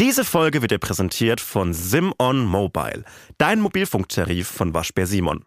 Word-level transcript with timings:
Diese 0.00 0.24
Folge 0.24 0.62
wird 0.62 0.70
dir 0.70 0.78
präsentiert 0.78 1.40
von 1.40 1.74
Simon 1.74 2.44
Mobile, 2.44 3.02
dein 3.36 3.60
Mobilfunktarif 3.60 4.46
von 4.46 4.72
Waschbär 4.72 5.08
Simon. 5.08 5.44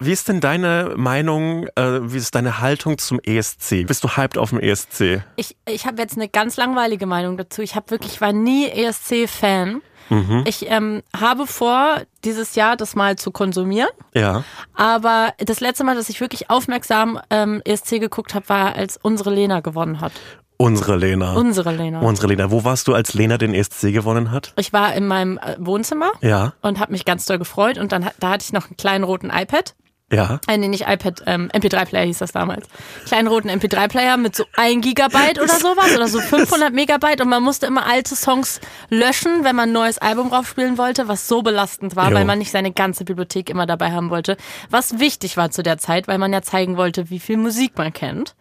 Wie 0.00 0.10
ist 0.10 0.26
denn 0.26 0.40
deine 0.40 0.94
Meinung, 0.96 1.68
äh, 1.76 2.00
wie 2.12 2.16
ist 2.16 2.34
deine 2.34 2.60
Haltung 2.60 2.98
zum 2.98 3.20
ESC? 3.20 3.86
Bist 3.86 4.02
du 4.02 4.16
hyped 4.16 4.38
auf 4.38 4.50
dem 4.50 4.58
ESC? 4.58 5.22
Ich, 5.36 5.56
ich 5.68 5.86
habe 5.86 6.02
jetzt 6.02 6.16
eine 6.16 6.28
ganz 6.28 6.56
langweilige 6.56 7.06
Meinung 7.06 7.36
dazu. 7.36 7.62
Ich 7.62 7.76
habe 7.76 7.92
wirklich, 7.92 8.14
ich 8.14 8.20
war 8.20 8.32
nie 8.32 8.66
ESC-Fan. 8.66 9.82
Mhm. 10.08 10.44
Ich 10.46 10.68
ähm, 10.68 11.02
habe 11.16 11.46
vor, 11.46 12.02
dieses 12.24 12.56
Jahr 12.56 12.76
das 12.76 12.96
mal 12.96 13.16
zu 13.16 13.30
konsumieren. 13.30 13.90
Ja. 14.14 14.42
Aber 14.74 15.32
das 15.38 15.60
letzte 15.60 15.84
Mal, 15.84 15.94
dass 15.94 16.08
ich 16.08 16.20
wirklich 16.20 16.50
aufmerksam 16.50 17.20
ähm, 17.30 17.62
ESC 17.64 18.00
geguckt 18.00 18.34
habe, 18.34 18.48
war, 18.48 18.74
als 18.74 18.96
unsere 18.96 19.30
Lena 19.30 19.60
gewonnen 19.60 20.00
hat. 20.00 20.12
Unsere 20.60 20.96
Lena. 20.96 21.34
Unsere 21.34 21.72
Lena. 21.72 22.00
Unsere 22.00 22.26
Lena. 22.28 22.50
Wo 22.50 22.64
warst 22.64 22.88
du, 22.88 22.94
als 22.94 23.14
Lena 23.14 23.38
den 23.38 23.54
ESC 23.54 23.92
gewonnen 23.92 24.32
hat? 24.32 24.52
Ich 24.56 24.72
war 24.72 24.92
in 24.94 25.06
meinem 25.06 25.38
äh, 25.38 25.54
Wohnzimmer 25.58 26.10
Ja. 26.20 26.52
und 26.62 26.80
habe 26.80 26.90
mich 26.92 27.04
ganz 27.04 27.24
doll 27.26 27.38
gefreut. 27.38 27.78
Und 27.78 27.92
dann 27.92 28.04
hat- 28.04 28.14
da 28.18 28.30
hatte 28.30 28.44
ich 28.44 28.52
noch 28.52 28.66
einen 28.66 28.76
kleinen 28.76 29.04
roten 29.04 29.30
iPad. 29.30 29.74
Ja. 30.10 30.40
Äh, 30.48 30.56
nee, 30.56 30.68
nicht 30.68 30.86
iPad, 30.88 31.22
ähm, 31.26 31.50
MP3-Player 31.52 32.06
hieß 32.06 32.16
das 32.18 32.32
damals. 32.32 32.66
Kleinen 33.04 33.28
roten 33.28 33.50
MP3-Player 33.50 34.16
mit 34.16 34.34
so 34.34 34.46
1 34.56 34.82
Gigabyte 34.82 35.38
oder 35.38 35.52
sowas 35.60 35.94
oder 35.94 36.08
so 36.08 36.18
500 36.18 36.72
Megabyte 36.72 37.20
und 37.20 37.28
man 37.28 37.42
musste 37.42 37.66
immer 37.66 37.84
alte 37.86 38.16
Songs 38.16 38.60
löschen, 38.88 39.44
wenn 39.44 39.54
man 39.54 39.68
ein 39.68 39.72
neues 39.74 39.98
Album 39.98 40.30
draufspielen 40.30 40.78
wollte, 40.78 41.08
was 41.08 41.28
so 41.28 41.42
belastend 41.42 41.94
war, 41.94 42.08
Jo. 42.08 42.16
weil 42.16 42.24
man 42.24 42.38
nicht 42.38 42.50
seine 42.50 42.72
ganze 42.72 43.04
Bibliothek 43.04 43.50
immer 43.50 43.66
dabei 43.66 43.92
haben 43.92 44.08
wollte. 44.08 44.38
Was 44.70 44.98
wichtig 44.98 45.36
war 45.36 45.50
zu 45.50 45.62
der 45.62 45.76
Zeit, 45.76 46.08
weil 46.08 46.16
man 46.16 46.32
ja 46.32 46.40
zeigen 46.40 46.78
wollte, 46.78 47.10
wie 47.10 47.20
viel 47.20 47.36
Musik 47.36 47.76
man 47.76 47.92
kennt. 47.92 48.34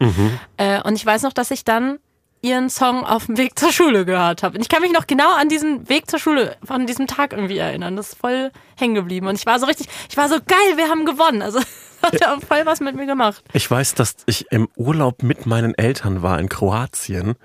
Äh, 0.56 0.82
und 0.84 0.96
ich 0.96 1.06
weiß 1.06 1.24
noch, 1.24 1.34
dass 1.34 1.52
ich 1.52 1.66
dann 1.66 2.00
ihren 2.42 2.70
Song 2.70 3.04
auf 3.04 3.26
dem 3.26 3.38
Weg 3.38 3.58
zur 3.58 3.72
Schule 3.72 4.06
gehört 4.06 4.44
habe. 4.44 4.56
Und 4.56 4.62
ich 4.62 4.70
kann 4.70 4.82
mich 4.82 4.92
noch 4.92 5.08
genau 5.08 5.36
an 5.36 5.50
diesen 5.50 5.90
Weg 5.90 6.10
zur 6.10 6.20
Schule 6.20 6.56
von 6.64 6.86
diesem 6.86 7.08
Tag 7.08 7.34
irgendwie 7.34 7.58
erinnern. 7.58 7.96
Das 7.96 8.10
ist 8.10 8.20
voll 8.20 8.52
hängen 8.78 8.96
geblieben. 8.96 9.28
Und 9.28 9.36
ich 9.36 9.46
war 9.46 9.60
so 9.60 9.66
richtig, 9.66 9.88
ich 10.10 10.18
war 10.18 10.30
so 10.30 10.36
geil, 10.36 10.78
wir 10.78 10.90
haben 10.90 11.06
gewonnen. 11.06 11.42
Also 11.42 11.60
hat 12.02 12.20
ja 12.20 12.36
auch 12.36 12.42
voll 12.42 12.66
was 12.66 12.80
mit 12.80 12.96
mir 12.96 13.06
gemacht. 13.06 13.44
Ich 13.54 13.70
weiß, 13.70 13.96
dass 13.96 14.16
ich 14.26 14.52
im 14.52 14.68
Urlaub 14.76 15.24
mit 15.24 15.46
meinen 15.46 15.74
Eltern 15.74 16.22
war 16.22 16.40
in 16.40 16.50
Kroatien, 16.50 17.36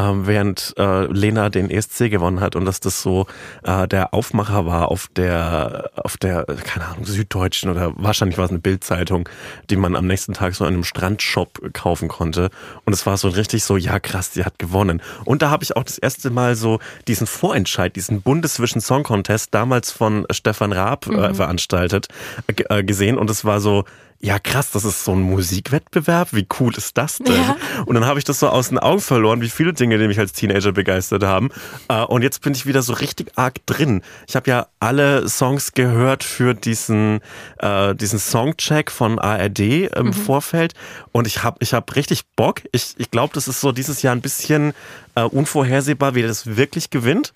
ähm, 0.00 0.26
während 0.26 0.74
äh, 0.78 1.04
Lena 1.06 1.48
den 1.50 1.70
ESC 1.70 2.10
gewonnen 2.10 2.40
hat 2.40 2.56
und 2.56 2.64
dass 2.64 2.80
das 2.80 3.02
so 3.02 3.26
äh, 3.64 3.86
der 3.88 4.14
Aufmacher 4.14 4.64
war 4.66 4.88
auf 4.90 5.08
der, 5.14 5.90
auf 5.96 6.16
der, 6.16 6.44
keine 6.64 6.86
Ahnung, 6.86 7.04
Süddeutschen 7.04 7.70
oder 7.70 7.92
wahrscheinlich 7.96 8.38
war 8.38 8.44
es 8.46 8.50
eine 8.50 8.60
Bildzeitung, 8.60 9.28
die 9.68 9.76
man 9.76 9.96
am 9.96 10.06
nächsten 10.06 10.32
Tag 10.34 10.54
so 10.54 10.64
in 10.64 10.74
einem 10.74 10.84
Strandshop 10.84 11.72
kaufen 11.72 12.08
konnte. 12.08 12.50
Und 12.84 12.92
es 12.92 13.04
war 13.06 13.16
so 13.16 13.28
richtig 13.28 13.64
so, 13.64 13.76
ja 13.76 13.98
krass, 14.00 14.30
die 14.30 14.44
hat 14.44 14.58
gewonnen. 14.58 15.02
Und 15.24 15.42
da 15.42 15.50
habe 15.50 15.64
ich 15.64 15.76
auch 15.76 15.84
das 15.84 15.98
erste 15.98 16.30
Mal 16.30 16.54
so 16.54 16.78
diesen 17.08 17.26
Vorentscheid, 17.26 17.94
diesen 17.96 18.22
Bundeswischen 18.22 18.80
Song 18.80 19.02
Contest, 19.02 19.54
damals 19.54 19.90
von 19.90 20.26
Stefan 20.30 20.72
Raab 20.72 21.06
äh, 21.08 21.34
veranstaltet, 21.34 22.08
äh, 22.46 22.52
ge- 22.52 22.66
äh, 22.70 22.84
gesehen. 22.84 23.18
Und 23.18 23.28
es 23.30 23.44
war 23.44 23.60
so, 23.60 23.84
ja 24.22 24.38
krass, 24.38 24.70
das 24.70 24.84
ist 24.84 25.04
so 25.04 25.12
ein 25.12 25.22
Musikwettbewerb, 25.22 26.28
wie 26.32 26.46
cool 26.58 26.74
ist 26.76 26.98
das 26.98 27.18
denn? 27.18 27.34
Ja. 27.34 27.56
Und 27.86 27.94
dann 27.94 28.04
habe 28.04 28.18
ich 28.18 28.24
das 28.24 28.38
so 28.38 28.48
aus 28.48 28.68
den 28.68 28.78
Augen 28.78 29.00
verloren, 29.00 29.40
wie 29.40 29.48
viele 29.48 29.72
Dinge, 29.72 29.98
die 29.98 30.06
mich 30.06 30.18
als 30.18 30.32
Teenager 30.34 30.72
begeistert 30.72 31.22
haben. 31.24 31.48
Äh, 31.88 32.02
Und 32.02 32.22
jetzt 32.22 32.42
bin 32.42 32.52
ich 32.52 32.66
wieder 32.66 32.82
so 32.82 32.92
richtig 32.92 33.32
arg 33.36 33.64
drin. 33.64 34.02
Ich 34.28 34.36
habe 34.36 34.50
ja 34.50 34.66
alle 34.78 35.26
Songs 35.28 35.72
gehört 35.72 36.22
für 36.22 36.54
diesen, 36.54 37.20
äh, 37.58 37.94
diesen 37.94 38.18
Songcheck 38.18 38.90
von 38.90 39.18
ARD 39.18 39.88
im 39.96 40.12
Vorfeld 40.12 40.74
und 41.12 41.26
ich 41.26 41.42
habe 41.42 41.56
ich 41.60 41.72
hab 41.72 41.96
richtig 41.96 42.24
Bock. 42.36 42.60
Ich, 42.72 42.94
ich 42.98 43.10
glaube, 43.10 43.32
das 43.34 43.48
ist 43.48 43.60
so 43.60 43.72
dieses 43.72 44.02
Jahr 44.02 44.14
ein 44.14 44.20
bisschen 44.20 44.74
äh, 45.14 45.22
unvorhersehbar, 45.22 46.14
wie 46.14 46.22
das 46.22 46.56
wirklich 46.56 46.90
gewinnt 46.90 47.32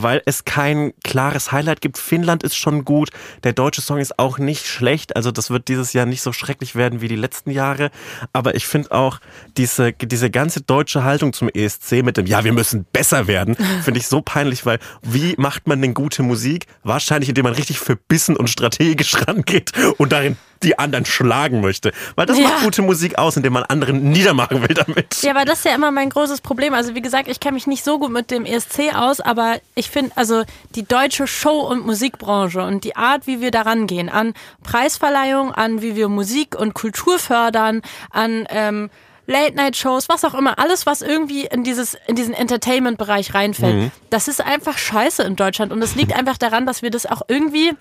weil 0.00 0.22
es 0.24 0.44
kein 0.44 0.92
klares 1.04 1.52
Highlight 1.52 1.80
gibt. 1.80 1.98
Finnland 1.98 2.42
ist 2.42 2.56
schon 2.56 2.84
gut, 2.84 3.10
der 3.44 3.52
deutsche 3.52 3.82
Song 3.82 3.98
ist 3.98 4.18
auch 4.18 4.38
nicht 4.38 4.66
schlecht, 4.66 5.16
also 5.16 5.30
das 5.30 5.50
wird 5.50 5.68
dieses 5.68 5.92
Jahr 5.92 6.06
nicht 6.06 6.22
so 6.22 6.32
schrecklich 6.32 6.74
werden 6.74 7.00
wie 7.02 7.08
die 7.08 7.16
letzten 7.16 7.50
Jahre, 7.50 7.90
aber 8.32 8.54
ich 8.54 8.66
finde 8.66 8.92
auch 8.92 9.18
diese, 9.56 9.92
diese 9.92 10.30
ganze 10.30 10.62
deutsche 10.62 11.04
Haltung 11.04 11.32
zum 11.32 11.48
ESC 11.48 12.02
mit 12.02 12.16
dem, 12.16 12.26
ja, 12.26 12.44
wir 12.44 12.52
müssen 12.52 12.86
besser 12.92 13.26
werden, 13.26 13.56
finde 13.84 14.00
ich 14.00 14.06
so 14.06 14.22
peinlich, 14.22 14.64
weil 14.64 14.78
wie 15.02 15.34
macht 15.36 15.66
man 15.66 15.82
denn 15.82 15.92
gute 15.92 16.22
Musik? 16.22 16.66
Wahrscheinlich, 16.82 17.28
indem 17.28 17.44
man 17.44 17.54
richtig 17.54 17.78
verbissen 17.78 18.36
und 18.36 18.48
strategisch 18.48 19.14
rangeht 19.28 19.72
und 19.98 20.12
darin 20.12 20.36
die 20.62 20.78
anderen 20.78 21.04
schlagen 21.04 21.60
möchte, 21.60 21.92
weil 22.16 22.26
das 22.26 22.38
Ja. 22.38 22.44
macht 22.48 22.62
gute 22.64 22.82
Musik 22.82 23.18
aus, 23.18 23.36
indem 23.36 23.52
man 23.54 23.62
anderen 23.64 24.10
niedermachen 24.10 24.62
will 24.62 24.74
damit. 24.74 25.22
Ja, 25.22 25.32
aber 25.32 25.44
das 25.44 25.58
ist 25.58 25.64
ja 25.64 25.74
immer 25.74 25.90
mein 25.90 26.10
großes 26.10 26.40
Problem. 26.40 26.74
Also 26.74 26.94
wie 26.94 27.02
gesagt, 27.02 27.28
ich 27.28 27.40
kenne 27.40 27.54
mich 27.54 27.66
nicht 27.66 27.84
so 27.84 27.98
gut 27.98 28.10
mit 28.10 28.30
dem 28.30 28.44
ESC 28.44 28.94
aus, 28.94 29.20
aber 29.20 29.56
ich 29.74 29.90
finde, 29.90 30.12
also 30.16 30.42
die 30.74 30.84
deutsche 30.84 31.26
Show- 31.26 31.60
und 31.68 31.84
Musikbranche 31.86 32.62
und 32.62 32.84
die 32.84 32.96
Art, 32.96 33.26
wie 33.26 33.40
wir 33.40 33.50
daran 33.50 33.86
gehen, 33.86 34.08
an 34.08 34.34
Preisverleihung, 34.62 35.52
an 35.52 35.82
wie 35.82 35.96
wir 35.96 36.08
Musik 36.08 36.54
und 36.58 36.74
Kultur 36.74 37.18
fördern, 37.18 37.82
an 38.10 38.46
ähm, 38.50 38.90
Late-Night-Shows, 39.26 40.08
was 40.08 40.24
auch 40.24 40.34
immer, 40.34 40.58
alles, 40.58 40.84
was 40.86 41.00
irgendwie 41.00 41.46
in, 41.46 41.62
dieses, 41.62 41.96
in 42.06 42.16
diesen 42.16 42.34
Entertainment-Bereich 42.34 43.34
reinfällt, 43.34 43.92
das 44.10 44.26
ist 44.28 44.40
einfach 44.40 44.76
scheiße 44.78 45.22
in 45.22 45.36
Deutschland. 45.36 45.72
Und 45.72 45.80
es 45.82 45.94
liegt 45.94 46.12
einfach 46.16 46.36
daran, 46.38 46.66
dass 46.66 46.82
wir 46.82 46.90
das 46.90 47.06
auch 47.06 47.22
irgendwie, 47.28 47.72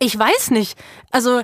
ich 0.00 0.18
weiß 0.18 0.50
nicht, 0.50 0.76
also 1.12 1.42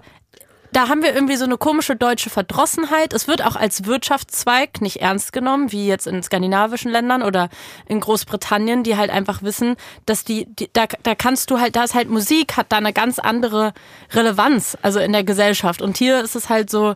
da 0.72 0.88
haben 0.88 1.02
wir 1.02 1.14
irgendwie 1.14 1.36
so 1.36 1.44
eine 1.44 1.58
komische 1.58 1.96
deutsche 1.96 2.30
Verdrossenheit. 2.30 3.12
Es 3.12 3.28
wird 3.28 3.44
auch 3.44 3.56
als 3.56 3.84
Wirtschaftszweig 3.84 4.80
nicht 4.80 5.02
ernst 5.02 5.32
genommen, 5.32 5.70
wie 5.70 5.86
jetzt 5.86 6.06
in 6.06 6.22
skandinavischen 6.22 6.90
Ländern 6.90 7.22
oder 7.22 7.50
in 7.86 8.00
Großbritannien, 8.00 8.82
die 8.82 8.96
halt 8.96 9.10
einfach 9.10 9.42
wissen, 9.42 9.76
dass 10.06 10.24
die, 10.24 10.46
die 10.46 10.70
da, 10.72 10.86
da 11.02 11.14
kannst 11.14 11.50
du 11.50 11.60
halt, 11.60 11.76
da 11.76 11.84
ist 11.84 11.94
halt 11.94 12.08
Musik, 12.08 12.56
hat 12.56 12.72
da 12.72 12.78
eine 12.78 12.94
ganz 12.94 13.18
andere 13.18 13.74
Relevanz, 14.12 14.78
also 14.80 14.98
in 14.98 15.12
der 15.12 15.24
Gesellschaft. 15.24 15.82
Und 15.82 15.98
hier 15.98 16.22
ist 16.22 16.36
es 16.36 16.48
halt 16.48 16.70
so, 16.70 16.94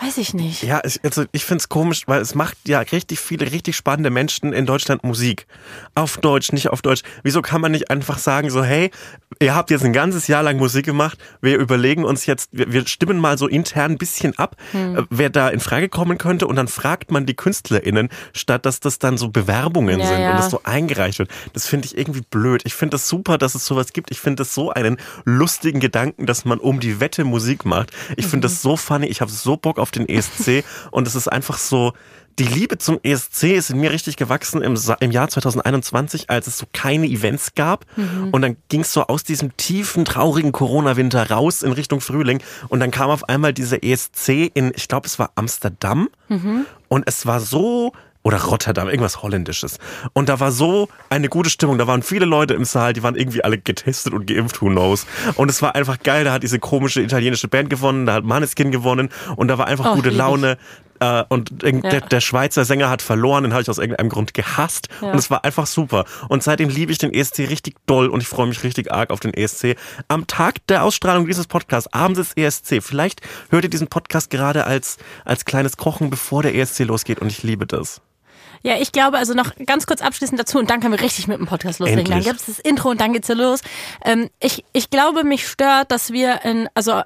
weiß 0.00 0.18
ich 0.18 0.34
nicht. 0.34 0.62
Ja, 0.62 0.80
ich, 0.84 1.00
also 1.04 1.24
ich 1.32 1.44
find's 1.44 1.68
komisch, 1.68 2.02
weil 2.06 2.20
es 2.20 2.34
macht 2.34 2.56
ja 2.66 2.80
richtig 2.80 3.18
viele, 3.20 3.50
richtig 3.52 3.76
spannende 3.76 4.10
Menschen 4.10 4.52
in 4.52 4.66
Deutschland 4.66 5.04
Musik. 5.04 5.46
Auf 5.94 6.18
Deutsch, 6.18 6.52
nicht 6.52 6.68
auf 6.70 6.82
Deutsch. 6.82 7.02
Wieso 7.22 7.42
kann 7.42 7.60
man 7.60 7.72
nicht 7.72 7.90
einfach 7.90 8.18
sagen 8.18 8.50
so, 8.50 8.62
hey, 8.62 8.90
ihr 9.40 9.54
habt 9.54 9.70
jetzt 9.70 9.84
ein 9.84 9.92
ganzes 9.92 10.26
Jahr 10.28 10.42
lang 10.42 10.58
Musik 10.58 10.84
gemacht, 10.86 11.18
wir 11.40 11.56
überlegen 11.58 12.04
uns 12.04 12.26
jetzt, 12.26 12.50
wir, 12.52 12.72
wir 12.72 12.86
stimmen 12.86 13.18
mal 13.18 13.38
so 13.38 13.46
intern 13.48 13.92
ein 13.92 13.98
bisschen 13.98 14.36
ab, 14.38 14.56
Hm. 14.72 14.96
äh, 14.96 15.02
wer 15.10 15.30
da 15.30 15.48
in 15.48 15.60
Frage 15.60 15.88
kommen 15.88 16.18
könnte 16.18 16.46
und 16.46 16.56
dann 16.56 16.68
fragt 16.68 17.10
man 17.10 17.26
die 17.26 17.34
KünstlerInnen, 17.34 18.08
statt 18.32 18.66
dass 18.66 18.80
das 18.80 18.98
dann 18.98 19.16
so 19.18 19.28
Bewerbungen 19.28 20.00
Ja, 20.00 20.06
sind 20.06 20.20
ja. 20.20 20.30
und 20.32 20.36
das 20.38 20.50
so 20.50 20.60
eingereicht 20.64 21.18
wird. 21.18 21.30
Das 21.52 21.66
finde 21.66 21.86
ich 21.86 21.96
irgendwie 21.96 22.22
blöd. 22.22 22.62
Ich 22.64 22.74
finde 22.74 22.94
das 22.94 23.08
super, 23.08 23.38
dass 23.38 23.54
es 23.54 23.64
sowas 23.66 23.92
gibt. 23.92 24.10
Ich 24.10 24.20
finde 24.20 24.36
das 24.42 24.54
so 24.54 24.70
einen 24.70 24.96
lustigen 25.24 25.80
Gedanken, 25.80 26.26
dass 26.26 26.44
man 26.44 26.58
um 26.58 26.80
die 26.80 27.00
Wette 27.00 27.24
Musik 27.24 27.64
macht. 27.64 27.90
Ich 28.16 28.26
finde 28.26 28.46
das 28.48 28.62
so 28.62 28.76
funny. 28.76 29.06
Ich 29.06 29.20
habe 29.20 29.30
so 29.30 29.56
Bock 29.56 29.78
auf 29.78 29.85
den 29.90 30.08
ESC 30.08 30.64
und 30.90 31.06
es 31.06 31.14
ist 31.14 31.28
einfach 31.28 31.58
so, 31.58 31.92
die 32.38 32.44
Liebe 32.44 32.76
zum 32.76 33.00
ESC 33.02 33.44
ist 33.44 33.70
in 33.70 33.80
mir 33.80 33.90
richtig 33.90 34.18
gewachsen 34.18 34.60
im, 34.60 34.76
Sa- 34.76 34.98
im 35.00 35.10
Jahr 35.10 35.26
2021, 35.28 36.28
als 36.28 36.46
es 36.46 36.58
so 36.58 36.66
keine 36.74 37.06
Events 37.06 37.54
gab. 37.54 37.86
Und 38.30 38.42
dann 38.42 38.58
ging 38.68 38.82
es 38.82 38.92
so 38.92 39.06
aus 39.06 39.24
diesem 39.24 39.56
tiefen, 39.56 40.04
traurigen 40.04 40.52
Corona-Winter 40.52 41.30
raus 41.30 41.62
in 41.62 41.72
Richtung 41.72 42.02
Frühling. 42.02 42.42
Und 42.68 42.80
dann 42.80 42.90
kam 42.90 43.08
auf 43.08 43.26
einmal 43.30 43.54
dieser 43.54 43.82
ESC 43.82 44.50
in, 44.52 44.70
ich 44.76 44.86
glaube, 44.88 45.06
es 45.06 45.18
war 45.18 45.30
Amsterdam. 45.34 46.10
Und 46.88 47.04
es 47.06 47.24
war 47.24 47.40
so 47.40 47.92
oder 48.26 48.42
Rotterdam, 48.42 48.88
irgendwas 48.88 49.22
Holländisches. 49.22 49.78
Und 50.12 50.28
da 50.28 50.40
war 50.40 50.50
so 50.50 50.88
eine 51.10 51.28
gute 51.28 51.48
Stimmung. 51.48 51.78
Da 51.78 51.86
waren 51.86 52.02
viele 52.02 52.24
Leute 52.26 52.54
im 52.54 52.64
Saal, 52.64 52.92
die 52.92 53.04
waren 53.04 53.14
irgendwie 53.14 53.44
alle 53.44 53.56
getestet 53.56 54.12
und 54.14 54.26
geimpft, 54.26 54.60
who 54.60 54.66
knows. 54.66 55.06
Und 55.36 55.48
es 55.48 55.62
war 55.62 55.76
einfach 55.76 56.00
geil. 56.02 56.24
Da 56.24 56.32
hat 56.32 56.42
diese 56.42 56.58
komische 56.58 57.00
italienische 57.02 57.46
Band 57.46 57.70
gewonnen, 57.70 58.04
da 58.04 58.14
hat 58.14 58.24
Maneskin 58.24 58.72
gewonnen 58.72 59.10
und 59.36 59.46
da 59.46 59.58
war 59.58 59.68
einfach 59.68 59.92
Oh, 59.92 59.94
gute 59.94 60.08
lieb 60.08 60.14
ich. 60.14 60.18
Laune. 60.18 60.58
Äh, 60.98 61.22
und 61.28 61.62
Ja. 61.62 61.70
der, 61.70 62.00
der 62.00 62.20
Schweizer 62.20 62.64
Sänger 62.64 62.88
hat 62.90 63.00
verloren, 63.00 63.44
den 63.44 63.52
habe 63.52 63.62
ich 63.62 63.70
aus 63.70 63.78
irgendeinem 63.78 64.08
Grund 64.08 64.34
gehasst. 64.34 64.88
Ja. 65.02 65.12
Und 65.12 65.18
es 65.18 65.30
war 65.30 65.44
einfach 65.44 65.66
super. 65.66 66.04
Und 66.28 66.42
seitdem 66.42 66.68
liebe 66.68 66.90
ich 66.90 66.98
den 66.98 67.12
ESC 67.14 67.40
richtig 67.48 67.76
doll 67.86 68.08
und 68.08 68.22
ich 68.22 68.28
freue 68.28 68.48
mich 68.48 68.64
richtig 68.64 68.90
arg 68.90 69.10
auf 69.10 69.20
den 69.20 69.34
ESC. 69.34 69.76
Am 70.08 70.26
Tag 70.26 70.66
der 70.66 70.82
Ausstrahlung 70.82 71.26
dieses 71.28 71.46
Podcasts, 71.46 71.92
abends 71.92 72.18
ist 72.18 72.36
ESC. 72.36 72.82
Vielleicht 72.82 73.20
hört 73.50 73.62
ihr 73.62 73.70
diesen 73.70 73.86
Podcast 73.86 74.30
gerade 74.30 74.64
als, 74.64 74.96
als 75.24 75.44
kleines 75.44 75.76
Kochen, 75.76 76.10
bevor 76.10 76.42
der 76.42 76.56
ESC 76.56 76.80
losgeht 76.80 77.20
und 77.20 77.28
ich 77.30 77.44
liebe 77.44 77.66
das. 77.66 78.00
Ja, 78.66 78.74
ich 78.80 78.90
glaube, 78.90 79.16
also 79.16 79.32
noch 79.32 79.52
ganz 79.64 79.86
kurz 79.86 80.02
abschließend 80.02 80.40
dazu 80.40 80.58
und 80.58 80.68
dann 80.70 80.80
können 80.80 80.92
wir 80.92 81.00
richtig 81.00 81.28
mit 81.28 81.38
dem 81.38 81.46
Podcast 81.46 81.78
loslegen. 81.78 82.00
Endlich. 82.00 82.24
Dann 82.24 82.32
gibt's 82.32 82.46
das 82.46 82.58
Intro 82.58 82.90
und 82.90 83.00
dann 83.00 83.12
geht's 83.12 83.28
ja 83.28 83.36
los. 83.36 83.60
Ähm, 84.04 84.28
ich, 84.40 84.64
ich 84.72 84.90
glaube, 84.90 85.22
mich 85.22 85.46
stört, 85.46 85.92
dass 85.92 86.10
wir 86.10 86.44
in, 86.44 86.68
also 86.74 87.02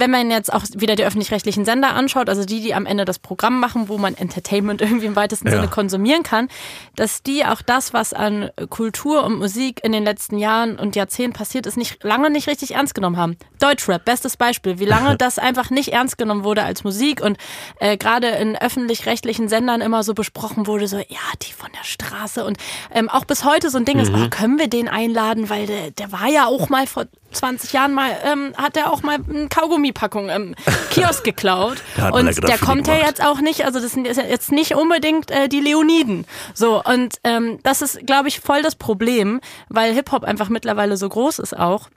wenn 0.00 0.10
man 0.10 0.30
jetzt 0.30 0.52
auch 0.52 0.64
wieder 0.74 0.96
die 0.96 1.04
öffentlich-rechtlichen 1.04 1.64
Sender 1.64 1.94
anschaut, 1.94 2.28
also 2.28 2.44
die, 2.44 2.60
die 2.60 2.74
am 2.74 2.86
Ende 2.86 3.04
das 3.04 3.18
Programm 3.18 3.60
machen, 3.60 3.88
wo 3.88 3.98
man 3.98 4.16
Entertainment 4.16 4.80
irgendwie 4.80 5.06
im 5.06 5.16
weitesten 5.16 5.46
Ja. 5.48 5.54
Sinne 5.54 5.68
konsumieren 5.68 6.22
kann, 6.22 6.48
dass 6.96 7.22
die 7.22 7.44
auch 7.44 7.62
das, 7.62 7.92
was 7.92 8.12
an 8.12 8.50
Kultur 8.70 9.24
und 9.24 9.38
Musik 9.38 9.80
in 9.84 9.92
den 9.92 10.04
letzten 10.04 10.38
Jahren 10.38 10.78
und 10.78 10.96
Jahrzehnten 10.96 11.32
passiert 11.34 11.66
ist, 11.66 11.76
nicht 11.76 12.02
lange 12.02 12.30
nicht 12.30 12.48
richtig 12.48 12.74
ernst 12.74 12.94
genommen 12.94 13.16
haben. 13.16 13.36
Deutschrap, 13.60 14.04
bestes 14.04 14.36
Beispiel, 14.36 14.78
wie 14.78 14.84
lange 14.86 15.16
das 15.18 15.38
einfach 15.38 15.70
nicht 15.70 15.92
ernst 15.92 16.18
genommen 16.18 16.44
wurde 16.44 16.62
als 16.64 16.82
Musik 16.84 17.20
und 17.22 17.36
äh, 17.78 17.96
gerade 17.96 18.28
in 18.28 18.56
öffentlich-rechtlichen 18.56 19.48
Sendern 19.48 19.80
immer 19.80 20.02
so 20.02 20.14
besprochen 20.14 20.66
wurde, 20.66 20.88
so 20.88 20.96
ja, 20.96 21.04
die 21.42 21.52
von 21.52 21.68
der 21.78 21.84
Straße 21.84 22.44
und 22.44 22.56
ähm, 22.92 23.08
auch 23.08 23.24
bis 23.24 23.44
heute 23.44 23.70
so 23.70 23.78
ein 23.78 23.84
Ding 23.84 23.98
ist, 23.98 24.10
Mhm. 24.12 24.24
oh, 24.24 24.28
können 24.30 24.58
wir 24.58 24.68
den 24.68 24.88
einladen, 24.88 25.50
weil 25.50 25.66
der, 25.66 25.90
der 25.90 26.10
war 26.10 26.26
ja 26.28 26.46
auch 26.46 26.68
mal 26.68 26.86
vor 26.86 27.04
20 27.32 27.72
Jahren 27.72 27.92
mal, 27.92 28.10
ähm, 28.24 28.52
hat 28.56 28.76
er 28.76 28.92
auch 28.92 29.02
mal 29.02 29.18
eine 29.28 29.48
Kaugummipackung 29.48 30.28
im 30.28 30.54
Kiosk 30.90 31.24
geklaut. 31.24 31.78
Und 32.12 32.42
der 32.46 32.58
kommt 32.58 32.86
ja 32.86 32.96
jetzt 32.96 33.24
auch 33.24 33.40
nicht, 33.40 33.64
also 33.64 33.80
das 33.80 33.92
sind 33.92 34.06
jetzt 34.06 34.52
nicht 34.52 34.74
unbedingt 34.74 35.30
äh, 35.30 35.48
die 35.48 35.60
Leoniden. 35.60 36.26
So, 36.54 36.82
und 36.82 37.16
ähm, 37.24 37.58
das 37.62 37.82
ist, 37.82 38.06
glaube 38.06 38.28
ich, 38.28 38.40
voll 38.40 38.62
das 38.62 38.74
Problem, 38.74 39.40
weil 39.68 39.94
Hip-Hop 39.94 40.24
einfach 40.24 40.48
mittlerweile 40.48 40.96
so 40.96 41.08
groß 41.08 41.38
ist 41.38 41.56
auch. 41.58 41.88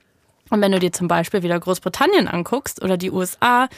Und 0.50 0.60
wenn 0.60 0.72
du 0.72 0.78
dir 0.78 0.92
zum 0.92 1.08
Beispiel 1.08 1.42
wieder 1.42 1.58
Großbritannien 1.58 2.28
anguckst 2.28 2.82
oder 2.82 2.96
die 2.96 3.10
USA, 3.10 3.68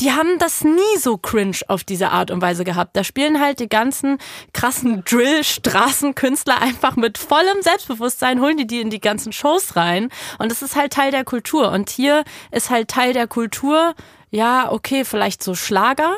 die 0.00 0.12
haben 0.12 0.38
das 0.38 0.64
nie 0.64 0.98
so 0.98 1.16
cringe 1.16 1.58
auf 1.68 1.84
diese 1.84 2.10
Art 2.10 2.30
und 2.30 2.42
Weise 2.42 2.64
gehabt. 2.64 2.96
Da 2.96 3.04
spielen 3.04 3.40
halt 3.40 3.60
die 3.60 3.68
ganzen 3.68 4.18
krassen 4.52 5.04
Drill-Straßenkünstler 5.04 6.60
einfach 6.60 6.96
mit 6.96 7.18
vollem 7.18 7.62
Selbstbewusstsein, 7.62 8.40
holen 8.40 8.56
die 8.56 8.66
die 8.66 8.80
in 8.80 8.90
die 8.90 9.00
ganzen 9.00 9.32
Shows 9.32 9.76
rein. 9.76 10.08
Und 10.38 10.50
das 10.50 10.62
ist 10.62 10.76
halt 10.76 10.92
Teil 10.92 11.10
der 11.10 11.24
Kultur. 11.24 11.70
Und 11.70 11.90
hier 11.90 12.24
ist 12.50 12.70
halt 12.70 12.88
Teil 12.88 13.12
der 13.12 13.26
Kultur, 13.26 13.94
ja, 14.30 14.72
okay, 14.72 15.04
vielleicht 15.04 15.42
so 15.42 15.54
Schlager, 15.54 16.16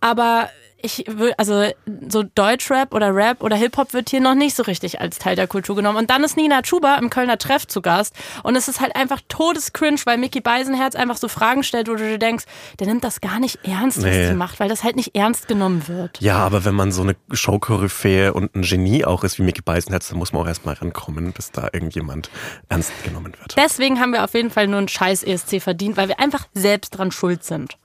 aber 0.00 0.50
ich 0.82 1.04
will, 1.08 1.32
also 1.36 1.64
so 2.08 2.22
Deutschrap 2.22 2.94
oder 2.94 3.14
Rap 3.14 3.42
oder 3.42 3.56
Hip-Hop 3.56 3.92
wird 3.92 4.10
hier 4.10 4.20
noch 4.20 4.34
nicht 4.34 4.56
so 4.56 4.62
richtig 4.62 5.00
als 5.00 5.18
Teil 5.18 5.36
der 5.36 5.46
Kultur 5.46 5.76
genommen. 5.76 5.98
Und 5.98 6.10
dann 6.10 6.24
ist 6.24 6.36
Nina 6.36 6.62
Chuba 6.62 6.96
im 6.96 7.10
Kölner 7.10 7.38
Treff 7.38 7.66
zu 7.66 7.82
Gast. 7.82 8.14
Und 8.42 8.56
es 8.56 8.68
ist 8.68 8.80
halt 8.80 8.96
einfach 8.96 9.20
todescringe, 9.28 9.98
weil 10.04 10.18
Mickey 10.18 10.40
Beisenherz 10.40 10.94
einfach 10.94 11.16
so 11.16 11.28
Fragen 11.28 11.62
stellt, 11.62 11.88
wo 11.88 11.92
du 11.94 12.08
dir 12.08 12.18
denkst, 12.18 12.44
der 12.78 12.86
nimmt 12.86 13.04
das 13.04 13.20
gar 13.20 13.38
nicht 13.40 13.58
ernst, 13.64 13.98
was 13.98 14.04
Nee. 14.04 14.28
sie 14.28 14.34
macht, 14.34 14.60
weil 14.60 14.68
das 14.68 14.84
halt 14.84 14.96
nicht 14.96 15.14
ernst 15.14 15.48
genommen 15.48 15.88
wird. 15.88 16.20
Ja, 16.20 16.38
aber 16.38 16.64
wenn 16.64 16.74
man 16.74 16.92
so 16.92 17.02
eine 17.02 17.16
Showkoryphäe 17.32 18.32
und 18.32 18.54
ein 18.54 18.62
Genie 18.62 19.04
auch 19.04 19.24
ist 19.24 19.38
wie 19.38 19.42
Mickey 19.42 19.62
Beisenherz, 19.62 20.08
dann 20.08 20.18
muss 20.18 20.32
man 20.32 20.42
auch 20.42 20.46
erstmal 20.48 20.74
rankommen, 20.74 21.32
bis 21.32 21.50
da 21.52 21.68
irgendjemand 21.72 22.30
ernst 22.68 22.92
genommen 23.04 23.32
wird. 23.38 23.56
Deswegen 23.56 24.00
haben 24.00 24.12
wir 24.12 24.24
auf 24.24 24.34
jeden 24.34 24.50
Fall 24.50 24.66
nur 24.66 24.78
einen 24.78 24.88
scheiß 24.88 25.22
ESC 25.24 25.60
verdient, 25.60 25.96
weil 25.96 26.08
wir 26.08 26.20
einfach 26.20 26.46
selbst 26.54 26.90
dran 26.90 27.10
schuld 27.12 27.44
sind. 27.44 27.76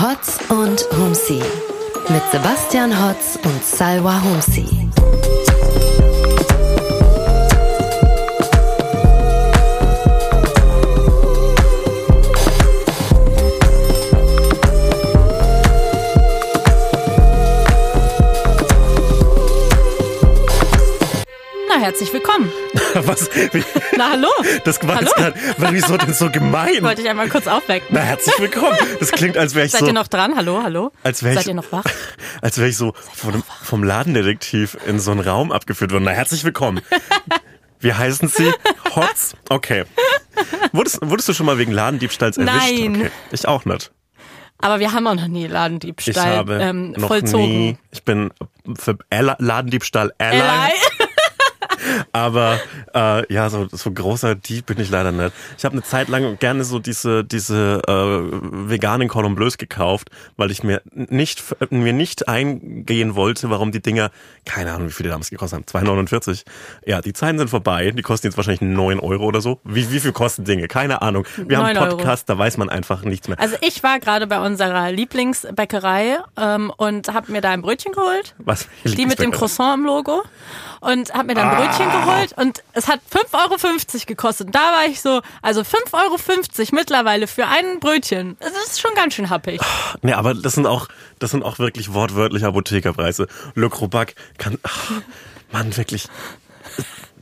Hotz 0.00 0.38
und 0.48 0.86
Humsi 0.96 1.42
mit 2.08 2.22
Sebastian 2.30 2.92
Hotz 3.04 3.36
und 3.42 3.64
Salwa 3.64 4.22
Humsi. 4.22 4.77
Herzlich 21.78 22.12
willkommen. 22.12 22.50
Was? 22.94 23.30
Wie- 23.52 23.64
Na, 23.96 24.10
hallo. 24.10 24.28
Das 24.64 24.82
war 24.86 24.96
Hallo? 24.96 25.06
jetzt 25.06 25.14
gerade, 25.16 25.72
wieso 25.72 25.96
denn 25.96 26.12
so 26.12 26.30
gemein? 26.30 26.82
Wollte 26.82 27.02
ich 27.02 27.08
einmal 27.08 27.28
kurz 27.28 27.46
aufwecken. 27.46 27.88
Na, 27.90 28.00
herzlich 28.00 28.38
willkommen. 28.38 28.76
Das 28.98 29.12
klingt, 29.12 29.36
als 29.38 29.54
wäre 29.54 29.66
ich 29.66 29.72
Seid 29.72 29.80
so, 29.82 29.86
ihr 29.86 29.92
noch 29.92 30.08
dran? 30.08 30.34
Hallo, 30.36 30.60
hallo? 30.62 30.90
als 31.04 31.22
wäre 31.22 31.34
ich, 31.34 31.40
Seid 31.40 31.48
ihr 31.48 31.54
noch 31.54 31.70
wach? 31.70 31.84
als 32.42 32.58
wäre 32.58 32.68
ich 32.68 32.76
so 32.76 32.94
vom, 33.14 33.42
vom 33.62 33.84
Ladendetektiv 33.84 34.76
in 34.86 34.98
so 34.98 35.12
einen 35.12 35.20
Raum 35.20 35.52
abgeführt 35.52 35.92
worden. 35.92 36.04
Na, 36.04 36.10
herzlich 36.10 36.42
willkommen. 36.44 36.80
Wie 37.80 37.94
heißen 37.94 38.28
Sie? 38.28 38.52
Hotz? 38.96 39.34
Okay. 39.48 39.84
Wurdest, 40.72 40.98
wurdest 41.02 41.28
du 41.28 41.32
schon 41.32 41.46
mal 41.46 41.58
wegen 41.58 41.72
Ladendiebstahls 41.72 42.36
erwischt? 42.38 42.56
Nein. 42.56 42.96
Okay. 42.96 43.10
Ich 43.30 43.46
auch 43.46 43.64
nicht. 43.64 43.92
Aber 44.60 44.80
wir 44.80 44.92
haben 44.92 45.06
auch 45.06 45.14
noch 45.14 45.28
nie 45.28 45.44
Ich 45.46 45.52
Ladendiebstahl 45.52 46.36
habe 46.36 46.58
ähm, 46.60 46.90
noch 46.96 47.06
vollzogen. 47.06 47.46
nie, 47.46 47.78
ich 47.92 48.02
bin 48.02 48.32
für 48.76 48.98
Ladendiebstahl 49.10 50.12
Ally, 50.18 50.40
Ally. 50.40 50.72
Aber 52.12 52.58
äh, 52.94 53.32
ja, 53.32 53.50
so, 53.50 53.68
so 53.70 53.90
großer 53.90 54.34
Dieb 54.34 54.66
bin 54.66 54.80
ich 54.80 54.90
leider 54.90 55.12
nicht. 55.12 55.32
Ich 55.56 55.64
habe 55.64 55.72
eine 55.72 55.82
Zeit 55.82 56.08
lang 56.08 56.38
gerne 56.38 56.64
so 56.64 56.78
diese 56.78 57.24
diese 57.24 57.82
äh, 57.86 58.70
veganen 58.70 59.08
Cordon 59.08 59.34
Bleus 59.34 59.58
gekauft, 59.58 60.10
weil 60.36 60.50
ich 60.50 60.62
mir 60.62 60.82
nicht 60.92 61.42
mir 61.70 61.92
nicht 61.92 62.28
eingehen 62.28 63.14
wollte, 63.14 63.50
warum 63.50 63.72
die 63.72 63.80
Dinger, 63.82 64.10
keine 64.44 64.72
Ahnung, 64.72 64.88
wie 64.88 64.92
viel 64.92 65.04
die 65.04 65.10
damals 65.10 65.30
gekostet 65.30 65.74
haben, 65.74 65.86
2,49. 65.86 66.44
Ja, 66.86 67.00
die 67.00 67.12
Zeiten 67.12 67.38
sind 67.38 67.48
vorbei. 67.48 67.90
Die 67.90 68.02
kosten 68.02 68.26
jetzt 68.26 68.36
wahrscheinlich 68.36 68.60
9 68.60 69.00
Euro 69.00 69.24
oder 69.24 69.40
so. 69.40 69.60
Wie, 69.64 69.90
wie 69.90 70.00
viel 70.00 70.12
kosten 70.12 70.44
Dinge? 70.44 70.68
Keine 70.68 71.02
Ahnung. 71.02 71.26
Wir 71.36 71.58
haben 71.58 71.64
9 71.64 71.76
einen 71.76 71.78
Euro. 71.78 71.96
Podcast, 71.96 72.28
da 72.28 72.38
weiß 72.38 72.56
man 72.56 72.68
einfach 72.68 73.02
nichts 73.02 73.28
mehr. 73.28 73.38
Also 73.38 73.56
ich 73.60 73.82
war 73.82 73.98
gerade 73.98 74.26
bei 74.26 74.40
unserer 74.44 74.90
Lieblingsbäckerei 74.92 76.18
ähm, 76.36 76.72
und 76.76 77.12
habe 77.12 77.32
mir 77.32 77.40
da 77.40 77.50
ein 77.50 77.62
Brötchen 77.62 77.92
geholt. 77.92 78.34
Was? 78.38 78.68
Die 78.84 79.06
mit 79.06 79.18
dem 79.18 79.30
Croissant 79.30 79.78
im 79.78 79.84
Logo. 79.84 80.22
Und 80.80 81.12
habe 81.14 81.24
mir 81.28 81.34
dann 81.34 81.48
Ah. 81.48 81.54
Brötchen 81.60 81.90
geholt 81.90 82.32
und 82.36 82.62
es 82.72 82.86
hat 82.88 83.00
5,50 83.10 83.34
Euro 83.94 84.06
gekostet. 84.06 84.46
Und 84.48 84.54
da 84.54 84.60
war 84.72 84.86
ich 84.86 85.00
so, 85.00 85.22
also 85.42 85.62
5,50 85.62 85.92
Euro 85.94 86.76
mittlerweile 86.76 87.26
für 87.26 87.46
ein 87.46 87.80
Brötchen. 87.80 88.36
Das 88.40 88.52
ist 88.66 88.80
schon 88.80 88.92
ganz 88.94 89.14
schön 89.14 89.28
happig. 89.30 89.60
Nee, 90.02 90.12
aber 90.12 90.34
das 90.34 90.54
sind 90.54 90.66
auch, 90.66 90.88
das 91.18 91.32
sind 91.32 91.42
auch 91.44 91.58
wirklich 91.58 91.92
wortwörtlich 91.94 92.44
Apothekerpreise. 92.44 93.26
Le 93.54 93.68
Crobac 93.70 94.14
kann, 94.38 94.58
ach, 94.62 94.92
Mann, 95.50 95.76
wirklich, 95.76 96.08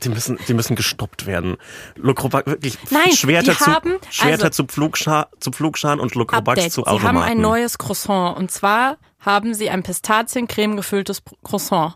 die 0.03 0.09
müssen, 0.09 0.37
die 0.47 0.53
müssen 0.53 0.75
gestoppt 0.75 1.25
werden. 1.25 1.57
Le 1.95 2.13
Crobac 2.13 2.45
wirklich 2.45 2.77
Nein, 2.91 3.11
Schwerter 3.13 3.53
die 3.53 3.57
zu, 3.57 3.65
haben- 3.73 3.95
Schwerter 4.11 4.45
also- 4.45 4.63
zu 4.63 4.65
Pflugschar, 4.65 5.29
zu 5.39 5.51
Pflugscharen 5.51 5.99
und 5.99 6.15
Update. 6.57 6.71
zu 6.73 6.81
Sie 6.83 6.89
haben 6.89 6.95
Automaten. 6.97 7.31
ein 7.31 7.41
neues 7.41 7.77
Croissant 7.77 8.37
und 8.37 8.51
zwar 8.51 8.97
haben 9.19 9.53
sie 9.55 9.69
ein 9.69 9.81
Pistaziencreme 9.83 10.75
gefülltes 10.77 11.23
Croissant. 11.43 11.95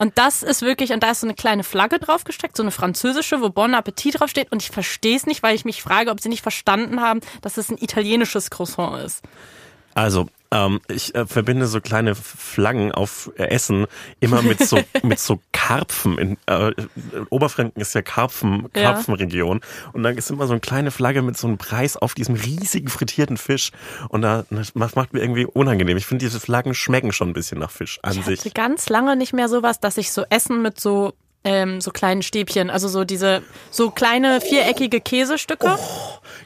Und 0.00 0.16
das 0.16 0.42
ist 0.42 0.62
wirklich, 0.62 0.94
und 0.94 1.02
da 1.02 1.10
ist 1.10 1.20
so 1.20 1.26
eine 1.26 1.34
kleine 1.34 1.62
Flagge 1.62 1.98
draufgesteckt, 1.98 2.56
so 2.56 2.62
eine 2.62 2.70
französische, 2.70 3.42
wo 3.42 3.50
Bon 3.50 3.74
Appetit 3.74 4.18
draufsteht. 4.18 4.50
Und 4.50 4.62
ich 4.62 4.70
verstehe 4.70 5.14
es 5.14 5.26
nicht, 5.26 5.42
weil 5.42 5.54
ich 5.54 5.66
mich 5.66 5.82
frage, 5.82 6.10
ob 6.10 6.20
sie 6.20 6.30
nicht 6.30 6.40
verstanden 6.40 7.02
haben, 7.02 7.20
dass 7.42 7.58
es 7.58 7.68
ein 7.68 7.76
italienisches 7.76 8.48
Croissant 8.48 9.04
ist. 9.04 9.22
Also, 9.92 10.26
ähm, 10.52 10.80
ich 10.88 11.14
äh, 11.14 11.26
verbinde 11.26 11.66
so 11.66 11.80
kleine 11.80 12.14
Flaggen 12.14 12.92
auf 12.92 13.30
äh, 13.36 13.44
Essen 13.44 13.86
immer 14.20 14.42
mit 14.42 14.60
so 14.66 14.78
mit 15.02 15.18
so 15.18 15.40
Karpfen. 15.52 16.18
In, 16.18 16.36
äh, 16.46 16.72
Oberfranken 17.30 17.80
ist 17.80 17.94
ja 17.94 18.02
Karpfen 18.02 18.68
Ja. 18.74 18.92
Karpfenregion 18.92 19.60
und 19.92 20.02
dann 20.02 20.16
ist 20.18 20.30
immer 20.30 20.46
so 20.46 20.52
eine 20.52 20.60
kleine 20.60 20.90
Flagge 20.90 21.22
mit 21.22 21.36
so 21.36 21.46
einem 21.46 21.58
Preis 21.58 21.96
auf 21.96 22.14
diesem 22.14 22.34
riesigen 22.34 22.88
frittierten 22.88 23.36
Fisch 23.36 23.70
und 24.08 24.22
da 24.22 24.44
das 24.50 24.74
macht 24.74 24.96
macht 24.96 25.12
mir 25.12 25.20
irgendwie 25.20 25.46
unangenehm. 25.46 25.96
Ich 25.96 26.06
finde 26.06 26.24
diese 26.24 26.40
Flaggen 26.40 26.74
schmecken 26.74 27.12
schon 27.12 27.30
ein 27.30 27.34
bisschen 27.34 27.58
nach 27.58 27.70
Fisch 27.70 27.98
an 28.02 28.18
Ich 28.18 28.24
sich. 28.24 28.40
hatte 28.40 28.50
ganz 28.50 28.88
lange 28.88 29.16
nicht 29.16 29.32
mehr 29.32 29.48
sowas, 29.48 29.78
dass 29.80 29.96
ich 29.98 30.10
so 30.10 30.24
Essen 30.30 30.62
mit 30.62 30.80
so 30.80 31.14
ähm, 31.44 31.80
so 31.80 31.90
kleinen 31.90 32.22
Stäbchen, 32.22 32.68
also 32.70 32.86
so 32.88 33.04
diese 33.04 33.42
so 33.70 33.90
kleine 33.90 34.40
viereckige 34.40 35.00
Käsestücke 35.00 35.78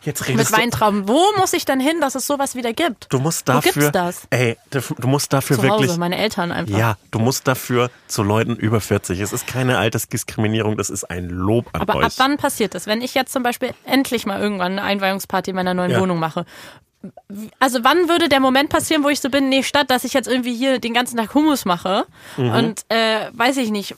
Jetzt 0.05 0.21
mit 0.21 0.29
redest 0.31 0.53
du. 0.53 0.57
Weintrauben. 0.59 1.09
Wo 1.09 1.21
muss 1.39 1.53
ich 1.55 1.65
denn 1.65 1.81
hin, 1.81 2.01
dass 2.01 2.15
es 2.15 2.27
sowas 2.27 2.55
wieder 2.55 2.73
gibt? 2.73 3.07
Du 3.09 3.19
musst 3.19 3.49
Wo 3.49 3.53
dafür. 3.55 3.73
gibt's 3.73 3.91
das? 3.93 4.23
Ey, 4.31 4.57
du 4.71 5.09
musst 5.09 5.33
dafür 5.33 5.57
Zu 5.57 5.63
wirklich. 5.63 5.91
Hause, 5.91 5.99
meine 5.99 6.19
Eltern 6.19 6.53
einfach. 6.53 6.79
Ja, 6.79 6.97
du 7.11 7.19
musst 7.19 7.49
dafür 7.49 7.91
zu 8.07 8.23
Leuten 8.23 8.55
über 8.57 8.81
40. 8.81 9.19
Es 9.21 9.33
ist 9.33 9.47
keine 9.47 9.79
Altersdiskriminierung, 9.79 10.77
das 10.77 10.91
ist 10.91 11.05
ein 11.11 11.29
Lob 11.29 11.67
an 11.73 11.81
Aber 11.81 11.97
euch. 11.97 12.05
ab 12.07 12.13
wann 12.19 12.37
passiert 12.37 12.75
das? 12.75 12.87
Wenn 12.87 13.01
ich 13.03 13.15
jetzt 13.15 13.33
zum 13.33 13.43
Beispiel 13.43 13.71
endlich 13.85 14.27
mal 14.27 14.41
irgendwann 14.41 14.73
eine 14.73 14.83
Einweihungsparty 14.83 15.51
in 15.51 15.57
meiner 15.57 15.75
neuen 15.75 15.91
Ja. 15.93 16.01
Wohnung 16.01 16.19
mache. 16.19 16.45
Also 17.59 17.81
wann 17.85 18.09
würde 18.09 18.29
der 18.31 18.41
Moment 18.41 18.71
passieren, 18.71 19.05
wo 19.05 19.09
ich 19.11 19.21
so 19.21 19.29
bin, 19.29 19.49
nee, 19.51 19.63
statt 19.63 19.91
dass 19.91 20.05
ich 20.05 20.13
jetzt 20.15 20.27
irgendwie 20.29 20.55
hier 20.55 20.79
den 20.79 20.95
ganzen 20.95 21.17
Tag 21.19 21.35
Hummus 21.35 21.65
mache 21.67 22.07
Mhm. 22.39 22.51
und 22.51 22.81
äh, 22.91 23.29
weiß 23.33 23.59
ich 23.59 23.71
nicht, 23.71 23.95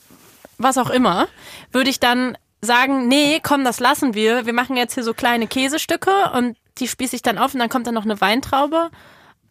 was 0.57 0.77
auch 0.77 0.89
immer, 0.89 1.27
würde 1.71 1.89
ich 1.89 1.99
dann 1.99 2.37
sagen, 2.61 3.07
nee, 3.07 3.39
komm, 3.41 3.63
das 3.63 3.79
lassen 3.79 4.13
wir. 4.13 4.45
Wir 4.45 4.53
machen 4.53 4.77
jetzt 4.77 4.95
hier 4.95 5.03
so 5.03 5.13
kleine 5.13 5.47
Käsestücke 5.47 6.31
und 6.33 6.57
die 6.79 6.87
spieße 6.87 7.15
ich 7.15 7.21
dann 7.21 7.37
auf 7.37 7.53
und 7.53 7.59
dann 7.59 7.69
kommt 7.69 7.87
dann 7.87 7.93
noch 7.93 8.05
eine 8.05 8.19
Weintraube. 8.21 8.89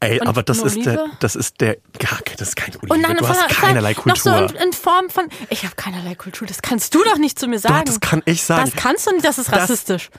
Ey, 0.00 0.20
Und 0.20 0.26
aber 0.26 0.42
das 0.42 0.58
ist 0.58 0.84
der, 0.84 1.06
das 1.20 1.36
ist 1.36 1.60
der, 1.62 1.78
gar, 1.98 2.18
das 2.36 2.48
ist 2.48 2.56
keine 2.56 2.76
Olive. 2.82 2.92
Und 2.92 3.02
dann 3.02 3.16
du 3.16 3.26
hast 3.26 3.48
keinerlei 3.48 3.94
noch 4.04 4.16
so 4.16 4.30
Kultur. 4.30 4.60
in, 4.60 4.66
in 4.68 4.72
Form 4.74 5.08
von, 5.08 5.28
ich 5.48 5.64
habe 5.64 5.74
keinerlei 5.74 6.14
Kultur, 6.14 6.46
das 6.46 6.60
kannst 6.60 6.94
du 6.94 7.02
doch 7.02 7.16
nicht 7.16 7.38
zu 7.38 7.46
mir 7.48 7.58
sagen. 7.58 7.86
Doch, 7.86 7.94
das 7.94 8.00
kann 8.00 8.22
ich 8.26 8.42
sagen. 8.42 8.70
Das 8.70 8.82
kannst 8.82 9.06
du 9.06 9.12
nicht, 9.12 9.24
das 9.24 9.38
ist 9.38 9.50
Das- 9.50 9.62
rassistisch. 9.62 10.10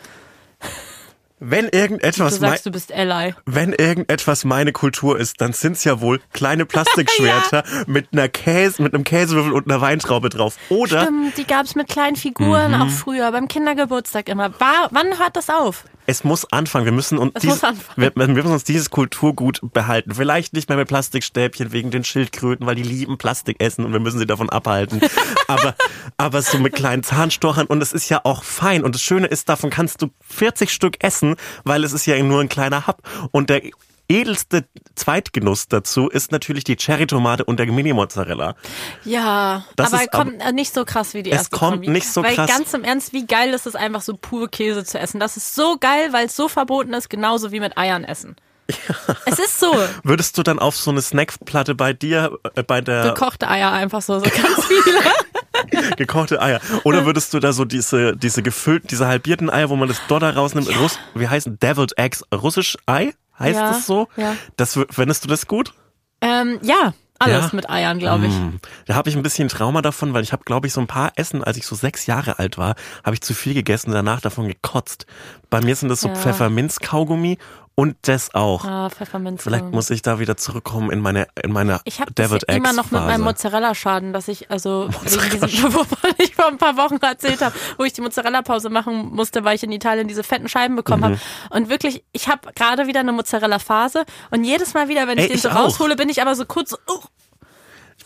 Wenn 1.40 1.66
Du 1.70 1.78
irgendetwas, 1.78 2.40
mein, 2.40 2.50
sagst, 2.52 2.66
du 2.66 2.72
bist 2.72 2.92
Ally. 2.92 3.36
wenn 3.46 3.72
irgendetwas 3.74 4.44
meine 4.44 4.72
Kultur 4.72 5.20
ist, 5.20 5.40
dann 5.40 5.54
sind's 5.54 5.84
ja 5.84 6.02
wohl 6.02 6.20
kleine 6.34 6.66
Plastikschwerter 6.66 7.64
mit 7.88 8.08
einer 8.12 8.28
Käse, 8.28 8.82
mit 8.82 8.94
einem 8.96 9.04
Käsewürfel 9.04 9.54
und 9.54 9.70
einer 9.70 9.80
Weintraube 9.80 10.30
drauf. 10.30 10.58
Oder 10.70 11.04
Stimmt, 11.04 11.38
die 11.38 11.46
gab's 11.46 11.76
mit 11.76 11.88
kleinen 11.90 12.16
Figuren 12.16 12.72
Mhm. 12.72 12.82
auch 12.82 12.90
früher, 12.90 13.32
beim 13.32 13.48
Kindergeburtstag 13.48 14.30
immer. 14.30 14.60
War, 14.60 14.88
wann 14.92 15.20
hört 15.20 15.36
das 15.36 15.50
auf? 15.50 15.84
Es 16.08 16.24
muss 16.24 16.46
anfangen. 16.52 16.86
Wir 16.86 16.94
müssen 16.94 17.18
uns 17.18 17.34
Es 17.36 17.42
dieses, 17.42 17.62
muss 17.62 17.70
anfangen. 17.70 18.12
wir, 18.16 18.16
wir 18.16 18.28
müssen 18.28 18.52
uns 18.52 18.64
dieses 18.64 18.90
Kulturgut 18.90 19.60
behalten. 19.74 20.16
Vielleicht 20.16 20.54
nicht 20.54 20.70
mehr 20.70 20.78
mit 20.78 20.88
Plastikstäbchen 20.88 21.74
wegen 21.74 21.92
den 21.92 22.06
Schildkröten, 22.06 22.66
weil 22.66 22.76
die 22.76 22.84
lieben 22.84 23.18
Plastik 23.18 23.62
essen 23.62 23.86
und 23.86 23.92
wir 23.92 24.00
müssen 24.00 24.18
sie 24.18 24.26
davon 24.26 24.50
abhalten. 24.50 25.02
aber, 25.48 25.76
aber 26.16 26.42
so 26.42 26.60
mit 26.60 26.74
kleinen 26.74 27.04
Zahnstochern 27.04 27.68
und 27.68 27.84
es 27.84 27.92
ist 27.92 28.08
ja 28.10 28.22
auch 28.24 28.44
fein. 28.44 28.84
Und 28.84 28.96
das 28.96 29.02
Schöne 29.02 29.28
ist, 29.28 29.50
davon 29.50 29.70
kannst 29.70 30.02
du 30.02 30.08
40 30.30 30.72
Stück 30.72 31.04
essen, 31.04 31.36
weil 31.66 31.84
es 31.84 31.92
ist 31.92 32.06
ja 32.06 32.18
nur 32.24 32.40
ein 32.40 32.50
kleiner 32.50 32.88
Hub. 32.88 33.02
Und 33.32 33.50
der 33.50 33.62
edelste 34.10 34.66
Zweitgenuss 34.96 35.68
dazu 35.68 36.08
ist 36.10 36.32
natürlich 36.32 36.64
die 36.64 36.76
Cherrytomate 36.76 37.44
und 37.46 37.60
der 37.60 37.68
Mini-Mozzarella. 37.68 38.56
Ja, 39.04 39.66
Das 39.76 39.94
aber 39.94 40.04
ist 40.04 40.12
kommt 40.12 40.42
äh, 40.42 40.52
nicht 40.52 40.74
so 40.74 40.86
krass 40.86 41.14
wie 41.14 41.24
die 41.24 41.32
Es 41.32 41.38
erste 41.44 41.58
kommt 41.58 41.72
Kombi. 41.74 41.90
nicht 41.90 42.12
so 42.12 42.24
weil 42.24 42.36
krass. 42.36 42.50
ganz 42.50 42.74
im 42.74 42.84
Ernst, 42.84 43.14
wie 43.14 43.26
geil 43.28 43.54
ist 43.54 43.68
es 43.68 43.76
einfach 43.76 44.02
so 44.02 44.16
pur 44.16 44.50
Käse 44.50 44.84
zu 44.86 45.00
essen. 45.00 45.20
Das 45.20 45.38
ist 45.38 45.56
so 45.56 45.78
geil, 45.80 46.14
weil 46.14 46.28
es 46.28 46.36
so 46.36 46.48
verboten 46.48 46.94
ist, 46.94 47.10
genauso 47.10 47.52
wie 47.52 47.60
mit 47.60 47.78
Eiern 47.78 48.04
essen. 48.04 48.36
Es 49.26 49.40
ist 49.40 49.60
so. 49.60 49.74
Würdest 50.04 50.38
du 50.38 50.44
dann 50.44 50.60
auf 50.60 50.76
so 50.76 50.92
eine 50.92 51.02
Snackplatte 51.02 51.76
bei 51.76 51.94
dir, 51.94 52.38
äh, 52.56 52.64
bei 52.64 52.82
der 52.82 53.04
Gekochte 53.04 53.50
Eier 53.50 53.72
einfach 53.72 54.02
so, 54.02 54.20
so 54.20 54.26
ganz 54.30 54.66
viele. 54.66 55.92
gekochte 55.98 56.42
Eier, 56.42 56.60
oder 56.84 57.06
würdest 57.06 57.34
du 57.34 57.40
da 57.40 57.52
so 57.54 57.66
diese, 57.66 58.16
diese 58.16 58.42
gefüllten, 58.44 58.88
diese 58.88 59.08
halbierten 59.08 59.50
Eier, 59.50 59.70
wo 59.70 59.76
man 59.76 59.88
das 59.88 60.00
Dodder 60.08 60.36
rausnimmt, 60.36 60.70
Russ, 60.80 61.00
wie 61.16 61.28
heißen 61.28 61.60
Deviled 61.60 61.98
Eggs, 61.98 62.24
russisch 62.34 62.78
Ei? 62.86 63.14
Heißt 63.40 63.56
Ja, 63.60 63.70
das 63.70 63.86
so? 63.86 64.08
ja. 64.18 64.36
Das, 64.56 64.80
findest 64.90 65.24
du 65.24 65.28
das 65.28 65.48
gut? 65.48 65.74
ähm, 66.22 66.60
ja, 66.64 66.94
alles 67.20 67.46
Ja? 67.46 67.56
mit 67.56 67.70
Eiern, 67.70 68.00
glaube 68.00 68.26
ich. 68.28 68.34
Hm. 68.34 68.60
Da 68.86 68.96
habe 68.96 69.10
ich 69.10 69.16
ein 69.16 69.24
bisschen 69.24 69.48
Trauma 69.50 69.82
davon, 69.82 70.14
weil 70.14 70.24
ich 70.24 70.34
habe, 70.34 70.44
glaube 70.44 70.68
ich, 70.68 70.74
so 70.74 70.82
ein 70.82 70.88
paar 70.88 71.12
Essen, 71.16 71.44
als 71.44 71.58
ich 71.58 71.66
so 71.66 71.76
sechs 71.76 72.06
Jahre 72.08 72.40
alt 72.40 72.58
war, 72.58 72.76
habe 73.04 73.14
ich 73.16 73.22
zu 73.22 73.34
viel 73.34 73.54
gegessen 73.54 73.90
und 73.90 73.94
danach 73.96 74.22
davon 74.22 74.48
gekotzt. 74.48 75.06
Bei 75.50 75.62
mir 75.62 75.76
sind 75.76 75.90
das 75.90 76.02
so 76.02 76.10
Ja. 76.10 76.16
Pfefferminz-Kaugummi 76.16 77.38
und 77.80 77.96
das 78.02 78.34
auch. 78.34 78.66
Ah, 78.66 78.90
Pfefferminz. 78.90 79.44
Vielleicht 79.44 79.66
muss 79.66 79.92
ich 79.92 80.02
da 80.02 80.18
wieder 80.18 80.36
zurückkommen 80.36 80.90
in 80.90 81.00
meine 81.00 81.28
in 81.44 81.52
meine 81.52 81.80
Ich 81.84 82.02
habe 82.02 82.12
immer 82.48 82.74
noch 82.74 82.90
mit 82.90 83.02
meinem. 83.02 83.22
Mozzarella-Schaden, 83.22 84.14
dass 84.14 84.28
ich 84.28 84.50
also 84.50 84.90
wegen 85.04 85.30
diesem, 85.30 85.64
wovon 85.76 86.12
ich 86.18 86.34
vor 86.34 86.48
ein 86.48 86.58
paar 86.58 86.76
Wochen 86.76 86.98
erzählt 86.98 87.40
habe, 87.42 87.54
wo 87.78 87.84
ich 87.84 87.94
die 87.94 88.02
Mozzarella-Pause 88.02 88.70
machen 88.72 89.12
musste, 89.14 89.44
weil 89.44 89.56
ich 89.56 89.64
in 89.64 89.72
Italien 89.72 90.08
diese 90.08 90.24
fetten 90.24 90.50
Scheiben 90.50 90.76
bekommen 90.76 91.02
Mhm. 91.02 91.06
habe. 91.06 91.20
Und 91.52 91.70
wirklich, 91.70 92.04
ich 92.14 92.28
habe 92.28 92.52
gerade 92.56 92.88
wieder 92.88 93.02
eine 93.02 93.12
Mozzarella-Phase 93.12 94.06
und 94.32 94.44
jedes 94.44 94.74
Mal 94.74 94.90
wieder, 94.90 95.08
wenn 95.08 95.20
ich 95.20 95.26
Ey, 95.26 95.30
den 95.30 95.38
so 95.38 95.50
ich 95.50 95.56
raushole, 95.56 95.96
bin 95.96 96.10
ich 96.10 96.20
aber 96.20 96.34
so 96.34 96.46
kurz 96.46 96.72
so, 96.72 96.78
uh, 96.90 97.00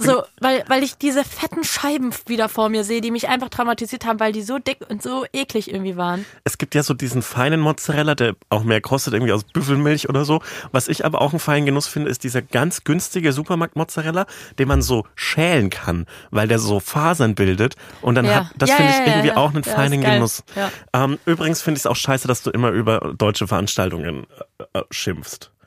so, 0.02 0.24
weil, 0.42 0.64
weil 0.68 0.84
ich 0.84 0.98
diese 0.98 1.24
fetten 1.24 1.64
Scheiben 1.64 2.12
wieder 2.28 2.50
vor 2.50 2.70
mir 2.70 2.84
sehe, 2.84 3.02
die 3.02 3.12
mich 3.12 3.28
einfach 3.30 3.50
traumatisiert 3.50 4.06
haben, 4.06 4.20
weil 4.20 4.32
die 4.32 4.42
so 4.42 4.60
dick 4.60 4.80
und 4.90 5.02
so 5.02 5.26
eklig 5.34 5.72
irgendwie 5.72 5.98
waren. 5.98 6.26
Es 6.44 6.58
gibt 6.58 6.76
ja 6.76 6.84
so 6.84 6.94
diesen 6.94 7.22
feinen 7.22 7.60
Mozzarella, 7.60 8.16
der 8.16 8.36
auch 8.50 8.64
mehr 8.64 8.82
kostet, 8.82 9.14
irgendwie 9.14 9.34
aus 9.34 9.44
Büffelmilch 9.44 10.10
oder 10.10 10.26
so. 10.26 10.42
Was 10.72 10.88
ich 10.88 11.06
aber 11.06 11.22
auch 11.22 11.32
einen 11.32 11.40
feinen 11.40 11.66
Genuss 11.66 11.88
finde, 11.88 12.10
ist 12.10 12.24
dieser 12.24 12.42
ganz 12.42 12.84
günstige 12.84 13.34
Supermarkt-Mozzarella, 13.34 14.26
den 14.60 14.68
man 14.68 14.82
so 14.82 15.06
schälen 15.16 15.70
kann, 15.70 16.06
weil 16.32 16.48
der 16.48 16.60
so 16.60 16.80
Fasern 16.80 17.36
bildet. 17.36 17.76
Und 18.02 18.16
dann 18.16 18.26
Ja. 18.26 18.34
hat, 18.34 18.48
das 18.58 18.70
Ja, 18.70 18.76
finde 18.78 18.92
ja, 18.94 19.00
ich 19.00 19.08
irgendwie 19.08 19.32
auch 19.34 19.54
einen 19.54 19.64
feinen. 19.64 20.02
Genuss. 20.02 20.44
Ähm, 20.94 21.20
übrigens 21.26 21.62
finde 21.62 21.78
ich 21.78 21.82
es 21.84 21.86
auch 21.88 21.96
scheiße, 21.96 22.28
dass 22.28 22.44
du 22.44 22.50
immer 22.50 22.70
über 22.70 23.14
deutsche 23.18 23.48
Veranstaltungen 23.48 24.26
äh, 24.74 24.80
äh, 24.80 24.84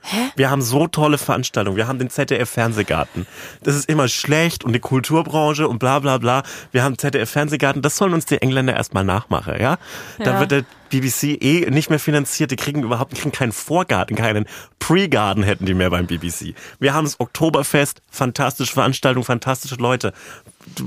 schimpfst. 0.05 0.37
Wir 0.39 0.51
haben 0.51 0.63
so 0.63 0.87
tolle 0.87 1.19
Veranstaltungen. 1.19 1.77
Wir 1.77 1.87
haben 1.87 1.99
den 1.99 2.11
ZDF-Fernsehgarten. 2.11 3.27
Das 3.63 3.75
ist 3.75 3.89
immer 3.89 4.09
schlecht 4.09 4.65
und 4.65 4.73
die 4.73 4.81
Kulturbranche 4.81 5.69
und 5.69 5.79
bla 5.79 5.99
bla 5.99 6.19
bla. 6.19 6.43
Wir 6.73 6.83
haben 6.85 6.99
ZDF-Fernsehgarten. 6.99 7.83
Das 7.83 7.97
sollen 7.97 8.15
uns 8.15 8.27
die 8.27 8.41
Engländer 8.41 8.75
erstmal 8.75 9.05
nachmachen, 9.05 9.55
ja? 9.61 9.79
Da 10.19 10.33
Ja. 10.35 10.41
wird 10.41 10.51
der 10.51 10.65
BBC 10.91 11.43
eh 11.43 11.71
nicht 11.71 11.91
mehr 11.91 11.99
finanziert. 11.99 12.51
Die 12.51 12.57
kriegen 12.57 12.83
überhaupt 12.83 13.13
die 13.13 13.21
kriegen 13.21 13.33
keinen 13.33 13.53
Vorgarten, 13.53 14.17
keinen 14.17 14.47
Pre-Garden 14.79 15.43
hätten 15.43 15.65
die 15.67 15.75
mehr 15.75 15.91
beim 15.91 16.07
BBC. 16.07 16.55
Wir 16.79 16.93
haben 16.95 17.05
das 17.05 17.19
Oktoberfest, 17.21 18.03
fantastische 18.11 18.73
Veranstaltung, 18.75 19.25
fantastische 19.25 19.77
Leute. 19.77 20.13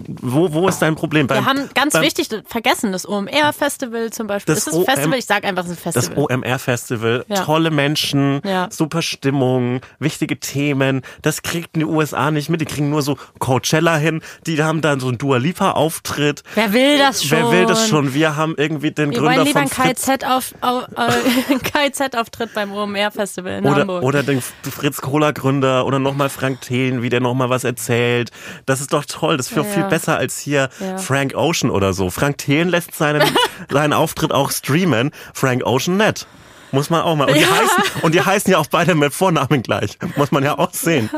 Wo, 0.07 0.53
wo 0.53 0.67
ist 0.67 0.79
dein 0.79 0.95
Problem? 0.95 1.27
Beim, 1.27 1.43
Wir 1.43 1.45
haben 1.45 1.69
ganz 1.75 1.93
beim, 1.93 2.01
wichtig 2.03 2.29
vergessen, 2.45 2.91
das 2.91 3.07
OMR-Festival 3.07 4.11
zum 4.11 4.25
Beispiel. 4.27 4.55
Das 4.55 4.65
ist 4.65 4.73
es 4.73 4.79
ein 4.79 4.85
Festival? 4.85 5.19
Ich 5.19 5.25
sag 5.25 5.43
einfach, 5.45 5.65
es 5.65 5.71
ist 5.71 5.85
ein 5.85 5.93
Das 5.93 6.05
Festival. 6.07 6.23
OMR-Festival, 6.31 7.25
Ja. 7.27 7.43
tolle 7.43 7.69
Menschen, 7.69 8.41
Ja. 8.43 8.69
super 8.71 9.01
Stimmung, 9.03 9.81
wichtige 9.99 10.39
Themen. 10.39 11.01
Das 11.21 11.43
kriegten 11.43 11.79
die 11.79 11.85
USA 11.85 12.31
nicht 12.31 12.49
mit. 12.49 12.61
Die 12.61 12.65
kriegen 12.65 12.89
nur 12.89 13.03
so 13.03 13.17
Coachella 13.39 13.97
hin. 13.97 14.21
Die 14.47 14.61
haben 14.63 14.81
dann 14.81 14.99
so 14.99 15.09
einen 15.09 15.19
Dua 15.19 15.37
Lipa-Auftritt. 15.37 16.43
Wer 16.55 16.73
will 16.73 16.97
das 16.97 17.23
schon? 17.23 17.37
Wer 17.37 17.51
will 17.51 17.65
das 17.67 17.87
schon? 17.87 18.13
Wir 18.15 18.35
haben 18.35 18.55
irgendwie 18.57 18.91
den 18.91 19.11
Wir 19.11 19.19
Gründer 19.19 19.45
von 19.45 19.69
KZ-Auf, 19.93 20.53
auf, 20.61 20.83
äh, 20.95 21.55
KZ-Auftritt 21.89 22.53
beim 22.53 22.71
OMR-Festival 22.73 23.53
in 23.59 23.65
oder, 23.65 23.81
Hamburg. 23.81 24.03
oder 24.03 24.23
den 24.23 24.41
Fritz 24.41 25.01
Kohler 25.01 25.33
Gründer 25.33 25.85
oder 25.85 25.99
nochmal 25.99 26.29
Frank 26.29 26.61
Thelen, 26.61 27.01
wie 27.01 27.09
der 27.09 27.19
nochmal 27.19 27.49
was 27.49 27.63
erzählt. 27.63 28.31
Das 28.65 28.81
ist 28.81 28.93
doch 28.93 29.05
toll. 29.05 29.37
Das 29.37 29.49
ist 29.49 29.55
Ja, 29.55 29.63
viel 29.63 29.83
ja. 29.83 29.87
besser 29.87 30.17
als 30.17 30.39
hier 30.39 30.69
Ja. 30.79 30.97
Frank 30.97 31.33
Ocean 31.35 31.69
oder 31.71 31.93
so. 31.93 32.09
Frank 32.09 32.37
Thelen 32.37 32.69
lässt 32.69 32.95
seinen, 32.95 33.23
seinen 33.71 33.93
Auftritt 33.93 34.31
auch 34.31 34.51
streamen. 34.51 35.11
Frank 35.33 35.65
Ocean 35.65 35.97
nett. 35.97 36.27
Muss 36.71 36.89
man 36.89 37.01
auch 37.01 37.15
mal. 37.15 37.29
Und 37.29 37.35
die, 37.37 37.45
heißen, 37.45 37.83
und 38.01 38.13
die 38.13 38.21
heißen 38.21 38.51
ja 38.51 38.57
auch 38.57 38.67
beide 38.67 38.93
mit 38.93 39.13
Vornamen 39.13 39.63
gleich. 39.63 39.97
Muss 40.17 40.31
man 40.31 40.43
ja 40.43 40.59
auch 40.59 40.73
sehen. 40.73 41.09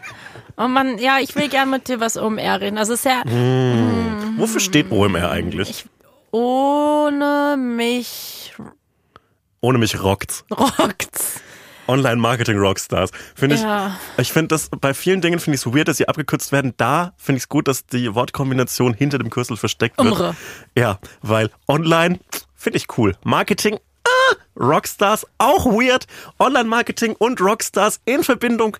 oh 0.56 0.68
Mann, 0.68 0.98
ja, 0.98 1.18
ich 1.20 1.34
will 1.34 1.48
gern 1.48 1.70
mit 1.70 1.88
dir 1.88 1.98
was 1.98 2.16
OMR 2.16 2.60
reden. 2.60 2.78
Also 2.78 2.92
ist 2.92 3.04
ja 3.04 3.22
Wofür 4.36 4.60
steht 4.60 4.92
OMR 4.92 5.30
eigentlich? 5.30 5.86
Ohne 6.32 7.56
mich 7.58 8.52
Ohne 9.60 9.78
mich 9.78 10.02
rockt's. 10.02 10.44
rockt's. 10.50 11.40
Online-Marketing 11.88 12.58
Rockstars. 12.58 13.10
Finde 13.34 13.56
ich, 13.56 13.62
Ja. 13.62 13.98
ich 14.16 14.32
finde 14.32 14.48
das, 14.48 14.68
bei 14.70 14.94
vielen 14.94 15.20
Dingen 15.20 15.40
finde 15.40 15.56
ich 15.56 15.66
es 15.66 15.74
weird, 15.74 15.88
dass 15.88 15.96
sie 15.96 16.08
abgekürzt 16.08 16.52
werden. 16.52 16.74
Da 16.76 17.12
finde 17.16 17.38
ich 17.38 17.42
es 17.44 17.48
gut, 17.48 17.66
dass 17.68 17.86
die 17.86 18.14
Wortkombination 18.14 18.94
hinter 18.94 19.18
dem 19.18 19.30
Kürzel 19.30 19.56
versteckt 19.56 19.98
wird. 19.98 20.12
Umre. 20.12 20.36
Ja, 20.76 20.98
weil 21.22 21.50
online 21.68 22.20
finde 22.54 22.76
ich 22.78 22.86
cool. 22.96 23.16
Marketing, 23.24 23.78
ah, 24.04 24.36
Rockstars, 24.58 25.26
auch 25.38 25.66
weird. 25.66 26.06
Online-Marketing 26.38 27.14
und 27.18 27.40
Rockstars 27.40 28.00
in 28.04 28.22
Verbindung, 28.22 28.76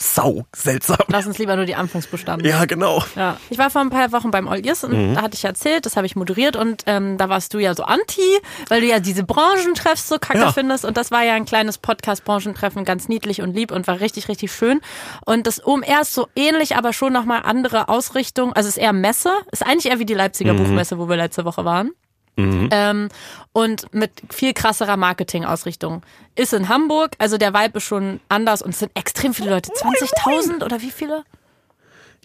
sau 0.00 0.46
seltsam. 0.54 0.96
Lass 1.08 1.26
uns 1.26 1.38
lieber 1.38 1.56
nur 1.56 1.64
die 1.66 1.74
Anfangsbuchstaben. 1.74 2.44
Ja, 2.44 2.64
genau. 2.66 3.02
Ja. 3.16 3.36
Ich 3.50 3.58
war 3.58 3.68
vor 3.68 3.80
ein 3.80 3.90
paar 3.90 4.12
Wochen 4.12 4.30
beim 4.30 4.46
All 4.48 4.64
Ears 4.64 4.84
und 4.84 4.92
Mhm. 4.92 5.14
da 5.16 5.22
hatte 5.22 5.34
ich 5.34 5.44
erzählt, 5.44 5.86
das 5.86 5.96
habe 5.96 6.06
ich 6.06 6.14
moderiert 6.14 6.54
und 6.56 6.84
ähm, 6.86 7.18
da 7.18 7.28
warst 7.28 7.52
du 7.52 7.58
ja 7.58 7.74
so 7.74 7.82
anti, 7.82 8.22
weil 8.68 8.80
du 8.80 8.86
ja 8.86 9.00
diese 9.00 9.24
Branchentreffs 9.24 10.08
so 10.08 10.18
kacke 10.18 10.38
Ja. 10.38 10.52
findest 10.52 10.84
und 10.84 10.96
das 10.96 11.10
war 11.10 11.24
ja 11.24 11.34
ein 11.34 11.44
kleines 11.44 11.78
Podcast-Branchentreffen, 11.78 12.84
ganz 12.84 13.08
niedlich 13.08 13.42
und 13.42 13.54
lieb 13.54 13.72
und 13.72 13.86
war 13.88 13.98
richtig, 14.00 14.28
richtig 14.28 14.52
schön. 14.52 14.80
Und 15.26 15.46
das 15.48 15.64
OMR 15.66 16.02
ist 16.02 16.14
so 16.14 16.28
ähnlich, 16.36 16.76
aber 16.76 16.92
schon 16.92 17.12
nochmal 17.12 17.42
andere 17.44 17.88
Ausrichtung. 17.88 18.52
Also 18.52 18.68
es 18.68 18.76
ist 18.76 18.82
eher 18.82 18.92
Messe, 18.92 19.32
ist 19.50 19.66
eigentlich 19.66 19.86
eher 19.92 19.98
wie 19.98 20.06
die 20.06 20.14
Leipziger 20.14 20.52
Mhm. 20.54 20.58
Buchmesse, 20.58 20.98
wo 20.98 21.08
wir 21.08 21.16
letzte 21.16 21.44
Woche 21.44 21.64
waren. 21.64 21.90
Ähm, 22.38 23.08
und 23.52 23.92
mit 23.92 24.12
viel 24.30 24.54
krasserer 24.54 24.96
Marketing-Ausrichtung. 24.96 26.02
Ist 26.36 26.52
in 26.52 26.68
Hamburg, 26.68 27.12
also 27.18 27.36
der 27.36 27.52
Vibe 27.52 27.78
ist 27.78 27.84
schon 27.84 28.20
anders 28.28 28.62
und 28.62 28.70
es 28.70 28.78
sind 28.78 28.92
extrem 28.94 29.34
viele 29.34 29.50
Leute. 29.50 29.72
20.000 29.72 30.64
oder 30.64 30.80
wie 30.80 30.90
viele? 30.90 31.24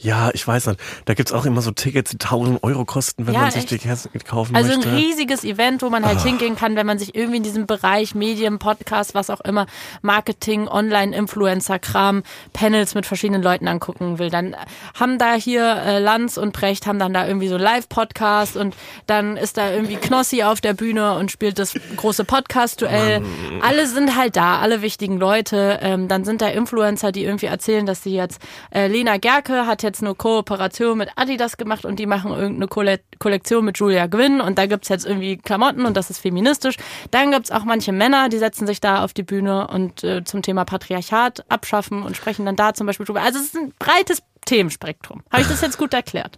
Ja, 0.04 0.30
ich 0.34 0.46
weiß 0.48 0.68
nicht. 0.68 0.80
Da 1.06 1.14
gibt's 1.14 1.32
auch 1.32 1.46
immer 1.46 1.62
so 1.62 1.72
Tickets, 1.72 2.12
die 2.12 2.18
1000 2.20 2.62
Euro 2.64 2.86
kosten, 2.86 3.26
wenn 3.26 3.34
Ja, 3.34 3.42
man 3.42 3.52
sich 3.52 3.62
echt. 3.64 3.72
die 3.72 3.78
Kerzen 3.80 4.12
kaufen 4.28 4.56
Also 4.56 4.76
möchte. 4.76 4.90
ein 4.90 4.96
riesiges 4.96 5.44
Event, 5.44 5.82
wo 5.82 5.90
man 5.90 6.06
halt 6.06 6.22
hingehen 6.22 6.56
kann, 6.56 6.76
wenn 6.76 6.86
man 6.86 7.00
sich 7.00 7.16
irgendwie 7.16 7.38
in 7.38 7.44
diesem 7.44 7.66
Bereich 7.66 8.14
Medien, 8.14 8.60
Podcast, 8.60 9.16
was 9.16 9.30
auch 9.30 9.40
immer, 9.42 9.66
Marketing, 10.02 10.68
Online-Influencer-Kram, 10.68 12.24
Panels 12.54 12.96
mit 12.96 13.06
verschiedenen 13.06 13.42
Leuten 13.42 13.68
angucken 13.68 14.20
will. 14.20 14.30
Dann 14.30 14.56
haben 15.00 15.18
da 15.18 15.34
hier 15.36 15.64
äh, 15.86 16.00
Lanz 16.00 16.38
und 16.38 16.54
Brecht 16.54 16.86
haben 16.86 17.00
dann 17.00 17.14
da 17.14 17.26
irgendwie 17.28 17.48
so 17.48 17.58
Live-Podcast 17.58 18.58
und 18.58 18.76
dann 19.08 19.38
ist 19.38 19.58
da 19.58 19.72
irgendwie 19.72 19.96
Knossi 19.96 20.44
auf 20.44 20.62
der 20.62 20.74
Bühne 20.74 21.16
und 21.16 21.32
spielt 21.32 21.60
das 21.60 21.74
große 21.96 22.26
Podcast-Duell. 22.26 23.22
Alle 23.62 23.88
sind 23.88 24.18
halt 24.18 24.36
da, 24.36 24.60
alle 24.60 24.82
wichtigen 24.82 25.18
Leute. 25.18 25.80
Ähm, 25.82 26.08
dann 26.08 26.26
sind 26.26 26.42
da 26.42 26.48
Influencer, 26.50 27.12
die 27.12 27.24
irgendwie 27.24 27.46
erzählen, 27.46 27.86
dass 27.86 28.04
sie 28.04 28.14
jetzt, 28.16 28.40
äh, 28.74 28.88
Lena 28.88 29.18
Gerke 29.18 29.66
hat 29.66 29.82
jetzt 29.94 30.02
eine 30.04 30.16
Kooperation 30.16 30.98
mit 30.98 31.10
Adidas 31.16 31.58
gemacht 31.58 31.86
und 31.86 31.98
die 32.00 32.06
machen 32.06 32.32
irgendeine 32.32 32.68
Kolle 32.68 33.00
Kollektion 33.20 33.64
mit 33.64 33.78
Julia 33.78 34.08
Gwynn 34.08 34.42
und 34.42 34.58
da 34.58 34.66
gibt's 34.66 34.90
jetzt 34.90 35.06
irgendwie 35.06 35.38
Klamotten 35.38 35.86
und 35.86 35.96
das 35.96 36.10
ist 36.10 36.20
feministisch. 36.20 36.76
Dann 37.12 37.32
gibt's 37.32 37.52
auch 37.52 37.64
manche 37.64 37.92
Männer, 37.92 38.28
die 38.30 38.38
setzen 38.40 38.66
sich 38.68 38.82
da 38.82 39.04
auf 39.04 39.14
die 39.14 39.24
Bühne 39.24 39.68
und 39.68 40.04
äh, 40.04 40.24
zum 40.24 40.42
Thema 40.42 40.66
Patriarchat 40.66 41.46
abschaffen 41.50 42.04
und 42.04 42.18
sprechen 42.18 42.46
dann 42.46 42.56
da 42.56 42.74
zum 42.74 42.88
Beispiel 42.88 43.06
drüber. 43.06 43.22
Also 43.22 43.40
es 43.40 43.46
ist 43.46 43.56
ein 43.56 43.72
breites 43.80 44.24
Themenspektrum. 44.46 45.24
Habe 45.32 45.44
ich 45.44 45.48
das 45.48 45.62
jetzt 45.62 45.78
gut 45.78 45.94
erklärt? 45.94 46.38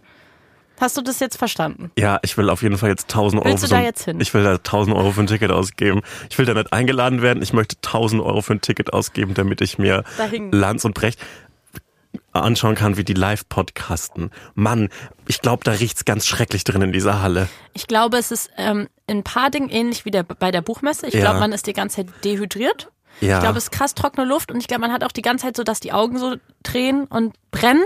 Hast 0.78 0.94
du 0.98 1.00
das 1.00 1.20
jetzt 1.20 1.38
verstanden? 1.38 1.90
Ja, 1.98 2.18
ich 2.22 2.36
will 2.36 2.50
auf 2.50 2.62
jeden 2.62 2.76
Fall 2.76 2.90
jetzt 2.90 3.04
1000 3.04 3.40
Euro 3.40 3.50
Willst 3.50 3.64
du 3.64 3.68
da 3.68 3.78
ein- 3.78 3.84
jetzt 3.84 4.04
hin? 4.04 4.20
Ich 4.20 4.34
will 4.34 4.44
da 4.44 4.58
1000 4.58 4.94
Euro 4.94 5.10
für 5.10 5.22
ein 5.22 5.26
Ticket 5.26 5.50
ausgeben. 5.50 6.02
Ich 6.28 6.36
will 6.36 6.44
da 6.44 6.52
nicht 6.52 6.70
eingeladen 6.70 7.22
werden. 7.22 7.42
Ich 7.42 7.54
möchte 7.54 7.76
1000 7.76 8.20
Euro 8.22 8.42
für 8.42 8.52
ein 8.52 8.60
Ticket 8.60 8.92
ausgeben, 8.92 9.32
damit 9.32 9.62
ich 9.62 9.78
mir 9.78 10.04
Dahin. 10.18 10.52
Lanz 10.52 10.84
und 10.84 10.92
Brecht 10.94 11.18
anschauen 12.42 12.74
kann, 12.74 12.96
wie 12.96 13.04
die 13.04 13.14
live 13.14 13.48
podcasten. 13.48 14.30
Mann, 14.54 14.88
ich 15.26 15.40
glaube, 15.40 15.64
da 15.64 15.72
riecht's 15.72 16.04
ganz 16.04 16.26
schrecklich 16.26 16.64
drin 16.64 16.82
in 16.82 16.92
dieser 16.92 17.20
Halle. 17.22 17.48
Ich 17.74 17.86
glaube, 17.86 18.16
es 18.18 18.30
ist 18.30 18.50
ähm, 18.56 18.88
in 19.06 19.18
ein 19.18 19.24
paar 19.24 19.50
Dingen 19.50 19.68
ähnlich 19.68 20.04
wie 20.04 20.10
der, 20.10 20.22
bei 20.22 20.50
der 20.50 20.62
Buchmesse. 20.62 21.06
Ich 21.06 21.14
Ja. 21.14 21.20
glaube, 21.20 21.40
man 21.40 21.52
ist 21.52 21.66
die 21.66 21.72
ganze 21.72 21.96
Zeit 21.96 22.08
dehydriert. 22.24 22.90
Ja. 23.20 23.36
Ich 23.38 23.42
glaube, 23.42 23.58
es 23.58 23.64
ist 23.64 23.70
krass 23.70 23.94
trockene 23.94 24.26
Luft 24.26 24.50
und 24.52 24.58
ich 24.60 24.68
glaube, 24.68 24.82
man 24.82 24.92
hat 24.92 25.02
auch 25.02 25.12
die 25.12 25.22
ganze 25.22 25.46
Zeit 25.46 25.56
so, 25.56 25.62
dass 25.64 25.80
die 25.80 25.92
Augen 25.92 26.18
so 26.18 26.36
drehen 26.62 27.04
und 27.06 27.34
brennen 27.50 27.84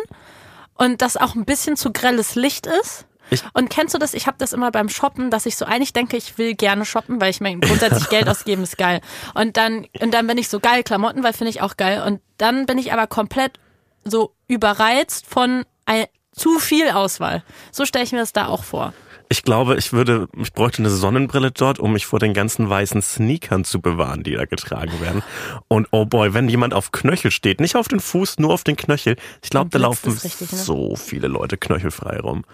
und 0.74 1.02
dass 1.02 1.16
auch 1.16 1.34
ein 1.34 1.44
bisschen 1.44 1.76
zu 1.76 1.92
grelles 1.92 2.34
Licht 2.34 2.66
ist. 2.66 3.06
Ich- 3.32 3.44
und 3.52 3.70
kennst 3.70 3.94
du 3.94 3.98
das? 3.98 4.12
Ich 4.12 4.26
habe 4.26 4.38
das 4.40 4.52
immer 4.52 4.72
beim 4.72 4.88
Shoppen, 4.88 5.30
dass 5.30 5.46
ich 5.46 5.54
so 5.56 5.64
eigentlich 5.64 5.92
denke, 5.92 6.16
ich 6.16 6.36
will 6.36 6.54
gerne 6.56 6.84
shoppen, 6.84 7.20
weil 7.20 7.30
ich 7.30 7.40
meine, 7.40 7.60
grundsätzlich 7.60 8.08
Geld 8.10 8.28
ausgeben 8.28 8.64
ist 8.64 8.76
geil. 8.76 9.00
Und 9.34 9.56
dann 9.56 9.86
und 10.00 10.12
dann 10.12 10.26
bin 10.26 10.36
ich 10.36 10.48
so 10.48 10.58
geil 10.58 10.82
Klamotten, 10.82 11.22
weil 11.22 11.32
finde 11.32 11.50
ich 11.50 11.62
auch 11.62 11.76
geil. 11.76 12.02
Und 12.04 12.20
dann 12.38 12.66
bin 12.66 12.76
ich 12.78 12.92
aber 12.92 13.06
komplett 13.06 13.60
so 14.04 14.34
überreizt 14.46 15.26
von 15.26 15.64
ein, 15.86 16.06
zu 16.32 16.58
viel 16.58 16.90
Auswahl. 16.90 17.42
So 17.72 17.84
stelle 17.84 18.04
ich 18.04 18.12
mir 18.12 18.18
das 18.18 18.32
da 18.32 18.46
auch 18.46 18.64
vor. 18.64 18.94
Ich 19.32 19.44
glaube, 19.44 19.76
ich 19.76 19.92
würde, 19.92 20.28
ich 20.36 20.52
bräuchte 20.52 20.82
eine 20.82 20.90
Sonnenbrille 20.90 21.52
dort, 21.52 21.78
um 21.78 21.92
mich 21.92 22.04
vor 22.04 22.18
den 22.18 22.34
ganzen 22.34 22.68
weißen 22.68 23.00
Sneakern 23.00 23.62
zu 23.64 23.80
bewahren, 23.80 24.24
die 24.24 24.32
da 24.34 24.44
getragen 24.44 25.00
werden. 25.00 25.22
Und 25.68 25.86
oh 25.92 26.04
boy, 26.04 26.34
wenn 26.34 26.48
jemand 26.48 26.74
auf 26.74 26.90
Knöchel 26.90 27.30
steht, 27.30 27.60
nicht 27.60 27.76
auf 27.76 27.86
den 27.86 28.00
Fuß, 28.00 28.38
nur 28.40 28.52
auf 28.52 28.64
den 28.64 28.74
Knöchel, 28.76 29.14
ich 29.40 29.50
glaube, 29.50 29.70
da 29.70 29.78
laufen 29.78 30.12
richtig, 30.12 30.50
ne? 30.50 30.58
so 30.58 30.96
viele 30.96 31.28
Leute 31.28 31.56
knöchelfrei 31.56 32.18
rum. 32.18 32.44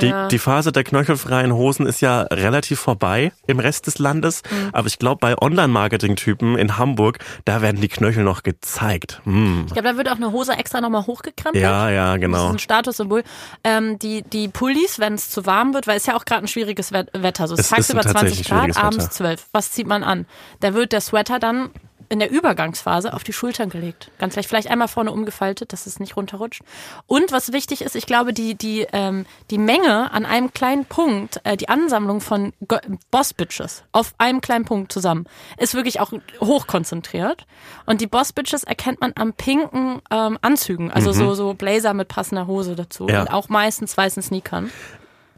Die, 0.00 0.06
Ja. 0.06 0.28
die 0.28 0.38
Phase 0.38 0.72
der 0.72 0.84
knöchelfreien 0.84 1.52
Hosen 1.52 1.84
ist 1.86 2.00
ja 2.00 2.22
relativ 2.22 2.80
vorbei 2.80 3.32
im 3.46 3.58
Rest 3.60 3.86
des 3.86 3.98
Landes, 3.98 4.42
Mhm. 4.50 4.70
aber 4.72 4.86
ich 4.86 4.98
glaube, 4.98 5.18
bei 5.20 5.36
Online-Marketing-Typen 5.36 6.56
in 6.56 6.78
Hamburg, 6.78 7.18
da 7.44 7.60
werden 7.60 7.80
die 7.82 7.88
Knöchel 7.88 8.24
noch 8.24 8.42
gezeigt. 8.42 9.20
Hm. 9.24 9.64
Ich 9.66 9.72
glaube, 9.74 9.88
da 9.88 9.96
wird 9.98 10.08
auch 10.08 10.16
eine 10.16 10.32
Hose 10.32 10.52
extra 10.52 10.80
nochmal 10.80 11.06
hochgekrempelt. 11.06 11.62
Ja, 11.62 11.90
ja, 11.90 12.12
Das 12.12 12.20
genau. 12.20 12.46
ist 12.46 12.52
ein 12.54 12.58
Statussymbol. 12.58 13.22
Ähm, 13.64 13.98
die, 13.98 14.22
die 14.22 14.48
Pullis, 14.48 14.98
wenn 14.98 15.12
es 15.14 15.28
zu 15.30 15.44
warm 15.44 15.74
wird, 15.74 15.86
weil 15.86 15.96
es 15.98 16.06
ja 16.06 16.16
auch 16.16 16.21
gerade 16.26 16.44
ein 16.44 16.48
schwieriges 16.48 16.92
Wet- 16.92 17.10
Wetter. 17.12 17.48
So, 17.48 17.54
es 17.54 17.68
tagsüber 17.68 18.02
20 18.02 18.12
tatsächlich 18.20 18.48
Grad, 18.48 18.76
abends 18.76 18.98
Wetter. 19.04 19.10
12. 19.10 19.46
Was 19.52 19.72
zieht 19.72 19.86
man 19.86 20.02
an? 20.04 20.26
Da 20.60 20.74
wird 20.74 20.92
der 20.92 21.00
Sweater 21.00 21.38
dann 21.38 21.70
in 22.08 22.18
der 22.18 22.30
Übergangsphase 22.30 23.14
auf 23.14 23.24
die 23.24 23.32
Schultern 23.32 23.70
gelegt. 23.70 24.10
Ganz 24.18 24.36
leicht, 24.36 24.46
vielleicht 24.46 24.68
einmal 24.70 24.88
vorne 24.88 25.10
umgefaltet, 25.12 25.72
dass 25.72 25.86
es 25.86 25.98
nicht 25.98 26.14
runterrutscht. 26.14 26.60
Und 27.06 27.32
was 27.32 27.52
wichtig 27.54 27.80
ist, 27.80 27.96
ich 27.96 28.04
glaube, 28.04 28.34
die, 28.34 28.54
die, 28.54 28.86
ähm, 28.92 29.24
die 29.50 29.56
Menge 29.56 30.12
an 30.12 30.26
einem 30.26 30.52
kleinen 30.52 30.84
Punkt, 30.84 31.40
äh, 31.44 31.56
die 31.56 31.70
Ansammlung 31.70 32.20
von 32.20 32.52
Go 32.68 32.76
Boss-Bitches 33.10 33.84
auf 33.92 34.12
einem 34.18 34.42
kleinen 34.42 34.66
Punkt 34.66 34.92
zusammen, 34.92 35.24
ist 35.56 35.72
wirklich 35.74 36.00
auch 36.00 36.12
hochkonzentriert. 36.40 37.46
Und 37.86 38.02
die 38.02 38.06
Boss-Bitches 38.06 38.64
erkennt 38.64 39.00
man 39.00 39.12
am 39.16 39.32
pinken 39.32 40.02
ähm, 40.10 40.38
Anzügen, 40.42 40.90
also 40.90 41.12
so, 41.12 41.32
so 41.34 41.54
Blazer 41.54 41.94
mit 41.94 42.08
passender 42.08 42.46
Hose 42.46 42.76
dazu. 42.76 43.04
Mhm. 43.04 43.08
Ja. 43.10 43.20
Und 43.22 43.28
auch 43.32 43.48
meistens 43.48 43.96
weißen 43.96 44.22
Sneakern. 44.22 44.70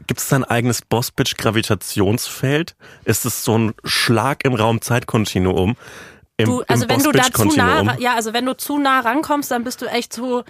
Gibt 0.07 0.19
es 0.19 0.27
da 0.27 0.35
ein 0.37 0.43
eigenes 0.43 0.81
Boss-Bitch-Gravitationsfeld? 0.83 2.75
Ist 3.05 3.25
es 3.25 3.43
so 3.43 3.57
ein 3.57 3.73
Schlag 3.83 4.43
im 4.45 4.53
Raum-Zeitkontinuum? 4.53 5.75
Im, 6.37 6.45
Du, 6.45 6.63
also 6.67 6.83
im 6.83 6.89
wenn 6.89 7.03
du 7.03 7.11
da 7.11 7.23
zu 7.31 7.45
nah, 7.55 7.95
ja, 7.97 8.15
also 8.15 8.33
wenn 8.33 8.45
du 8.45 8.55
zu 8.57 8.77
nah 8.77 8.99
rankommst, 8.99 9.51
dann 9.51 9.63
bist 9.63 9.81
du 9.81 9.85
echt 9.85 10.13
so, 10.13 10.43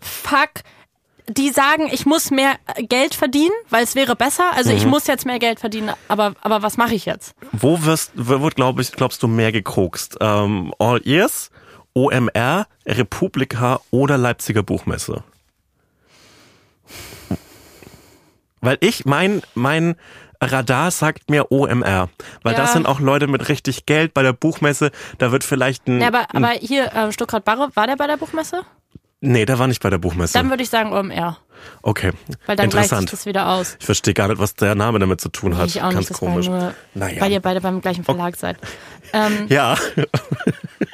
fuck, 0.00 0.50
die 1.28 1.50
sagen, 1.50 1.88
ich 1.92 2.06
muss 2.06 2.30
mehr 2.30 2.56
Geld 2.88 3.14
verdienen, 3.14 3.52
weil 3.68 3.84
es 3.84 3.94
wäre 3.94 4.16
besser. 4.16 4.44
Also 4.54 4.70
Mhm. 4.70 4.76
ich 4.76 4.86
muss 4.86 5.06
jetzt 5.06 5.26
mehr 5.26 5.38
Geld 5.38 5.60
verdienen, 5.60 5.92
aber, 6.06 6.34
aber 6.40 6.62
was 6.62 6.76
mache 6.76 6.94
ich 6.94 7.04
jetzt? 7.04 7.34
Wo 7.52 7.82
wirst, 7.84 8.12
wo 8.14 8.40
wird, 8.40 8.54
glaub 8.56 8.78
ich, 8.80 8.92
glaubst 8.92 9.22
du, 9.22 9.28
mehr 9.28 9.52
gekokst? 9.52 10.16
Ähm, 10.20 10.72
All 10.78 11.00
Ears, 11.06 11.50
OMR, 11.94 12.66
Republika 12.86 13.80
oder 13.90 14.16
Leipziger 14.16 14.62
Buchmesse? 14.62 15.22
Weil 18.68 18.76
ich, 18.80 19.06
mein, 19.06 19.40
mein 19.54 19.94
Radar 20.42 20.90
sagt 20.90 21.30
mir 21.30 21.50
OMR. 21.50 22.10
Weil 22.42 22.52
Ja. 22.52 22.58
das 22.60 22.74
sind 22.74 22.84
auch 22.84 23.00
Leute 23.00 23.26
mit 23.26 23.48
richtig 23.48 23.86
Geld 23.86 24.12
bei 24.12 24.22
der 24.22 24.34
Buchmesse. 24.34 24.90
Da 25.16 25.32
wird 25.32 25.42
vielleicht 25.42 25.88
ein. 25.88 26.02
Ja, 26.02 26.08
aber, 26.08 26.26
aber 26.34 26.50
hier, 26.50 26.92
äh, 26.94 27.10
Stuttgart 27.10 27.46
Barre, 27.46 27.70
war 27.72 27.86
der 27.86 27.96
bei 27.96 28.06
der 28.06 28.18
Buchmesse? 28.18 28.60
nee, 29.20 29.46
der 29.46 29.58
war 29.58 29.68
nicht 29.68 29.82
bei 29.82 29.88
der 29.88 29.96
Buchmesse. 29.96 30.34
Dann 30.34 30.50
würde 30.50 30.62
ich 30.62 30.68
sagen 30.68 30.92
OMR, 30.92 31.38
okay. 31.80 32.12
weil 32.44 32.56
dann 32.56 32.68
gleicht 32.68 32.90
sich 32.90 33.06
das 33.10 33.24
wieder 33.24 33.48
aus. 33.48 33.76
Ich 33.80 33.86
verstehe 33.86 34.12
gar 34.12 34.28
nicht, 34.28 34.38
was 34.38 34.54
der 34.54 34.74
Name 34.74 34.98
damit 34.98 35.20
zu 35.22 35.30
tun 35.30 35.56
hat. 35.56 35.66
Ich 35.68 35.80
auch 35.82 35.90
Ganz 35.90 36.10
nicht, 36.10 36.18
komisch. 36.20 36.46
nur, 36.46 36.74
Naja. 36.94 37.20
weil 37.22 37.32
ihr 37.32 37.40
beide 37.40 37.62
beim 37.62 37.80
gleichen 37.80 38.04
Verlag 38.04 38.36
seid. 38.36 38.58
Ähm, 39.14 39.46
Ja. 39.48 39.76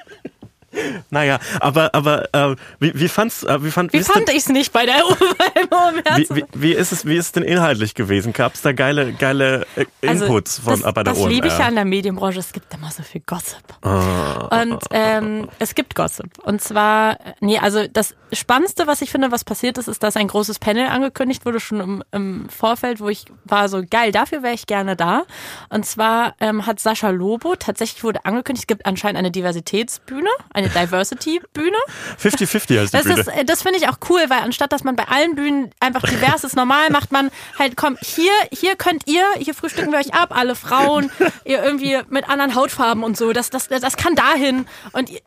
naja, 1.10 1.38
aber, 1.60 1.94
aber 1.94 2.34
äh, 2.34 2.56
wie, 2.80 2.92
wie 2.94 3.08
fand's, 3.08 3.42
äh, 3.42 3.62
wie 3.62 3.70
fand, 3.70 3.92
wie 3.92 3.98
ist 3.98 4.10
fand 4.10 4.28
denn, 4.28 4.36
ich 4.36 4.42
es 4.42 4.48
nicht 4.48 4.72
bei 4.72 4.86
der 4.86 5.04
OMR? 5.70 6.18
wie, 6.18 6.28
wie, 6.30 6.44
wie 6.54 6.72
ist 6.72 6.92
es, 6.92 7.06
wie 7.06 7.16
ist 7.16 7.26
es 7.26 7.32
denn 7.32 7.42
inhaltlich 7.42 7.94
gewesen? 7.94 8.32
Gab's 8.32 8.62
da 8.62 8.72
geile, 8.72 9.12
geile 9.12 9.66
äh, 9.76 9.84
Inputs 10.00 10.58
von 10.58 10.72
Also 10.72 10.84
das, 10.84 10.94
bei 10.94 11.02
der 11.02 11.12
das 11.12 11.22
OMR? 11.22 11.30
liebe 11.30 11.46
ich 11.48 11.58
ja 11.58 11.66
an 11.66 11.74
der 11.74 11.84
Medienbranche. 11.84 12.38
Es 12.38 12.52
gibt 12.52 12.72
immer 12.74 12.90
so 12.90 13.02
viel 13.02 13.22
Gossip. 13.26 13.64
Ah. 13.82 14.62
Und 14.62 14.82
ähm, 14.90 15.48
es 15.58 15.74
gibt 15.74 15.94
Gossip. 15.94 16.38
Und 16.42 16.60
zwar, 16.60 17.18
nee, 17.40 17.58
also 17.58 17.86
das 17.86 18.14
Spannendste, 18.32 18.86
was 18.86 19.02
ich 19.02 19.10
finde, 19.10 19.30
was 19.30 19.44
passiert 19.44 19.78
ist, 19.78 19.88
ist, 19.88 20.02
dass 20.02 20.16
ein 20.16 20.28
großes 20.28 20.58
Panel 20.58 20.86
angekündigt 20.88 21.46
wurde, 21.46 21.60
schon 21.60 21.80
im, 21.80 22.04
im 22.12 22.48
Vorfeld, 22.48 23.00
wo 23.00 23.08
ich 23.08 23.24
war 23.44 23.68
so, 23.68 23.82
geil, 23.88 24.12
dafür 24.12 24.42
wäre 24.42 24.54
ich 24.54 24.66
gerne 24.66 24.96
da. 24.96 25.24
Und 25.68 25.86
zwar 25.86 26.34
ähm, 26.40 26.66
hat 26.66 26.80
Sascha 26.80 27.10
Lobo, 27.10 27.54
tatsächlich 27.56 28.04
wurde 28.04 28.24
angekündigt, 28.24 28.64
es 28.64 28.66
gibt 28.66 28.86
anscheinend 28.86 29.18
eine 29.18 29.30
Diversitätsbühne, 29.30 30.28
eine 30.52 30.63
Diversity-Bühne. 30.68 31.76
50-50 32.22 32.80
heißt 32.80 32.92
die 32.92 32.96
Das 32.96 33.04
Bühne. 33.04 33.20
ist, 33.20 33.28
äh, 33.28 33.44
das 33.44 33.62
finde 33.62 33.78
ich 33.78 33.88
auch 33.88 33.98
cool, 34.08 34.20
weil 34.28 34.40
anstatt 34.40 34.72
dass 34.72 34.84
man 34.84 34.96
bei 34.96 35.04
allen 35.08 35.34
Bühnen 35.34 35.70
einfach 35.80 36.02
divers 36.02 36.44
ist, 36.44 36.56
normal 36.56 36.90
macht 36.90 37.12
man 37.12 37.30
halt, 37.58 37.76
komm, 37.76 37.96
hier, 38.02 38.32
hier 38.52 38.76
könnt 38.76 39.06
ihr, 39.06 39.24
hier 39.38 39.54
frühstücken 39.54 39.92
wir 39.92 39.98
euch 39.98 40.14
ab, 40.14 40.36
alle 40.36 40.54
Frauen, 40.54 41.10
ihr 41.44 41.62
irgendwie 41.62 41.98
mit 42.10 42.28
anderen 42.28 42.54
Hautfarben 42.54 43.04
und 43.04 43.16
so, 43.16 43.32
das, 43.32 43.50
das, 43.50 43.68
das 43.68 43.96
kann 43.96 44.14
dahin 44.14 44.66
und 44.92 45.10
ihr- 45.10 45.20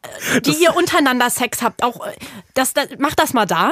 die 0.45 0.51
ihr 0.63 0.75
untereinander 0.75 1.29
Sex 1.29 1.61
habt, 1.61 1.83
auch, 1.83 2.05
äh, 2.05 2.11
das, 2.53 2.73
das, 2.73 2.87
macht 2.99 3.19
das 3.19 3.33
mal 3.33 3.45
da 3.45 3.71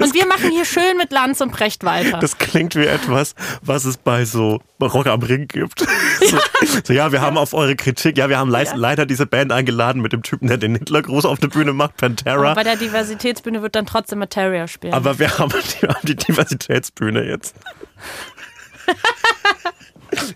und 0.00 0.14
wir 0.14 0.26
machen 0.26 0.50
hier 0.50 0.64
schön 0.64 0.96
mit 0.96 1.12
Lanz 1.12 1.40
und 1.40 1.50
Precht 1.52 1.84
weiter. 1.84 2.18
Das 2.18 2.38
klingt 2.38 2.74
wie 2.76 2.84
etwas, 2.86 3.34
was 3.62 3.84
es 3.84 3.96
bei 3.96 4.24
so 4.24 4.60
Rock 4.80 5.06
am 5.06 5.22
Ring 5.22 5.48
gibt. 5.48 5.84
So, 6.24 6.38
so, 6.84 6.92
ja, 6.92 7.10
wir 7.10 7.20
haben 7.20 7.36
auf 7.36 7.52
eure 7.52 7.74
Kritik, 7.74 8.16
ja, 8.16 8.28
wir 8.28 8.38
haben 8.38 8.48
leis- 8.48 8.74
leider 8.76 9.06
diese 9.06 9.26
Band 9.26 9.50
eingeladen 9.50 10.00
mit 10.00 10.12
dem 10.12 10.22
Typen, 10.22 10.46
der 10.46 10.56
den 10.56 10.72
Hitlergruß 11.02 11.24
auf 11.24 11.38
der 11.38 11.48
Bühne 11.48 11.72
macht, 11.72 11.96
Pantera. 11.96 12.54
bei 12.54 12.64
der 12.64 12.76
Diversitätsbühne 12.76 13.62
wird 13.62 13.74
dann 13.74 13.86
trotzdem 13.86 14.18
Materia 14.20 14.68
spielen. 14.68 14.94
Aber 14.94 15.18
wir 15.18 15.38
haben 15.38 15.52
die, 15.52 15.86
haben 15.86 16.06
die 16.06 16.16
Diversitätsbühne 16.16 17.24
jetzt. 17.24 17.54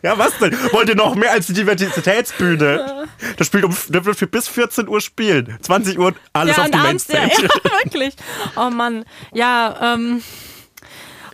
Ja, 0.02 0.16
was 0.16 0.38
denn? 0.38 0.52
Wollt 0.72 0.88
ihr 0.88 0.94
noch 0.94 1.14
mehr 1.16 1.32
als 1.32 1.48
die 1.48 1.52
Diversitätsbühne? 1.52 3.08
Das 3.36 3.46
spielt 3.46 3.62
um, 3.62 3.76
das 3.90 4.04
wird 4.06 4.16
für 4.16 4.26
bis 4.26 4.48
14 4.48 4.88
Uhr 4.88 5.02
spielen. 5.02 5.58
20 5.60 5.98
Uhr 5.98 6.14
alles 6.32 6.56
ja, 6.56 6.62
auf 6.62 6.66
und 6.66 6.74
die 6.74 6.78
abends, 6.78 7.08
ja, 7.08 7.20
Mainstage. 7.20 7.48
ja, 7.64 7.70
wirklich. 7.84 8.14
Oh 8.56 8.70
Mann. 8.70 9.04
Ja, 9.34 9.94
ähm. 9.94 10.22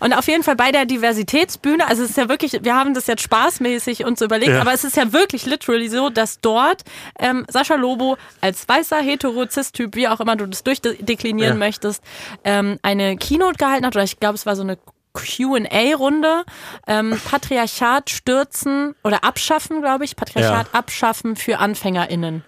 Und 0.03 0.13
auf 0.15 0.27
jeden 0.27 0.43
Fall 0.43 0.57
bei 0.57 0.73
der 0.73 0.85
Diversitätsbühne, 0.85 1.87
also 1.87 2.03
es 2.03 2.11
ist 2.11 2.17
ja 2.17 2.29
wirklich, 2.29 2.59
wir 2.65 2.75
haben 2.75 2.93
das 2.93 3.07
jetzt 3.07 3.23
spaßmäßig 3.23 4.05
uns 4.05 4.21
überlegt, 4.21 4.51
Ja. 4.53 4.61
aber 4.61 4.73
es 4.73 4.83
ist 4.83 4.97
ja 4.97 5.13
wirklich 5.13 5.47
literally 5.47 5.89
so, 5.89 6.11
dass 6.11 6.41
dort 6.41 6.83
ähm, 7.21 7.47
Sascha 7.49 7.77
Lobo 7.77 8.17
als 8.41 8.69
weißer 8.69 8.99
hetero-cis-Typ, 9.01 9.95
wie 9.95 10.09
auch 10.09 10.19
immer 10.21 10.35
du 10.35 10.47
das 10.47 10.65
durchdeklinieren 10.65 11.53
Ja. 11.55 11.59
möchtest, 11.59 12.03
ähm, 12.43 12.79
eine 12.83 13.17
Keynote 13.17 13.57
gehalten 13.59 13.87
hat, 13.87 13.95
oder 13.95 14.03
ich 14.05 14.19
glaube, 14.19 14.35
es 14.35 14.45
war 14.45 14.57
so 14.57 14.63
eine 14.63 14.77
Q&A-Runde, 15.13 16.45
ähm, 16.89 17.21
Patriarchat 17.31 18.11
stürzen 18.11 18.95
oder 19.05 19.23
abschaffen, 19.25 19.83
glaube 19.83 20.05
ich, 20.05 20.17
Patriarchat 20.17 20.69
Ja. 20.73 20.79
abschaffen 20.79 21.37
für 21.37 21.59
AnfängerInnen. 21.61 22.45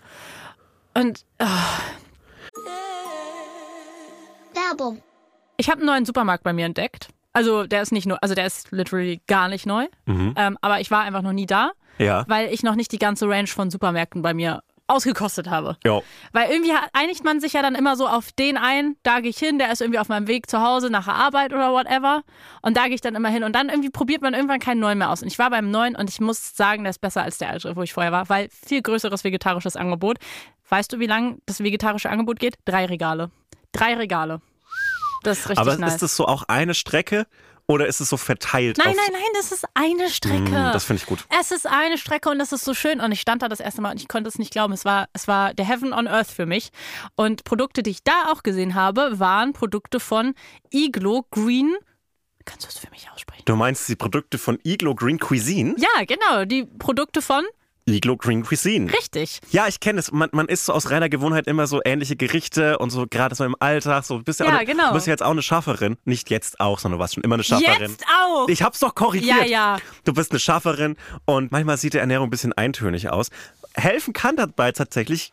Und 0.95 1.25
Werbung. 4.55 5.03
Ich 5.57 5.69
habe 5.69 5.79
einen 5.79 5.87
neuen 5.87 6.05
Supermarkt 6.05 6.43
bei 6.43 6.53
mir 6.53 6.67
entdeckt. 6.67 7.09
Also 7.35 7.67
der 7.67 7.83
ist 7.83 7.93
nicht 7.93 8.07
nur, 8.07 8.23
also 8.23 8.35
der 8.35 8.47
ist 8.47 8.71
literally 8.71 9.21
gar 9.27 9.49
nicht 9.49 9.67
neu. 9.67 9.87
Ähm, 10.07 10.57
aber 10.63 10.81
ich 10.81 10.91
war 10.91 11.03
einfach 11.03 11.23
noch 11.23 11.33
nie 11.33 11.47
da, 11.47 11.73
Ja. 11.99 12.25
weil 12.29 12.53
ich 12.53 12.63
noch 12.63 12.77
nicht 12.77 12.93
die 12.93 12.99
ganze 12.99 13.29
Range 13.29 13.49
von 13.49 13.71
Supermärkten 13.71 14.23
bei 14.23 14.33
mir 14.35 14.63
ausgekostet 14.87 15.49
habe. 15.49 15.77
Ja. 15.85 16.01
Weil 16.33 16.51
irgendwie 16.51 16.73
einigt 16.93 17.25
man 17.25 17.41
sich 17.41 17.55
ja 17.55 17.63
dann 17.63 17.75
immer 17.75 17.97
so 17.97 18.07
auf 18.07 18.33
den 18.33 18.57
ein, 18.59 18.97
da 19.03 19.21
gehe 19.21 19.31
ich 19.31 19.39
hin, 19.39 19.59
der 19.59 19.73
ist 19.73 19.81
irgendwie 19.81 19.99
auf 19.99 20.09
meinem 20.11 20.29
Weg 20.29 20.49
zu 20.49 20.61
Hause 20.61 20.91
nach 20.91 21.07
der 21.07 21.15
Arbeit 21.15 21.53
oder 21.55 21.73
whatever. 21.73 22.23
Und 22.61 22.77
da 22.77 22.85
gehe 22.85 22.95
ich 22.95 23.01
dann 23.01 23.15
immer 23.15 23.31
hin. 23.31 23.45
Und 23.45 23.55
dann 23.57 23.71
irgendwie 23.71 23.89
probiert 23.91 24.21
man 24.21 24.35
irgendwann 24.35 24.61
keinen 24.61 24.81
neuen 24.81 24.99
mehr 24.99 25.11
aus. 25.11 25.23
Und 25.23 25.29
ich 25.29 25.39
war 25.39 25.49
beim 25.51 25.71
neuen 25.71 25.97
und 25.97 26.11
ich 26.11 26.21
muss 26.21 26.55
sagen, 26.55 26.85
der 26.85 26.91
ist 26.91 27.01
besser 27.01 27.23
als 27.23 27.39
der 27.39 27.49
alte, 27.51 27.75
wo 27.77 27.83
ich 27.83 27.95
vorher 27.95 28.13
war, 28.13 28.29
weil 28.29 28.49
viel 28.51 28.83
größeres 28.83 29.25
vegetarisches 29.25 29.75
Angebot. 29.75 30.19
Weißt 30.69 30.93
du, 30.93 30.99
wie 31.01 31.07
lang 31.07 31.39
das 31.47 31.63
vegetarische 31.65 32.11
Angebot 32.11 32.39
geht? 32.39 32.57
Drei 32.67 32.85
Regale. 32.85 33.31
Drei 33.73 33.95
Regale. 33.95 34.41
Das 35.25 35.41
ist 35.41 35.49
richtig 35.49 35.59
Aber 35.59 35.77
nice. 35.77 35.95
ist 35.95 36.03
das 36.03 36.17
so 36.17 36.27
auch 36.27 36.45
eine 36.49 36.75
Strecke 36.75 37.27
Oder 37.67 37.87
ist 37.87 38.01
es 38.01 38.11
so 38.11 38.19
verteilt? 38.19 38.77
Nein, 38.77 38.95
nein, 38.95 39.13
nein, 39.13 39.23
das 39.35 39.51
ist 39.51 39.65
eine 39.73 40.11
Strecke. 40.11 40.51
Mm, 40.51 40.73
das 40.73 40.85
finde 40.85 41.01
ich 41.03 41.07
gut. 41.07 41.25
Es 41.41 41.51
ist 41.51 41.67
eine 41.67 41.97
Strecke 41.97 42.29
und 42.29 42.39
es 42.39 42.53
ist 42.53 42.63
so 42.65 42.75
schön. 42.75 43.01
Und 43.01 43.11
ich 43.11 43.21
stand 43.23 43.41
da 43.41 43.49
das 43.49 43.59
erste 43.61 43.81
Mal 43.81 43.93
und 43.93 44.01
ich 44.01 44.07
konnte 44.07 44.29
es 44.29 44.39
nicht 44.39 44.53
glauben. 44.53 44.75
Es 44.75 44.85
war, 44.85 45.09
es 45.15 45.27
war 45.29 45.55
der 45.55 45.65
Heaven 45.67 45.95
on 45.95 46.07
Earth 46.07 46.31
für 46.31 46.45
mich. 46.45 46.71
Und 47.17 47.45
Produkte, 47.45 47.83
die 47.83 47.91
ich 47.91 48.05
da 48.05 48.31
auch 48.31 48.43
gesehen 48.43 48.75
habe, 48.75 49.19
waren 49.19 49.55
Produkte 49.55 49.99
von 49.99 50.35
Iglo 50.73 51.25
Green. 51.31 51.75
Kannst 52.45 52.67
du 52.67 52.69
es 52.69 52.77
für 52.77 52.91
mich 52.91 53.11
aussprechen? 53.11 53.43
Du 53.47 53.57
meinst 53.57 53.89
die 53.89 53.97
Produkte 53.97 54.37
von 54.37 54.59
Iglo 54.63 54.95
Green 54.95 55.19
Cuisine? 55.19 55.75
Ja, 55.79 56.05
genau. 56.05 56.45
Die 56.45 56.65
Produkte 56.65 57.23
von 57.23 57.45
Iglo 57.87 58.17
Green 58.17 58.43
Cuisine. 58.43 58.91
Richtig. 58.91 59.41
Ja, 59.51 59.67
ich 59.69 59.79
kenne 59.79 60.01
es. 60.01 60.11
Man, 60.11 60.31
man 60.33 60.47
isst 60.47 60.65
so 60.65 60.73
aus 60.73 60.91
reiner 60.91 61.11
Gewohnheit 61.11 61.47
immer 61.47 61.67
so 61.67 61.83
ähnliche 61.85 62.17
Gerichte 62.17 62.79
und 62.79 62.89
so 62.91 63.07
gerade 63.09 63.35
so 63.35 63.45
im 63.45 63.55
Alltag. 63.61 64.05
So, 64.05 64.21
bist 64.21 64.41
ja, 64.41 64.47
Ja, 64.47 64.57
eine, 64.57 64.67
genau. 64.67 64.89
Du 64.89 64.95
bist 64.95 65.07
ja 65.07 65.13
jetzt 65.13 65.23
auch 65.23 65.33
eine 65.33 65.43
Schafferin. 65.43 65.97
Nicht 66.05 66.31
jetzt 66.31 66.61
auch, 66.61 66.79
sondern 66.79 66.99
du 66.99 67.03
warst 67.03 67.15
schon 67.15 67.25
immer 67.25 67.35
eine 67.35 67.45
Schafferin. 67.45 67.91
Jetzt 67.91 68.05
auch. 68.07 68.49
Ich 68.49 68.63
hab's 68.63 68.79
doch 68.79 68.95
korrigiert. 68.95 69.41
Ja, 69.41 69.45
ja. 69.45 69.79
Du 70.05 70.15
bist 70.15 70.31
eine 70.31 70.41
Schafferin 70.41 70.97
und 71.27 71.53
manchmal 71.53 71.77
sieht 71.77 71.93
die 71.93 71.99
Ernährung 71.99 72.29
ein 72.29 72.31
bisschen 72.31 72.55
eintönig 72.55 73.11
aus. 73.11 73.29
Helfen 73.75 74.15
kann 74.15 74.37
dabei 74.37 74.73
tatsächlich 74.73 75.33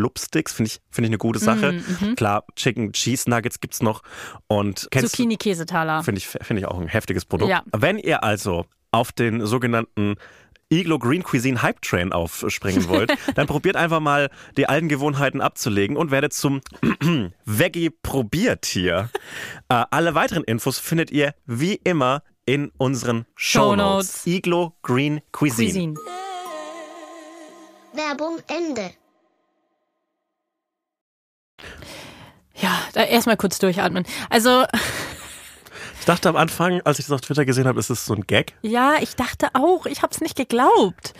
Blubsticks, 0.00 0.54
finde 0.54 0.70
ich, 0.70 0.80
finde 0.90 1.08
ich 1.08 1.10
eine 1.10 1.18
gute 1.18 1.38
Sache. 1.38 1.82
Klar, 2.16 2.44
Chicken 2.56 2.92
Cheese 2.92 3.28
Nuggets 3.28 3.60
gibt's 3.60 3.82
noch. 3.82 4.02
Und 4.46 4.88
Zucchini-Käsetaler. 4.90 6.02
finde 6.02 6.18
ich, 6.20 6.26
finde 6.26 6.60
ich 6.60 6.66
auch 6.66 6.80
ein 6.80 6.88
heftiges 6.88 7.26
Produkt. 7.26 7.50
Ja. 7.50 7.62
Wenn 7.76 7.98
ihr 7.98 8.24
also 8.24 8.64
auf 8.92 9.12
den 9.12 9.44
sogenannten 9.44 10.16
Iglo 10.72 10.98
Green 10.98 11.22
Cuisine 11.22 11.60
Hype 11.60 11.82
Train 11.82 12.12
aufspringen 12.14 12.88
wollt, 12.88 13.12
dann 13.34 13.46
probiert 13.46 13.76
einfach 13.76 14.00
mal 14.00 14.30
die 14.56 14.68
alten 14.70 14.88
Gewohnheiten 14.88 15.42
abzulegen 15.42 15.98
und 15.98 16.10
werdet 16.10 16.32
zum 16.32 16.62
Veggie 17.44 17.90
Probiertier. 17.90 19.10
Äh, 19.68 19.84
alle 19.92 20.16
weiteren 20.16 20.42
Infos 20.42 20.80
findet 20.80 21.12
ihr 21.12 21.32
wie 21.46 21.74
immer 21.84 22.24
in 22.44 22.72
unseren 22.76 23.24
Shownotes. 23.36 24.24
Shownotes. 24.24 24.26
Iglo 24.26 24.76
Green 24.82 25.20
Cuisine. 25.30 25.94
Cuisine. 25.94 25.94
Werbung 27.94 28.38
Ende. 28.48 28.90
Ja, 32.56 32.70
da 32.92 33.02
erstmal 33.04 33.36
kurz 33.36 33.58
durchatmen. 33.58 34.04
Also, 34.28 34.64
Ich 35.98 36.06
dachte 36.06 36.28
am 36.28 36.36
Anfang, 36.36 36.80
als 36.84 36.98
ich 36.98 37.06
das 37.06 37.12
auf 37.12 37.20
Twitter 37.20 37.44
gesehen 37.44 37.66
habe, 37.66 37.78
ist 37.78 37.90
es 37.90 38.04
so 38.06 38.14
ein 38.14 38.22
Gag. 38.26 38.54
ja, 38.62 38.94
ich 39.00 39.16
dachte 39.16 39.48
auch, 39.54 39.86
ich 39.86 40.02
habe 40.02 40.12
es 40.12 40.20
nicht 40.20 40.34
geglaubt. 40.36 41.12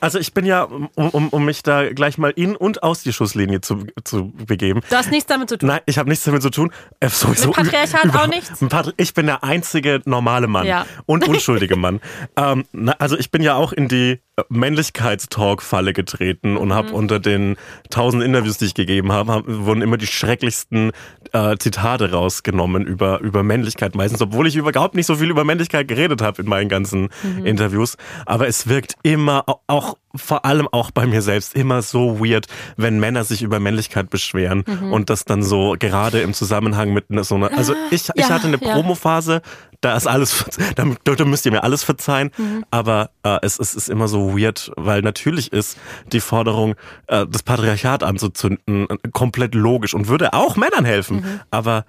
Also 0.00 0.18
ich 0.18 0.32
bin 0.34 0.44
ja, 0.46 0.62
um, 0.64 0.88
um, 0.94 1.28
um 1.30 1.44
mich 1.44 1.62
da 1.62 1.90
gleich 1.92 2.16
mal 2.18 2.30
in 2.30 2.54
und 2.56 2.82
aus 2.82 3.02
die 3.02 3.12
Schusslinie 3.12 3.60
zu, 3.60 3.86
zu 4.04 4.30
begeben. 4.32 4.82
Du 4.88 4.96
hast 4.96 5.10
nichts 5.10 5.26
damit 5.26 5.48
zu 5.48 5.58
tun. 5.58 5.68
Nein, 5.68 5.80
ich 5.86 5.98
habe 5.98 6.08
nichts 6.08 6.24
damit 6.24 6.42
zu 6.42 6.50
tun. 6.50 6.72
Äh, 7.00 7.08
sowieso 7.08 7.48
Mit 7.48 7.56
Patriarchat 7.56 8.04
über- 8.04 8.22
auch 8.22 8.26
nichts? 8.28 8.52
Ich 8.98 9.14
bin 9.14 9.26
der 9.26 9.42
einzige 9.42 10.00
normale 10.04 10.46
Mann 10.46 10.66
Ja. 10.66 10.86
und 11.06 11.26
unschuldige 11.26 11.76
Mann. 11.76 12.00
ähm, 12.36 12.66
na, 12.72 12.92
also 12.98 13.16
ich 13.18 13.30
bin 13.30 13.42
ja 13.42 13.54
auch 13.56 13.72
in 13.72 13.88
die 13.88 14.20
Männlichkeitstalk-Falle 14.48 15.92
getreten 15.92 16.56
und 16.56 16.68
Mhm. 16.68 16.72
habe 16.74 16.92
unter 16.92 17.18
den 17.18 17.56
tausend 17.90 18.22
Interviews, 18.22 18.58
die 18.58 18.66
ich 18.66 18.74
gegeben 18.74 19.12
habe, 19.12 19.32
hab, 19.32 19.44
wurden 19.46 19.82
immer 19.82 19.96
die 19.96 20.06
schrecklichsten 20.06 20.92
äh, 21.32 21.56
Zitate 21.58 22.10
rausgenommen 22.12 22.84
über, 22.86 23.20
über 23.20 23.42
Männlichkeit. 23.42 23.94
Meistens, 23.94 24.20
obwohl 24.22 24.46
ich 24.46 24.56
überhaupt 24.56 24.94
nicht 24.94 25.06
so 25.06 25.16
viel 25.16 25.30
über 25.30 25.44
Männlichkeit 25.44 25.86
geredet 25.88 26.22
habe 26.22 26.42
in 26.42 26.48
meinen 26.48 26.68
ganzen 26.68 27.08
Mhm. 27.22 27.46
Interviews. 27.46 27.96
Aber 28.26 28.48
es 28.48 28.68
wirkt 28.68 28.94
immer, 29.02 29.44
au- 29.48 29.60
auch 29.68 29.96
vor 30.14 30.44
allem 30.44 30.66
auch 30.72 30.90
bei 30.90 31.06
mir 31.06 31.22
selbst, 31.22 31.54
immer 31.54 31.82
so 31.82 32.18
weird, 32.20 32.46
wenn 32.76 32.98
Männer 32.98 33.24
sich 33.24 33.42
über 33.42 33.60
Männlichkeit 33.60 34.10
beschweren 34.10 34.64
Mhm. 34.66 34.92
und 34.92 35.10
das 35.10 35.24
dann 35.24 35.42
so 35.42 35.76
gerade 35.78 36.20
im 36.20 36.34
Zusammenhang 36.34 36.92
mit 36.92 37.06
so 37.24 37.36
einer. 37.36 37.56
Also 37.56 37.74
ich, 37.90 38.08
ich 38.14 38.28
ja, 38.28 38.28
hatte 38.30 38.48
eine 38.48 38.58
ja. 38.60 38.72
Promophase, 38.74 39.40
da 39.80 39.96
ist 39.96 40.06
alles, 40.06 40.44
da, 40.76 40.84
da 41.14 41.24
müsst 41.24 41.46
ihr 41.46 41.52
mir 41.52 41.62
alles 41.62 41.84
verzeihen, 41.84 42.30
Mhm. 42.36 42.64
aber 42.70 43.10
äh, 43.22 43.38
es, 43.42 43.58
es 43.58 43.74
ist 43.74 43.88
immer 43.88 44.08
so 44.08 44.36
weird, 44.36 44.72
weil 44.76 45.02
natürlich 45.02 45.52
ist 45.52 45.78
die 46.12 46.20
Forderung, 46.20 46.74
äh, 47.06 47.26
das 47.28 47.42
Patriarchat 47.42 48.02
anzuzünden, 48.02 48.88
äh, 48.90 48.96
komplett 49.12 49.54
logisch 49.54 49.94
und 49.94 50.08
würde 50.08 50.32
auch 50.32 50.56
Männern 50.56 50.84
helfen. 50.84 51.18
Mhm. 51.18 51.40
Aber 51.50 51.84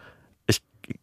ich, 0.47 0.61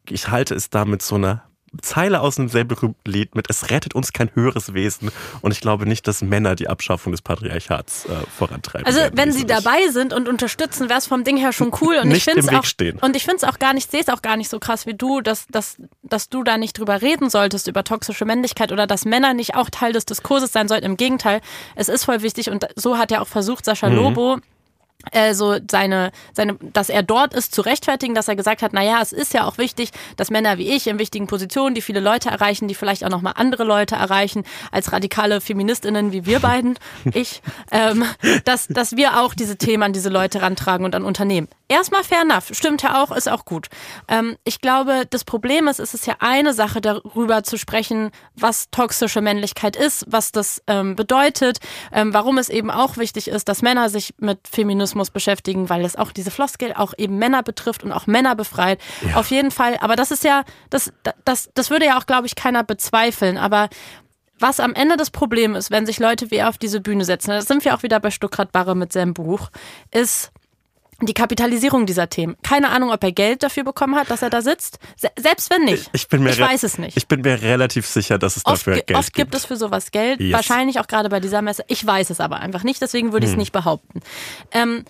ich 0.08 0.28
halte 0.28 0.54
es 0.54 0.70
da 0.70 0.84
mit 0.84 1.02
so 1.02 1.16
einer 1.16 1.42
Zeile 1.82 2.20
aus 2.20 2.38
einem 2.38 2.48
sehr 2.48 2.64
berühmten 2.64 3.10
Lied 3.10 3.34
mit 3.34 3.48
Es 3.50 3.70
rettet 3.70 3.94
uns 3.94 4.12
kein 4.12 4.30
höheres 4.34 4.74
Wesen 4.74 5.10
und 5.42 5.52
ich 5.52 5.60
glaube 5.60 5.86
nicht, 5.86 6.06
dass 6.08 6.22
Männer 6.22 6.54
die 6.54 6.68
Abschaffung 6.68 7.12
des 7.12 7.22
Patriarchats 7.22 8.06
äh, 8.06 8.08
vorantreiben. 8.36 8.86
Also 8.86 9.00
werden, 9.00 9.16
wenn 9.16 9.32
sie 9.32 9.46
dabei 9.46 9.88
sind 9.90 10.12
und 10.12 10.28
unterstützen, 10.28 10.88
wäre 10.88 10.98
es 10.98 11.06
vom 11.06 11.24
Ding 11.24 11.36
her 11.36 11.52
schon 11.52 11.72
cool. 11.80 11.98
Und 12.02 12.08
Nicht 12.08 12.26
ich 12.26 12.56
auch, 12.56 12.64
stehen. 12.64 12.98
Und 12.98 13.16
finde 13.24 13.36
es 13.36 13.44
auch 13.44 13.58
gar 13.58 13.74
nicht, 13.74 13.90
sehe 13.90 14.00
es 14.00 14.08
auch 14.08 14.22
gar 14.22 14.36
nicht 14.36 14.48
so 14.48 14.58
krass 14.58 14.86
wie 14.86 14.94
du, 14.94 15.20
dass, 15.20 15.46
dass, 15.48 15.76
dass 16.02 16.28
du 16.28 16.42
da 16.42 16.56
nicht 16.56 16.78
drüber 16.78 17.02
reden 17.02 17.30
solltest, 17.30 17.68
über 17.68 17.84
toxische 17.84 18.24
Männlichkeit 18.24 18.72
oder 18.72 18.86
dass 18.86 19.04
Männer 19.04 19.34
nicht 19.34 19.54
auch 19.54 19.70
Teil 19.70 19.92
des 19.92 20.06
Diskurses 20.06 20.52
sein 20.52 20.68
sollten. 20.68 20.86
Im 20.86 20.96
Gegenteil, 20.96 21.40
es 21.76 21.88
ist 21.88 22.04
voll 22.04 22.22
wichtig 22.22 22.50
und 22.50 22.66
so 22.74 22.98
hat 22.98 23.10
ja 23.10 23.20
auch 23.20 23.28
versucht 23.28 23.64
Sascha 23.64 23.88
Lobo 23.88 24.38
äh, 25.12 25.34
so 25.34 25.58
seine, 25.70 26.12
seine, 26.32 26.56
dass 26.72 26.88
er 26.88 27.02
dort 27.02 27.34
ist, 27.34 27.54
zu 27.54 27.62
rechtfertigen, 27.62 28.14
dass 28.14 28.28
er 28.28 28.36
gesagt 28.36 28.62
hat, 28.62 28.72
naja, 28.72 28.98
es 29.02 29.12
ist 29.12 29.34
ja 29.34 29.46
auch 29.46 29.58
wichtig, 29.58 29.90
dass 30.16 30.30
Männer 30.30 30.58
wie 30.58 30.68
ich 30.68 30.86
in 30.86 30.98
wichtigen 30.98 31.26
Positionen, 31.26 31.74
die 31.74 31.82
viele 31.82 32.00
Leute 32.00 32.30
erreichen, 32.30 32.68
die 32.68 32.74
vielleicht 32.74 33.04
auch 33.04 33.10
nochmal 33.10 33.34
andere 33.36 33.64
Leute 33.64 33.96
erreichen, 33.96 34.44
als 34.72 34.92
radikale 34.92 35.40
Feministinnen 35.40 36.12
wie 36.12 36.26
wir 36.26 36.40
beiden, 36.40 36.78
ich, 37.12 37.42
ähm, 37.70 38.04
dass, 38.44 38.66
dass 38.68 38.96
wir 38.96 39.20
auch 39.20 39.34
diese 39.34 39.56
Themen 39.56 39.82
an 39.82 39.92
diese 39.92 40.08
Leute 40.08 40.42
rantragen 40.42 40.84
und 40.84 40.94
an 40.94 41.04
Unternehmen. 41.04 41.48
Erstmal 41.70 42.02
fair 42.02 42.22
enough, 42.22 42.48
stimmt 42.52 42.82
ja 42.82 43.02
auch, 43.02 43.14
ist 43.14 43.28
auch 43.28 43.44
gut. 43.44 43.68
Ähm, 44.08 44.36
ich 44.44 44.60
glaube, 44.60 45.04
das 45.08 45.24
Problem 45.24 45.68
ist, 45.68 45.80
es 45.80 45.92
ist 45.92 46.06
ja 46.06 46.16
eine 46.20 46.54
Sache, 46.54 46.80
darüber 46.80 47.42
zu 47.42 47.58
sprechen, 47.58 48.10
was 48.34 48.70
toxische 48.70 49.20
Männlichkeit 49.20 49.76
ist, 49.76 50.06
was 50.08 50.32
das 50.32 50.62
ähm, 50.66 50.96
bedeutet, 50.96 51.58
ähm, 51.92 52.14
warum 52.14 52.38
es 52.38 52.48
eben 52.48 52.70
auch 52.70 52.96
wichtig 52.96 53.28
ist, 53.28 53.48
dass 53.48 53.60
Männer 53.60 53.90
sich 53.90 54.14
mit 54.18 54.48
Feminismus 54.48 54.97
beschäftigen, 55.10 55.68
weil 55.68 55.84
es 55.84 55.96
auch 55.96 56.12
diese 56.12 56.30
Floskel 56.30 56.72
auch 56.74 56.94
eben 56.96 57.18
Männer 57.18 57.42
betrifft 57.42 57.84
und 57.84 57.92
auch 57.92 58.06
Männer 58.06 58.34
befreit. 58.34 58.80
Auf 59.14 59.30
jeden 59.30 59.50
Fall. 59.50 59.76
Aber 59.80 59.96
das 59.96 60.10
ist 60.10 60.24
ja, 60.24 60.44
das, 60.70 60.92
das, 61.24 61.50
das 61.54 61.70
würde 61.70 61.86
ja 61.86 61.98
auch, 61.98 62.06
glaube 62.06 62.26
ich, 62.26 62.34
keiner 62.34 62.64
bezweifeln. 62.64 63.38
Aber 63.38 63.68
was 64.38 64.60
am 64.60 64.74
Ende 64.74 64.96
das 64.96 65.10
Problem 65.10 65.54
ist, 65.54 65.70
wenn 65.70 65.86
sich 65.86 65.98
Leute 65.98 66.30
wie 66.30 66.36
er 66.36 66.48
auf 66.48 66.58
diese 66.58 66.80
Bühne 66.80 67.04
setzen, 67.04 67.30
da 67.30 67.42
sind 67.42 67.64
wir 67.64 67.74
auch 67.74 67.82
wieder 67.82 68.00
bei 68.00 68.10
Stuckrad 68.10 68.52
Barre 68.52 68.76
mit 68.76 68.92
seinem 68.92 69.14
Buch, 69.14 69.50
ist 69.90 70.30
die 71.00 71.14
Kapitalisierung 71.14 71.86
dieser 71.86 72.08
Themen. 72.08 72.36
Keine 72.42 72.70
Ahnung, 72.70 72.90
ob 72.90 73.02
er 73.04 73.12
Geld 73.12 73.42
dafür 73.44 73.62
bekommen 73.62 73.94
hat, 73.94 74.10
dass 74.10 74.22
er 74.22 74.30
da 74.30 74.42
sitzt. 74.42 74.78
Se 74.96 75.08
selbst 75.16 75.48
wenn 75.50 75.64
nicht. 75.64 75.88
Ich, 75.92 76.08
bin 76.08 76.22
mir 76.24 76.30
ich 76.30 76.40
weiß 76.40 76.64
es 76.64 76.76
nicht. 76.78 76.96
Ich 76.96 77.06
bin 77.06 77.20
mir 77.20 77.40
relativ 77.40 77.86
sicher, 77.86 78.18
dass 78.18 78.36
es 78.36 78.44
Oft, 78.44 78.56
dafür 78.66 78.74
ge- 78.74 78.82
Geld 78.86 78.98
oft 78.98 79.12
gibt 79.12 79.34
es 79.34 79.44
für 79.44 79.56
sowas 79.56 79.92
Geld. 79.92 80.18
Yes. 80.20 80.32
Wahrscheinlich 80.32 80.80
auch 80.80 80.88
gerade 80.88 81.08
bei 81.08 81.20
dieser 81.20 81.40
Messe. 81.40 81.64
Ich 81.68 81.86
weiß 81.86 82.10
es 82.10 82.18
aber 82.20 82.40
einfach 82.40 82.64
nicht, 82.64 82.82
deswegen 82.82 83.12
würde 83.12 83.26
ich 83.26 83.30
es 83.30 83.34
Hm. 83.34 83.38
nicht 83.38 83.52
behaupten. 83.52 84.00
Ähm, 84.50 84.84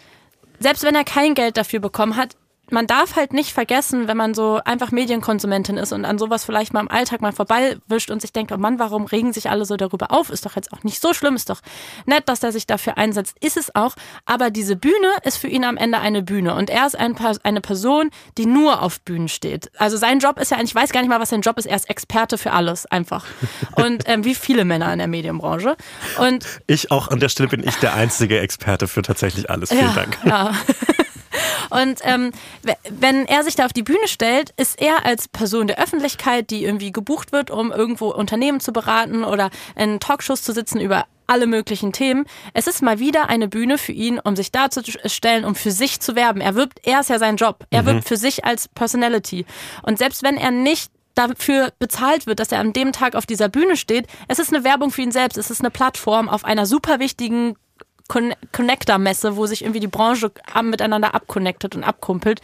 selbst 0.61 0.83
wenn 0.83 0.95
er 0.95 1.05
kein 1.05 1.35
Geld 1.35 1.57
dafür 1.59 1.81
bekommen 1.81 2.17
hat, 2.17 2.37
man 2.71 2.87
darf 2.87 3.17
halt 3.17 3.33
nicht 3.33 3.53
vergessen, 3.53 4.09
wenn 4.09 4.17
man 4.17 4.35
so 4.35 4.61
einfach 4.65 4.91
Medienkonsumentin 4.91 5.77
ist 5.77 5.93
und 5.93 6.05
an 6.05 6.19
sowas 6.19 6.45
vielleicht 6.45 6.73
mal 6.73 6.81
im 6.81 6.91
Alltag 6.91 7.21
mal 7.21 7.33
vorbeiwischt 7.33 8.11
und 8.11 8.21
sich 8.21 8.33
denkt, 8.33 8.53
oh 8.53 8.57
Mann, 8.57 8.79
warum 8.79 9.07
regen 9.07 9.33
sich 9.33 9.51
alle 9.51 9.65
so 9.65 9.77
darüber 9.77 10.11
auf? 10.11 10.31
Ist 10.31 10.47
doch 10.47 10.57
jetzt 10.57 10.73
auch 10.73 10.83
nicht 10.85 11.01
so 11.01 11.15
schlimm, 11.15 11.37
ist 11.37 11.51
doch 11.51 11.61
nett, 12.07 12.29
dass 12.29 12.43
er 12.43 12.53
sich 12.53 12.67
dafür 12.67 12.99
einsetzt, 12.99 13.37
ist 13.41 13.57
es 13.57 13.75
auch. 13.75 13.95
Aber 14.27 14.51
diese 14.51 14.77
Bühne 14.77 15.13
ist 15.25 15.39
für 15.39 15.49
ihn 15.49 15.65
am 15.65 15.77
Ende 15.77 15.99
eine 15.99 16.23
Bühne 16.23 16.55
und 16.55 16.71
er 16.71 16.87
ist 16.87 16.99
ein, 16.99 17.17
eine 17.43 17.61
Person, 17.61 18.11
die 18.37 18.47
nur 18.47 18.83
auf 18.83 19.01
Bühnen 19.01 19.29
steht. 19.29 19.71
Also 19.79 19.97
sein 19.97 20.19
Job 20.19 20.39
ist 20.39 20.51
ja, 20.51 20.61
ich 20.63 20.75
weiß 20.75 20.91
gar 20.93 21.01
nicht 21.01 21.11
mal, 21.11 21.21
was 21.21 21.31
sein 21.31 21.41
Job 21.41 21.59
ist, 21.59 21.67
er 21.67 21.77
ist 21.77 21.89
Experte 21.89 22.39
für 22.39 22.53
alles 22.53 22.87
einfach. 22.87 23.25
Und 23.77 24.05
ähm, 24.07 24.25
wie 24.25 24.35
viele 24.35 24.65
Männer 24.65 24.93
in 24.93 24.99
der 24.99 25.09
Medienbranche. 25.09 25.77
Und 26.19 26.45
Ich 26.67 26.91
auch 26.91 27.09
an 27.09 27.21
der 27.21 27.29
Stelle 27.29 27.49
bin 27.49 27.67
ich 27.67 27.77
der 27.77 27.95
einzige 27.95 28.41
Experte 28.41 28.89
für 28.89 29.03
tatsächlich 29.03 29.51
alles. 29.51 29.71
Vielen 29.71 29.87
ja, 29.87 29.93
Dank. 29.93 30.19
Ja. 30.25 30.53
Und 31.71 32.01
ähm, 32.03 32.33
wenn 32.91 33.27
er 33.27 33.45
sich 33.45 33.57
da 33.57 33.67
auf 33.67 33.73
die 33.73 33.83
Bühne 33.83 34.07
stellt, 34.07 34.53
ist 34.57 34.81
er 34.81 35.05
als 35.05 35.29
Person 35.29 35.67
der 35.67 35.79
Öffentlichkeit, 35.79 36.51
die 36.51 36.65
irgendwie 36.65 36.93
gebucht 36.93 37.33
wird, 37.33 37.51
um 37.51 37.73
irgendwo 37.73 38.09
Unternehmen 38.09 38.61
zu 38.61 38.73
beraten 38.73 39.25
oder 39.25 39.51
in 39.77 40.01
Talkshows 40.01 40.43
zu 40.43 40.53
sitzen 40.53 40.81
über 40.81 41.07
alle 41.29 41.47
möglichen 41.47 41.93
Themen. 41.93 42.25
Es 42.55 42.67
ist 42.67 42.83
mal 42.83 42.99
wieder 42.99 43.29
eine 43.29 43.49
Bühne 43.49 43.79
für 43.79 43.93
ihn, 43.93 44.19
um 44.19 44.35
sich 44.35 44.51
darzustellen, 44.51 45.45
um 45.45 45.55
für 45.55 45.71
sich 45.71 46.01
zu 46.01 46.17
werben. 46.17 46.41
Er 46.41 46.55
wirbt, 46.55 46.81
er 46.85 47.01
ist 47.01 47.11
ja 47.11 47.19
sein 47.19 47.37
Job. 47.37 47.67
Er 47.71 47.85
wirbt 47.85 48.09
für 48.09 48.17
sich 48.17 48.45
als 48.45 48.67
Personality. 48.69 49.45
Und 49.83 49.99
selbst 49.99 50.23
wenn 50.23 50.39
er 50.39 50.51
nicht 50.51 50.91
dafür 51.15 51.73
bezahlt 51.79 52.27
wird, 52.27 52.41
dass 52.41 52.53
er 52.53 52.61
an 52.61 52.73
dem 52.73 52.93
Tag 52.93 53.15
auf 53.15 53.27
dieser 53.27 53.49
Bühne 53.49 53.77
steht, 53.77 54.07
es 54.29 54.39
ist 54.39 54.55
eine 54.55 54.65
Werbung 54.65 54.91
für 54.91 55.03
ihn 55.03 55.13
selbst. 55.13 55.37
Es 55.37 55.51
ist 55.51 55.61
eine 55.61 55.71
Plattform 55.71 56.29
auf 56.29 56.45
einer 56.45 56.65
super 56.65 56.99
wichtigen 56.99 57.57
Con 58.09 58.35
Connector-Messe, 58.53 59.37
wo 59.37 59.47
sich 59.47 59.63
irgendwie 59.63 59.81
die 59.81 59.87
Branche 59.87 60.33
miteinander 60.63 61.15
abconnectet 61.15 61.77
und 61.77 61.85
abkumpelt. 61.85 62.41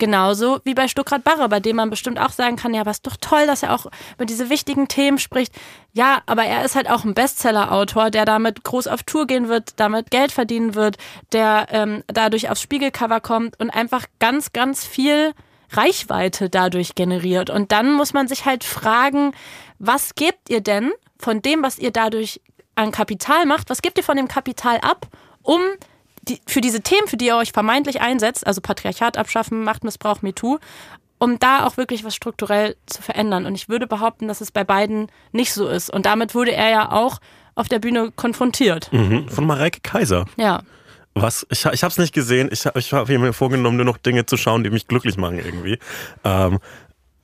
Genauso 0.00 0.60
wie 0.64 0.72
bei 0.72 0.88
Stuckrad 0.88 1.24
Barre, 1.24 1.48
bei 1.50 1.60
dem 1.60 1.76
man 1.76 1.90
bestimmt 1.90 2.18
auch 2.18 2.30
sagen 2.30 2.56
kann, 2.56 2.72
ja, 2.72 2.86
was 2.86 3.02
doch 3.02 3.16
toll, 3.20 3.46
dass 3.46 3.62
er 3.62 3.74
auch 3.74 3.84
über 4.14 4.24
diese 4.24 4.48
wichtigen 4.48 4.88
Themen 4.88 5.18
spricht. 5.18 5.52
Ja, 5.92 6.22
aber 6.24 6.44
er 6.44 6.64
ist 6.64 6.74
halt 6.74 6.88
auch 6.88 7.04
ein 7.04 7.12
Bestseller-Autor, 7.12 8.10
der 8.10 8.24
damit 8.24 8.64
groß 8.64 8.86
auf 8.86 9.02
Tour 9.02 9.26
gehen 9.26 9.48
wird, 9.48 9.78
damit 9.78 10.10
Geld 10.10 10.32
verdienen 10.32 10.74
wird, 10.74 10.96
der 11.32 11.66
ähm, 11.70 12.02
dadurch 12.06 12.48
aufs 12.48 12.62
Spiegelcover 12.62 13.20
kommt 13.20 13.60
und 13.60 13.68
einfach 13.68 14.06
ganz, 14.20 14.54
ganz 14.54 14.86
viel 14.86 15.34
Reichweite 15.72 16.48
dadurch 16.48 16.94
generiert. 16.94 17.50
Und 17.50 17.70
dann 17.70 17.92
muss 17.92 18.14
man 18.14 18.26
sich 18.26 18.46
halt 18.46 18.64
fragen, 18.64 19.32
was 19.78 20.14
gebt 20.14 20.48
ihr 20.48 20.62
denn 20.62 20.92
von 21.18 21.42
dem, 21.42 21.62
was 21.62 21.78
ihr 21.78 21.90
dadurch 21.90 22.40
an 22.80 22.92
Kapital 22.92 23.46
macht, 23.46 23.70
was 23.70 23.82
gebt 23.82 23.98
ihr 23.98 24.04
von 24.04 24.16
dem 24.16 24.28
Kapital 24.28 24.78
ab, 24.78 25.06
um 25.42 25.60
die, 26.22 26.40
für 26.46 26.60
diese 26.60 26.80
Themen, 26.80 27.06
für 27.06 27.16
die 27.16 27.26
ihr 27.26 27.36
euch 27.36 27.52
vermeintlich 27.52 28.00
einsetzt, 28.00 28.46
also 28.46 28.60
Patriarchat 28.60 29.16
abschaffen, 29.16 29.64
Machtmissbrauch, 29.64 30.22
MeToo, 30.22 30.58
um 31.18 31.38
da 31.38 31.66
auch 31.66 31.76
wirklich 31.76 32.04
was 32.04 32.14
strukturell 32.14 32.76
zu 32.86 33.02
verändern. 33.02 33.46
Und 33.46 33.54
ich 33.54 33.68
würde 33.68 33.86
behaupten, 33.86 34.28
dass 34.28 34.40
es 34.40 34.50
bei 34.50 34.64
beiden 34.64 35.10
nicht 35.32 35.52
so 35.52 35.68
ist. 35.68 35.90
Und 35.90 36.06
damit 36.06 36.34
wurde 36.34 36.52
er 36.52 36.70
ja 36.70 36.92
auch 36.92 37.18
auf 37.54 37.68
der 37.68 37.78
Bühne 37.78 38.10
konfrontiert. 38.16 38.92
Mhm, 38.92 39.28
von 39.28 39.46
Mareike 39.46 39.80
Kaiser. 39.82 40.24
Ja. 40.36 40.62
Was? 41.14 41.46
Ich, 41.50 41.64
ich 41.66 41.82
habe 41.82 41.90
es 41.90 41.98
nicht 41.98 42.14
gesehen. 42.14 42.48
Ich, 42.52 42.64
ich 42.74 42.92
habe 42.92 43.18
mir 43.18 43.32
vorgenommen, 43.32 43.76
nur 43.76 43.84
noch 43.84 43.98
Dinge 43.98 44.24
zu 44.26 44.36
schauen, 44.36 44.64
die 44.64 44.70
mich 44.70 44.86
glücklich 44.86 45.16
machen 45.16 45.38
irgendwie. 45.38 45.78
Ähm, 46.24 46.58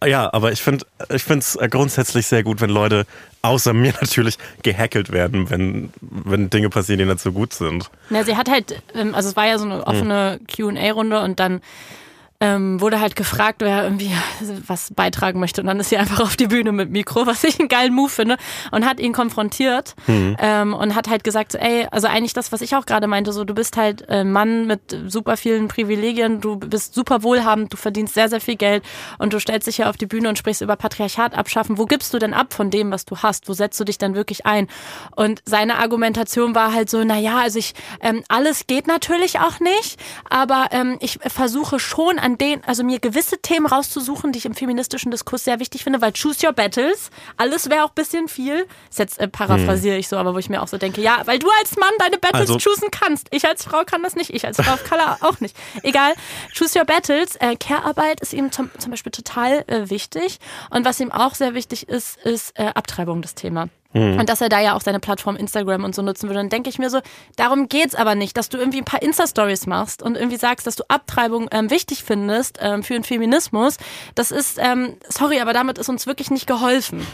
ja, 0.05 0.33
aber 0.33 0.53
ich 0.53 0.63
finde 0.63 0.85
ich 1.09 1.29
es 1.29 1.59
grundsätzlich 1.71 2.27
sehr 2.27 2.43
gut, 2.43 2.61
wenn 2.61 2.71
Leute, 2.71 3.07
außer 3.43 3.73
mir 3.73 3.93
natürlich, 4.01 4.39
gehackelt 4.63 5.11
werden, 5.13 5.49
wenn, 5.51 5.93
wenn 6.01 6.51
Dinge 6.51 6.69
passieren, 6.69 6.99
die 6.99 7.05
nicht 7.05 7.21
so 7.21 7.33
gut 7.33 7.55
sind. 7.55 7.91
Ja, 8.11 8.25
sie 8.25 8.37
hat 8.37 8.51
halt, 8.51 8.83
ähm, 8.95 9.15
also 9.15 9.31
es 9.31 9.37
war 9.37 9.47
ja 9.47 9.59
so 9.59 9.65
eine 9.65 9.87
offene 9.87 10.41
QA-Runde 10.49 11.21
und 11.21 11.41
dann 11.41 11.61
ähm, 12.41 12.81
wurde 12.81 13.01
halt 13.01 13.17
gefragt, 13.17 13.63
wer 13.63 13.85
irgendwie 13.85 14.11
was 14.67 14.93
beitragen 14.95 15.41
möchte. 15.41 15.61
Und 15.61 15.67
dann 15.67 15.81
ist 15.81 15.89
sie 15.91 15.97
einfach 15.97 16.21
auf 16.21 16.37
die 16.37 16.47
Bühne 16.47 16.73
mit 16.73 16.91
Mikro, 16.91 17.27
was 17.27 17.45
ich 17.45 17.59
einen 17.59 17.69
geilen 17.69 17.95
Move 17.95 18.11
finde, 18.11 18.37
und 18.71 18.85
hat 18.85 19.01
ihn 19.01 19.13
konfrontiert 19.13 19.95
mhm. 20.07 20.37
ähm, 20.41 20.75
und 20.75 20.95
hat 20.95 21.09
halt 21.09 21.25
gesagt, 21.25 21.53
so, 21.53 21.59
ey, 21.59 21.87
also 21.91 22.07
eigentlich 22.09 22.33
das, 22.33 22.53
was 22.53 22.61
ich 22.61 22.75
auch 22.77 22.87
gerade 22.87 23.07
meinte, 23.07 23.33
so 23.33 23.45
du 23.45 23.55
bist 23.55 23.77
halt 23.77 24.09
ein 24.09 24.33
Mann 24.33 24.67
mit 24.67 24.97
super 25.07 25.37
vielen 25.37 25.69
Privilegien, 25.69 26.41
du 26.41 26.57
bist 26.57 26.95
super 26.95 27.23
wohlhabend, 27.23 27.73
du 27.73 27.77
verdienst 27.77 28.15
sehr, 28.15 28.29
sehr 28.29 28.41
viel 28.41 28.57
Geld 28.57 28.85
und 29.19 29.33
du 29.33 29.41
stellst 29.41 29.67
dich 29.67 29.77
hier 29.77 29.89
auf 29.89 29.97
die 29.97 30.07
Bühne 30.07 30.29
und 30.29 30.39
sprichst 30.39 30.63
über 30.63 30.77
Patriarchat 30.77 31.35
abschaffen. 31.35 31.79
Wo 31.79 31.87
gibst 31.87 32.13
du 32.13 32.19
denn 32.19 32.35
ab 32.35 32.53
von 32.53 32.71
dem, 32.71 32.91
was 32.91 33.05
du 33.05 33.19
hast? 33.19 33.49
Wo 33.49 33.53
setzt 33.53 33.79
du 33.81 33.85
dich 33.85 33.99
dann 33.99 34.15
wirklich 34.15 34.47
ein? 34.47 34.69
Und 35.15 35.41
seine 35.45 35.79
Argumentation 35.79 36.55
war 36.55 36.73
halt 36.73 36.91
so, 36.91 37.03
na 37.05 37.19
ja, 37.19 37.39
also 37.39 37.59
ich, 37.59 37.75
ähm, 38.01 38.23
alles 38.29 38.67
geht 38.67 38.87
natürlich 38.87 39.41
auch 39.41 39.61
nicht, 39.61 39.99
aber 40.29 40.67
ähm, 40.73 40.97
ich 41.01 41.19
versuche 41.27 41.79
schon 41.79 42.19
an 42.27 42.39
den, 42.39 42.63
also 42.65 42.83
mir 42.83 42.99
gewisse 42.99 43.39
Themen 43.39 43.67
rauszusuchen, 43.67 44.33
die 44.33 44.41
ich 44.41 44.47
im 44.47 44.55
feministischen 44.55 45.13
Diskurs 45.13 45.45
sehr 45.45 45.61
wichtig 45.61 45.85
finde, 45.85 46.01
weil 46.01 46.13
choose 46.13 46.45
your 46.45 46.53
battles, 46.53 47.11
alles 47.37 47.71
wäre 47.71 47.85
auch 47.85 47.91
ein 47.91 47.95
bisschen 47.95 48.27
viel. 48.27 48.67
Das 48.89 48.99
jetzt 48.99 49.21
äh, 49.21 49.29
paraphrasiere 49.29 49.97
ich 49.97 50.09
so, 50.09 50.17
aber 50.17 50.35
wo 50.35 50.39
ich 50.39 50.49
mir 50.49 50.61
auch 50.61 50.67
so 50.67 50.77
denke, 50.77 51.01
ja, 51.01 51.23
weil 51.27 51.39
du 51.39 51.47
als 51.61 51.77
Mann 51.77 51.93
deine 52.01 52.19
Battles 52.19 52.51
also, 52.51 52.59
choosen 52.59 52.91
kannst. 52.91 53.29
Ich 53.31 53.47
als 53.47 53.63
Frau 53.63 53.85
kann 53.85 54.03
das 54.03 54.17
nicht, 54.17 54.31
ich 54.31 54.45
als 54.45 54.57
Frau 54.57 54.73
of 54.75 54.83
Color 54.83 55.19
auch 55.21 55.39
nicht. 55.39 55.57
Egal, 55.85 56.15
choose 56.53 56.77
your 56.77 56.85
battles. 56.85 57.37
Äh, 57.37 57.55
Care-Arbeit 57.55 58.21
ist 58.21 58.33
ihm 58.33 58.51
zum, 58.51 58.73
zum 58.77 58.91
Beispiel 58.91 59.13
total 59.13 59.63
äh, 59.69 59.89
wichtig. 59.89 60.41
Und 60.71 60.85
was 60.85 60.99
ihm 60.99 61.13
auch 61.13 61.37
sehr 61.37 61.55
wichtig 61.55 61.89
ist, 61.89 62.17
ist 62.25 62.59
äh, 62.59 62.73
Abtreibung, 62.75 63.23
das 63.23 63.37
Thema. 63.37 63.69
Mhm. 63.97 64.19
Und 64.19 64.29
dass 64.29 64.41
er 64.41 64.49
da 64.49 64.61
ja 64.61 64.75
auch 64.75 64.83
seine 64.83 65.01
Plattform 65.01 65.37
Instagram 65.37 65.85
und 65.85 65.95
so 65.95 66.03
nutzen 66.03 66.29
würde. 66.29 66.41
Dann 66.41 66.51
denke 66.51 66.69
ich 66.69 66.79
mir 66.79 66.91
so, 66.91 67.01
darum 67.37 67.69
geht's 67.69 67.95
aber 67.95 68.15
nicht, 68.15 68.37
dass 68.37 68.49
du 68.49 68.59
irgendwie 68.59 68.79
ein 68.79 68.85
paar 68.85 69.03
Insta-Stories 69.03 69.67
machst 69.67 70.03
und 70.03 70.17
irgendwie 70.17 70.37
sagst, 70.37 70.67
dass 70.67 70.77
du 70.77 70.85
Abtreibung 70.89 71.49
ähm, 71.51 71.71
wichtig 71.71 72.05
findest 72.05 72.59
ähm, 72.61 72.83
für 72.83 72.93
den 72.93 73.05
Feminismus. 73.05 73.79
Das 74.15 74.31
ist, 74.31 74.59
ähm, 74.61 74.97
sorry, 75.09 75.41
aber 75.41 75.53
damit 75.53 75.79
ist 75.79 75.89
uns 75.89 76.07
wirklich 76.07 76.31
nicht 76.31 76.47
geholfen. 76.47 77.07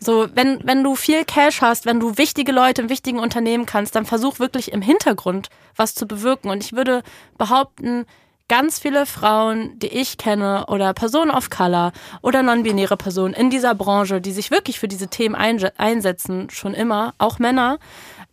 So, 0.00 0.28
wenn, 0.32 0.60
wenn 0.62 0.84
du 0.84 0.94
viel 0.94 1.24
Cash 1.24 1.60
hast, 1.60 1.84
wenn 1.84 1.98
du 1.98 2.18
wichtige 2.18 2.52
Leute 2.52 2.82
in 2.82 2.88
wichtigen 2.88 3.18
Unternehmen 3.18 3.66
kannst, 3.66 3.96
dann 3.96 4.06
versuch 4.06 4.38
wirklich 4.38 4.70
im 4.70 4.80
Hintergrund 4.80 5.48
was 5.74 5.96
zu 5.96 6.06
bewirken. 6.06 6.50
Und 6.50 6.62
ich 6.62 6.72
würde 6.72 7.02
behaupten, 7.36 8.06
ganz 8.48 8.78
viele 8.78 9.06
Frauen, 9.06 9.78
die 9.78 9.88
ich 9.88 10.16
kenne 10.16 10.66
oder 10.68 10.94
Personen 10.94 11.30
of 11.30 11.50
Color 11.50 11.92
oder 12.22 12.42
non-binäre 12.42 12.96
Personen 12.96 13.34
in 13.34 13.50
dieser 13.50 13.74
Branche, 13.74 14.20
die 14.20 14.32
sich 14.32 14.50
wirklich 14.50 14.80
für 14.80 14.88
diese 14.88 15.08
Themen 15.08 15.34
einsetzen, 15.34 16.48
schon 16.50 16.74
immer, 16.74 17.14
auch 17.18 17.38
Männer, 17.38 17.78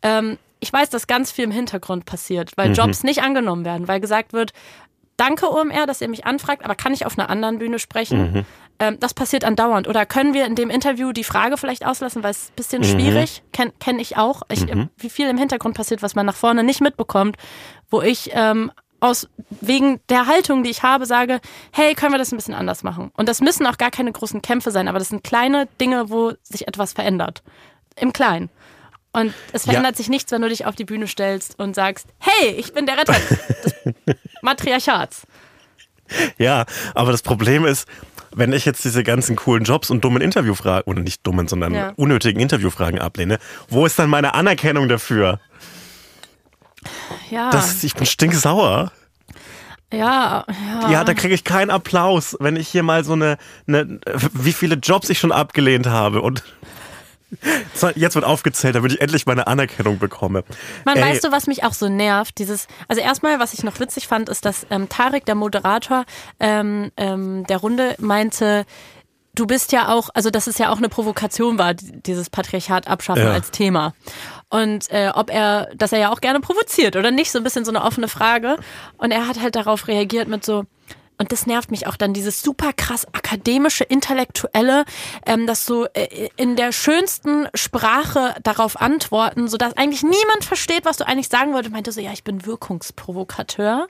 ähm, 0.01 0.37
ich 0.59 0.71
weiß, 0.71 0.89
dass 0.89 1.07
ganz 1.07 1.31
viel 1.31 1.43
im 1.43 1.51
Hintergrund 1.51 2.05
passiert, 2.05 2.53
weil 2.55 2.69
mhm. 2.69 2.75
Jobs 2.75 3.03
nicht 3.03 3.21
angenommen 3.21 3.65
werden, 3.65 3.87
weil 3.87 3.99
gesagt 3.99 4.33
wird, 4.33 4.51
danke 5.17 5.51
OMR, 5.51 5.85
dass 5.85 6.01
ihr 6.01 6.09
mich 6.09 6.25
anfragt, 6.25 6.63
aber 6.63 6.75
kann 6.75 6.93
ich 6.93 7.05
auf 7.05 7.19
einer 7.19 7.29
anderen 7.29 7.59
Bühne 7.59 7.77
sprechen? 7.77 8.33
Mhm. 8.33 8.45
Ähm, 8.79 8.97
das 8.99 9.13
passiert 9.13 9.43
andauernd. 9.43 9.87
Oder 9.87 10.05
können 10.05 10.33
wir 10.33 10.45
in 10.45 10.55
dem 10.55 10.69
Interview 10.69 11.11
die 11.11 11.23
Frage 11.23 11.57
vielleicht 11.57 11.85
auslassen, 11.85 12.23
weil 12.23 12.31
es 12.31 12.49
ein 12.49 12.55
bisschen 12.55 12.81
mhm. 12.81 12.85
schwierig, 12.85 13.43
kenne 13.53 13.73
kenn 13.79 13.99
ich 13.99 14.17
auch, 14.17 14.41
ich, 14.49 14.65
mhm. 14.65 14.89
wie 14.97 15.09
viel 15.09 15.29
im 15.29 15.37
Hintergrund 15.37 15.75
passiert, 15.75 16.01
was 16.01 16.15
man 16.15 16.25
nach 16.25 16.35
vorne 16.35 16.63
nicht 16.63 16.81
mitbekommt, 16.81 17.37
wo 17.89 18.01
ich 18.01 18.31
ähm, 18.33 18.71
aus 18.99 19.27
wegen 19.61 19.99
der 20.09 20.27
Haltung, 20.27 20.63
die 20.63 20.69
ich 20.69 20.83
habe, 20.83 21.05
sage, 21.05 21.39
hey, 21.71 21.95
können 21.95 22.13
wir 22.13 22.17
das 22.17 22.31
ein 22.31 22.37
bisschen 22.37 22.53
anders 22.53 22.83
machen? 22.83 23.11
Und 23.15 23.29
das 23.29 23.41
müssen 23.41 23.67
auch 23.67 23.77
gar 23.77 23.91
keine 23.91 24.11
großen 24.11 24.41
Kämpfe 24.41 24.71
sein, 24.71 24.87
aber 24.87 24.99
das 24.99 25.09
sind 25.09 25.23
kleine 25.23 25.67
Dinge, 25.79 26.09
wo 26.09 26.33
sich 26.43 26.67
etwas 26.67 26.93
verändert. 26.93 27.43
Im 27.95 28.13
Kleinen. 28.13 28.49
Und 29.13 29.33
es 29.53 29.63
verändert 29.63 29.93
ja. 29.93 29.97
sich 29.97 30.09
nichts, 30.09 30.31
wenn 30.31 30.41
du 30.41 30.49
dich 30.49 30.65
auf 30.65 30.75
die 30.75 30.83
Bühne 30.83 31.07
stellst 31.07 31.57
und 31.57 31.73
sagst, 31.73 32.07
hey, 32.19 32.51
ich 32.51 32.73
bin 32.73 32.85
der 32.85 32.97
Retter 32.97 33.13
des 33.13 33.75
Matriarchats. 34.41 35.25
Ja, 36.37 36.65
aber 36.93 37.11
das 37.11 37.21
Problem 37.21 37.65
ist, 37.65 37.87
wenn 38.35 38.51
ich 38.51 38.65
jetzt 38.65 38.83
diese 38.83 39.03
ganzen 39.03 39.37
coolen 39.37 39.63
Jobs 39.63 39.89
und 39.89 40.03
dummen 40.03 40.21
Interviewfragen, 40.21 40.83
oder 40.91 41.01
nicht 41.01 41.25
dummen, 41.25 41.47
sondern 41.47 41.73
ja. 41.73 41.93
unnötigen 41.95 42.41
Interviewfragen 42.41 42.99
ablehne, 42.99 43.39
wo 43.69 43.85
ist 43.85 43.97
dann 43.97 44.09
meine 44.09 44.33
Anerkennung 44.33 44.89
dafür? 44.89 45.39
Ja. 47.29 47.49
Das, 47.49 47.83
ich 47.83 47.95
bin 47.95 48.05
stinksauer. 48.05 48.91
Ja, 49.93 50.45
ja. 50.81 50.89
Ja, 50.89 51.03
da 51.03 51.13
kriege 51.13 51.33
ich 51.33 51.43
keinen 51.43 51.69
Applaus, 51.69 52.35
wenn 52.39 52.55
ich 52.55 52.67
hier 52.67 52.83
mal 52.83 53.03
so 53.03 53.13
eine, 53.13 53.37
eine, 53.67 53.99
wie 54.33 54.51
viele 54.51 54.75
Jobs 54.75 55.09
ich 55.09 55.19
schon 55.19 55.31
abgelehnt 55.31 55.87
habe 55.87 56.21
und 56.21 56.43
Jetzt 57.95 58.15
wird 58.15 58.25
aufgezählt, 58.25 58.75
damit 58.75 58.93
ich 58.93 59.01
endlich 59.01 59.25
meine 59.25 59.47
Anerkennung 59.47 59.99
bekomme. 59.99 60.43
Man, 60.85 60.97
Ey. 60.97 61.03
weißt 61.03 61.23
du, 61.23 61.31
was 61.31 61.47
mich 61.47 61.63
auch 61.63 61.73
so 61.73 61.89
nervt? 61.89 62.37
Dieses, 62.37 62.67
also 62.87 63.01
erstmal, 63.01 63.39
was 63.39 63.53
ich 63.53 63.63
noch 63.63 63.79
witzig 63.79 64.07
fand, 64.07 64.29
ist, 64.29 64.45
dass 64.45 64.65
ähm, 64.69 64.89
Tarek, 64.89 65.25
der 65.25 65.35
Moderator 65.35 66.05
ähm, 66.39 66.91
ähm, 66.97 67.45
der 67.47 67.57
Runde, 67.57 67.95
meinte, 67.99 68.65
du 69.33 69.45
bist 69.45 69.71
ja 69.71 69.89
auch, 69.89 70.09
also 70.13 70.29
dass 70.29 70.47
es 70.47 70.57
ja 70.57 70.71
auch 70.71 70.77
eine 70.77 70.89
Provokation 70.89 71.57
war, 71.57 71.73
dieses 71.73 72.29
Patriarchat 72.29 72.87
abschaffen 72.87 73.23
ja. 73.23 73.31
als 73.31 73.51
Thema. 73.51 73.93
Und 74.49 74.91
äh, 74.91 75.11
ob 75.13 75.29
er, 75.29 75.69
dass 75.75 75.91
er 75.91 75.99
ja 75.99 76.11
auch 76.11 76.21
gerne 76.21 76.39
provoziert 76.39 76.95
oder 76.95 77.11
nicht, 77.11 77.31
so 77.31 77.39
ein 77.39 77.43
bisschen 77.43 77.65
so 77.65 77.71
eine 77.71 77.83
offene 77.83 78.07
Frage. 78.07 78.57
Und 78.97 79.11
er 79.11 79.27
hat 79.27 79.41
halt 79.41 79.55
darauf 79.55 79.87
reagiert 79.87 80.27
mit 80.27 80.45
so, 80.45 80.65
und 81.17 81.31
das 81.31 81.45
nervt 81.45 81.71
mich 81.71 81.87
auch 81.87 81.95
dann, 81.95 82.13
dieses 82.13 82.41
super 82.41 82.73
krass 82.73 83.07
akademische, 83.13 83.83
intellektuelle, 83.83 84.85
ähm, 85.25 85.47
das 85.47 85.65
so 85.65 85.85
äh, 85.93 86.29
in 86.35 86.55
der 86.55 86.71
schönsten 86.71 87.47
Sprache 87.53 88.35
darauf 88.43 88.79
antworten, 88.81 89.47
sodass 89.47 89.77
eigentlich 89.77 90.03
niemand 90.03 90.43
versteht, 90.43 90.85
was 90.85 90.97
du 90.97 91.07
eigentlich 91.07 91.29
sagen 91.29 91.53
wolltest. 91.53 91.73
Meinte 91.73 91.91
so, 91.91 92.01
ja, 92.01 92.11
ich 92.11 92.23
bin 92.23 92.45
Wirkungsprovokateur 92.45 93.87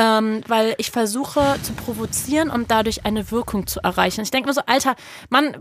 ähm, 0.00 0.40
weil 0.48 0.74
ich 0.78 0.90
versuche 0.90 1.56
zu 1.62 1.74
provozieren 1.74 2.48
und 2.48 2.70
dadurch 2.70 3.04
eine 3.04 3.30
Wirkung 3.30 3.66
zu 3.66 3.80
erreichen. 3.80 4.22
Ich 4.22 4.30
denke 4.30 4.48
mir 4.48 4.54
so, 4.54 4.62
Alter, 4.64 4.96
Mann, 5.28 5.54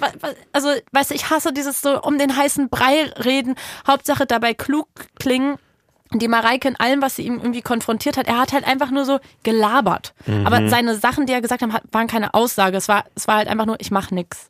also, 0.54 0.70
weißt 0.94 1.12
du, 1.12 1.16
ich 1.16 1.30
hasse 1.30 1.52
dieses 1.52 1.82
so 1.82 2.02
um 2.02 2.18
den 2.18 2.36
heißen 2.36 2.70
Brei 2.70 3.12
reden, 3.24 3.56
Hauptsache 3.86 4.26
dabei 4.26 4.54
klug 4.54 4.88
klingen 5.20 5.58
die 6.12 6.28
Mareike 6.28 6.68
in 6.68 6.76
allem, 6.76 7.04
was 7.04 7.18
sie 7.18 7.22
ihm 7.22 7.36
irgendwie 7.36 7.62
konfrontiert 7.62 8.18
hat, 8.18 8.28
er 8.28 8.40
hat 8.40 8.52
halt 8.52 8.66
einfach 8.66 8.90
nur 8.90 9.06
so 9.06 9.20
gelabert. 9.44 10.16
Mhm. 10.26 10.48
Aber 10.48 10.68
seine 10.68 10.96
Sachen, 10.96 11.28
die 11.28 11.34
er 11.34 11.42
gesagt 11.42 11.62
hat, 11.62 11.84
waren 11.92 12.08
keine 12.08 12.34
Aussage. 12.34 12.78
Es 12.78 12.88
war, 12.88 13.04
es 13.14 13.28
war 13.28 13.36
halt 13.36 13.48
einfach 13.48 13.68
nur, 13.68 13.80
ich 13.80 13.92
mach 13.92 14.10
nix. 14.10 14.50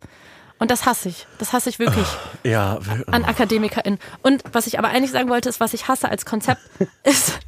Und 0.57 0.71
das 0.71 0.85
hasse 0.85 1.09
ich. 1.09 1.27
Das 1.37 1.51
hasse 1.51 1.69
ich 1.69 1.77
wirklich. 1.77 2.07
Ja. 2.43 2.79
An 3.07 3.25
AkademikerInnen. 3.25 3.99
Und 4.23 4.41
was 4.53 4.67
ich 4.67 4.79
aber 4.79 4.87
eigentlich 4.87 5.11
sagen 5.11 5.27
wollte, 5.27 5.49
ist, 5.49 5.59
was 5.59 5.73
ich 5.73 5.89
hasse 5.89 6.07
als 6.07 6.25
Konzept, 6.25 6.61
ist, 7.03 7.39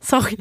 Sorry. 0.00 0.38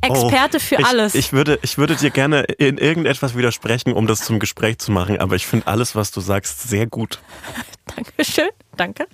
Experte 0.00 0.58
für 0.60 0.76
Oh, 0.76 0.80
ich, 0.80 0.86
alles. 0.86 1.14
Ich 1.14 1.32
würde, 1.32 1.58
ich 1.62 1.78
würde 1.78 1.94
dir 1.94 2.10
gerne 2.10 2.42
in 2.42 2.78
irgendetwas 2.78 3.36
widersprechen, 3.36 3.92
um 3.92 4.06
das 4.06 4.20
zum 4.20 4.38
Gespräch 4.38 4.78
zu 4.78 4.90
machen, 4.90 5.18
aber 5.20 5.36
ich 5.36 5.46
finde 5.46 5.66
alles, 5.66 5.94
was 5.94 6.10
du 6.10 6.20
sagst, 6.20 6.68
sehr 6.68 6.86
gut. 6.86 7.18
Dankeschön, 7.96 8.48
danke. 8.76 9.06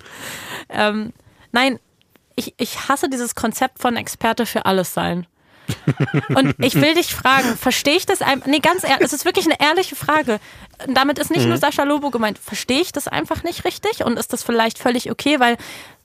Ähm, 0.69 1.13
nein, 1.51 1.79
ich, 2.35 2.53
ich 2.57 2.87
hasse 2.87 3.09
dieses 3.09 3.35
Konzept 3.35 3.79
von 3.81 3.97
Experte 3.97 4.45
für 4.45 4.65
alles 4.65 4.93
sein. 4.93 5.27
Und 6.29 6.55
ich 6.57 6.73
will 6.75 6.95
dich 6.95 7.13
fragen, 7.13 7.55
verstehe 7.55 7.95
ich 7.95 8.07
das 8.07 8.23
einfach? 8.23 8.47
Nee, 8.47 8.59
ganz 8.59 8.83
ehrlich, 8.83 9.01
es 9.05 9.13
ist 9.13 9.25
wirklich 9.25 9.45
eine 9.45 9.59
ehrliche 9.59 9.95
Frage. 9.95 10.39
Damit 10.87 11.19
ist 11.19 11.29
nicht 11.29 11.43
Mhm. 11.43 11.49
nur 11.49 11.57
Sascha 11.57 11.83
Lobo 11.83 12.09
gemeint. 12.09 12.39
Verstehe 12.39 12.81
ich 12.81 12.91
das 12.91 13.07
einfach 13.07 13.43
nicht 13.43 13.65
richtig? 13.65 14.03
Und 14.03 14.17
ist 14.17 14.33
das 14.33 14.41
vielleicht 14.41 14.79
völlig 14.79 15.11
okay? 15.11 15.39
Weil 15.39 15.57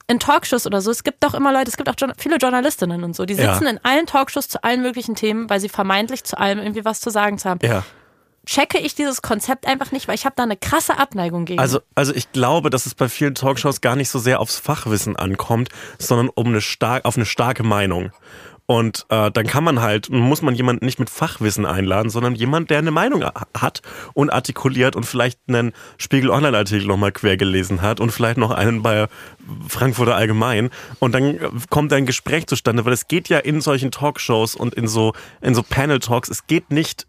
in 0.07 0.19
Talkshows 0.19 0.67
oder 0.67 0.81
so, 0.81 0.91
es 0.91 1.03
gibt 1.05 1.25
doch 1.25 1.35
immer 1.35 1.53
Leute, 1.53 1.71
es 1.71 1.77
gibt 1.77 1.89
auch 1.89 1.95
viele 2.19 2.37
Journalistinnen 2.37 3.05
und 3.05 3.17
so, 3.17 3.25
die 3.25 3.35
Ja. 3.35 3.55
sitzen 3.55 3.67
in 3.67 3.81
allen 3.85 4.07
Talkshows 4.07 4.49
zu 4.49 4.63
allen 4.63 4.83
möglichen 4.83 5.15
Themen, 5.15 5.49
weil 5.49 5.61
sie 5.61 5.69
vermeintlich 5.69 6.25
zu 6.25 6.39
allem 6.39 6.59
irgendwie 6.59 6.85
was 6.85 7.01
zu 7.01 7.11
sagen 7.11 7.39
zu 7.39 7.49
haben. 7.49 7.61
Ja. 7.63 7.85
Checke 8.47 8.77
ich 8.79 8.95
dieses 8.95 9.23
Konzept 9.23 9.67
einfach 9.67 9.91
nicht, 9.91 10.07
weil 10.07 10.15
ich 10.17 10.27
habe 10.27 10.35
da 10.37 10.43
eine 10.43 10.59
krasse 10.59 10.99
Abneigung 10.99 11.47
gegen. 11.47 11.59
Also, 11.61 11.81
also 11.95 12.15
ich 12.15 12.31
glaube, 12.33 12.69
dass 12.69 12.85
es 12.85 12.95
bei 12.95 13.09
vielen 13.09 13.35
Talkshows 13.35 13.81
gar 13.81 13.97
nicht 13.97 14.11
so 14.11 14.19
sehr 14.19 14.41
aufs 14.41 14.59
Fachwissen 14.59 15.17
ankommt, 15.17 15.71
sondern 15.99 16.29
um 16.29 16.49
eine 16.49 16.61
stark, 16.61 17.07
auf 17.07 17.17
eine 17.17 17.25
starke 17.25 17.63
Meinung. 17.63 18.11
Und 18.67 19.05
äh, 19.11 19.31
dann 19.31 19.47
kann 19.47 19.63
man 19.63 19.83
halt, 19.83 20.09
muss 20.09 20.41
man 20.41 20.55
jemanden 20.55 20.87
nicht 20.87 20.99
mit 20.99 21.11
Fachwissen 21.11 21.67
einladen, 21.67 22.09
sondern 22.09 22.35
jemand, 22.35 22.71
der 22.71 22.79
eine 22.79 22.91
Meinung 22.91 23.23
ha- 23.23 23.47
hat 23.59 23.83
und 24.15 24.31
artikuliert 24.31 24.97
und 24.97 25.05
vielleicht 25.05 25.39
einen 25.49 25.73
Spiegel 25.99 26.31
Online-Artikel 26.31 26.87
nochmal 26.87 27.13
quer 27.13 27.37
gelesen 27.37 27.83
hat 27.83 28.01
und 28.01 28.11
vielleicht 28.11 28.39
noch 28.39 28.51
einen 28.51 28.83
bei 28.83 29.07
Frankfurter 29.69 30.17
Allgemein. 30.17 30.71
Und 30.99 31.13
dann 31.13 31.25
äh, 31.25 31.51
kommt 31.69 31.93
ein 31.93 32.07
Gespräch 32.07 32.47
zustande, 32.47 32.87
weil 32.87 32.95
es 32.95 33.07
geht 33.07 33.29
ja 33.29 33.39
in 33.39 33.61
solchen 33.61 33.91
Talkshows 33.91 34.55
und 34.55 34.75
in 34.75 34.89
so, 34.89 35.13
in 35.43 35.55
so 35.55 35.63
Panel-Talks, 35.63 36.31
es 36.31 36.47
geht 36.47 36.71
nicht 36.71 37.07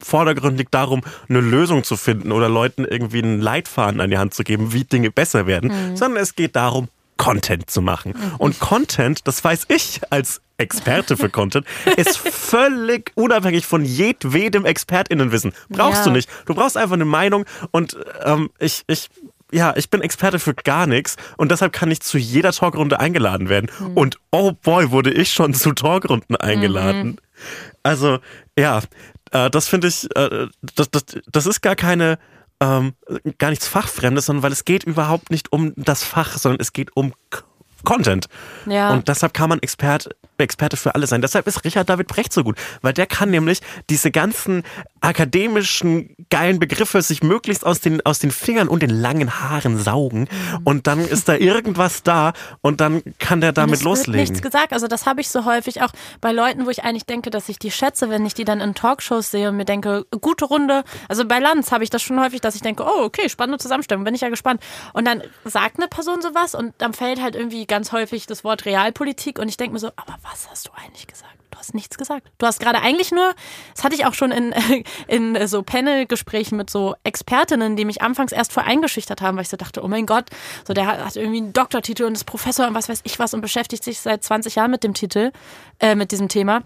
vordergründig 0.00 0.68
darum, 0.70 1.00
eine 1.28 1.40
Lösung 1.40 1.84
zu 1.84 1.96
finden 1.96 2.32
oder 2.32 2.50
Leuten 2.50 2.84
irgendwie 2.84 3.22
einen 3.22 3.40
Leitfaden 3.40 4.00
an 4.00 4.10
die 4.10 4.18
Hand 4.18 4.34
zu 4.34 4.44
geben, 4.44 4.72
wie 4.72 4.84
Dinge 4.84 5.10
besser 5.10 5.46
werden, 5.46 5.96
sondern 5.96 6.22
es 6.22 6.36
geht 6.36 6.54
darum, 6.54 6.88
Content 7.16 7.68
zu 7.68 7.82
machen. 7.82 8.14
Und 8.38 8.60
Content, 8.60 9.26
das 9.26 9.42
weiß 9.42 9.64
ich 9.68 10.00
als 10.10 10.40
Experte 10.58 11.16
für 11.16 11.30
Content, 11.30 11.66
ist 11.96 12.18
völlig 12.18 13.12
unabhängig 13.14 13.64
von 13.66 13.84
jedwedem 13.84 14.66
ExpertInnenwissen. 14.66 15.52
Brauchst 15.68 16.00
Ja. 16.00 16.04
du 16.04 16.10
nicht. 16.10 16.28
Du 16.46 16.54
brauchst 16.54 16.76
einfach 16.76 16.94
eine 16.94 17.04
Meinung 17.04 17.44
und 17.70 17.96
ähm, 18.24 18.50
ich, 18.58 18.82
ich, 18.88 19.08
ja, 19.52 19.72
ich 19.76 19.88
bin 19.88 20.02
Experte 20.02 20.38
für 20.38 20.54
gar 20.54 20.86
nichts 20.86 21.16
und 21.36 21.50
deshalb 21.50 21.72
kann 21.72 21.90
ich 21.90 22.00
zu 22.00 22.18
jeder 22.18 22.52
Talkrunde 22.52 23.00
eingeladen 23.00 23.48
werden. 23.48 23.70
Und 23.94 24.18
oh 24.30 24.52
boy, 24.52 24.90
wurde 24.90 25.12
ich 25.12 25.32
schon 25.32 25.54
zu 25.54 25.72
Talkrunden 25.72 26.36
eingeladen. 26.36 27.20
Also, 27.82 28.18
ja, 28.58 28.82
äh, 29.30 29.48
das 29.50 29.68
finde 29.68 29.88
ich, 29.88 30.08
äh, 30.16 30.48
das, 30.74 30.90
das, 30.90 31.04
das 31.30 31.46
ist 31.46 31.62
gar 31.62 31.76
keine, 31.76 32.18
ähm, 32.60 32.94
gar 33.38 33.50
nichts 33.50 33.68
Fachfremdes, 33.68 34.26
sondern 34.26 34.42
weil 34.42 34.52
es 34.52 34.64
geht 34.64 34.82
überhaupt 34.84 35.30
nicht 35.30 35.52
um 35.52 35.72
das 35.76 36.02
Fach, 36.02 36.36
sondern 36.36 36.60
es 36.60 36.72
geht 36.72 36.96
um 36.96 37.14
Content. 37.84 38.26
Ja. 38.66 38.90
Und 38.90 39.08
deshalb 39.08 39.34
kann 39.34 39.48
man 39.48 39.60
Expert, 39.60 40.08
Experte 40.38 40.76
für 40.76 40.94
alle 40.94 41.06
sein. 41.06 41.22
Deshalb 41.22 41.46
ist 41.46 41.64
Richard 41.64 41.88
David 41.88 42.08
Brecht 42.08 42.32
so 42.32 42.44
gut, 42.44 42.56
weil 42.82 42.92
der 42.92 43.06
kann 43.06 43.30
nämlich 43.30 43.60
diese 43.90 44.10
ganzen 44.10 44.62
akademischen 45.00 46.14
geilen 46.30 46.58
Begriffe 46.58 47.02
sich 47.02 47.22
möglichst 47.22 47.64
aus 47.64 47.80
den, 47.80 48.04
aus 48.04 48.18
den 48.18 48.30
Fingern 48.30 48.68
und 48.68 48.82
den 48.82 48.90
langen 48.90 49.40
Haaren 49.40 49.78
saugen. 49.78 50.28
Und 50.64 50.86
dann 50.86 51.00
ist 51.00 51.28
da 51.28 51.34
irgendwas 51.34 52.02
da 52.02 52.32
und 52.60 52.80
dann 52.80 53.02
kann 53.18 53.40
der 53.40 53.52
damit 53.52 53.82
loslegen. 53.82 54.20
nichts 54.20 54.42
gesagt. 54.42 54.72
Also 54.72 54.86
das 54.86 55.06
habe 55.06 55.20
ich 55.20 55.28
so 55.28 55.44
häufig 55.44 55.82
auch 55.82 55.90
bei 56.20 56.32
Leuten, 56.32 56.66
wo 56.66 56.70
ich 56.70 56.84
eigentlich 56.84 57.06
denke, 57.06 57.30
dass 57.30 57.48
ich 57.48 57.58
die 57.58 57.70
schätze, 57.70 58.10
wenn 58.10 58.26
ich 58.26 58.34
die 58.34 58.44
dann 58.44 58.60
in 58.60 58.74
Talkshows 58.74 59.30
sehe 59.30 59.48
und 59.48 59.56
mir 59.56 59.64
denke, 59.64 60.06
gute 60.20 60.44
Runde. 60.44 60.84
Also 61.08 61.24
bei 61.24 61.38
Lanz 61.38 61.72
habe 61.72 61.84
ich 61.84 61.90
das 61.90 62.02
schon 62.02 62.20
häufig, 62.20 62.40
dass 62.40 62.54
ich 62.54 62.62
denke, 62.62 62.84
oh 62.84 63.04
okay, 63.04 63.28
spannende 63.28 63.58
Zusammenstellung, 63.58 64.04
bin 64.04 64.14
ich 64.14 64.20
ja 64.20 64.28
gespannt. 64.28 64.62
Und 64.92 65.06
dann 65.06 65.22
sagt 65.44 65.78
eine 65.78 65.88
Person 65.88 66.20
sowas 66.22 66.54
und 66.54 66.74
dann 66.78 66.92
fällt 66.92 67.22
halt 67.22 67.36
irgendwie 67.36 67.66
ganz 67.66 67.92
häufig 67.92 68.26
das 68.26 68.44
Wort 68.44 68.64
Realpolitik 68.64 69.38
und 69.38 69.48
ich 69.48 69.56
denke 69.56 69.74
mir 69.74 69.78
so, 69.78 69.88
aber 69.96 70.16
was 70.22 70.48
hast 70.50 70.68
du 70.68 70.72
eigentlich 70.72 71.06
gesagt? 71.06 71.37
Du 71.58 71.62
hast 71.62 71.74
nichts 71.74 71.98
gesagt. 71.98 72.30
Du 72.38 72.46
hast 72.46 72.60
gerade 72.60 72.80
eigentlich 72.80 73.10
nur, 73.10 73.34
das 73.74 73.82
hatte 73.82 73.96
ich 73.96 74.06
auch 74.06 74.14
schon 74.14 74.30
in, 74.30 74.54
in 75.08 75.48
so 75.48 75.64
Panel-Gesprächen 75.64 76.56
mit 76.56 76.70
so 76.70 76.94
Expertinnen, 77.02 77.74
die 77.74 77.84
mich 77.84 78.00
anfangs 78.00 78.30
erst 78.30 78.52
voll 78.52 78.62
eingeschüchtert 78.62 79.20
haben, 79.20 79.36
weil 79.36 79.42
ich 79.42 79.48
so 79.48 79.56
dachte, 79.56 79.82
oh 79.82 79.88
mein 79.88 80.06
Gott, 80.06 80.26
so 80.64 80.72
der 80.72 80.86
hat, 80.86 81.04
hat 81.04 81.16
irgendwie 81.16 81.38
einen 81.38 81.52
Doktortitel 81.52 82.04
und 82.04 82.12
ist 82.12 82.26
Professor 82.26 82.68
und 82.68 82.74
was 82.74 82.88
weiß 82.88 83.00
ich 83.02 83.18
was 83.18 83.34
und 83.34 83.40
beschäftigt 83.40 83.82
sich 83.82 83.98
seit 83.98 84.22
20 84.22 84.54
Jahren 84.54 84.70
mit 84.70 84.84
dem 84.84 84.94
Titel, 84.94 85.32
äh, 85.80 85.96
mit 85.96 86.12
diesem 86.12 86.28
Thema. 86.28 86.62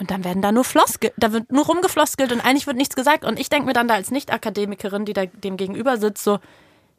Und 0.00 0.10
dann 0.10 0.24
werden 0.24 0.40
da 0.40 0.50
nur 0.50 0.64
Floskel, 0.64 1.12
da 1.18 1.32
wird 1.32 1.52
nur 1.52 1.66
rumgefloskelt 1.66 2.32
und 2.32 2.40
eigentlich 2.40 2.66
wird 2.66 2.78
nichts 2.78 2.96
gesagt. 2.96 3.22
Und 3.22 3.38
ich 3.38 3.50
denke 3.50 3.66
mir 3.66 3.74
dann 3.74 3.86
da 3.86 3.96
als 3.96 4.10
Nicht-Akademikerin, 4.10 5.04
die 5.04 5.12
da 5.12 5.26
dem 5.26 5.58
gegenüber 5.58 5.98
sitzt, 5.98 6.24
so, 6.24 6.38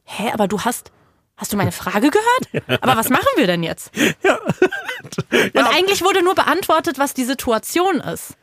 hä, 0.03 0.29
aber 0.31 0.47
du 0.47 0.61
hast, 0.61 0.91
hast 1.37 1.53
du 1.53 1.57
meine 1.57 1.71
Frage 1.71 2.09
gehört? 2.09 2.81
Aber 2.81 2.97
was 2.97 3.09
machen 3.09 3.27
wir 3.35 3.47
denn 3.47 3.63
jetzt? 3.63 3.91
Und 3.95 5.67
eigentlich 5.67 6.03
wurde 6.03 6.23
nur 6.23 6.35
beantwortet, 6.35 6.99
was 6.99 7.13
die 7.13 7.23
Situation 7.25 7.99
ist. 8.01 8.33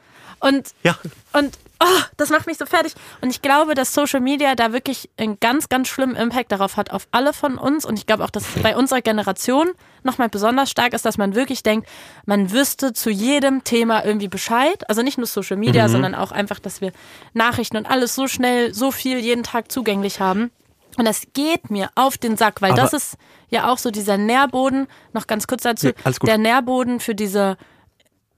Und, 0.41 0.71
Ja. 0.83 0.97
und 1.33 1.57
oh, 1.81 2.01
das 2.19 2.29
macht 2.31 2.47
mich 2.47 2.59
so 2.59 2.67
fertig. 2.67 2.93
Und 3.23 3.31
ich 3.31 3.41
glaube, 3.41 3.75
dass 3.75 3.95
Social 3.95 4.21
Media 4.21 4.55
da 4.55 4.73
wirklich 4.73 5.09
einen 5.17 5.41
ganz, 5.41 5.69
ganz 5.69 5.89
schlimmen 5.89 6.17
Impact 6.17 6.53
darauf 6.53 6.77
hat, 6.77 6.91
auf 6.91 7.09
alle 7.13 7.33
von 7.33 7.57
uns. 7.57 7.85
Und 7.87 7.99
ich 7.99 8.07
glaube 8.07 8.25
auch, 8.25 8.31
dass 8.31 8.55
es 8.55 8.63
bei 8.63 8.77
unserer 8.77 9.01
Generation 9.01 9.71
nochmal 10.03 10.29
besonders 10.29 10.71
stark 10.71 10.93
ist, 10.93 11.07
dass 11.07 11.17
man 11.17 11.35
wirklich 11.35 11.63
denkt, 11.63 11.89
man 12.27 12.53
wüsste 12.53 12.93
zu 12.93 13.09
jedem 13.11 13.65
Thema 13.65 14.05
irgendwie 14.05 14.29
Bescheid. 14.29 14.89
Also 14.89 15.01
nicht 15.03 15.17
nur 15.17 15.27
Social 15.27 15.57
Media, 15.57 15.89
sondern 15.89 16.15
auch 16.15 16.31
einfach, 16.31 16.59
dass 16.59 16.83
wir 16.83 16.93
Nachrichten 17.33 17.79
und 17.79 17.87
alles 17.91 18.15
so 18.15 18.29
schnell, 18.29 18.75
so 18.75 18.91
viel 18.91 19.19
jeden 19.19 19.45
Tag 19.45 19.73
zugänglich 19.73 20.21
haben. 20.21 20.51
Und 20.97 21.05
das 21.07 21.23
geht 21.33 21.71
mir 21.71 21.91
auf 21.95 22.19
den 22.19 22.37
Sack, 22.37 22.63
weil 22.63 22.73
Aber- 22.73 22.83
das 22.83 22.93
ist 22.93 23.17
ja 23.51 23.71
auch 23.71 23.79
so 23.79 23.91
dieser 23.91 24.17
Nährboden, 24.17 24.87
noch 25.13 25.27
ganz 25.27 25.47
kurz 25.47 25.63
dazu, 25.63 25.89
Nee, 25.89 26.13
der 26.25 26.39
Nährboden 26.39 27.01
für 27.01 27.15
diese 27.15 27.57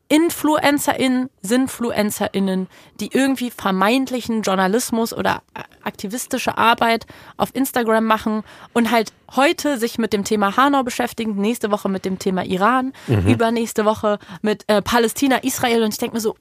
InfluencerInnen, 0.08 1.30
SinfluencerInnen, 1.42 2.68
die 3.00 3.08
irgendwie 3.12 3.50
vermeintlichen 3.50 4.42
Journalismus 4.42 5.12
oder 5.12 5.42
aktivistische 5.82 6.56
Arbeit 6.56 7.06
auf 7.36 7.50
Instagram 7.54 8.04
machen 8.04 8.44
und 8.72 8.92
halt 8.92 9.12
heute 9.34 9.78
sich 9.78 9.98
mit 9.98 10.12
dem 10.12 10.22
Thema 10.22 10.56
Hanau 10.56 10.84
beschäftigen, 10.84 11.34
nächste 11.34 11.72
Woche 11.72 11.88
mit 11.88 12.04
dem 12.04 12.20
Thema 12.20 12.44
Iran, 12.44 12.92
Mhm. 13.08 13.26
übernächste 13.26 13.84
Woche 13.84 14.18
mit 14.42 14.64
äh, 14.68 14.80
Palästina, 14.80 15.38
Israel. 15.42 15.82
Und 15.82 15.92
ich 15.92 15.98
denke 15.98 16.14
mir 16.14 16.20
so, 16.20 16.36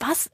was, 0.00 0.28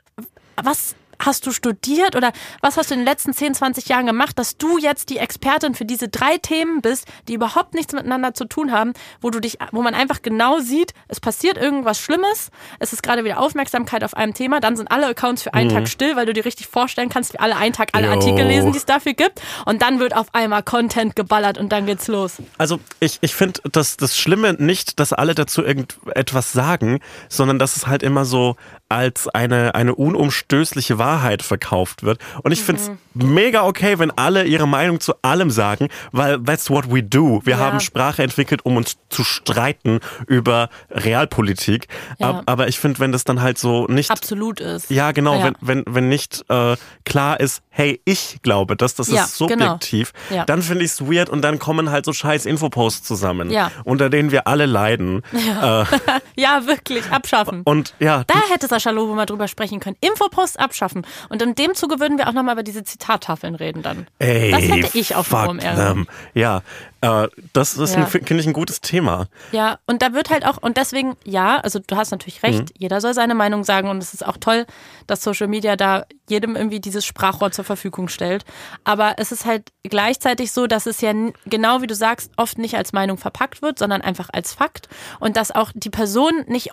was 0.56 0.94
hast 1.20 1.46
du 1.46 1.52
studiert 1.52 2.16
oder 2.16 2.32
was 2.60 2.76
hast 2.76 2.90
du 2.90 2.94
in 2.94 3.00
den 3.00 3.06
letzten 3.06 3.32
10, 3.32 3.54
20 3.54 3.88
Jahren 3.88 4.06
gemacht, 4.06 4.38
dass 4.38 4.56
du 4.56 4.78
jetzt 4.78 5.10
die 5.10 5.18
Expertin 5.18 5.74
für 5.74 5.84
diese 5.84 6.08
drei 6.08 6.38
Themen 6.38 6.80
bist, 6.80 7.06
die 7.28 7.34
überhaupt 7.34 7.74
nichts 7.74 7.92
miteinander 7.92 8.34
zu 8.34 8.46
tun 8.46 8.72
haben, 8.72 8.92
wo 9.20 9.30
du 9.30 9.40
dich, 9.40 9.58
wo 9.72 9.82
man 9.82 9.94
einfach 9.94 10.22
genau 10.22 10.58
sieht, 10.60 10.94
es 11.08 11.20
passiert 11.20 11.56
irgendwas 11.56 12.00
Schlimmes, 12.00 12.50
es 12.78 12.92
ist 12.92 13.02
gerade 13.02 13.24
wieder 13.24 13.38
Aufmerksamkeit 13.38 14.02
auf 14.02 14.14
einem 14.14 14.34
Thema, 14.34 14.60
dann 14.60 14.76
sind 14.76 14.90
alle 14.90 15.06
Accounts 15.06 15.42
für 15.42 15.54
einen 15.54 15.70
Tag 15.70 15.88
still, 15.88 16.16
weil 16.16 16.26
du 16.26 16.32
dir 16.32 16.44
richtig 16.44 16.66
vorstellen 16.66 17.08
kannst, 17.08 17.34
wie 17.34 17.38
alle 17.38 17.56
einen 17.56 17.72
Tag 17.72 17.90
alle 17.92 18.06
Jo. 18.06 18.12
Artikel 18.14 18.46
lesen, 18.46 18.72
die 18.72 18.78
es 18.78 18.86
dafür 18.86 19.12
gibt 19.12 19.40
und 19.66 19.82
dann 19.82 20.00
wird 20.00 20.16
auf 20.16 20.34
einmal 20.34 20.62
Content 20.62 21.14
geballert 21.16 21.58
und 21.58 21.70
dann 21.70 21.86
geht's 21.86 22.08
los. 22.08 22.36
Also 22.58 22.80
ich, 22.98 23.18
ich 23.20 23.34
finde 23.34 23.60
das, 23.70 23.96
das 23.96 24.16
Schlimme 24.16 24.54
nicht, 24.54 24.98
dass 24.98 25.12
alle 25.12 25.34
dazu 25.34 25.62
irgendetwas 25.62 26.52
sagen, 26.52 27.00
sondern 27.28 27.58
dass 27.58 27.76
es 27.76 27.86
halt 27.86 28.02
immer 28.02 28.24
so 28.24 28.56
als 28.88 29.28
eine, 29.28 29.74
eine 29.74 29.94
unumstößliche 29.94 30.98
Wahrheit 30.98 31.09
verkauft 31.42 32.02
wird. 32.02 32.18
Und 32.42 32.52
ich 32.52 32.62
finde 32.62 32.82
es 32.82 32.90
mega 33.14 33.64
okay, 33.66 33.98
wenn 33.98 34.10
alle 34.12 34.44
ihre 34.44 34.68
Meinung 34.68 35.00
zu 35.00 35.14
allem 35.22 35.50
sagen, 35.50 35.88
weil 36.12 36.38
that's 36.42 36.70
what 36.70 36.90
we 36.92 37.02
do. 37.02 37.40
Wir 37.44 37.54
Ja. 37.54 37.58
haben 37.60 37.80
Sprache 37.80 38.22
entwickelt, 38.22 38.64
um 38.64 38.76
uns 38.76 38.96
zu 39.08 39.24
streiten 39.24 40.00
über 40.26 40.68
Realpolitik. 40.90 41.88
Ja. 42.18 42.30
Ab- 42.30 42.42
Aber 42.46 42.68
ich 42.68 42.78
finde, 42.78 43.00
wenn 43.00 43.12
das 43.12 43.24
dann 43.24 43.40
halt 43.42 43.58
so 43.58 43.86
nicht 43.86 44.10
Absolut 44.10 44.60
ist. 44.60 44.90
ja, 44.90 45.12
genau, 45.12 45.38
Ja. 45.38 45.44
Wenn, 45.44 45.54
wenn, 45.60 45.84
wenn 45.94 46.08
nicht 46.08 46.44
äh, 46.48 46.76
klar 47.04 47.40
ist, 47.40 47.62
hey, 47.70 48.00
ich 48.04 48.38
glaube 48.42 48.76
das, 48.76 48.94
das 48.94 49.08
Ja, 49.08 49.24
ist 49.24 49.36
subjektiv, 49.36 50.12
genau. 50.28 50.38
Ja. 50.40 50.44
dann 50.44 50.62
finde 50.62 50.84
ich 50.84 50.92
es 50.92 51.00
weird 51.00 51.28
und 51.28 51.42
dann 51.42 51.58
kommen 51.58 51.90
halt 51.90 52.04
so 52.04 52.12
scheiß 52.12 52.46
Infoposts 52.46 53.06
zusammen, 53.06 53.50
Ja. 53.50 53.70
unter 53.84 54.10
denen 54.10 54.30
wir 54.30 54.46
alle 54.46 54.66
leiden. 54.66 55.22
Äh, 55.60 55.84
Ja, 56.36 56.66
wirklich, 56.66 57.10
abschaffen. 57.10 57.62
und 57.64 57.94
ja, 57.98 58.24
Da 58.26 58.34
hätte 58.50 58.66
Sascha 58.66 58.90
Lobo 58.90 59.14
mal 59.14 59.26
drüber 59.26 59.48
sprechen 59.48 59.80
können. 59.80 59.96
Infopost 60.00 60.58
abschaffen. 60.58 60.99
Und 61.28 61.42
in 61.42 61.54
dem 61.54 61.74
Zuge 61.74 62.00
würden 62.00 62.18
wir 62.18 62.28
auch 62.28 62.32
nochmal 62.32 62.54
über 62.54 62.62
diese 62.62 62.84
Zitattafeln 62.84 63.54
reden 63.54 63.82
dann. 63.82 64.06
ey, 64.18 64.50
das 64.50 64.62
hätte 64.62 64.98
ich 64.98 65.14
auf 65.14 65.28
dem 65.28 65.58
them. 65.58 66.06
Ja, 66.34 66.62
äh, 67.00 67.28
das 67.52 67.76
ist, 67.76 67.94
Ja. 67.94 68.00
ein- 68.00 68.06
finde 68.06 68.36
ich, 68.40 68.46
ein 68.46 68.52
gutes 68.52 68.80
Thema. 68.80 69.26
Ja, 69.52 69.78
und 69.86 70.02
da 70.02 70.12
wird 70.12 70.30
halt 70.30 70.44
auch, 70.46 70.58
und 70.58 70.76
deswegen, 70.76 71.16
ja, 71.24 71.58
also 71.58 71.78
du 71.84 71.96
hast 71.96 72.10
natürlich 72.10 72.42
recht, 72.42 72.60
Mhm. 72.60 72.74
jeder 72.76 73.00
soll 73.00 73.14
seine 73.14 73.34
Meinung 73.34 73.64
sagen 73.64 73.88
und 73.88 73.98
es 74.02 74.12
ist 74.14 74.26
auch 74.26 74.36
toll, 74.36 74.66
dass 75.06 75.22
Social 75.22 75.48
Media 75.48 75.76
da 75.76 76.04
jedem 76.28 76.56
irgendwie 76.56 76.80
dieses 76.80 77.04
Sprachrohr 77.04 77.50
zur 77.50 77.64
Verfügung 77.64 78.08
stellt. 78.08 78.44
Aber 78.84 79.14
es 79.18 79.32
ist 79.32 79.44
halt 79.46 79.70
gleichzeitig 79.82 80.52
so, 80.52 80.66
dass 80.66 80.86
es 80.86 81.00
ja 81.00 81.12
genau 81.46 81.82
wie 81.82 81.86
du 81.86 81.94
sagst, 81.94 82.30
oft 82.36 82.58
nicht 82.58 82.76
als 82.76 82.92
Meinung 82.92 83.18
verpackt 83.18 83.62
wird, 83.62 83.78
sondern 83.78 84.00
einfach 84.02 84.28
als 84.32 84.52
Fakt 84.52 84.88
und 85.18 85.36
dass 85.36 85.50
auch 85.50 85.72
die 85.74 85.90
Person 85.90 86.44
nicht 86.46 86.70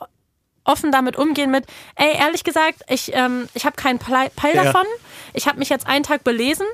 offen 0.67 0.91
damit 0.91 1.15
umgehen 1.17 1.49
mit, 1.49 1.65
ey, 1.95 2.15
ehrlich 2.17 2.43
gesagt, 2.43 2.81
ich, 2.87 3.11
ähm, 3.15 3.49
ich 3.53 3.65
habe 3.65 3.75
keinen 3.75 3.99
Peil 3.99 4.29
Ja. 4.53 4.63
davon. 4.65 4.85
Ich 5.33 5.47
habe 5.47 5.57
mich 5.59 5.69
jetzt 5.69 5.87
einen 5.87 6.03
Tag 6.03 6.23
belesen 6.23 6.65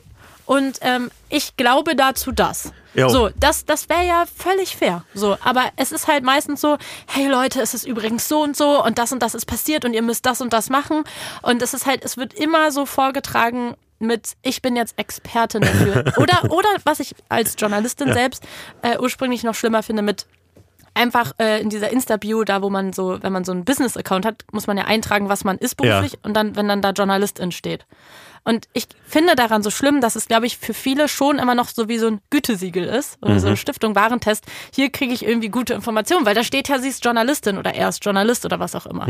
und 0.46 0.80
ähm, 0.82 1.10
ich 1.30 1.56
glaube 1.56 1.96
dazu 1.96 2.32
das. 2.32 2.72
Jo. 2.96 3.10
So, 3.10 3.30
das, 3.40 3.66
das 3.66 3.90
wäre 3.90 4.06
ja 4.06 4.26
völlig 4.38 4.76
fair. 4.76 5.04
So, 5.16 5.38
aber 5.44 5.64
es 5.78 5.92
ist 5.92 6.08
halt 6.08 6.24
meistens 6.24 6.62
so, 6.62 6.78
hey 7.08 7.28
Leute, 7.28 7.60
es 7.62 7.74
ist 7.74 7.86
übrigens 7.88 8.28
so 8.28 8.42
und 8.44 8.56
so 8.56 8.84
und 8.84 8.98
das 9.00 9.12
und 9.12 9.20
das 9.24 9.34
ist 9.34 9.46
passiert 9.46 9.84
und 9.86 9.94
ihr 9.94 10.04
müsst 10.04 10.26
das 10.26 10.42
und 10.42 10.54
das 10.54 10.70
machen. 10.70 11.04
Und 11.42 11.62
es 11.62 11.74
ist 11.74 11.86
halt, 11.86 12.04
es 12.06 12.18
wird 12.18 12.34
immer 12.34 12.72
so 12.72 12.86
vorgetragen 12.86 13.76
mit, 14.00 14.34
ich 14.44 14.62
bin 14.62 14.76
jetzt 14.76 14.94
Expertin 14.98 15.62
dafür. 15.62 16.04
oder, 16.18 16.52
oder 16.52 16.70
was 16.84 17.00
ich 17.00 17.16
als 17.30 17.56
Journalistin 17.58 18.14
selbst 18.14 18.44
äh, 18.82 18.98
ursprünglich 19.00 19.44
noch 19.44 19.56
schlimmer 19.56 19.82
finde, 19.82 20.02
mit 20.04 20.28
einfach 20.94 21.34
äh, 21.40 21.62
in 21.62 21.70
dieser 21.70 21.92
Insta-Bio, 21.92 22.44
da 22.44 22.62
wo 22.62 22.70
man 22.70 22.94
so, 22.94 23.22
wenn 23.22 23.34
man 23.34 23.44
so 23.44 23.52
einen 23.52 23.66
Business-Account 23.66 24.26
hat, 24.26 24.46
muss 24.52 24.68
man 24.68 24.78
ja 24.78 24.86
eintragen, 24.86 25.30
was 25.30 25.44
man 25.44 25.58
ist 25.58 25.76
beruflich 25.76 26.18
und 26.24 26.36
dann, 26.36 26.56
wenn 26.56 26.68
dann 26.68 26.82
da 26.82 26.92
Journalistin 26.92 27.52
steht. 27.52 27.86
Und 28.46 28.68
ich 28.74 28.88
finde 29.08 29.36
daran 29.36 29.64
so 29.64 29.70
schlimm, 29.70 30.02
dass 30.02 30.16
es, 30.18 30.28
glaube 30.28 30.46
ich, 30.46 30.58
für 30.58 30.74
viele 30.74 31.08
schon 31.08 31.40
immer 31.40 31.56
noch 31.56 31.70
so 31.70 31.88
wie 31.88 31.98
so 31.98 32.08
ein 32.08 32.20
Gütesiegel 32.30 32.84
ist 32.84 33.18
oder 33.22 33.40
so 33.40 33.48
eine 33.48 33.56
Stiftung 33.58 33.96
Warentest. 33.96 34.44
Hier 34.76 34.90
kriege 34.92 35.14
ich 35.14 35.26
irgendwie 35.26 35.48
gute 35.50 35.74
Informationen, 35.74 36.26
weil 36.26 36.36
da 36.36 36.44
steht 36.44 36.68
ja, 36.68 36.78
sie 36.80 36.90
ist 36.90 37.06
Journalistin 37.06 37.58
oder 37.58 37.74
er 37.74 37.88
ist 37.90 38.04
Journalist 38.04 38.44
oder 38.44 38.60
was 38.60 38.76
auch 38.76 38.86
immer. 38.86 39.08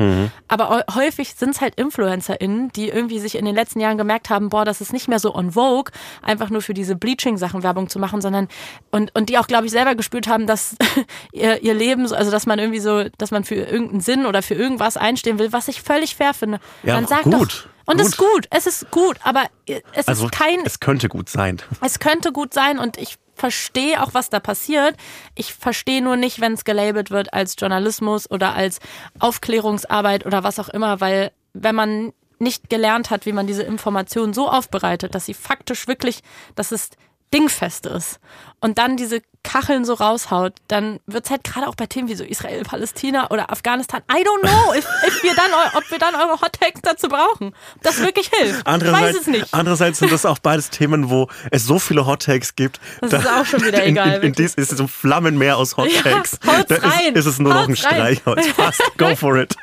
Aber 0.47 0.69
häu- 0.69 0.95
häufig 0.95 1.33
sind 1.35 1.49
es 1.55 1.61
halt 1.61 1.75
InfluencerInnen, 1.75 2.71
die 2.73 2.89
irgendwie 2.89 3.19
sich 3.19 3.35
in 3.35 3.45
den 3.45 3.55
letzten 3.55 3.79
Jahren 3.79 3.97
gemerkt 3.97 4.29
haben, 4.29 4.49
boah, 4.49 4.65
das 4.65 4.81
ist 4.81 4.93
nicht 4.93 5.07
mehr 5.07 5.19
so 5.19 5.33
on 5.33 5.51
vogue, 5.53 5.91
einfach 6.21 6.49
nur 6.51 6.61
für 6.61 6.73
diese 6.75 6.95
Bleaching-Sachen 6.95 7.63
Werbung 7.63 7.89
zu 7.89 7.97
machen, 7.99 8.21
sondern 8.21 8.47
und, 8.91 9.15
und 9.15 9.29
die 9.29 9.37
auch, 9.39 9.47
glaube 9.47 9.65
ich, 9.65 9.71
selber 9.71 9.95
gespürt 9.95 10.27
haben, 10.27 10.45
dass 10.47 10.75
ihr, 11.31 11.61
ihr 11.63 11.73
Leben, 11.73 12.07
so- 12.07 12.15
also 12.15 12.29
dass 12.29 12.45
man 12.45 12.59
irgendwie 12.59 12.79
so, 12.79 13.05
dass 13.17 13.31
man 13.31 13.43
für 13.43 13.55
irgendeinen 13.55 14.01
Sinn 14.01 14.25
oder 14.27 14.43
für 14.43 14.53
irgendwas 14.53 14.95
einstehen 14.97 15.39
will, 15.39 15.51
was 15.53 15.67
ich 15.69 15.81
völlig 15.81 16.15
fair 16.15 16.33
finde. 16.35 16.59
Ja, 16.83 16.95
Dann 16.95 17.07
sag 17.07 17.23
gut, 17.23 17.33
doch. 17.65 17.72
Und 17.85 17.99
es 17.99 18.09
ist 18.09 18.17
gut. 18.17 18.47
es 18.49 18.65
ist 18.67 18.91
gut, 18.91 19.17
aber 19.23 19.45
es 19.93 20.07
Also 20.07 20.25
ist 20.25 20.31
kein, 20.31 20.61
es 20.65 20.79
könnte 20.79 21.09
gut 21.09 21.29
sein. 21.29 21.61
es 21.81 21.99
könnte 21.99 22.31
gut 22.31 22.53
sein 22.53 22.79
und 22.79 22.97
ich 22.97 23.17
verstehe 23.35 24.01
auch, 24.01 24.13
was 24.13 24.29
da 24.29 24.39
passiert. 24.39 24.95
Ich 25.35 25.53
verstehe 25.53 26.01
nur 26.01 26.15
nicht, 26.15 26.39
wenn 26.39 26.53
es 26.53 26.63
gelabelt 26.65 27.11
wird 27.11 27.33
als 27.33 27.55
Journalismus 27.57 28.29
oder 28.29 28.53
als 28.53 28.79
Aufklärungsarbeit 29.19 30.25
oder 30.25 30.43
was 30.43 30.59
auch 30.59 30.69
immer, 30.69 31.01
weil 31.01 31.31
wenn 31.53 31.75
man 31.75 32.13
nicht 32.39 32.69
gelernt 32.69 33.09
hat, 33.09 33.25
wie 33.25 33.31
man 33.33 33.47
diese 33.47 33.63
Informationen 33.63 34.33
so 34.33 34.49
aufbereitet, 34.49 35.15
dass 35.15 35.25
sie 35.25 35.33
faktisch 35.33 35.87
wirklich, 35.87 36.21
dass 36.55 36.71
es 36.71 36.89
dingfest 37.33 37.85
ist 37.87 38.19
und 38.61 38.77
dann 38.77 38.95
diese 38.95 39.21
Kacheln 39.43 39.83
so 39.83 39.95
raushaut, 39.95 40.53
dann 40.69 41.01
wird 41.05 41.25
es 41.25 41.31
halt 41.31 41.43
gerade 41.43 41.67
auch 41.67 41.75
bei 41.75 41.85
Themen 41.85 42.07
wie 42.07 42.15
so 42.15 42.23
Israel, 42.23 42.63
Palästina 42.63 43.29
oder 43.29 43.51
Afghanistan, 43.51 44.01
I 44.09 44.23
don't 44.23 44.41
know, 44.41 44.73
if, 44.73 44.87
if 45.05 45.21
wir 45.21 45.35
dann, 45.35 45.51
ob 45.75 45.91
wir 45.91 45.99
dann 45.99 46.15
eure 46.15 46.39
Hot 46.39 46.53
Takes 46.53 46.81
dazu 46.81 47.09
brauchen. 47.09 47.47
Ob 47.75 47.81
Das 47.83 47.99
wirklich 47.99 48.29
hilft. 48.29 48.59
Ich 48.59 48.65
weiß 48.65 48.65
Andererseits, 48.65 49.19
es 49.19 49.27
nicht. 49.27 49.47
andererseits 49.53 49.99
sind 49.99 50.13
das 50.13 50.25
auch 50.25 50.39
beides 50.39 50.69
Themen, 50.69 51.09
wo 51.09 51.27
es 51.51 51.65
so 51.65 51.77
viele 51.77 52.05
Hot 52.05 52.21
Takes 52.23 52.55
gibt. 52.55 52.79
Das 53.01 53.11
ist 53.11 53.27
auch 53.27 53.45
schon 53.45 53.65
wieder 53.65 53.83
in, 53.83 53.97
egal, 53.97 54.15
In, 54.19 54.21
in 54.27 54.33
dies 54.33 54.53
ist 54.53 54.71
es 54.71 54.79
ein 54.79 54.87
Flammenmeer 54.87 55.57
aus 55.57 55.75
Hot 55.75 55.89
Ja, 55.91 56.01
Takes. 56.01 56.39
haut's 56.47 56.67
da 56.69 56.75
ist, 56.75 57.17
ist 57.17 57.25
es 57.25 57.39
nur 57.39 57.53
noch 57.53 57.67
ein. 57.67 57.75
Streichholz. 57.75 58.47
Passt, 58.53 58.81
go 58.97 59.13
for 59.17 59.35
it. 59.35 59.55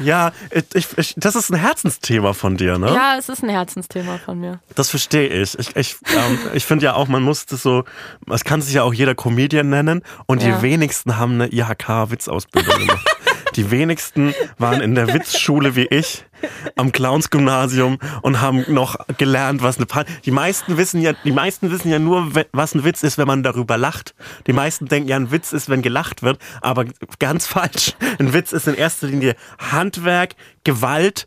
Ja, 0.00 0.32
ich, 0.74 0.86
ich, 0.96 1.14
das 1.16 1.34
ist 1.34 1.50
ein 1.50 1.56
Herzensthema 1.56 2.32
von 2.32 2.56
dir, 2.56 2.78
ne? 2.78 2.88
Ja, 2.94 3.16
es 3.18 3.28
ist 3.28 3.42
ein 3.42 3.48
Herzensthema 3.48 4.18
von 4.18 4.38
mir. 4.38 4.60
Das 4.74 4.90
verstehe 4.90 5.28
ich. 5.28 5.58
Ich, 5.58 5.74
ich, 5.76 5.96
ähm, 6.16 6.38
ich 6.54 6.64
finde 6.66 6.84
ja 6.86 6.94
auch, 6.94 7.08
man 7.08 7.22
muss 7.22 7.46
das 7.46 7.62
so, 7.62 7.84
es 8.30 8.44
kann 8.44 8.62
sich 8.62 8.74
ja 8.74 8.82
auch 8.84 8.94
jeder 8.94 9.14
Comedian 9.14 9.68
nennen 9.70 10.02
und 10.26 10.42
Ja. 10.42 10.56
die 10.56 10.62
wenigsten 10.62 11.16
haben 11.16 11.34
eine 11.34 11.48
IHK-Witzausbildung 11.52 12.78
gemacht. 12.78 13.04
Die 13.56 13.70
wenigsten 13.72 14.34
waren 14.58 14.80
in 14.80 14.94
der 14.94 15.12
Witzschule 15.12 15.74
wie 15.74 15.86
ich 15.86 16.24
am 16.76 16.92
Clowns-Gymnasium 16.92 17.98
und 18.22 18.40
haben 18.40 18.64
noch 18.68 18.96
gelernt, 19.16 19.62
was 19.62 19.76
eine 19.76 19.86
Pan 19.86 20.04
Die 20.24 20.30
meisten 20.30 20.76
wissen 20.76 21.00
ja, 21.00 21.12
die 21.24 21.32
meisten 21.32 21.70
wissen 21.70 21.90
ja 21.90 21.98
nur, 21.98 22.32
was 22.52 22.74
ein 22.74 22.84
Witz 22.84 23.02
ist, 23.02 23.18
wenn 23.18 23.26
man 23.26 23.42
darüber 23.42 23.76
lacht. 23.76 24.14
Die 24.46 24.52
meisten 24.52 24.86
denken 24.86 25.08
ja, 25.08 25.16
ein 25.16 25.30
Witz 25.30 25.52
ist, 25.52 25.68
wenn 25.68 25.82
gelacht 25.82 26.22
wird, 26.22 26.38
aber 26.60 26.84
ganz 27.18 27.46
falsch. 27.48 27.94
Ein 28.18 28.32
Witz 28.32 28.52
ist 28.52 28.68
in 28.68 28.74
erster 28.74 29.06
Linie 29.06 29.34
Handwerk, 29.58 30.34
Gewalt 30.64 31.26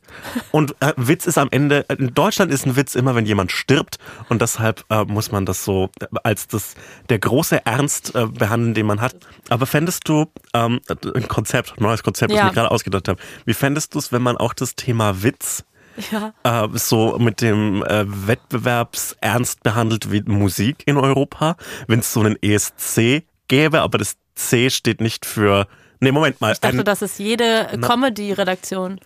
und 0.52 0.76
äh, 0.82 0.94
Witz 0.98 1.26
ist 1.26 1.38
am 1.40 1.48
Ende, 1.52 1.86
in 1.98 2.14
Deutschland 2.14 2.52
ist 2.52 2.66
ein 2.68 2.76
Witz 2.76 2.94
immer, 2.94 3.16
wenn 3.16 3.26
jemand 3.26 3.52
stirbt 3.52 3.98
und 4.30 4.42
deshalb 4.42 4.86
äh, 4.90 5.04
muss 5.06 5.32
man 5.32 5.46
das 5.46 5.64
so 5.66 5.90
äh, 6.00 6.06
als 6.24 6.48
das, 6.48 6.76
der 7.10 7.18
große 7.18 7.66
Ernst 7.66 8.14
äh, 8.14 8.28
behandeln, 8.28 8.74
den 8.76 8.86
man 8.86 9.02
hat. 9.02 9.16
Aber 9.50 9.66
fändest 9.66 10.08
du 10.08 10.28
ähm, 10.54 10.80
ein 11.16 11.28
Konzept, 11.28 11.80
neues 11.82 12.04
Konzept, 12.04 12.32
das 12.32 12.38
Ja. 12.38 12.44
ich 12.46 12.52
mir 12.52 12.56
gerade 12.56 12.72
ausgedacht 12.72 13.08
habe, 13.08 13.20
wie 13.46 13.54
fändest 13.56 13.96
du 13.96 14.00
es, 14.00 14.12
wenn 14.12 14.22
man 14.22 14.38
auch 14.38 14.54
das 14.54 14.76
Thema 14.76 15.01
Witz 15.22 15.64
Ja. 16.12 16.34
äh, 16.44 16.68
so 16.78 17.18
mit 17.20 17.42
dem 17.42 17.84
äh, 17.84 18.06
Wettbewerbsernst 18.28 19.64
behandelt 19.64 20.12
wie 20.12 20.22
Musik 20.22 20.84
in 20.86 20.98
Europa, 20.98 21.56
wenn 21.88 22.00
es 22.00 22.12
so 22.14 22.22
einen 22.22 22.38
ESC 22.42 23.24
gäbe, 23.48 23.82
aber 23.82 23.98
das 23.98 24.16
C 24.36 24.70
steht 24.70 25.02
nicht 25.02 25.26
für. 25.26 25.68
Nee, 26.00 26.12
Moment 26.12 26.42
mal. 26.42 26.54
Ich 26.54 26.60
dachte, 26.60 26.80
ein 26.80 26.86
das 26.86 27.02
ist 27.02 27.20
jede 27.20 27.68
Comedy-Redaktion. 27.82 29.00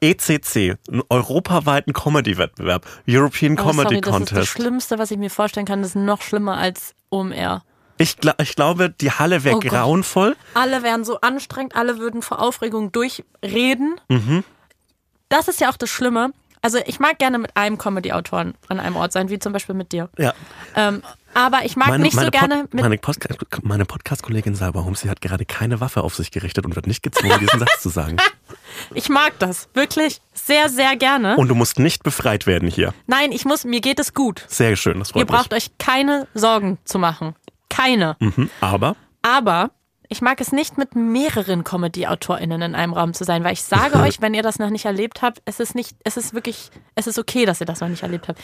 ECC, 0.00 0.76
einen 0.90 1.02
europaweiten 1.08 1.92
Comedy-Wettbewerb, 1.94 2.84
European 3.08 3.54
Oh, 3.58 3.62
Comedy 3.62 3.82
sorry, 3.82 4.00
das 4.02 4.14
ist 4.14 4.20
das 4.20 4.28
Contest. 4.30 4.48
Schlimmste, 4.52 4.98
was 4.98 5.10
ich 5.10 5.16
mir 5.18 5.30
vorstellen 5.30 5.64
kann. 5.66 5.80
Das 5.80 5.90
ist 5.90 5.96
noch 5.96 6.20
schlimmer 6.20 6.58
als 6.58 6.94
OMR. 7.10 7.62
Ich, 7.98 8.18
gla 8.18 8.34
ich 8.38 8.54
glaube, 8.54 8.90
die 8.90 9.10
Halle 9.10 9.42
wäre 9.42 9.56
Oh 9.56 9.60
Gott. 9.60 9.70
grauenvoll. 9.70 10.36
Alle 10.52 10.82
wären 10.82 11.02
so 11.04 11.18
anstrengend, 11.22 11.74
alle 11.74 11.98
würden 11.98 12.20
vor 12.20 12.42
Aufregung 12.42 12.92
durchreden. 12.92 13.98
Mhm. 14.08 14.44
Das 15.28 15.48
ist 15.48 15.60
ja 15.60 15.70
auch 15.70 15.76
das 15.76 15.90
Schlimme. 15.90 16.32
Also 16.62 16.78
ich 16.86 16.98
mag 16.98 17.18
gerne 17.18 17.38
mit 17.38 17.56
einem 17.56 17.78
Comedy-Autoren 17.78 18.54
an 18.68 18.80
einem 18.80 18.96
Ort 18.96 19.12
sein, 19.12 19.28
wie 19.28 19.38
zum 19.38 19.52
Beispiel 19.52 19.74
mit 19.74 19.92
dir. 19.92 20.08
Ja. 20.18 20.34
Ähm, 20.74 21.02
aber 21.34 21.64
ich 21.64 21.76
mag 21.76 21.98
nicht 21.98 22.14
so 22.16 22.22
Pod- 22.22 22.32
gerne 22.32 22.66
mit 22.72 22.82
meine, 22.82 22.96
Post 22.98 23.20
meine 23.62 23.84
Podcast-Kollegin 23.84 24.54
Salva 24.54 24.82
Humsi 24.84 25.06
hat 25.06 25.20
gerade 25.20 25.44
keine 25.44 25.80
Waffe 25.80 26.02
auf 26.02 26.14
sich 26.14 26.30
gerichtet 26.30 26.64
und 26.64 26.74
wird 26.74 26.86
nicht 26.86 27.02
gezwungen, 27.02 27.38
diesen 27.38 27.58
Satz 27.60 27.80
zu 27.82 27.88
sagen. 27.88 28.16
Ich 28.94 29.08
mag 29.08 29.38
das 29.38 29.68
wirklich 29.74 30.20
sehr, 30.34 30.68
sehr 30.68 30.96
gerne. 30.96 31.36
Und 31.36 31.48
du 31.48 31.54
musst 31.54 31.78
nicht 31.78 32.02
befreit 32.02 32.46
werden 32.46 32.68
hier. 32.68 32.92
Nein, 33.06 33.32
ich 33.32 33.44
muss, 33.46 33.64
mir 33.64 33.80
geht 33.80 33.98
es 33.98 34.12
gut. 34.12 34.44
Sehr 34.48 34.76
schön, 34.76 34.98
das 34.98 35.12
freut 35.12 35.22
Ihr 35.22 35.26
braucht 35.26 35.54
euch 35.54 35.70
keine 35.78 36.26
Sorgen 36.34 36.76
zu 36.84 36.98
machen. 36.98 37.34
Keine. 37.70 38.16
mich. 38.18 38.36
Mhm, 38.36 38.50
aber 38.60 38.94
Aber 39.22 39.70
ich 40.08 40.20
mag 40.22 40.40
es 40.40 40.52
nicht, 40.52 40.78
mit 40.78 40.94
mehreren 40.94 41.64
Comedy-AutorInnen 41.64 42.62
in 42.62 42.74
einem 42.74 42.92
Raum 42.92 43.14
zu 43.14 43.24
sein, 43.24 43.44
weil 43.44 43.52
ich 43.52 43.62
sage 43.62 43.98
euch, 44.00 44.20
wenn 44.20 44.34
ihr 44.34 44.42
das 44.42 44.58
noch 44.58 44.70
nicht 44.70 44.84
erlebt 44.84 45.22
habt, 45.22 45.40
es 45.44 45.60
ist 45.60 45.74
nicht, 45.74 45.96
es 46.04 46.16
ist 46.16 46.34
wirklich, 46.34 46.70
es 46.94 47.06
ist 47.06 47.18
okay, 47.18 47.44
dass 47.46 47.60
ihr 47.60 47.66
das 47.66 47.80
noch 47.80 47.88
nicht 47.88 48.02
erlebt 48.02 48.28
habt. 48.28 48.40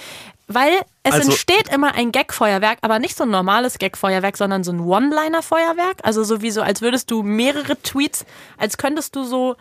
Weil 0.49 0.73
es 1.03 1.15
Also- 1.15 1.31
entsteht 1.31 1.73
immer 1.73 1.95
ein 1.95 2.13
Gag-Feuerwerk, 2.13 2.79
aber 2.83 2.99
nicht 2.99 3.17
so 3.17 3.25
ein 3.25 3.31
normales 3.31 3.79
Gag-Feuerwerk, 3.79 4.37
sondern 4.37 4.65
so 4.65 4.73
ein 4.73 4.81
One-Liner-Feuerwerk. 4.81 5.99
Also 6.03 6.25
so 6.25 6.43
wie 6.43 6.51
so, 6.51 6.63
als 6.63 6.83
würdest 6.83 7.11
du 7.11 7.23
mehrere 7.23 7.81
Tweets, 7.83 8.25
als 8.59 8.77
könntest 8.77 9.17
du 9.17 9.25
so 9.25 9.57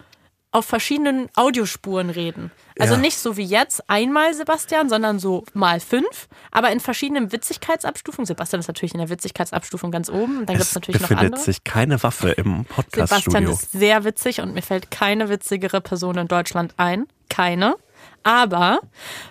auf 0.54 0.66
verschiedenen 0.66 1.30
Audiospuren 1.36 2.10
reden. 2.10 2.52
Also 2.78 2.96
Ja. 2.96 3.00
nicht 3.00 3.18
so 3.18 3.38
wie 3.38 3.46
jetzt 3.46 3.90
einmal 3.90 4.34
Sebastian, 4.34 4.90
sondern 4.90 5.18
so 5.18 5.46
mal 5.54 5.80
fünf, 5.80 6.28
aber 6.52 6.72
in 6.72 6.80
verschiedenen 6.82 7.32
Witzigkeitsabstufungen. 7.32 8.26
Sebastian 8.26 8.60
ist 8.60 8.68
natürlich 8.68 8.94
in 8.94 9.00
der 9.00 9.10
Witzigkeitsabstufung 9.10 9.92
ganz 9.92 10.10
oben. 10.10 10.40
Und 10.40 10.50
dann 10.50 10.56
gibt 10.58 10.62
es 10.64 10.70
es 10.70 10.76
natürlich 10.76 11.00
noch 11.02 11.08
befindet 11.08 11.34
andere. 11.34 11.42
sich 11.44 11.64
keine 11.64 12.04
Waffe 12.04 12.32
im 12.32 12.66
Sebastian 12.66 12.66
Podcast-Studio. 12.66 13.52
ist 13.52 13.72
sehr 13.72 14.04
witzig 14.04 14.42
und 14.42 14.54
mir 14.54 14.62
fällt 14.62 14.92
keine 14.92 15.30
witzigere 15.30 15.80
Person 15.80 16.18
in 16.18 16.28
Deutschland 16.28 16.74
ein. 16.78 17.08
Keine. 17.30 17.76
Aber 18.24 18.80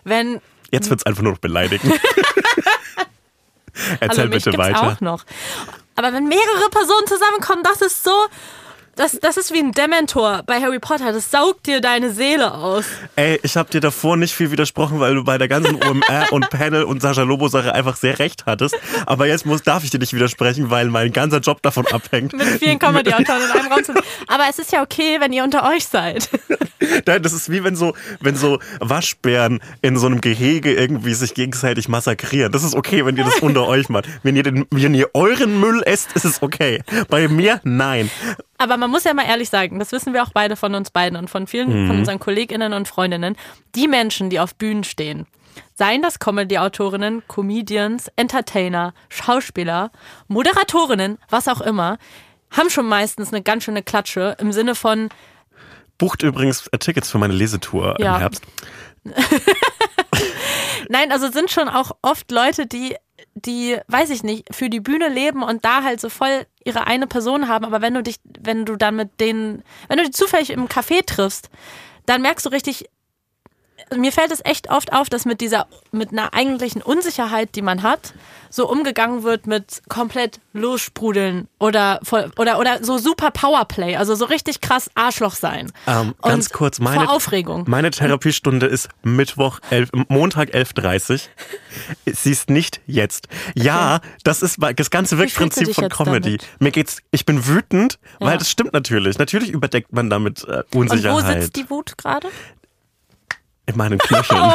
wenn. 0.04 0.40
Jetzt 0.70 0.88
wird's 0.88 1.04
einfach 1.04 1.22
nur 1.22 1.32
noch 1.32 1.38
beleidigen. 1.40 1.92
Erzähl 4.00 4.24
also 4.26 4.30
bitte 4.50 4.58
weiter. 4.58 4.82
auch 4.92 5.00
noch. 5.00 5.24
Aber 5.96 6.12
wenn 6.12 6.28
mehrere 6.28 6.68
Personen 6.70 7.06
zusammenkommen, 7.06 7.62
das 7.62 7.80
ist 7.82 8.02
so. 8.04 8.10
Das, 8.96 9.18
das 9.20 9.36
ist 9.36 9.52
wie 9.54 9.58
ein 9.60 9.72
Dementor 9.72 10.42
bei 10.46 10.60
Harry 10.60 10.78
Potter. 10.78 11.12
Das 11.12 11.30
saugt 11.30 11.66
dir 11.66 11.80
deine 11.80 12.12
Seele 12.12 12.52
aus. 12.52 12.84
Ey, 13.16 13.40
ich 13.42 13.56
habe 13.56 13.70
dir 13.70 13.80
davor 13.80 14.16
nicht 14.16 14.34
viel 14.34 14.50
widersprochen, 14.50 15.00
weil 15.00 15.14
du 15.14 15.24
bei 15.24 15.38
der 15.38 15.48
ganzen 15.48 15.76
OMR 15.76 16.32
und 16.32 16.50
Panel 16.50 16.82
und 16.82 17.00
Sascha 17.00 17.22
Lobo 17.22 17.48
Sache 17.48 17.74
einfach 17.74 17.96
sehr 17.96 18.18
recht 18.18 18.44
hattest. 18.46 18.76
Aber 19.06 19.26
jetzt 19.26 19.46
muss, 19.46 19.62
darf 19.62 19.84
ich 19.84 19.90
dir 19.90 19.98
nicht 19.98 20.12
widersprechen, 20.12 20.70
weil 20.70 20.88
mein 20.88 21.12
ganzer 21.12 21.38
Job 21.38 21.62
davon 21.62 21.86
abhängt. 21.86 22.32
Mit 22.34 22.46
vielen 22.58 22.78
Comedy-Autoren 22.78 23.42
in 23.42 23.50
einem 23.58 23.72
Raum 23.72 23.84
zu. 23.84 23.94
Aber 24.26 24.44
es 24.50 24.58
ist 24.58 24.72
ja 24.72 24.82
okay, 24.82 25.16
wenn 25.20 25.32
ihr 25.32 25.44
unter 25.44 25.68
euch 25.68 25.86
seid. 25.86 26.28
Nein, 27.06 27.22
Das 27.22 27.32
ist 27.32 27.50
wie 27.50 27.64
wenn 27.64 27.76
so, 27.76 27.94
wenn 28.20 28.36
so 28.36 28.58
Waschbären 28.80 29.60
in 29.82 29.96
so 29.96 30.06
einem 30.06 30.20
Gehege 30.20 30.74
irgendwie 30.74 31.14
sich 31.14 31.34
gegenseitig 31.34 31.88
massakrieren. 31.88 32.52
Das 32.52 32.64
ist 32.64 32.74
okay, 32.74 33.06
wenn 33.06 33.16
ihr 33.16 33.24
das 33.24 33.38
unter 33.40 33.66
euch 33.68 33.88
macht. 33.88 34.06
Wenn 34.22 34.36
ihr, 34.36 34.42
den, 34.42 34.66
wenn 34.70 34.94
ihr 34.94 35.10
euren 35.14 35.58
Müll 35.60 35.82
esst, 35.84 36.12
ist 36.14 36.24
es 36.24 36.42
okay. 36.42 36.82
Bei 37.08 37.28
mir, 37.28 37.60
nein. 37.64 38.10
Aber 38.60 38.76
man 38.76 38.90
muss 38.90 39.04
ja 39.04 39.14
mal 39.14 39.24
ehrlich 39.26 39.48
sagen, 39.48 39.78
das 39.78 39.90
wissen 39.90 40.12
wir 40.12 40.22
auch 40.22 40.32
beide 40.34 40.54
von 40.54 40.74
uns 40.74 40.90
beiden 40.90 41.18
und 41.18 41.30
von 41.30 41.46
vielen 41.46 41.86
von 41.86 41.96
unseren 41.98 42.18
KollegInnen 42.18 42.74
und 42.74 42.86
Freundinnen. 42.88 43.36
Die 43.74 43.88
Menschen, 43.88 44.28
die 44.28 44.38
auf 44.38 44.54
Bühnen 44.54 44.84
stehen, 44.84 45.26
seien 45.74 46.02
das 46.02 46.18
Comedy-Autorinnen, 46.18 47.22
Comedians, 47.26 48.10
Entertainer, 48.16 48.92
Schauspieler, 49.08 49.90
Moderatorinnen, 50.28 51.16
was 51.30 51.48
auch 51.48 51.62
immer, 51.62 51.96
haben 52.50 52.68
schon 52.68 52.86
meistens 52.86 53.32
eine 53.32 53.42
ganz 53.42 53.64
schöne 53.64 53.82
Klatsche 53.82 54.36
im 54.38 54.52
Sinne 54.52 54.74
von, 54.74 55.08
Bucht 55.96 56.22
übrigens 56.22 56.68
Tickets 56.80 57.10
für 57.10 57.18
meine 57.18 57.32
Lesetour 57.34 57.96
Ja. 57.98 58.14
im 58.14 58.20
Herbst. 58.20 58.42
Nein, 60.88 61.12
also 61.12 61.30
sind 61.30 61.50
schon 61.50 61.68
auch 61.68 61.92
oft 62.02 62.30
Leute, 62.30 62.66
die, 62.66 62.94
die, 63.34 63.78
weiß 63.88 64.10
ich 64.10 64.22
nicht, 64.22 64.54
für 64.54 64.68
die 64.68 64.80
Bühne 64.80 65.08
leben 65.08 65.42
und 65.42 65.64
da 65.64 65.82
halt 65.82 66.00
so 66.00 66.08
voll 66.08 66.46
ihre 66.64 66.86
eine 66.86 67.06
Person 67.06 67.48
haben. 67.48 67.64
Aber 67.64 67.80
wenn 67.80 67.94
du 67.94 68.02
dich, 68.02 68.16
wenn 68.40 68.64
du 68.64 68.76
dann 68.76 68.96
mit 68.96 69.20
denen, 69.20 69.62
wenn 69.88 69.98
du 69.98 70.04
die 70.04 70.10
zufällig 70.10 70.50
im 70.50 70.68
Café 70.68 71.04
triffst, 71.04 71.50
dann 72.06 72.22
merkst 72.22 72.46
du 72.46 72.50
richtig, 72.50 72.86
mir 73.96 74.12
fällt 74.12 74.30
es 74.32 74.40
echt 74.44 74.70
oft 74.70 74.92
auf, 74.92 75.08
dass 75.10 75.24
mit 75.24 75.40
dieser, 75.40 75.66
mit 75.92 76.10
einer 76.12 76.34
eigentlichen 76.34 76.82
Unsicherheit, 76.82 77.54
die 77.54 77.62
man 77.62 77.82
hat, 77.82 78.12
so 78.52 78.68
umgegangen 78.68 79.22
wird 79.22 79.46
mit 79.46 79.80
komplett 79.88 80.40
lossprudeln 80.52 81.46
oder 81.60 82.00
voll, 82.02 82.32
oder 82.36 82.58
oder 82.58 82.82
so 82.82 82.98
super 82.98 83.30
Powerplay, 83.30 83.94
also 83.96 84.16
so 84.16 84.24
richtig 84.24 84.60
krass 84.60 84.90
Arschloch 84.96 85.34
sein. 85.36 85.70
Ähm, 85.86 86.14
ganz 86.20 86.46
Und 86.48 86.52
kurz, 86.52 86.80
meine, 86.80 87.04
vor 87.04 87.14
Aufregung. 87.14 87.64
meine 87.68 87.90
Therapiestunde 87.92 88.66
ist 88.66 88.88
Mittwoch, 89.02 89.60
11, 89.70 89.90
Montag 90.08 90.50
11.30 90.52 91.12
Uhr. 91.12 91.18
Sie 92.12 92.30
ist 92.32 92.50
nicht 92.50 92.80
jetzt. 92.86 93.28
Ja, 93.54 94.00
das 94.24 94.42
ist 94.42 94.58
das 94.76 94.90
ganze 94.90 95.18
Wirkprinzip 95.18 95.72
von 95.72 95.88
Comedy. 95.88 96.38
damit? 96.38 96.46
Mir 96.60 96.70
geht's, 96.72 96.98
ich 97.12 97.24
bin 97.24 97.46
wütend, 97.46 98.00
weil 98.18 98.32
Ja. 98.32 98.36
das 98.36 98.50
stimmt 98.50 98.72
natürlich. 98.72 99.18
Natürlich 99.18 99.50
überdeckt 99.50 99.92
man 99.92 100.10
damit 100.10 100.42
äh, 100.44 100.64
Und 100.74 100.74
wo 100.74 100.78
Unsicherheit 100.80 101.42
sitzt 101.42 101.56
die 101.56 101.70
Wut 101.70 101.96
gerade? 101.96 102.28
In 103.70 103.76
meinen 103.76 103.98
Knöcheln. 103.98 104.40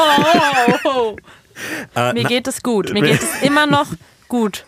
Oh, 0.84 2.12
Mir 2.14 2.26
geht 2.26 2.48
es 2.48 2.62
gut. 2.62 2.92
Mir 2.92 3.02
geht 3.02 3.24
es 3.24 3.42
immer 3.42 3.66
noch 3.66 3.88
gut. 4.28 4.66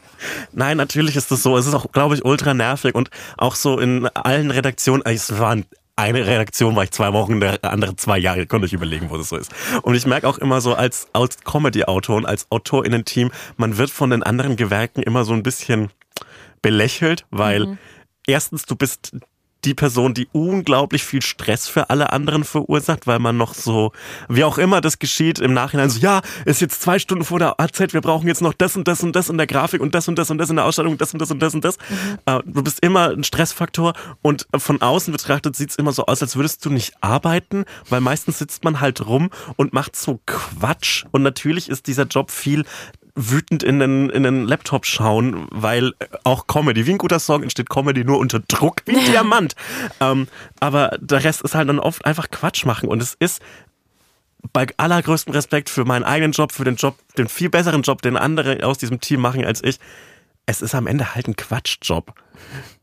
Nein, 0.53 0.77
natürlich 0.77 1.17
ist 1.17 1.29
das 1.31 1.43
so. 1.43 1.57
Es 1.57 1.67
ist 1.67 1.73
auch, 1.73 1.91
glaube 1.91 2.15
ich, 2.15 2.23
ultra 2.23 2.53
nervig 2.53 2.95
und 2.95 3.09
auch 3.37 3.55
so 3.55 3.77
in 3.77 4.07
allen 4.07 4.51
Redaktionen. 4.51 5.03
Es 5.05 5.37
waren 5.37 5.65
eine 5.97 6.27
Redaktion 6.27 6.75
war 6.75 6.83
ich 6.83 6.91
zwei 6.91 7.11
Wochen, 7.11 7.39
der 7.39 7.63
andere 7.63 7.95
zwei 7.95 8.19
Jahre. 8.19 8.45
Konnte 8.45 8.67
ich 8.67 8.73
überlegen, 8.73 9.09
wo 9.09 9.17
das 9.17 9.29
so 9.29 9.37
ist. 9.37 9.51
Und 9.81 9.95
ich 9.95 10.05
merke 10.05 10.27
auch 10.27 10.37
immer 10.37 10.61
so 10.61 10.75
als, 10.75 11.07
als 11.11 11.39
Comedy-Autor 11.43 12.17
und 12.17 12.25
als 12.25 12.45
AutorInnen-Team, 12.51 13.31
man 13.57 13.77
wird 13.77 13.89
von 13.89 14.11
den 14.11 14.21
anderen 14.21 14.55
Gewerken 14.55 15.01
immer 15.01 15.25
so 15.25 15.33
ein 15.33 15.41
bisschen 15.41 15.89
belächelt, 16.61 17.25
weil 17.31 17.79
erstens, 18.27 18.63
du 18.63 18.75
bist 18.75 19.11
die 19.65 19.73
Person, 19.73 20.13
die 20.13 20.27
unglaublich 20.31 21.03
viel 21.03 21.21
Stress 21.21 21.67
für 21.67 21.89
alle 21.89 22.11
anderen 22.11 22.43
verursacht, 22.43 23.07
weil 23.07 23.19
man 23.19 23.37
noch 23.37 23.53
so, 23.53 23.91
wie 24.29 24.43
auch 24.43 24.57
immer 24.57 24.81
das 24.81 24.99
geschieht, 24.99 25.39
im 25.39 25.53
Nachhinein 25.53 25.89
so, 25.89 25.99
ja, 25.99 26.21
ist 26.45 26.61
jetzt 26.61 26.81
zwei 26.81 26.99
Stunden 26.99 27.23
vor 27.23 27.39
der 27.39 27.59
AZ, 27.59 27.93
wir 27.93 28.01
brauchen 28.01 28.27
jetzt 28.27 28.41
noch 28.41 28.53
das 28.53 28.75
und 28.75 28.87
das 28.87 29.03
und 29.03 29.15
das 29.15 29.29
in 29.29 29.37
der 29.37 29.47
Grafik 29.47 29.81
und 29.81 29.95
das 29.95 30.07
und 30.07 30.17
das 30.17 30.29
und 30.29 30.37
das 30.37 30.49
in 30.49 30.55
der 30.55 30.65
Ausstattung, 30.65 30.97
das 30.97 31.13
und 31.13 31.21
das 31.21 31.31
und 31.31 31.39
das 31.39 31.53
und 31.53 31.65
das. 31.65 31.77
Äh, 32.25 32.39
Du 32.45 32.63
bist 32.63 32.79
immer 32.83 33.09
ein 33.09 33.23
Stressfaktor 33.23 33.93
und 34.21 34.47
von 34.55 34.81
außen 34.81 35.11
betrachtet 35.11 35.55
sieht's 35.55 35.75
immer 35.75 35.91
so 35.91 36.05
aus, 36.05 36.21
als 36.21 36.35
würdest 36.35 36.65
du 36.65 36.69
nicht 36.69 36.93
arbeiten, 37.01 37.65
weil 37.89 38.01
meistens 38.01 38.39
sitzt 38.39 38.63
man 38.63 38.79
halt 38.79 39.05
rum 39.05 39.29
und 39.57 39.73
macht 39.73 39.95
so 39.95 40.19
Quatsch 40.25 41.05
und 41.11 41.23
natürlich 41.23 41.69
ist 41.69 41.87
dieser 41.87 42.05
Job 42.05 42.31
viel 42.31 42.63
wütend 43.17 43.63
in 43.63 43.79
den, 43.79 44.09
in 44.09 44.23
den 44.23 44.45
Laptop 44.45 44.85
schauen, 44.85 45.47
weil 45.51 45.93
auch 46.23 46.45
Comedy, 46.45 46.85
wie 46.85 46.91
ein 46.91 46.97
guter 46.99 47.19
Song 47.19 47.41
entsteht 47.41 47.69
Comedy 47.69 48.03
nur 48.03 48.19
unter 48.19 48.39
Druck, 48.39 48.83
wie 48.85 48.95
ein 48.95 49.05
Diamant. 49.11 49.55
Ähm, 49.99 50.27
aber 50.59 50.97
der 51.01 51.23
Rest 51.23 51.41
ist 51.41 51.55
halt 51.55 51.67
dann 51.67 51.79
oft 51.79 52.05
einfach 52.05 52.29
Quatsch 52.29 52.65
machen 52.65 52.87
und 52.87 53.01
es 53.01 53.15
ist 53.15 53.41
bei 54.53 54.67
allergrößtem 54.77 55.33
Respekt 55.33 55.69
für 55.69 55.83
meinen 55.83 56.03
eigenen 56.03 56.31
Job, 56.31 56.51
für 56.51 56.63
den 56.63 56.75
Job, 56.75 56.95
den 57.17 57.27
viel 57.27 57.49
besseren 57.49 57.81
Job, 57.81 58.03
den 58.03 58.17
andere 58.17 58.63
aus 58.63 58.77
diesem 58.77 59.01
Team 59.01 59.19
machen 59.19 59.43
als 59.43 59.63
ich. 59.63 59.79
Es 60.45 60.61
ist 60.61 60.75
am 60.75 60.87
Ende 60.87 61.15
halt 61.15 61.27
ein 61.27 61.35
Quatschjob. 61.35 62.13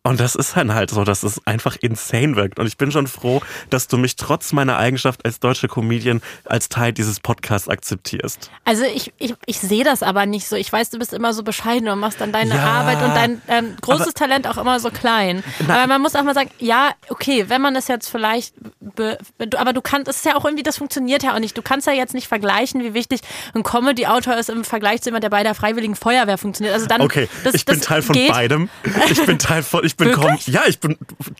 Und 0.07 0.21
das 0.21 0.35
ist 0.35 0.55
dann 0.55 0.75
halt 0.75 0.91
so, 0.91 1.03
dass 1.05 1.23
es 1.23 1.41
einfach 1.47 1.77
insane 1.81 2.37
wirkt. 2.37 2.59
Und 2.59 2.67
ich 2.67 2.77
bin 2.77 2.93
schon 2.93 3.07
froh, 3.07 3.41
dass 3.71 3.89
du 3.89 3.97
mich 3.97 4.17
trotz 4.17 4.53
meiner 4.53 4.77
Eigenschaft 4.77 5.25
als 5.25 5.41
deutsche 5.41 5.67
Comedian 5.67 6.21
als 6.45 6.69
Teil 6.69 6.93
dieses 6.93 7.21
Podcasts 7.21 7.71
akzeptierst. 7.71 8.51
Also 8.67 8.85
ich, 8.85 9.15
ich, 9.19 9.35
ich 9.47 9.59
sehe 9.61 9.83
das 9.83 10.03
aber 10.03 10.27
nicht 10.27 10.47
so. 10.47 10.57
Ich 10.57 10.71
weiß, 10.71 10.91
du 10.91 10.99
bist 10.99 11.15
immer 11.15 11.33
so 11.33 11.43
bescheiden 11.43 11.89
und 11.89 12.01
machst 12.01 12.21
dann 12.21 12.33
deine 12.33 12.55
Ja, 12.55 12.65
Arbeit 12.65 13.03
und 13.03 13.15
dein 13.15 13.41
ähm, 13.49 13.77
großes 13.81 14.13
Talent 14.13 14.47
auch 14.47 14.59
immer 14.59 14.79
so 14.79 14.91
klein. 14.91 15.43
aber 15.67 15.87
man 15.87 16.03
muss 16.03 16.15
auch 16.17 16.23
mal 16.23 16.35
sagen, 16.35 16.51
ja, 16.59 16.91
okay, 17.09 17.47
wenn 17.49 17.63
man 17.63 17.75
es 17.75 17.89
jetzt 17.89 18.09
vielleicht, 18.11 18.55
be, 18.81 19.17
aber 19.57 19.73
du 19.73 19.81
kannst, 19.81 20.09
es 20.09 20.17
ist 20.17 20.27
ja 20.27 20.37
auch 20.37 20.45
irgendwie, 20.45 20.65
das 20.65 20.77
funktioniert 20.77 21.23
ja 21.23 21.35
auch 21.35 21.39
nicht. 21.39 21.57
Du 21.57 21.63
kannst 21.63 21.87
ja 21.87 21.95
jetzt 21.95 22.13
nicht 22.13 22.29
vergleichen, 22.29 22.83
wie 22.83 22.93
wichtig 22.93 23.21
ein 23.55 23.63
Comedy-Autor 23.63 24.37
ist 24.37 24.51
im 24.51 24.65
Vergleich 24.65 25.01
zu 25.01 25.09
jemand, 25.09 25.25
der 25.25 25.31
bei 25.31 25.43
der 25.45 25.55
Freiwilligen 25.55 25.97
Feuerwehr 25.97 26.37
funktioniert. 26.37 26.75
Also 26.75 26.87
dann, 26.87 27.01
Okay, 27.01 27.27
das, 27.43 27.55
ich 27.55 27.65
bin 27.65 27.79
das 27.79 27.87
Teil 27.87 28.03
von 28.03 28.13
geht. 28.13 28.31
beidem. 28.31 28.69
Ich 29.11 29.25
bin 29.25 29.39
Teil 29.45 29.63
von, 29.63 29.85
ich 29.85 29.97
bin 29.97 30.11
kom 30.13 30.39
ja, 30.47 30.63
ich 30.67 30.81
bin 30.81 30.97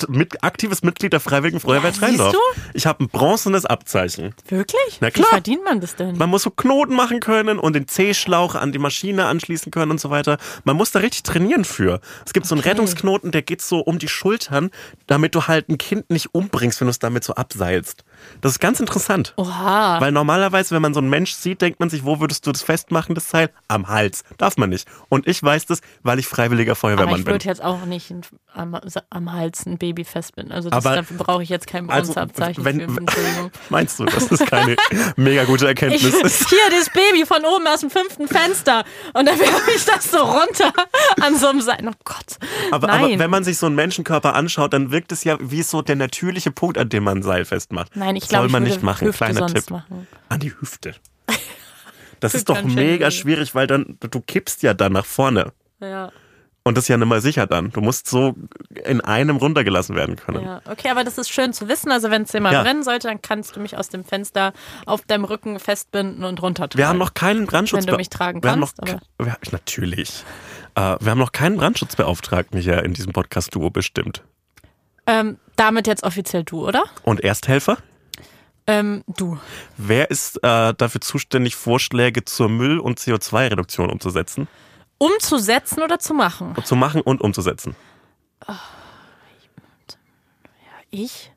mit, 0.09 0.43
aktives 0.45 0.83
Mitglied 0.83 1.13
der 1.13 1.21
Freiwilligen 1.21 1.59
Feuerwehr 1.61 1.91
Ja, 1.91 1.97
Treindorf. 1.97 2.37
siehst 2.55 2.69
Ich 2.75 2.87
habe 2.87 3.03
ein 3.05 3.09
bronzenes 3.09 3.65
Abzeichen. 3.65 4.35
Wirklich? 4.49 4.99
Na 5.01 5.09
Wie 5.09 5.13
klar. 5.13 5.29
verdient 5.31 5.65
man 5.65 5.81
das 5.81 5.97
denn? 5.97 6.17
Man 6.19 6.29
muss 6.29 6.43
so 6.43 6.51
Knoten 6.51 6.95
machen 6.95 7.21
können 7.21 7.59
und 7.59 7.73
den 7.75 7.89
C-Schlauch 7.89 8.55
an 8.55 8.73
die 8.73 8.79
Maschine 8.79 9.27
anschließen 9.27 9.73
können 9.73 9.91
und 9.91 10.01
so 10.01 10.11
weiter. 10.11 10.37
Man 10.65 10.77
muss 10.77 10.91
da 10.91 10.99
richtig 10.99 11.23
trainieren 11.23 11.65
für. 11.65 12.01
Es 12.27 12.33
gibt 12.33 12.47
so 12.47 12.55
einen 12.55 12.61
Okay. 12.61 12.71
Rettungsknoten, 12.71 13.33
der 13.33 13.43
geht 13.43 13.63
so 13.63 13.81
um 13.81 13.99
die 13.99 14.09
Schultern, 14.09 14.71
damit 15.07 15.35
du 15.35 15.47
halt 15.47 15.69
ein 15.69 15.79
Kind 15.79 16.11
nicht 16.11 16.35
umbringst, 16.35 16.81
wenn 16.81 16.87
du 16.87 16.91
es 16.91 16.99
damit 16.99 17.25
so 17.25 17.35
abseilst. 17.35 18.04
Das 18.41 18.53
ist 18.53 18.59
ganz 18.61 18.81
interessant. 18.81 19.33
Oha. 19.37 20.01
Weil 20.01 20.13
normalerweise, 20.13 20.75
wenn 20.75 20.83
man 20.83 20.95
so 20.95 21.01
einen 21.01 21.09
Mensch 21.11 21.33
sieht, 21.35 21.61
denkt 21.63 21.81
man 21.81 21.91
sich, 21.91 22.05
wo 22.05 22.21
würdest 22.21 22.47
du 22.47 22.53
das 22.53 22.63
festmachen, 22.63 23.15
das 23.15 23.29
Seil? 23.29 23.51
Am 23.69 23.89
Hals. 23.89 24.23
Darf 24.39 24.57
man 24.57 24.71
nicht. 24.71 24.87
Und 25.09 25.27
ich 25.27 25.43
weiß 25.43 25.67
das, 25.67 25.81
weil 26.03 26.19
ich 26.19 26.27
freiwilliger 26.27 26.75
Feuerwehrmann 26.75 27.19
ich 27.21 27.25
bin. 27.25 27.35
würde 27.35 27.45
jetzt 27.47 27.63
auch 27.63 27.85
nicht 27.85 28.13
am, 28.55 28.77
am 29.11 29.33
Hals 29.33 29.67
ein 29.67 29.79
Baby 29.79 30.05
festbinden. 30.05 30.53
Also 30.53 30.71
das, 30.71 30.85
Aber- 30.85 30.97
dafür 30.97 31.17
brauche 31.17 31.43
ich 31.43 31.49
jetzt 31.49 31.67
kein 31.67 31.89
Also, 31.91 32.13
Bronzeabzeichen 32.13 32.65
wenn, 32.65 32.89
für. 32.91 33.51
Meinst 33.71 33.99
du, 33.99 34.05
dass 34.05 34.29
das 34.29 34.41
keine 34.41 34.77
mega 35.17 35.45
gute 35.45 35.65
Ich, 35.65 35.69
Erkenntnis 35.69 36.05
ist? 36.05 36.49
hier, 36.49 36.59
das 36.79 36.91
Baby 36.91 37.25
von 37.27 37.45
oben 37.45 37.67
aus 37.67 37.81
dem 37.81 37.91
fünften 37.91 38.29
Fenster. 38.29 38.85
Und 39.13 39.27
dann 39.27 39.39
werfe 39.39 39.71
ich 39.75 39.85
das 39.85 40.11
so 40.11 40.19
runter 40.19 40.73
an 41.23 41.37
so 41.37 41.49
einem 41.49 41.61
Seil. 41.61 41.79
Oh 41.87 41.93
Gott. 42.05 42.39
Aber, 42.71 42.87
Nein. 42.89 43.05
aber 43.05 43.19
wenn 43.19 43.31
man 43.31 43.45
sich 43.45 43.59
so 43.59 43.67
einen 43.67 43.75
Menschenkörper 43.75 44.35
anschaut, 44.35 44.73
dann 44.73 44.91
wirkt 44.91 45.13
es 45.13 45.25
ja 45.25 45.37
wie 45.41 45.63
so 45.63 45.83
der 45.83 45.97
natürliche 45.97 46.51
Punkt, 46.51 46.79
an 46.79 46.89
dem 46.89 47.05
man 47.05 47.19
ein 47.19 47.23
Seil 47.23 47.45
festmacht. 47.45 47.95
Nein, 47.97 48.14
ich 48.17 48.25
Soll 48.25 48.31
glaube, 48.31 48.47
ich 48.47 48.53
man 48.53 48.63
würde 48.63 48.73
nicht 48.75 48.83
machen. 48.83 49.09
Hüfte 49.09 49.25
Kleiner 49.25 49.47
Tipp. 49.47 49.71
machen. 49.71 50.07
An 50.29 50.41
die 50.41 50.53
Hüfte. 50.61 50.95
Das 52.21 52.35
ist 52.35 52.49
doch 52.49 52.63
mega 52.63 53.11
schwierig, 53.11 53.55
weil 53.55 53.67
dann 53.67 53.99
du 54.01 54.21
kippst 54.21 54.63
ja 54.63 54.73
dann 54.75 54.93
nach 54.93 55.05
vorne. 55.05 55.53
Ja, 55.81 56.11
Und 56.63 56.77
das 56.79 56.85
ist 56.85 56.89
ja 56.89 56.97
nicht 56.97 57.07
mal 57.07 57.21
sicher 57.21 57.47
dann. 57.47 57.71
Du 57.73 57.83
musst 57.83 58.07
so 58.09 58.35
in 58.85 59.03
einem 59.03 59.37
runtergelassen 59.37 59.95
werden 59.95 60.17
können. 60.17 60.43
ja. 60.43 60.63
Okay, 60.65 60.89
aber 60.89 61.05
das 61.05 61.19
ist 61.19 61.29
schön 61.31 61.53
zu 61.53 61.69
wissen. 61.69 61.91
Also 61.93 62.11
wenn 62.11 62.23
es 62.23 62.31
dir 62.33 62.41
mal 62.41 62.53
Ja. 62.55 62.63
brennen 62.63 62.83
sollte, 62.83 63.09
dann 63.09 63.21
kannst 63.21 63.55
du 63.57 63.61
mich 63.61 63.77
aus 63.77 63.91
dem 63.91 64.05
Fenster 64.05 64.55
auf 64.87 65.03
deinem 65.03 65.25
Rücken 65.25 65.59
festbinden 65.59 66.25
und 66.25 66.41
runtertragen. 66.41 66.79
Wir 66.79 66.89
haben 66.89 66.99
noch 66.99 67.13
keinen 67.13 67.45
Brandschutz. 67.47 67.81
Wenn 67.87 67.91
du 67.93 67.97
mich 67.99 68.09
tragen 68.09 68.43
wir 68.43 68.51
haben 68.53 68.61
noch, 68.61 68.73
kannst, 68.83 69.05
wir, 69.19 69.37
natürlich. 69.53 70.25
Äh, 70.77 70.97
wir 71.01 71.11
haben 71.11 71.19
noch 71.19 71.33
keinen 71.33 71.59
Brandschutzbeauftragten 71.59 72.59
hier 72.59 72.83
in 72.85 72.95
diesem 72.95 73.13
Podcast-Duo 73.13 73.69
bestimmt. 73.69 74.23
ähm, 75.07 75.37
damit 75.57 75.87
jetzt 75.87 76.03
offiziell 76.05 76.45
du, 76.45 76.67
oder? 76.67 76.85
Und 77.03 77.21
Ersthelfer? 77.23 77.77
Ähm, 78.67 79.05
du. 79.07 79.39
Wer 79.77 80.11
ist 80.11 80.43
äh, 80.43 80.75
dafür 80.75 81.01
zuständig, 81.01 81.57
Vorschläge 81.57 82.25
zur 82.25 82.49
Müll- 82.49 82.79
und 82.79 82.99
CO2-Reduktion 82.99 83.91
umzusetzen? 83.91 84.49
Umzusetzen 84.99 85.83
oder 85.83 85.99
zu 85.99 86.15
machen? 86.15 86.55
Zu 86.65 86.77
machen 86.77 87.01
und 87.03 87.21
umzusetzen. 87.21 87.77
Ich? 90.91 91.33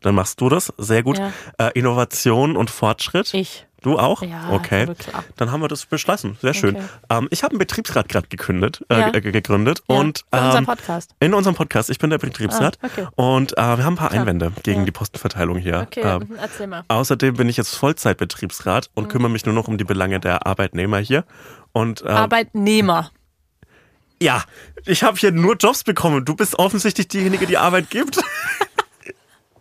Dann 0.00 0.14
machst 0.14 0.40
du 0.40 0.48
das. 0.48 0.72
Sehr 0.78 1.02
gut. 1.02 1.18
Ja. 1.18 1.32
Äh, 1.58 1.78
Innovation 1.78 2.56
und 2.56 2.70
Fortschritt. 2.70 3.32
Ich. 3.34 3.66
Du 3.82 3.98
auch? 3.98 4.22
Ja, 4.22 4.50
okay. 4.50 4.86
klar. 4.98 5.24
Dann 5.36 5.50
haben 5.52 5.60
wir 5.62 5.68
das 5.68 5.86
beschlossen. 5.86 6.36
Sehr 6.42 6.52
schön. 6.54 6.76
Okay. 6.76 6.84
Ähm, 7.10 7.28
ich 7.30 7.42
habe 7.42 7.52
einen 7.52 7.58
Betriebsrat 7.58 8.08
gerade 8.08 8.28
gekündigt, 8.28 8.84
äh, 8.90 9.00
Ja. 9.00 9.10
ge- 9.10 9.32
gegründet. 9.32 9.82
Ja, 9.88 9.96
und 9.96 10.24
unseren 10.30 10.58
ähm, 10.58 10.66
Podcast. 10.66 11.14
in 11.20 11.32
unserem 11.34 11.54
Podcast. 11.56 11.88
Ich 11.90 11.98
bin 11.98 12.10
der 12.10 12.18
Betriebsrat. 12.18 12.78
Ah, 12.82 12.86
okay. 12.86 13.06
Und 13.16 13.52
äh, 13.56 13.56
wir 13.78 13.84
haben 13.84 13.94
ein 13.94 13.96
paar 13.96 14.08
Klar. 14.10 14.20
Einwände 14.22 14.52
gegen 14.62 14.80
Ja. 14.80 14.84
die 14.86 14.92
Postenverteilung 14.92 15.56
hier. 15.58 15.80
Okay, 15.86 16.02
Ähm, 16.02 16.28
erzähl 16.38 16.66
mal. 16.66 16.84
außerdem 16.88 17.34
bin 17.36 17.48
ich 17.48 17.56
jetzt 17.56 17.74
Vollzeitbetriebsrat 17.76 18.86
Mhm. 18.88 18.90
und 19.02 19.08
kümmere 19.08 19.30
mich 19.30 19.46
nur 19.46 19.54
noch 19.54 19.66
um 19.68 19.78
die 19.78 19.84
Belange 19.84 20.20
der 20.20 20.46
Arbeitnehmer 20.46 20.98
hier. 20.98 21.24
Und 21.72 22.02
äh, 22.02 22.08
Arbeitnehmer. 22.08 23.10
ja, 24.20 24.44
ich 24.86 25.02
habe 25.02 25.16
hier 25.16 25.32
nur 25.32 25.56
Jobs 25.56 25.84
bekommen. 25.84 26.24
Du 26.24 26.34
bist 26.36 26.58
offensichtlich 26.58 27.08
diejenige, 27.08 27.46
die 27.46 27.56
Arbeit 27.58 27.88
gibt. 27.90 28.18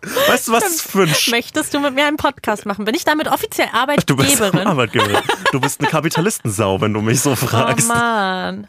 weißt 0.01 0.47
du, 0.47 0.51
was 0.51 0.63
das 0.63 0.81
für 0.81 1.03
ein 1.03 1.13
Sch 1.13 1.29
Möchtest 1.31 1.73
du 1.73 1.79
mit 1.79 1.93
mir 1.93 2.05
einen 2.05 2.17
Podcast 2.17 2.65
machen? 2.65 2.85
Bin 2.85 2.95
ich 2.95 3.05
damit 3.05 3.27
offiziell 3.27 3.67
Du 4.05 4.15
bist 4.15 4.41
Arbeitgeberin? 4.41 4.67
Arbeitgeberin. 4.67 5.17
Du 5.51 5.59
bist 5.59 5.79
eine 5.81 5.89
Kapitalistensau, 5.89 6.79
wenn 6.81 6.93
du 6.93 7.01
mich 7.01 7.21
so 7.21 7.31
oh 7.31 7.35
fragst. 7.35 7.87
Mann. 7.87 8.67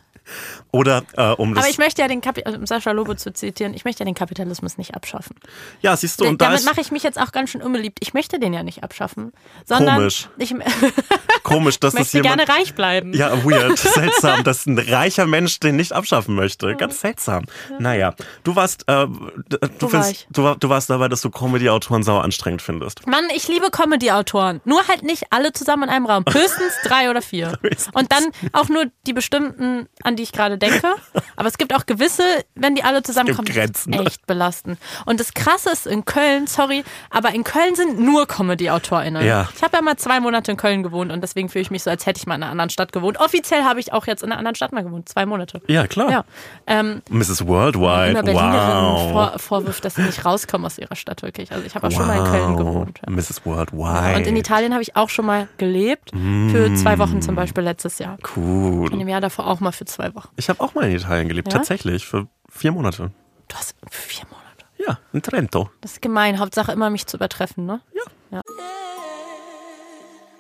Oder 0.73 1.03
äh, 1.17 1.31
um 1.33 1.55
das. 1.55 1.65
Aber 1.65 1.71
ich 1.71 1.79
möchte 1.79 2.03
ja 2.03 2.09
den 2.09 2.21
Kapi 2.21 2.43
um 2.47 2.67
Sascha 2.67 2.93
Lobo 2.93 3.15
zu 3.15 3.33
zitieren, 3.33 3.75
ich 3.75 3.85
möchte 3.85 4.01
ja 4.01 4.05
den 4.05 4.15
Kapitalismus 4.15 4.79
nicht 4.79 4.95
abschaffen. 4.95 5.37
ja, 5.81 5.97
siehst 5.97 6.21
du, 6.21 6.27
und 6.27 6.41
da 6.41 6.47
Damit 6.47 6.65
mache 6.65 6.81
ich 6.81 6.91
mich 6.93 7.03
jetzt 7.03 7.21
auch 7.21 7.33
ganz 7.33 7.51
schön 7.51 7.63
unbeliebt. 7.63 7.99
Ich 8.01 8.15
möchte 8.15 8.39
den 8.39 8.53
ja 8.53 8.63
nicht 8.63 8.85
abschaffen, 8.85 9.33
sondern 9.67 9.97
Komisch. 9.97 10.29
ich 10.39 10.55
komisch, 11.43 11.81
dass 11.81 11.95
das 11.95 12.01
möchte 12.13 12.19
jemand. 12.19 12.47
gerne 12.47 12.61
reich 12.61 12.75
bleiben. 12.75 13.13
Ja, 13.15 13.45
weird, 13.45 13.79
seltsam, 13.79 14.45
dass 14.45 14.67
ein 14.67 14.79
reicher 14.79 15.27
Mensch 15.27 15.59
den 15.61 15.77
nicht 15.77 15.93
abschaffen 15.93 16.35
möchte. 16.35 16.77
Ganz 16.77 17.01
seltsam. 17.01 17.45
Naja, 17.79 18.15
du 18.45 18.55
warst, 18.57 18.83
äh, 18.89 19.07
du, 19.07 19.59
war 19.81 19.89
findest, 19.91 20.11
ich? 20.13 20.27
du, 20.31 20.43
war- 20.45 20.57
du 20.57 20.69
warst 20.69 20.91
dabei, 20.91 21.09
dass 21.09 21.21
du 21.23 21.31
Comedy-Autoren 21.31 22.03
sauer 22.03 22.23
anstrengend 22.23 22.63
findest. 22.63 23.07
Mann, 23.07 23.25
ich 23.35 23.49
liebe 23.49 23.71
Comedy-Autoren. 23.71 24.61
Nur 24.65 24.87
halt 24.89 25.03
nicht 25.03 25.25
alle 25.31 25.53
zusammen 25.53 25.85
in 25.85 25.89
einem 25.91 26.07
Raum. 26.07 26.25
Höchstens 26.31 26.75
drei 26.85 27.11
oder 27.11 27.23
vier. 27.23 27.59
Und 27.95 28.13
dann 28.13 28.25
auch 28.53 28.69
nur 28.69 28.87
die 29.07 29.13
bestimmten, 29.13 29.89
an 30.03 30.17
die 30.17 30.20
ich 30.23 30.33
gerade 30.33 30.59
denke. 30.59 30.95
Aber 31.37 31.49
es 31.49 31.57
gibt 31.59 31.75
auch 31.75 31.87
gewisse, 31.87 32.23
wenn 32.55 32.75
die 32.75 32.83
alle 32.85 33.03
zusammenkommen, 33.03 33.47
Grenzen. 33.49 33.93
die 33.93 33.99
echt 33.99 34.27
belasten. 34.27 34.77
Und 35.07 35.21
das 35.21 35.33
Krasse 35.35 35.71
ist 35.71 35.87
in 35.87 36.05
Köln, 36.05 36.47
sorry, 36.47 36.85
aber 37.09 37.33
in 37.35 37.45
Köln 37.45 37.75
sind 37.75 37.99
nur 37.99 38.27
Comedy-AutorInnen. 38.27 39.25
Ja. 39.25 39.49
Ich 39.57 39.63
habe 39.63 39.77
ja 39.77 39.83
mal 39.83 39.97
zwei 39.97 40.21
Monate 40.21 40.51
in 40.51 40.59
Köln 40.59 40.83
gewohnt 40.83 41.11
und 41.11 41.23
deswegen 41.23 41.49
fühle 41.49 41.63
ich 41.63 41.71
mich 41.71 41.83
so, 41.83 41.91
als 41.91 42.05
hätte 42.05 42.19
ich 42.19 42.27
mal 42.27 42.35
in 42.35 42.43
einer 42.43 42.53
anderen 42.53 42.69
Stadt 42.71 42.93
gewohnt. 42.93 43.19
Offiziell 43.19 43.65
habe 43.65 43.81
ich 43.81 43.93
auch 43.95 44.07
jetzt 44.07 44.23
in 44.23 44.31
einer 44.31 44.39
anderen 44.39 44.55
Stadt 44.55 44.73
mal 44.73 44.83
gewohnt. 44.83 45.09
Zwei 45.09 45.25
Monate. 45.25 45.63
Ja, 45.67 45.87
klar. 45.87 46.11
Ja. 46.11 46.25
Ähm, 46.67 47.01
Mrs. 47.09 47.47
Worldwide. 47.47 48.21
Wow. 48.35 49.41
vor, 49.41 49.63
dass 49.63 49.95
sie 49.95 50.03
nicht 50.03 50.25
rauskommen 50.25 50.67
aus 50.67 50.79
ihrer 50.79 50.97
Stadt, 50.97 51.23
wirklich. 51.23 51.53
Also 51.53 51.65
ich 51.65 51.75
habe 51.75 51.87
auch 51.87 51.91
schon 51.91 52.07
mal 52.07 52.19
in 52.19 52.25
Köln 52.25 52.57
gewohnt. 52.57 53.01
Ja. 53.07 53.13
Mrs. 53.13 53.45
Worldwide. 53.47 54.17
Und 54.17 54.27
in 54.27 54.37
Italien 54.37 54.73
habe 54.73 54.83
ich 54.83 54.97
auch 54.97 55.09
schon 55.09 55.27
mal 55.27 55.49
gelebt. 55.57 56.11
Für 56.11 56.75
zwei 56.75 56.99
Wochen 56.99 57.23
zum 57.23 57.35
Beispiel 57.35 57.65
letztes 57.65 57.99
Jahr. 57.99 58.19
Und 58.37 58.37
Cool. 58.37 59.01
im 59.01 59.09
Jahr 59.09 59.21
davor 59.21 59.47
auch 59.47 59.61
mal 59.61 59.73
für 59.73 59.85
zwei 59.85 60.10
Wochen. 60.15 60.29
Ich 60.37 60.49
habe 60.49 60.61
auch 60.61 60.75
mal 60.75 60.89
in 60.89 60.97
Italien 60.97 61.29
gelebt, 61.29 61.53
Ja? 61.53 61.59
tatsächlich, 61.59 62.07
für 62.07 62.27
vier 62.49 62.73
Monate. 62.73 63.11
Du 63.49 63.57
hast 63.57 63.75
vier 63.91 64.25
Monate. 64.27 64.41
Ja, 64.79 64.99
in 65.13 65.23
Trento. 65.23 65.71
Das 65.81 65.93
ist 65.93 66.03
gemein. 66.03 66.39
Hauptsache 66.39 66.73
immer 66.73 66.89
mich 66.91 67.07
zu 67.07 67.17
übertreffen, 67.17 67.67
ne? 67.67 67.81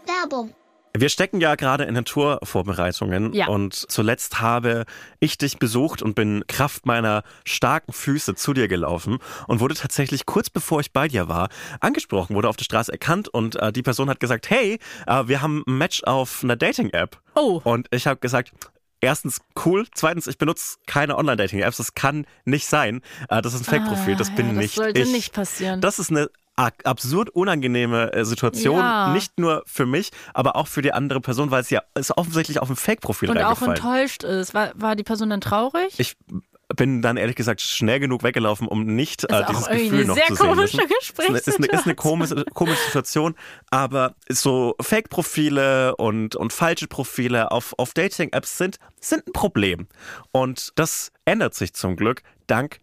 Werbung. 0.07 0.55
Wir 0.97 1.09
stecken 1.09 1.41
ja 1.41 1.55
gerade 1.55 1.85
in 1.85 1.95
den 1.95 2.05
Tourvorbereitungen 2.05 3.33
Ja. 3.33 3.47
und 3.47 3.75
zuletzt 3.75 4.41
habe 4.41 4.87
ich 5.21 5.39
dich 5.39 5.59
besucht 5.61 6.03
und 6.03 6.16
bin 6.16 6.43
Kraft 6.49 6.85
meiner 6.85 7.23
starken 7.45 7.93
Füße 7.93 8.35
zu 8.35 8.53
dir 8.55 8.66
gelaufen 8.66 9.18
und 9.47 9.61
wurde 9.61 9.77
tatsächlich 9.77 10.27
kurz 10.27 10.51
bevor 10.51 10.81
ich 10.81 10.93
bei 10.93 11.07
dir 11.07 11.29
war 11.29 11.49
angesprochen, 11.79 12.35
wurde 12.35 12.49
auf 12.49 12.57
der 12.57 12.64
Straße 12.64 12.91
erkannt 12.91 13.29
und 13.29 13.55
äh, 13.55 13.73
die 13.73 13.83
Person 13.83 14.11
hat 14.11 14.18
gesagt, 14.18 14.51
hey, 14.51 14.81
äh, 15.07 15.29
wir 15.29 15.41
haben 15.43 15.62
ein 15.68 15.79
Match 15.79 16.03
auf 16.05 16.43
einer 16.43 16.57
Dating-App. 16.57 17.21
Oh. 17.37 17.61
Und 17.62 17.87
ich 17.93 18.09
habe 18.09 18.18
gesagt, 18.18 18.51
Erstens 19.01 19.40
cool, 19.64 19.86
zweitens 19.94 20.26
ich 20.26 20.36
benutze 20.38 20.76
keine 20.86 21.16
Online-Dating-Apps, 21.16 21.78
das 21.78 21.94
kann 21.94 22.26
nicht 22.44 22.66
sein. 22.66 23.01
Äh, 23.28 23.40
Das 23.42 23.55
ist 23.55 23.61
ein 23.62 23.64
Fake-Profil, 23.64 24.16
das 24.16 24.30
Ah, 24.30 24.34
bin 24.36 24.46
ja, 24.48 24.53
das 24.55 24.62
nicht 24.62 24.74
sollte 24.74 25.01
ich. 25.01 25.11
nicht 25.12 25.32
passieren. 25.32 25.80
Das 25.80 25.98
ist 25.98 26.11
eine 26.11 26.28
absurd 26.57 27.30
unangenehme 27.30 28.12
äh, 28.12 28.24
Situation, 28.26 28.78
Ja. 28.78 29.12
nicht 29.14 29.38
nur 29.38 29.62
für 29.66 29.86
mich, 29.86 30.11
aber 30.34 30.57
auch 30.57 30.66
für 30.68 30.82
die 30.82 30.92
andere 30.92 31.20
Person, 31.22 31.51
weil 31.51 31.62
es 31.62 31.70
ja 31.70 31.80
ist 31.94 32.16
offensichtlich 32.18 32.61
auf 32.61 32.68
ein 32.68 32.76
Fake-Profil 32.76 33.30
Und 33.30 33.38
auch 33.38 33.62
enttäuscht 33.62 34.24
ist. 34.24 34.53
War, 34.53 34.72
war 34.74 34.94
die 34.96 35.03
Person 35.05 35.30
dann 35.30 35.40
traurig? 35.40 35.94
Ich 35.98 36.16
bin 36.77 37.03
dann 37.03 37.16
ehrlich 37.16 37.37
gesagt 37.37 37.61
schnell 37.61 38.01
genug 38.01 38.23
weggelaufen, 38.23 38.66
um 38.68 38.85
nicht 38.85 39.25
äh, 39.25 39.45
dieses 39.49 39.66
Gefühl 39.66 40.05
noch 40.05 40.14
sehr 40.14 40.27
zu 40.27 40.35
sehen. 40.37 40.47
komische 40.47 40.77
müssen. 40.77 41.11
Ist 41.11 41.21
eine, 41.21 41.39
ist 41.39 41.57
eine, 41.57 41.66
ist 41.66 41.85
eine 41.87 41.95
komische, 41.95 42.45
komische 42.55 42.83
Situation, 42.85 43.35
aber 43.71 44.14
so 44.29 44.75
Fake-Profile 44.81 45.97
und, 45.97 46.37
und 46.37 46.53
falsche 46.53 46.87
Profile 46.87 47.51
auf, 47.51 47.75
auf 47.79 47.93
Dating-Apps 47.95 48.59
sind, 48.59 48.79
sind 49.01 49.27
ein 49.27 49.33
Problem. 49.33 49.89
Und 50.33 50.73
das 50.77 51.12
ändert 51.25 51.55
sich 51.55 51.75
zum 51.75 51.97
Glück 51.97 52.23
dank 52.47 52.79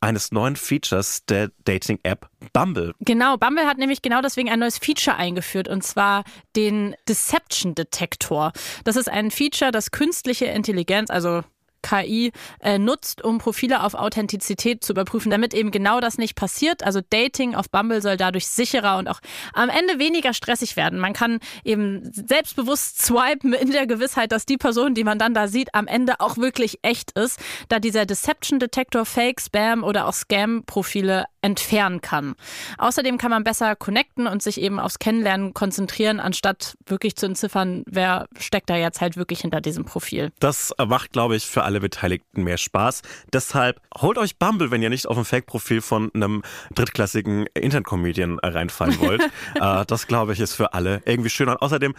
eines 0.00 0.32
neuen 0.32 0.56
Features 0.56 1.24
der 1.26 1.50
Dating-App 1.64 2.28
Bumble. 2.52 2.94
Genau, 3.00 3.36
Bumble 3.36 3.66
hat 3.66 3.78
nämlich 3.78 4.00
genau 4.02 4.22
deswegen 4.22 4.48
ein 4.48 4.58
neues 4.58 4.78
Feature 4.78 5.16
eingeführt 5.16 5.68
und 5.68 5.82
zwar 5.82 6.24
den 6.56 6.96
Deception 7.08 7.74
Detektor. 7.74 8.52
Das 8.84 8.96
ist 8.96 9.10
ein 9.10 9.30
Feature, 9.30 9.70
das 9.70 9.90
künstliche 9.90 10.46
Intelligenz, 10.46 11.10
also 11.10 11.42
KI 11.82 12.32
äh, 12.60 12.78
nutzt, 12.78 13.22
um 13.22 13.38
Profile 13.38 13.82
auf 13.82 13.94
Authentizität 13.94 14.84
zu 14.84 14.92
überprüfen, 14.92 15.30
damit 15.30 15.54
eben 15.54 15.70
genau 15.70 16.00
das 16.00 16.18
nicht 16.18 16.34
passiert. 16.34 16.82
Also 16.82 17.00
Dating 17.08 17.54
auf 17.54 17.70
Bumble 17.70 18.02
soll 18.02 18.16
dadurch 18.16 18.48
sicherer 18.48 18.98
und 18.98 19.08
auch 19.08 19.20
am 19.52 19.68
Ende 19.68 19.98
weniger 19.98 20.34
stressig 20.34 20.76
werden. 20.76 20.98
Man 20.98 21.12
kann 21.12 21.40
eben 21.64 22.10
selbstbewusst 22.12 23.02
swipen 23.02 23.52
in 23.52 23.70
der 23.70 23.86
Gewissheit, 23.86 24.32
dass 24.32 24.46
die 24.46 24.56
Person, 24.56 24.94
die 24.94 25.04
man 25.04 25.18
dann 25.18 25.34
da 25.34 25.48
sieht, 25.48 25.74
am 25.74 25.86
Ende 25.86 26.20
auch 26.20 26.36
wirklich 26.36 26.78
echt 26.82 27.12
ist, 27.12 27.40
da 27.68 27.78
dieser 27.78 28.06
Deception 28.06 28.58
Detektor 28.58 29.04
Fake, 29.04 29.40
Spam 29.40 29.82
oder 29.82 30.06
auch 30.06 30.14
Scam-Profile 30.14 31.24
entfernen 31.42 32.00
kann. 32.00 32.34
Außerdem 32.78 33.18
kann 33.18 33.30
man 33.30 33.44
besser 33.44 33.76
connecten 33.76 34.26
und 34.26 34.42
sich 34.42 34.60
eben 34.60 34.78
aufs 34.78 34.98
Kennenlernen 34.98 35.54
konzentrieren, 35.54 36.20
anstatt 36.20 36.76
wirklich 36.86 37.16
zu 37.16 37.26
entziffern, 37.26 37.84
wer 37.86 38.28
steckt 38.38 38.70
da 38.70 38.76
jetzt 38.76 39.00
halt 39.00 39.16
wirklich 39.16 39.40
hinter 39.40 39.60
diesem 39.60 39.84
Profil. 39.84 40.32
Das 40.40 40.74
macht, 40.86 41.12
glaube 41.12 41.36
ich, 41.36 41.46
für 41.46 41.64
alle 41.64 41.80
Beteiligten 41.80 42.42
mehr 42.44 42.58
Spaß. 42.58 43.02
Deshalb 43.32 43.80
holt 43.98 44.18
euch 44.18 44.38
Bumble, 44.38 44.70
wenn 44.70 44.82
ihr 44.82 44.90
nicht 44.90 45.06
auf 45.06 45.16
ein 45.16 45.24
Fake-Profil 45.24 45.80
von 45.80 46.10
einem 46.14 46.42
drittklassigen 46.74 47.46
Internet-Comedian 47.54 48.38
reinfallen 48.38 48.98
wollt. 49.00 49.22
äh, 49.54 49.84
das, 49.86 50.06
glaube 50.06 50.32
ich, 50.32 50.40
ist 50.40 50.54
für 50.54 50.74
alle 50.74 51.02
irgendwie 51.04 51.30
schön 51.30 51.48
und 51.48 51.56
außerdem 51.56 51.94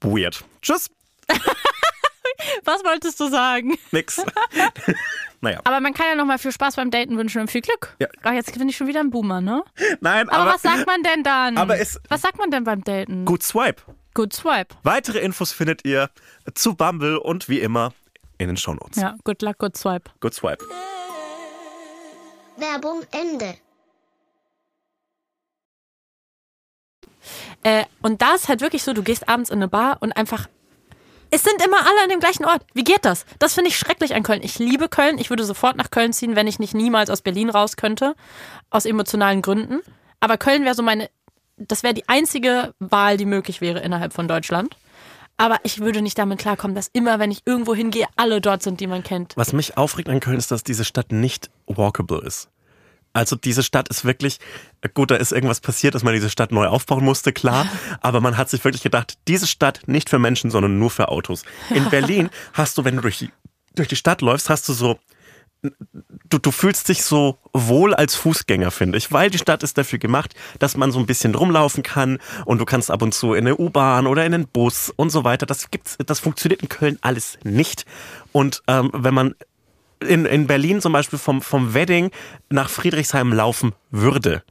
weird. 0.00 0.44
Tschüss, 0.62 0.90
Was 2.64 2.84
wolltest 2.84 3.18
du 3.20 3.28
sagen? 3.28 3.76
nix. 3.92 4.22
naja, 5.40 5.60
Aber 5.64 5.80
man 5.80 5.94
kann 5.94 6.06
ja 6.08 6.14
nochmal 6.14 6.38
viel 6.38 6.52
Spaß 6.52 6.76
beim 6.76 6.90
Daten 6.90 7.16
wünschen 7.16 7.40
und 7.40 7.50
viel 7.50 7.62
Glück. 7.62 7.94
Ja. 7.98 8.08
Ach, 8.22 8.32
jetzt 8.32 8.56
bin 8.58 8.68
ich 8.68 8.76
schon 8.76 8.86
wieder 8.86 9.00
ein 9.00 9.10
Boomer, 9.10 9.40
ne? 9.40 9.62
nein, 10.00 10.28
Aber, 10.28 10.42
aber, 10.42 10.54
was 10.54 10.62
sagt 10.62 10.86
man 10.86 11.02
denn 11.02 11.22
dann? 11.22 11.56
aber 11.58 11.78
es- 11.78 12.00
was 12.08 12.22
sagt 12.22 12.38
man 12.38 12.50
denn 12.50 12.64
beim 12.64 12.82
Daten? 12.84 13.24
gut 13.24 13.42
Swipe. 13.42 13.82
Good 14.14 14.32
Swipe. 14.32 14.74
Weitere 14.82 15.18
Infos 15.18 15.52
findet 15.52 15.84
ihr 15.84 16.10
zu 16.54 16.74
Bumble 16.74 17.18
und 17.18 17.48
wie 17.48 17.60
immer 17.60 17.92
in 18.38 18.48
den 18.48 18.56
Shownotes. 18.56 18.96
Ja, 19.00 19.16
good 19.24 19.42
luck, 19.42 19.58
good 19.58 19.76
swipe. 19.76 20.10
Good 20.20 20.34
Swipe. 20.34 20.64
Werbung 22.56 23.02
Ende. 23.12 23.54
Äh, 27.62 27.84
und 28.02 28.22
da 28.22 28.34
ist 28.34 28.48
halt 28.48 28.60
wirklich 28.60 28.82
so, 28.82 28.92
du 28.92 29.02
gehst 29.02 29.28
abends 29.28 29.50
in 29.50 29.56
eine 29.58 29.68
Bar 29.68 29.98
und 30.00 30.12
einfach. 30.12 30.48
Es 31.30 31.42
sind 31.42 31.62
immer 31.64 31.78
alle 31.78 32.02
an 32.04 32.08
dem 32.08 32.20
gleichen 32.20 32.44
Ort. 32.44 32.62
Wie 32.74 32.84
geht 32.84 33.04
das? 33.04 33.26
Das 33.38 33.54
finde 33.54 33.70
ich 33.70 33.78
schrecklich 33.78 34.14
an 34.14 34.22
Köln. 34.22 34.42
Ich 34.42 34.58
liebe 34.58 34.88
Köln. 34.88 35.18
Ich 35.18 35.30
würde 35.30 35.44
sofort 35.44 35.76
nach 35.76 35.90
Köln 35.90 36.12
ziehen, 36.12 36.36
wenn 36.36 36.46
ich 36.46 36.58
nicht 36.58 36.74
niemals 36.74 37.10
aus 37.10 37.22
Berlin 37.22 37.50
raus 37.50 37.76
könnte. 37.76 38.14
Aus 38.70 38.86
emotionalen 38.86 39.42
Gründen. 39.42 39.80
Aber 40.20 40.38
Köln 40.38 40.64
wäre 40.64 40.74
so 40.74 40.82
meine. 40.82 41.10
Das 41.56 41.82
wäre 41.82 41.94
die 41.94 42.08
einzige 42.08 42.74
Wahl, 42.80 43.16
die 43.16 43.24
möglich 43.24 43.60
wäre 43.60 43.80
innerhalb 43.80 44.12
von 44.12 44.28
Deutschland. 44.28 44.76
Aber 45.38 45.58
ich 45.64 45.80
würde 45.80 46.02
nicht 46.02 46.18
damit 46.18 46.38
klarkommen, 46.38 46.74
dass 46.74 46.88
immer, 46.92 47.18
wenn 47.18 47.30
ich 47.30 47.42
irgendwo 47.44 47.74
hingehe, 47.74 48.06
alle 48.16 48.40
dort 48.40 48.62
sind, 48.62 48.80
die 48.80 48.86
man 48.86 49.02
kennt. 49.02 49.36
Was 49.36 49.52
mich 49.52 49.76
aufregt 49.76 50.08
an 50.08 50.20
Köln 50.20 50.38
ist, 50.38 50.50
dass 50.50 50.64
diese 50.64 50.84
Stadt 50.84 51.12
nicht 51.12 51.50
walkable 51.66 52.22
ist. 52.24 52.48
Also 53.16 53.34
diese 53.34 53.62
Stadt 53.62 53.88
ist 53.88 54.04
wirklich, 54.04 54.40
gut, 54.92 55.10
da 55.10 55.16
ist 55.16 55.32
irgendwas 55.32 55.60
passiert, 55.60 55.94
dass 55.94 56.02
man 56.02 56.12
diese 56.12 56.28
Stadt 56.28 56.52
neu 56.52 56.66
aufbauen 56.66 57.02
musste, 57.02 57.32
klar. 57.32 57.66
Aber 58.02 58.20
man 58.20 58.36
hat 58.36 58.50
sich 58.50 58.62
wirklich 58.62 58.82
gedacht, 58.82 59.16
diese 59.26 59.46
Stadt 59.46 59.80
nicht 59.86 60.10
für 60.10 60.18
Menschen, 60.18 60.50
sondern 60.50 60.78
nur 60.78 60.90
für 60.90 61.08
Autos. 61.08 61.42
In 61.70 61.88
Berlin 61.88 62.28
hast 62.52 62.76
du, 62.76 62.84
wenn 62.84 62.96
du 62.96 63.00
durch 63.00 63.16
die, 63.16 63.30
durch 63.74 63.88
die 63.88 63.96
Stadt 63.96 64.20
läufst, 64.20 64.50
hast 64.50 64.68
du 64.68 64.74
so, 64.74 64.98
du, 65.62 66.36
du 66.38 66.50
fühlst 66.50 66.90
dich 66.90 67.04
so 67.04 67.38
wohl 67.54 67.94
als 67.94 68.14
Fußgänger, 68.16 68.70
finde 68.70 68.98
ich, 68.98 69.10
weil 69.10 69.30
die 69.30 69.38
Stadt 69.38 69.62
ist 69.62 69.78
dafür 69.78 69.98
gemacht, 69.98 70.34
dass 70.58 70.76
man 70.76 70.92
so 70.92 70.98
ein 70.98 71.06
bisschen 71.06 71.34
rumlaufen 71.34 71.82
kann 71.82 72.18
und 72.44 72.58
du 72.58 72.66
kannst 72.66 72.90
ab 72.90 73.00
und 73.00 73.14
zu 73.14 73.32
in 73.32 73.46
eine 73.46 73.56
U-Bahn 73.56 74.06
oder 74.06 74.26
in 74.26 74.34
einen 74.34 74.46
Bus 74.46 74.92
und 74.94 75.08
so 75.08 75.24
weiter. 75.24 75.46
Das 75.46 75.70
gibt's, 75.70 75.96
das 76.04 76.20
funktioniert 76.20 76.60
in 76.60 76.68
Köln 76.68 76.98
alles 77.00 77.38
nicht. 77.44 77.86
Und 78.32 78.62
ähm, 78.68 78.90
wenn 78.92 79.14
man 79.14 79.34
in, 80.00 80.26
in 80.26 80.46
Berlin 80.46 80.80
zum 80.80 80.92
Beispiel 80.92 81.18
vom, 81.18 81.40
vom 81.42 81.72
Wedding 81.74 82.10
nach 82.50 82.68
Friedrichshain 82.68 83.30
laufen 83.30 83.72
würde. 83.90 84.42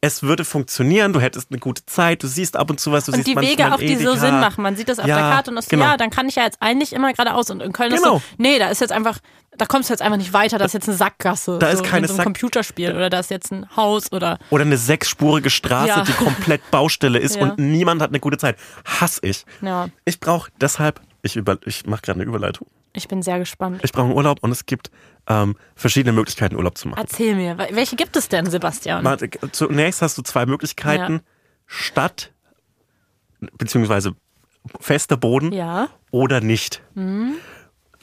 Es 0.00 0.22
würde 0.22 0.46
funktionieren, 0.46 1.12
du 1.12 1.20
hättest 1.20 1.50
eine 1.50 1.60
gute 1.60 1.84
Zeit, 1.84 2.22
du 2.22 2.26
siehst 2.26 2.56
ab 2.56 2.70
und 2.70 2.80
zu 2.80 2.92
was, 2.92 3.04
du 3.04 3.12
Und 3.12 3.16
siehst 3.16 3.28
die 3.28 3.36
Wege 3.36 3.70
auch, 3.74 3.76
die 3.78 3.94
so 3.96 4.12
Edeka. 4.12 4.16
Sinn 4.16 4.40
machen. 4.40 4.62
Man 4.62 4.74
sieht 4.74 4.88
das 4.88 4.98
auf 4.98 5.06
Ja, 5.06 5.16
der 5.16 5.24
Karte 5.30 5.50
und 5.50 5.58
ist 5.58 5.66
so, 5.66 5.76
genau. 5.76 5.84
ja, 5.84 5.96
dann 5.98 6.08
kann 6.08 6.26
ich 6.30 6.36
ja 6.36 6.44
jetzt 6.44 6.56
eigentlich 6.62 6.94
immer 6.94 7.12
geradeaus. 7.12 7.50
Und 7.50 7.60
in 7.60 7.72
Köln 7.74 7.92
ist 7.92 8.02
Genau. 8.02 8.16
so, 8.20 8.22
nee, 8.38 8.58
da 8.58 8.68
ist 8.70 8.80
jetzt 8.80 8.90
einfach, 8.90 9.18
da 9.58 9.66
kommst 9.66 9.90
du 9.90 9.92
jetzt 9.92 10.00
einfach 10.00 10.16
nicht 10.16 10.32
weiter, 10.32 10.56
da 10.56 10.64
ist 10.64 10.72
jetzt 10.72 10.88
eine 10.88 10.96
Sackgasse. 10.96 11.58
Da 11.58 11.68
ist 11.68 11.78
so, 11.80 11.84
keine 11.84 11.98
in 11.98 12.08
so 12.08 12.14
einem 12.14 12.16
Sack- 12.16 12.24
Computerspiel 12.24 12.92
oder 12.96 13.10
da 13.10 13.20
ist 13.20 13.30
jetzt 13.30 13.52
ein 13.52 13.66
Haus 13.76 14.10
oder 14.12 14.38
Oder 14.48 14.64
eine 14.64 14.78
sechsspurige 14.78 15.50
Straße, 15.50 15.88
Ja. 15.88 16.04
die 16.04 16.12
komplett 16.12 16.70
Baustelle 16.70 17.18
ist 17.18 17.36
Ja. 17.36 17.42
und 17.42 17.58
niemand 17.58 18.00
hat 18.00 18.08
eine 18.10 18.20
gute 18.20 18.38
Zeit. 18.38 18.56
Hass 18.86 19.18
ich. 19.22 19.44
Ich 20.06 20.20
brauche 20.20 20.50
deshalb, 20.58 21.02
ich, 21.20 21.36
über, 21.36 21.58
ich 21.66 21.84
mache 21.84 22.00
gerade 22.00 22.20
eine 22.20 22.28
Überleitung. 22.28 22.66
Ich 22.92 23.08
bin 23.08 23.22
sehr 23.22 23.38
gespannt. 23.38 23.80
Ich 23.84 23.92
brauche 23.92 24.06
einen 24.06 24.14
Urlaub 24.16 24.38
und 24.42 24.50
es 24.50 24.66
gibt 24.66 24.90
ähm, 25.28 25.56
verschiedene 25.76 26.12
Möglichkeiten, 26.12 26.56
Urlaub 26.56 26.76
zu 26.78 26.88
machen. 26.88 27.00
Erzähl 27.00 27.34
mir, 27.36 27.56
wel- 27.58 27.74
welche 27.74 27.96
gibt 27.96 28.16
es 28.16 28.28
denn, 28.28 28.46
Sebastian? 28.46 29.04
Warte, 29.04 29.30
Zunächst 29.52 30.02
hast 30.02 30.18
du 30.18 30.22
zwei 30.22 30.46
Möglichkeiten. 30.46 31.12
Ja. 31.14 31.20
Stadt, 31.66 32.32
beziehungsweise 33.58 34.14
fester 34.80 35.16
Boden 35.16 35.52
Ja. 35.52 35.88
oder 36.10 36.40
nicht. 36.40 36.82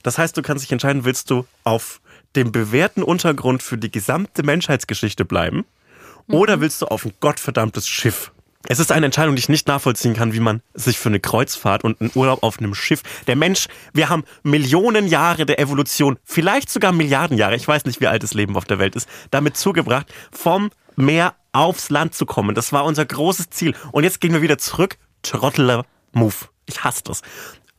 Das 0.03 0.17
heißt, 0.17 0.37
du 0.37 0.41
kannst 0.41 0.63
dich 0.63 0.71
entscheiden, 0.71 1.03
willst 1.05 1.29
du 1.29 1.45
auf 1.63 2.01
dem 2.35 2.51
bewährten 2.51 3.03
Untergrund 3.03 3.61
für 3.63 3.77
die 3.77 3.91
gesamte 3.91 4.43
Menschheitsgeschichte 4.43 5.25
bleiben 5.25 5.65
oder 6.27 6.61
willst 6.61 6.81
du 6.81 6.85
auf 6.87 7.05
ein 7.05 7.13
gottverdammtes 7.19 7.87
Schiff? 7.87 8.31
Es 8.69 8.79
ist 8.79 8.91
eine 8.91 9.05
Entscheidung, 9.05 9.35
die 9.35 9.39
ich 9.39 9.49
nicht 9.49 9.67
nachvollziehen 9.67 10.13
kann, 10.13 10.33
wie 10.33 10.41
man 10.41 10.61
sich 10.73 10.99
für 10.99 11.07
eine 11.07 11.21
Kreuzfahrt 11.21 11.83
und 11.85 12.01
einen 12.01 12.11
Urlaub 12.15 12.43
auf 12.43 12.59
einem 12.59 12.75
Schiff. 12.75 13.01
Der 13.25 13.37
Mensch, 13.37 13.67
wir 13.93 14.09
haben 14.09 14.25
Millionen 14.43 15.07
Jahre 15.07 15.45
der 15.45 15.59
Evolution, 15.59 16.19
vielleicht 16.25 16.69
sogar 16.69 16.91
Milliarden 16.91 17.37
Jahre, 17.37 17.55
ich 17.55 17.67
weiß 17.67 17.85
nicht, 17.85 18.01
wie 18.01 18.07
alt 18.07 18.23
das 18.23 18.33
Leben 18.33 18.57
auf 18.57 18.65
der 18.65 18.77
Welt 18.77 18.95
ist, 18.95 19.07
damit 19.31 19.55
zugebracht, 19.55 20.13
vom 20.31 20.69
Meer 20.97 21.35
aufs 21.53 21.89
Land 21.89 22.13
zu 22.13 22.25
kommen. 22.25 22.55
Das 22.55 22.73
war 22.73 22.83
unser 22.83 23.05
großes 23.05 23.49
Ziel. 23.51 23.73
Und 23.91 24.03
jetzt 24.03 24.19
gehen 24.19 24.33
wir 24.33 24.41
wieder 24.41 24.57
zurück. 24.57 24.97
Trotteler 25.21 25.85
Move. 26.11 26.35
Ich 26.65 26.83
hasse 26.83 27.03
das. 27.05 27.21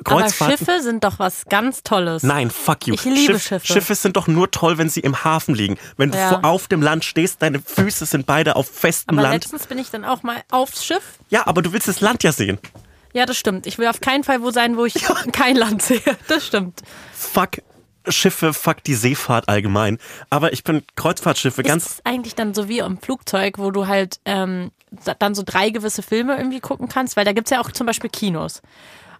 Aber 0.04 0.20
Kreuzfahrten. 0.20 0.58
Schiffe 0.58 0.80
sind 0.82 1.02
doch 1.04 1.18
was 1.18 1.44
ganz 1.48 1.82
Tolles. 1.82 2.22
Nein, 2.22 2.50
fuck 2.50 2.86
you. 2.86 2.94
Ich 2.94 3.04
liebe 3.04 3.34
Schiff, 3.34 3.42
Schiffe. 3.48 3.66
Schiffe 3.66 3.94
sind 3.96 4.16
doch 4.16 4.26
nur 4.28 4.50
toll, 4.50 4.78
wenn 4.78 4.88
sie 4.88 5.00
im 5.00 5.24
Hafen 5.24 5.54
liegen. 5.54 5.76
Wenn 5.96 6.12
du 6.12 6.18
Ja. 6.18 6.28
vor- 6.28 6.44
auf 6.44 6.68
dem 6.68 6.82
Land 6.82 7.04
stehst, 7.04 7.42
deine 7.42 7.60
Füße 7.60 8.06
sind 8.06 8.24
beide 8.26 8.54
auf 8.56 8.68
festem 8.68 9.18
Aber 9.18 9.28
Land. 9.28 9.42
letztens 9.44 9.66
bin 9.66 9.78
ich 9.78 9.90
dann 9.90 10.04
auch 10.04 10.22
mal 10.22 10.42
aufs 10.50 10.84
Schiff. 10.84 11.02
Ja, 11.30 11.46
aber 11.46 11.62
du 11.62 11.72
willst 11.72 11.88
das 11.88 12.00
Land 12.00 12.22
ja 12.22 12.30
sehen. 12.32 12.58
Ja, 13.12 13.26
das 13.26 13.36
stimmt. 13.38 13.66
Ich 13.66 13.78
will 13.78 13.88
auf 13.88 14.00
keinen 14.00 14.22
Fall 14.22 14.42
wo 14.42 14.50
sein, 14.50 14.76
wo 14.76 14.84
ich 14.84 14.94
kein 15.32 15.56
Land 15.56 15.82
sehe. 15.82 16.00
Das 16.28 16.46
stimmt. 16.46 16.82
Fuck 17.12 17.58
Schiffe, 18.06 18.54
fuck 18.54 18.82
die 18.84 18.94
Seefahrt 18.94 19.48
allgemein. 19.48 19.98
Aber 20.30 20.52
ich 20.52 20.62
bin 20.64 20.82
Kreuzfahrtschiffe 20.96 21.62
ganz. 21.62 21.84
ist 21.86 21.92
es 21.94 22.06
eigentlich 22.06 22.34
dann 22.34 22.54
so 22.54 22.68
wie 22.68 22.78
im 22.78 22.98
Flugzeug, 22.98 23.58
wo 23.58 23.70
du 23.70 23.86
halt 23.86 24.20
ähm, 24.24 24.70
dann 25.18 25.34
so 25.34 25.42
drei 25.44 25.68
gewisse 25.70 26.02
Filme 26.02 26.36
irgendwie 26.38 26.60
gucken 26.60 26.88
kannst? 26.88 27.16
Weil 27.16 27.24
da 27.26 27.32
gibt's 27.32 27.50
ja 27.50 27.60
auch 27.60 27.70
zum 27.72 27.86
Beispiel 27.86 28.08
Kinos. 28.08 28.62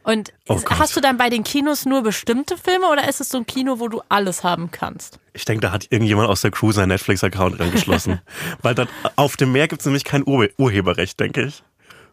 Und 0.02 0.32
Oh 0.48 0.60
hast 0.70 0.96
du 0.96 1.00
dann 1.00 1.18
bei 1.18 1.28
den 1.28 1.44
Kinos 1.44 1.84
nur 1.84 2.02
bestimmte 2.02 2.56
Filme 2.56 2.86
oder 2.88 3.08
ist 3.08 3.20
es 3.20 3.28
so 3.28 3.38
ein 3.38 3.46
Kino, 3.46 3.78
wo 3.78 3.88
du 3.88 4.00
alles 4.08 4.42
haben 4.42 4.70
kannst? 4.70 5.18
Ich 5.34 5.44
denke, 5.44 5.60
da 5.60 5.72
hat 5.72 5.86
irgendjemand 5.90 6.28
aus 6.28 6.40
der 6.40 6.50
Crew 6.50 6.72
seinen 6.72 6.88
Netflix-Account 6.88 7.60
angeschlossen. 7.60 8.20
Weil 8.62 8.74
dann 8.74 8.88
auf 9.16 9.36
dem 9.36 9.52
Meer 9.52 9.68
gibt 9.68 9.82
es 9.82 9.86
nämlich 9.86 10.04
kein 10.04 10.26
Ur 10.26 10.48
Urheberrecht, 10.56 11.20
denke 11.20 11.42
ich. 11.42 11.62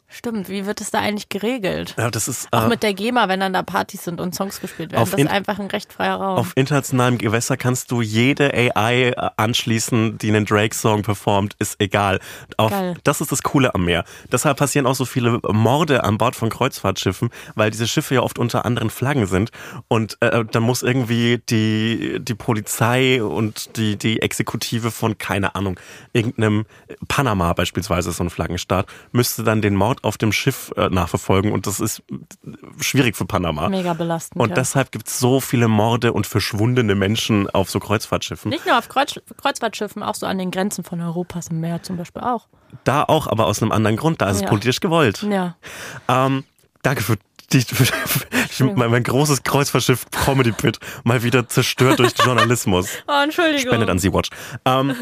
Stimmt, 0.08 0.50
wie 0.50 0.66
wird 0.66 0.82
es 0.82 0.92
da 0.92 1.00
eigentlich 1.00 1.30
geregelt? 1.30 1.96
Ja, 1.98 2.10
das 2.12 2.28
ist 2.28 2.48
Auch 2.52 2.66
äh, 2.66 2.70
mit 2.70 2.84
der 2.84 2.94
GEMA, 2.94 3.28
wenn 3.28 3.40
dann 3.40 3.54
da 3.54 3.64
Partys 3.64 4.04
sind 4.04 4.22
und 4.22 4.36
Songs 4.36 4.62
gespielt 4.62 4.92
werden. 4.92 5.02
Auf 5.02 5.10
das 5.12 5.20
ist 5.20 5.26
in- 5.26 5.32
einfach 5.32 5.58
ein 5.60 5.66
recht 5.68 5.92
freier 5.92 6.16
Raum. 6.18 6.38
auf 6.38 6.54
internationalem 6.56 7.18
Gewässer 7.18 7.58
kannst 7.58 7.92
du 7.92 8.02
jede 8.02 8.54
AI 8.54 9.10
äh, 9.10 9.30
anschließen, 9.38 10.18
die 10.20 10.30
einen 10.30 10.46
Drake-Song 10.46 11.02
performt, 11.02 11.56
ist 11.60 11.76
egal. 11.82 12.20
Auf, 12.58 12.72
das 13.04 13.20
ist 13.20 13.32
das 13.32 13.42
Coole 13.44 13.74
am 13.74 13.86
Meer. 13.86 14.06
Deshalb 14.32 14.58
passieren 14.58 14.86
auch 14.86 14.96
so 14.96 15.06
viele 15.06 15.40
Morde 15.52 16.04
an 16.04 16.18
Bord 16.18 16.36
von 16.36 16.50
Kreuzfahrtschiffen, 16.50 17.30
weil 17.56 17.72
diese 17.72 17.88
Schiffe 17.88 18.16
ja 18.16 18.22
oft 18.22 18.38
unter 18.40 18.64
anderen 18.66 18.92
Flaggen 18.92 19.26
sind. 19.26 19.50
Und 19.88 20.18
äh, 20.22 20.46
dann 20.46 20.64
muss 20.64 20.84
irgendwie 20.84 21.42
die, 21.50 22.20
die 22.22 22.36
Polizei 22.36 23.24
und 23.24 23.76
die, 23.76 23.98
die 23.98 24.22
Exekutive 24.22 24.92
von, 24.92 25.18
keine 25.18 25.56
Ahnung, 25.56 25.80
irgendeinem 26.14 26.66
Panama 27.08 27.54
beispielsweise, 27.54 28.12
so 28.12 28.24
ein 28.24 28.30
Flaggenstaat, 28.30 28.86
müsste 29.12 29.44
dann 29.44 29.62
den 29.62 29.76
Mord 29.76 29.95
auf 30.04 30.18
dem 30.18 30.32
Schiff 30.32 30.72
äh, 30.78 30.90
nachverfolgen. 30.90 31.52
Und 31.52 31.68
das 31.68 31.80
ist 31.80 32.04
schwierig 32.80 33.16
für 33.16 33.26
Panama. 33.26 33.70
Mega 33.70 33.94
belastend. 33.94 34.42
Und 34.42 34.50
ja. 34.50 34.56
deshalb 34.56 34.92
gibt 34.92 35.08
es 35.08 35.20
so 35.20 35.40
viele 35.40 35.68
Morde 35.68 36.14
und 36.14 36.28
verschwundene 36.28 36.96
Menschen 36.96 37.50
auf 37.50 37.70
so 37.70 37.80
Kreuzfahrtschiffen. 37.80 38.50
Nicht 38.50 38.66
nur 38.66 38.78
auf 38.78 38.90
Kreuz 38.90 39.20
Kreuzfahrtschiffen, 39.38 40.04
auch 40.04 40.16
so 40.16 40.26
an 40.26 40.38
den 40.38 40.52
Grenzen 40.52 40.84
von 40.84 41.02
Europas 41.02 41.48
im 41.48 41.60
Meer 41.60 41.84
zum 41.84 41.98
Beispiel 41.98 42.22
auch. 42.22 42.48
Da 42.84 43.04
auch, 43.04 43.28
aber 43.28 43.46
aus 43.48 43.62
einem 43.62 43.72
anderen 43.72 43.98
Grund. 43.98 44.22
Da 44.22 44.30
ist 44.30 44.38
es 44.38 44.42
Ja. 44.44 44.50
politisch 44.50 44.80
gewollt. 44.80 45.24
Ja. 45.24 45.56
Ähm, 46.08 46.44
danke 46.82 47.04
für 47.04 47.18
die, 47.52 47.62
für, 47.62 47.86
für 48.58 48.66
mein, 48.66 48.92
mein 48.92 49.04
großes 49.04 49.44
Kreuzfahrtschiff 49.44 50.06
Comedy 50.12 50.52
Pit 50.52 50.80
mal 51.04 51.24
wieder 51.24 51.48
zerstört 51.48 52.00
durch 52.00 52.14
Journalismus. 52.18 52.88
Oh, 53.08 53.22
Entschuldigung. 53.24 53.60
Spendet 53.68 53.90
an 53.90 54.00
Sea-Watch. 54.00 54.30
Ähm, 54.66 54.96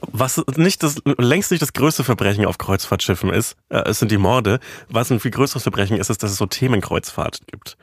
was 0.00 0.42
nicht 0.56 0.82
das, 0.82 0.96
längst 1.18 1.50
nicht 1.50 1.62
das 1.62 1.72
größte 1.72 2.04
Verbrechen 2.04 2.46
auf 2.46 2.58
Kreuzfahrtschiffen 2.58 3.30
ist, 3.30 3.56
äh, 3.68 3.88
es 3.88 3.98
sind 3.98 4.10
die 4.10 4.18
Morde. 4.18 4.60
Was 4.88 5.10
ein 5.10 5.20
viel 5.20 5.30
größeres 5.30 5.62
Verbrechen 5.62 5.96
ist, 5.96 6.10
ist, 6.10 6.22
dass 6.22 6.30
es 6.32 6.36
so 6.38 6.46
Themenkreuzfahrt 6.46 7.40
gibt. 7.46 7.76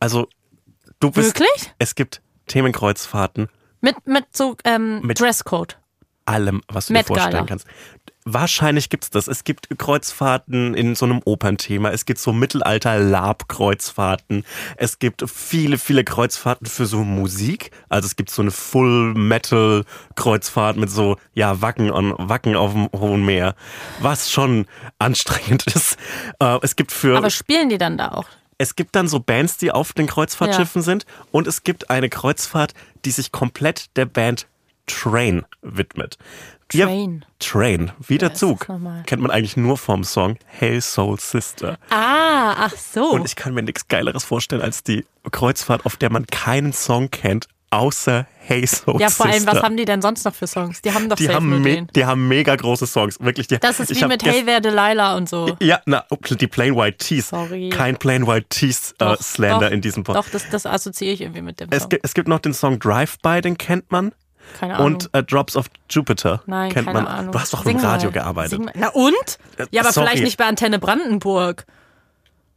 Also, 0.00 0.28
du 1.00 1.10
bist. 1.10 1.38
Wirklich? 1.38 1.72
Es 1.78 1.94
gibt 1.94 2.20
Themenkreuzfahrten 2.46 3.48
Mit, 3.80 4.06
mit 4.06 4.24
so 4.32 4.56
ähm, 4.64 5.00
Mit- 5.02 5.20
Dresscode. 5.20 5.78
allem, 6.26 6.60
was 6.68 6.86
du 6.86 6.92
Met 6.92 7.04
dir 7.04 7.06
vorstellen 7.08 7.32
Gala. 7.32 7.46
kannst. 7.46 7.66
Wahrscheinlich 8.26 8.88
gibt's 8.88 9.10
das. 9.10 9.28
Es 9.28 9.44
gibt 9.44 9.68
Kreuzfahrten 9.78 10.72
in 10.72 10.94
so 10.94 11.04
einem 11.04 11.20
Opernthema. 11.26 11.90
Es 11.90 12.06
gibt 12.06 12.18
so 12.18 12.32
Mittelalter-Lab-Kreuzfahrten. 12.32 14.46
Es 14.78 14.98
gibt 14.98 15.28
viele, 15.28 15.76
viele 15.76 16.04
Kreuzfahrten 16.04 16.66
für 16.66 16.86
so 16.86 17.04
Musik. 17.04 17.70
Also 17.90 18.06
es 18.06 18.16
gibt 18.16 18.30
so 18.30 18.40
eine 18.40 18.50
Full-Metal-Kreuzfahrt 18.50 20.78
mit 20.78 20.88
so, 20.88 21.18
ja, 21.34 21.60
Wacken, 21.60 21.90
on, 21.90 22.14
Wacken 22.16 22.56
auf 22.56 22.72
dem 22.72 22.88
hohen 22.98 23.26
Meer. 23.26 23.56
Was 24.00 24.30
schon 24.30 24.64
anstrengend 24.98 25.66
ist. 25.66 25.98
Äh, 26.38 26.56
es 26.62 26.76
gibt 26.76 26.92
für... 26.92 27.18
Aber 27.18 27.28
spielen 27.28 27.68
die 27.68 27.76
dann 27.76 27.98
da 27.98 28.12
auch? 28.12 28.24
Es 28.56 28.74
gibt 28.74 28.96
dann 28.96 29.06
so 29.06 29.20
Bands, 29.20 29.58
die 29.58 29.70
auf 29.70 29.92
den 29.92 30.06
Kreuzfahrtschiffen 30.06 30.80
sind 30.80 31.04
und 31.30 31.46
es 31.46 31.62
gibt 31.62 31.90
eine 31.90 32.08
Kreuzfahrt, 32.08 32.72
die 33.04 33.10
sich 33.10 33.32
komplett 33.32 33.94
der 33.96 34.06
Band 34.06 34.46
Train 34.86 35.44
widmet. 35.62 36.18
Train. 36.82 37.24
Train, 37.38 37.92
wie 38.06 38.18
der 38.18 38.32
ist 38.32 38.38
Zug. 38.38 38.66
Kennt 39.06 39.22
man 39.22 39.30
eigentlich 39.30 39.56
nur 39.56 39.76
vom 39.76 40.04
Song 40.04 40.36
Hey 40.46 40.80
Soul 40.80 41.18
Sister. 41.20 41.78
Ah, 41.90 42.54
ach 42.66 42.74
so. 42.76 43.10
Und 43.10 43.24
ich 43.26 43.36
kann 43.36 43.54
mir 43.54 43.62
nichts 43.62 43.88
Geileres 43.88 44.24
vorstellen 44.24 44.62
als 44.62 44.82
die 44.82 45.04
Kreuzfahrt, 45.30 45.86
auf 45.86 45.96
der 45.96 46.10
man 46.10 46.26
keinen 46.26 46.72
Song 46.72 47.10
kennt, 47.10 47.48
außer 47.70 48.26
Hey 48.46 48.66
Soul 48.66 49.00
ja, 49.00 49.08
vor 49.08 49.26
allem, 49.26 49.34
Sister. 49.36 49.52
was 49.54 49.62
haben 49.62 49.76
die 49.76 49.84
denn 49.84 50.00
sonst 50.02 50.24
noch 50.24 50.34
für 50.34 50.46
Songs? 50.46 50.80
Die 50.82 50.92
haben 50.92 51.08
doch 51.08 51.16
die 51.16 51.28
haben, 51.28 51.62
den. 51.62 51.88
die 51.94 52.04
haben 52.04 52.28
mega 52.28 52.54
große 52.54 52.86
Songs. 52.86 53.18
Wirklich, 53.20 53.46
die, 53.48 53.58
Das 53.58 53.80
ist 53.80 53.90
ich 53.90 54.00
wie 54.00 54.06
mit 54.06 54.22
Hey, 54.22 54.42
wer 54.44 54.60
Delilah 54.60 55.16
und 55.16 55.28
so. 55.28 55.56
Ja, 55.60 55.80
na, 55.86 56.04
die 56.30 56.46
Plain 56.46 56.76
White 56.76 56.98
Tees. 56.98 57.28
Sorry. 57.30 57.70
Kein 57.70 57.96
Plain 57.96 58.26
White 58.26 58.46
Tees 58.50 58.94
äh, 58.98 59.16
Slander 59.20 59.66
doch, 59.66 59.72
in 59.72 59.80
diesem 59.80 60.04
Podcast. 60.04 60.28
Doch, 60.28 60.32
das, 60.32 60.50
das 60.50 60.66
assoziiere 60.66 61.14
ich 61.14 61.20
irgendwie 61.22 61.42
mit 61.42 61.58
dem 61.60 61.68
Es 61.70 61.80
Song. 61.82 61.88
gibt, 61.88 62.04
es 62.04 62.14
gibt 62.14 62.28
noch 62.28 62.38
den 62.40 62.54
Song 62.54 62.78
Drive-By, 62.78 63.40
den 63.40 63.58
kennt 63.58 63.90
man. 63.90 64.12
Keine 64.58 64.74
Ahnung. 64.76 64.86
Und 64.86 65.10
äh, 65.12 65.22
Drops 65.22 65.56
of 65.56 65.66
Jupiter 65.90 66.42
Nein, 66.46 66.72
kennt 66.72 66.86
keine 66.86 67.02
man. 67.02 67.08
Ahnung. 67.08 67.32
Du 67.32 67.38
hast 67.40 67.52
doch 67.52 67.64
Sing 67.64 67.78
im 67.78 67.84
Radio 67.84 68.10
mal. 68.10 68.12
gearbeitet. 68.12 68.60
Na 68.74 68.88
und? 68.88 69.38
Ja, 69.70 69.82
aber 69.82 69.92
Sorry. 69.92 70.06
vielleicht 70.08 70.24
nicht 70.24 70.38
bei 70.38 70.44
Antenne 70.46 70.78
Brandenburg. 70.78 71.66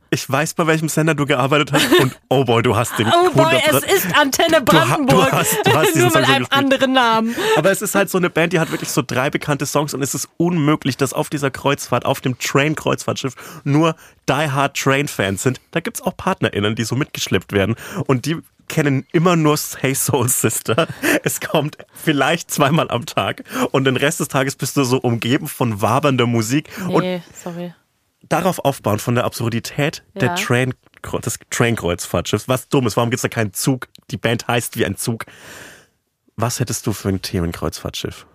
Ich 0.10 0.30
weiß, 0.30 0.54
bei 0.54 0.66
welchem 0.68 0.88
Sender 0.88 1.16
du 1.16 1.26
gearbeitet 1.26 1.74
hast 1.74 2.00
und 2.00 2.18
oh 2.30 2.46
boy, 2.46 2.64
du 2.64 2.78
hast 2.78 2.98
den 2.98 3.08
Oh 3.14 3.30
boy, 3.32 3.44
100 3.58 3.84
es 3.84 4.06
ist 4.06 4.18
Antenne 4.18 4.48
Du 4.50 4.56
ha- 4.56 4.60
du 4.62 4.96
Brandenburg. 4.96 5.32
hast- 5.34 5.58
du 5.66 5.74
hast 5.74 5.88
diesen 5.96 6.02
Nur 6.04 6.08
mit 6.08 6.16
einem 6.30 6.46
gespielt. 6.46 6.54
anderen 6.54 6.94
Namen. 6.94 7.36
Aber 7.58 7.72
es 7.72 7.82
ist 7.82 7.94
halt 7.94 8.10
so 8.10 8.18
eine 8.18 8.30
Band, 8.30 8.54
die 8.54 8.62
hat 8.62 8.72
wirklich 8.72 8.90
so 8.90 9.02
drei 9.06 9.30
bekannte 9.30 9.66
Songs 9.66 9.94
und 9.94 10.02
es 10.02 10.16
ist 10.16 10.30
unmöglich, 10.38 10.96
dass 10.96 11.12
auf 11.12 11.30
dieser 11.30 11.52
Kreuzfahrt, 11.52 12.06
auf 12.06 12.22
dem 12.22 12.40
Train-Kreuzfahrtschiff 12.40 13.34
nur 13.66 13.98
Die 14.30 14.34
Hard 14.50 14.78
Train-Fans 14.78 15.44
sind. 15.44 15.60
Da 15.72 15.82
gibt's 15.82 16.02
auch 16.02 16.16
PartnerInnen, 16.16 16.76
die 16.76 16.86
so 16.86 16.96
mitgeschleppt 16.96 17.52
werden 17.52 17.76
und 18.06 18.26
die 18.26 18.38
kennen 18.68 19.05
immer 19.11 19.36
nur 19.36 19.57
Hey 19.80 19.95
Soul 19.95 20.30
Sister. 20.30 20.88
Es 21.24 21.39
kommt 21.41 21.78
vielleicht 21.93 22.51
zweimal 22.51 22.89
am 22.91 23.05
Tag 23.05 23.43
und 23.72 23.86
den 23.86 23.95
Rest 23.97 24.20
des 24.20 24.28
Tages 24.28 24.55
bist 24.55 24.78
du 24.78 24.84
so 24.84 24.97
umgeben 24.97 25.47
von 25.47 25.82
wabernder 25.82 26.26
Musik 26.26 26.70
und 26.89 27.01
Nee, 27.03 27.22
sorry. 27.34 27.74
darauf 28.30 28.59
aufbauen 28.59 28.99
von 28.99 29.15
der 29.15 29.24
Absurdität 29.26 30.03
der 30.15 30.30
Ja. 30.30 30.36
Train, 30.36 30.74
des 31.24 31.39
Train-Kreuzfahrtschiffs. 31.49 32.47
Was 32.47 32.68
dumm 32.70 32.88
ist, 32.88 32.97
warum 32.97 33.09
gibt's 33.09 33.22
da 33.22 33.30
keinen 33.30 33.53
Zug? 33.53 33.88
Die 34.11 34.18
Band 34.18 34.47
heißt 34.47 34.78
wie 34.78 34.86
ein 34.86 34.97
Zug. 34.97 35.26
Was 36.36 36.59
hättest 36.59 36.86
du 36.86 36.93
für 36.93 37.09
ein 37.09 37.22
Themenkreuzfahrtschiff? 37.22 38.26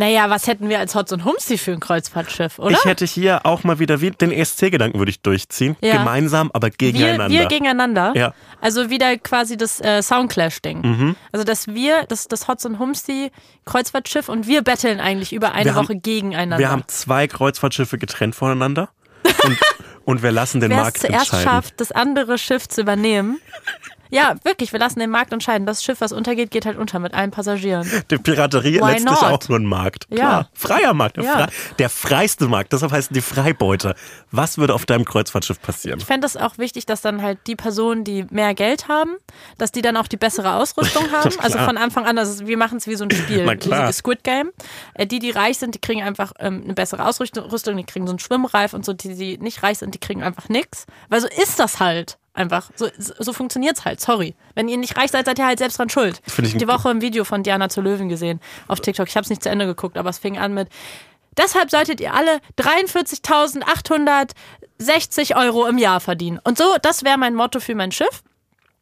Naja, 0.00 0.30
was 0.30 0.46
hätten 0.46 0.70
wir 0.70 0.78
als 0.78 0.94
Hotz 0.94 1.12
und 1.12 1.26
Humsi 1.26 1.58
für 1.58 1.72
ein 1.72 1.80
Kreuzfahrtschiff, 1.80 2.58
oder? 2.58 2.70
Ich 2.72 2.84
hätte 2.86 3.04
hier 3.04 3.44
auch 3.44 3.64
mal 3.64 3.78
wieder 3.78 4.00
wie 4.00 4.10
den 4.10 4.32
ESC-Gedanken 4.32 4.98
würde 4.98 5.10
ich 5.10 5.20
durchziehen. 5.20 5.76
Ja. 5.82 5.98
Gemeinsam, 5.98 6.50
aber 6.54 6.68
wir, 6.68 6.72
gegeneinander. 6.92 7.28
wir 7.38 7.46
gegeneinander. 7.46 8.12
Ja. 8.16 8.28
Mhm. 8.28 8.32
Also 8.62 8.88
wieder 8.88 9.18
quasi 9.18 9.58
das 9.58 9.78
äh, 9.82 10.02
Soundclash-Ding. 10.02 11.16
Also 11.32 11.44
dass 11.44 11.66
wir, 11.68 12.04
das, 12.08 12.28
das 12.28 12.48
Hotz 12.48 12.64
und 12.64 12.78
Humsi 12.78 13.30
Kreuzfahrtschiff 13.66 14.30
und 14.30 14.46
wir 14.46 14.62
betteln 14.62 15.00
eigentlich 15.00 15.34
über 15.34 15.52
eine 15.52 15.66
Wir 15.66 15.74
haben- 15.74 15.84
Woche 15.88 15.96
gegeneinander. 15.96 16.58
wir 16.58 16.70
haben 16.70 16.84
zwei 16.86 17.26
Kreuzfahrtschiffe 17.26 17.98
getrennt 17.98 18.34
voneinander 18.34 18.88
und, 19.44 19.58
und 20.06 20.22
wir 20.22 20.32
lassen 20.32 20.60
den 20.62 20.70
Wer 20.70 20.78
es 20.78 20.82
Markt 20.82 20.98
zuerst 20.98 21.14
entscheiden. 21.32 21.44
schafft, 21.44 21.80
das 21.80 21.92
andere 21.92 22.38
Schiff 22.38 22.66
zu 22.68 22.80
übernehmen. 22.80 23.38
Ja, 24.10 24.34
wirklich, 24.44 24.72
wir 24.72 24.78
lassen 24.80 24.98
den 25.00 25.10
Markt 25.10 25.32
entscheiden. 25.32 25.66
Das 25.66 25.82
Schiff, 25.84 26.00
was 26.00 26.12
untergeht, 26.12 26.50
geht 26.50 26.66
halt 26.66 26.76
unter 26.78 26.98
mit 26.98 27.14
allen 27.14 27.30
Passagieren. 27.30 27.88
Die 28.10 28.18
Piraterie 28.18 28.80
Why 28.80 28.92
letztlich 28.92 29.04
not? 29.04 29.22
auch 29.22 29.48
nur 29.48 29.58
ein 29.58 29.64
Markt. 29.66 30.06
Ja. 30.10 30.16
Klar. 30.16 30.48
Freier 30.52 30.94
Markt. 30.94 31.16
Der, 31.16 31.24
Ja. 31.24 31.32
frei, 31.32 31.46
der 31.78 31.90
freiste 31.90 32.48
Markt. 32.48 32.72
Deshalb 32.72 32.92
heißen 32.92 33.14
die 33.14 33.20
Freibeuter. 33.20 33.94
Was 34.30 34.58
würde 34.58 34.74
auf 34.74 34.86
deinem 34.86 35.04
Kreuzfahrtschiff 35.04 35.60
passieren? 35.62 35.98
Ich 36.00 36.04
fände 36.06 36.26
es 36.26 36.36
auch 36.36 36.58
wichtig, 36.58 36.86
dass 36.86 37.00
dann 37.00 37.22
halt 37.22 37.38
die 37.46 37.56
Personen, 37.56 38.04
die 38.04 38.24
mehr 38.30 38.54
Geld 38.54 38.88
haben, 38.88 39.16
dass 39.58 39.72
die 39.72 39.82
dann 39.82 39.96
auch 39.96 40.08
die 40.08 40.16
bessere 40.16 40.54
Ausrüstung 40.54 41.04
haben. 41.12 41.30
Also 41.40 41.58
von 41.58 41.76
Anfang 41.76 42.06
an, 42.06 42.18
also 42.18 42.46
wir 42.46 42.56
machen 42.56 42.78
es 42.78 42.86
wie 42.86 42.94
so 42.96 43.04
ein 43.04 43.10
Spiel, 43.10 43.46
wie 43.46 43.92
Squid 43.92 44.24
Game. 44.24 44.50
Äh, 44.94 45.06
Die, 45.06 45.18
die 45.18 45.30
reich 45.30 45.58
sind, 45.58 45.74
die 45.74 45.80
kriegen 45.80 46.02
einfach 46.02 46.32
ähm, 46.38 46.62
eine 46.64 46.74
bessere 46.74 47.04
Ausrüstung, 47.06 47.76
die 47.76 47.84
kriegen 47.84 48.06
so 48.06 48.12
einen 48.12 48.18
Schwimmreif 48.18 48.72
und 48.74 48.84
so, 48.84 48.92
die, 48.92 49.14
die 49.14 49.38
nicht 49.38 49.62
reich 49.62 49.78
sind, 49.78 49.94
die 49.94 49.98
kriegen 49.98 50.22
einfach 50.22 50.48
nix. 50.48 50.86
Weil 51.08 51.20
so 51.20 51.28
ist 51.28 51.58
das 51.58 51.80
halt. 51.80 52.18
Einfach. 52.32 52.70
So, 52.76 52.88
so 52.96 53.32
funktioniert's 53.32 53.84
halt. 53.84 54.00
Sorry. 54.00 54.34
Wenn 54.54 54.68
ihr 54.68 54.76
nicht 54.76 54.96
reich 54.96 55.10
seid, 55.10 55.26
seid 55.26 55.38
ihr 55.38 55.46
halt 55.46 55.58
selbst 55.58 55.78
dran 55.78 55.90
schuld. 55.90 56.20
Finde 56.26 56.50
ich 56.50 56.56
Die 56.56 56.68
Woche 56.68 56.88
ein 56.88 57.00
Video 57.00 57.24
von 57.24 57.42
Diana 57.42 57.68
zu 57.68 57.80
Löwen 57.80 58.08
gesehen 58.08 58.40
auf 58.68 58.80
TikTok. 58.80 59.08
Ich 59.08 59.16
habe 59.16 59.24
es 59.24 59.30
nicht 59.30 59.42
zu 59.42 59.50
Ende 59.50 59.66
geguckt, 59.66 59.98
aber 59.98 60.10
es 60.10 60.18
fing 60.18 60.38
an 60.38 60.54
mit. 60.54 60.68
Deshalb 61.36 61.70
solltet 61.70 62.00
ihr 62.00 62.14
alle 62.14 62.40
43.860 62.58 65.36
Euro 65.36 65.66
im 65.66 65.78
Jahr 65.78 66.00
verdienen. 66.00 66.40
Und 66.42 66.58
so, 66.58 66.76
das 66.82 67.04
wäre 67.04 67.18
mein 67.18 67.34
Motto 67.34 67.60
für 67.60 67.74
mein 67.74 67.92
Schiff. 67.92 68.22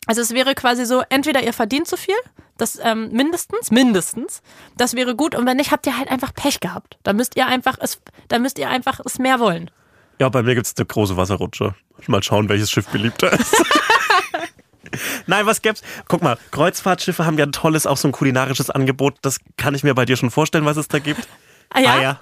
Also 0.06 0.22
es 0.22 0.32
wäre 0.32 0.54
quasi 0.54 0.86
so, 0.86 1.02
entweder 1.10 1.42
ihr 1.42 1.52
verdient 1.52 1.86
zu 1.86 1.98
viel, 1.98 2.14
das 2.56 2.78
ähm, 2.82 3.10
mindestens, 3.12 3.70
mindestens, 3.70 4.40
das 4.76 4.94
wäre 4.94 5.14
gut. 5.14 5.34
Und 5.34 5.44
wenn 5.46 5.58
nicht, 5.58 5.70
habt 5.70 5.86
ihr 5.86 5.98
halt 5.98 6.10
einfach 6.10 6.32
Pech 6.34 6.60
gehabt. 6.60 6.96
Da 7.02 7.12
müsst 7.12 7.36
ihr 7.36 7.46
einfach 7.46 7.76
es, 7.80 8.00
da 8.28 8.38
müsst 8.38 8.58
ihr 8.58 8.70
einfach 8.70 9.00
es 9.04 9.18
mehr 9.18 9.38
wollen. 9.38 9.70
Ja, 10.18 10.28
bei 10.28 10.42
mir 10.42 10.54
gibt's 10.54 10.74
eine 10.76 10.86
große 10.86 11.16
Wasserrutsche. 11.16 11.74
Mal 12.06 12.22
schauen, 12.22 12.48
welches 12.48 12.70
Schiff 12.70 12.88
beliebter 12.88 13.32
ist. 13.32 13.54
Nein, 15.26 15.46
was 15.46 15.62
gäb's? 15.62 15.82
Guck 16.08 16.22
mal, 16.22 16.38
Kreuzfahrtschiffe 16.50 17.26
haben 17.26 17.38
ja 17.38 17.44
ein 17.44 17.52
tolles, 17.52 17.86
auch 17.86 17.96
so 17.96 18.08
ein 18.08 18.12
kulinarisches 18.12 18.70
Angebot. 18.70 19.18
Das 19.22 19.38
kann 19.56 19.74
ich 19.74 19.84
mir 19.84 19.94
bei 19.94 20.04
dir 20.04 20.16
schon 20.16 20.30
vorstellen, 20.30 20.64
was 20.64 20.76
es 20.76 20.88
da 20.88 20.98
gibt. 20.98 21.28
Ah 21.70 21.80
ja? 21.80 21.92
Eier. 21.92 22.20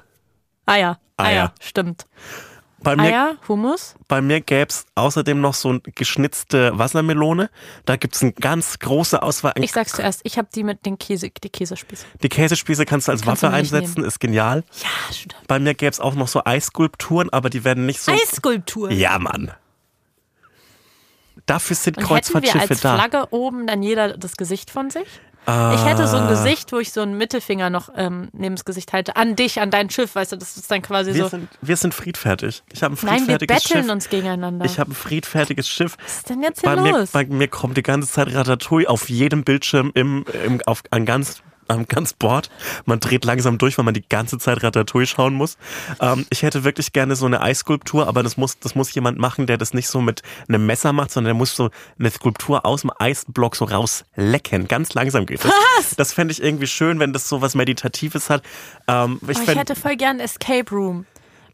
Eier. 0.67 1.01
Eier. 1.17 1.27
Eier. 1.27 1.55
Stimmt. 1.61 2.07
Bei 2.83 2.95
mir, 2.95 3.03
Eier, 3.05 3.37
Hummus. 3.49 3.97
bei 4.07 4.21
mir 4.21 4.41
gäb's 4.41 4.87
außerdem 4.95 5.41
noch 5.41 5.55
so 5.55 5.71
eine 5.71 5.81
geschnitzte 5.81 6.79
Wassermelone. 6.79 7.51
Da 7.85 7.97
gibt's 7.97 8.23
eine 8.23 8.33
ganz 8.33 8.79
große 8.79 9.23
Auswahl. 9.23 9.55
Ich 9.57 9.73
sag's 9.73 9.93
zuerst, 9.93 10.21
ich 10.25 10.37
habe 10.39 10.49
die 10.55 10.63
mit 10.63 10.85
den 10.85 10.99
Käse, 10.99 11.31
die 11.31 11.49
Käsespieße. 11.49 12.05
Die 12.23 12.29
Käsespieße 12.29 12.85
kannst 12.85 13.09
du 13.09 13.13
als 13.13 13.23
Kannst 13.23 13.43
Waffe 13.43 13.53
du 13.53 13.57
einsetzen, 13.59 14.05
ist 14.05 14.21
genial. 14.21 14.63
Ja, 14.83 15.13
stimmt. 15.15 15.37
Bei 15.49 15.59
mir 15.59 15.75
gäb's 15.75 16.01
auch 16.01 16.15
noch 16.15 16.29
so 16.29 16.43
Eisskulpturen, 16.45 17.31
aber 17.31 17.51
die 17.51 17.65
werden 17.65 17.87
nicht 17.87 18.01
so. 18.01 18.13
Eisskulptur. 18.13 18.91
Ja, 18.93 19.19
Mann. 19.19 19.53
Dafür 21.47 21.77
sind 21.77 21.97
Und 21.97 22.03
hätten 22.03 22.11
wir 22.11 22.17
Kreuzfahrtschiffe 22.17 22.71
als 22.71 22.81
da. 22.81 22.95
Flagge 22.97 23.29
oben 23.31 23.67
dann 23.67 23.83
jeder 23.83 24.19
das 24.19 24.37
Gesicht 24.37 24.71
von 24.71 24.91
sich? 24.91 25.07
Ich 25.49 25.85
hätte 25.85 26.09
so 26.09 26.17
ein 26.17 26.25
Ah. 26.25 26.29
Gesicht, 26.31 26.73
wo 26.73 26.79
ich 26.79 26.93
so 26.93 27.03
einen 27.03 27.17
Mittelfinger 27.17 27.71
noch 27.71 27.89
ähm, 27.95 28.29
neben 28.33 28.57
das 28.57 28.65
Gesicht 28.65 28.93
halte. 28.93 29.15
An 29.15 29.37
dich, 29.37 29.61
an 29.61 29.71
dein 29.71 29.91
Schiff, 29.91 30.15
weißt 30.17 30.33
du, 30.33 30.37
das 30.37 30.57
ist 30.57 30.69
dann 30.71 30.83
quasi 30.83 31.15
Wir, 31.15 31.25
so. 31.25 31.29
sind, 31.29 31.49
wir 31.63 31.77
sind 31.77 31.95
friedfertig. 31.95 32.65
Ich 32.73 32.83
habe 32.83 32.95
ein 32.95 32.99
Nein, 33.03 33.13
wir 33.15 33.19
friedfertiges 33.39 33.63
betteln 33.63 33.83
Schiff. 33.85 33.93
uns 33.93 34.09
gegeneinander. 34.09 34.65
Ich 34.65 34.79
habe 34.81 34.91
ein 34.91 34.95
friedfertiges 34.95 35.69
Schiff. 35.69 35.97
Was 36.05 36.17
ist 36.17 36.31
denn 36.31 36.43
jetzt 36.43 36.61
hier 36.63 36.71
Bei 36.75 36.81
mir, 36.83 36.99
los? 36.99 37.11
bei 37.13 37.25
mir 37.27 37.47
kommt 37.49 37.77
die 37.77 37.83
ganze 37.85 38.09
Zeit 38.13 38.35
Ratatouille 38.35 38.89
auf 38.89 39.09
jedem 39.09 39.45
Bildschirm 39.45 39.93
im, 39.95 40.25
im, 40.45 40.61
auf, 40.67 40.83
an 40.91 41.07
ganz 41.07 41.43
am 41.69 41.87
ganz 41.87 42.13
Bord. 42.13 42.51
Man 42.85 43.01
dreht 43.01 43.25
langsam 43.25 43.59
durch, 43.59 43.79
weil 43.79 43.85
man 43.85 43.95
die 43.95 44.07
ganze 44.09 44.39
Zeit 44.39 44.63
Ratatouille 44.63 45.07
schauen 45.07 45.35
muss. 45.35 45.57
Ähm, 46.01 46.27
ich 46.31 46.43
hätte 46.43 46.65
wirklich 46.65 46.93
gerne 46.93 47.17
so 47.17 47.27
eine 47.27 47.41
Eisskulptur, 47.41 48.07
aber 48.07 48.23
das 48.23 48.37
muss, 48.37 48.59
das 48.59 48.75
muss 48.75 48.95
jemand 48.95 49.19
machen, 49.19 49.47
der 49.47 49.59
das 49.59 49.75
nicht 49.75 49.89
so 49.89 50.01
mit 50.01 50.23
einem 50.49 50.67
Messer 50.67 50.93
macht, 50.93 51.11
sondern 51.11 51.31
der 51.31 51.35
muss 51.35 51.55
so 51.55 51.71
eine 51.99 52.11
Skulptur 52.11 52.65
aus 52.67 52.83
dem 52.83 52.91
Eisblock 52.99 53.57
so 53.57 53.65
rauslecken. 53.65 54.69
Ganz 54.69 54.95
langsam 54.95 55.27
geht 55.27 55.45
das. 55.45 55.53
Was? 55.77 55.97
Das 55.97 56.13
fände 56.13 56.33
ich 56.33 56.43
irgendwie 56.43 56.67
schön, 56.67 56.99
wenn 57.01 57.13
das 57.13 57.29
so 57.29 57.41
was 57.41 57.55
Meditatives 57.55 58.31
hat. 58.31 58.43
Ähm, 58.89 59.21
ich 59.29 59.39
Aber 59.39 59.53
ich 59.53 59.59
hätte 59.59 59.75
voll 59.75 59.97
gern 59.97 60.21
Escape 60.21 60.71
Room. 60.71 61.07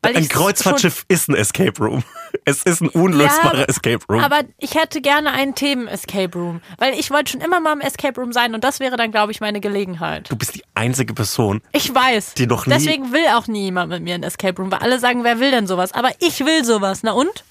Ein 0.04 0.28
Kreuzfahrtschiff 0.28 1.04
ist 1.08 1.28
ein 1.28 1.36
Escape 1.36 1.78
Room. 1.82 2.02
Es 2.46 2.62
ist 2.62 2.80
ein 2.80 2.88
unlösbarer 2.88 3.58
Ja, 3.58 3.64
Escape 3.66 4.04
Room. 4.08 4.20
Aber 4.24 4.40
ich 4.58 4.74
hätte 4.74 5.00
gerne 5.02 5.32
einen 5.32 5.54
Themen-Escape 5.54 6.36
Room. 6.36 6.60
Weil 6.78 6.94
ich 6.98 7.10
wollte 7.10 7.30
schon 7.32 7.40
immer 7.42 7.60
mal 7.60 7.74
im 7.74 7.80
Escape 7.82 8.18
Room 8.18 8.32
sein 8.32 8.54
und 8.54 8.64
das 8.64 8.80
wäre 8.80 8.96
dann, 8.96 9.12
glaube 9.12 9.32
ich, 9.32 9.40
meine 9.40 9.60
Gelegenheit. 9.60 10.30
du 10.30 10.36
bist 10.36 10.54
die 10.56 10.62
einzige 10.74 11.12
Person. 11.12 11.60
Ich 11.72 11.94
weiß. 11.94 12.34
Die 12.34 12.46
noch 12.46 12.66
nie- 12.66 12.72
Deswegen 12.72 13.12
will 13.12 13.26
auch 13.36 13.46
nie 13.48 13.64
jemand 13.64 13.90
mit 13.90 14.02
mir 14.02 14.14
in 14.16 14.22
Escape 14.22 14.60
Room, 14.60 14.72
weil 14.72 14.78
alle 14.80 14.98
sagen, 14.98 15.24
wer 15.24 15.40
will 15.40 15.50
denn 15.50 15.66
sowas? 15.66 15.92
Aber 15.92 16.10
ich 16.20 16.40
will 16.40 16.64
sowas. 16.64 17.02
Na 17.02 17.12
und? 17.12 17.44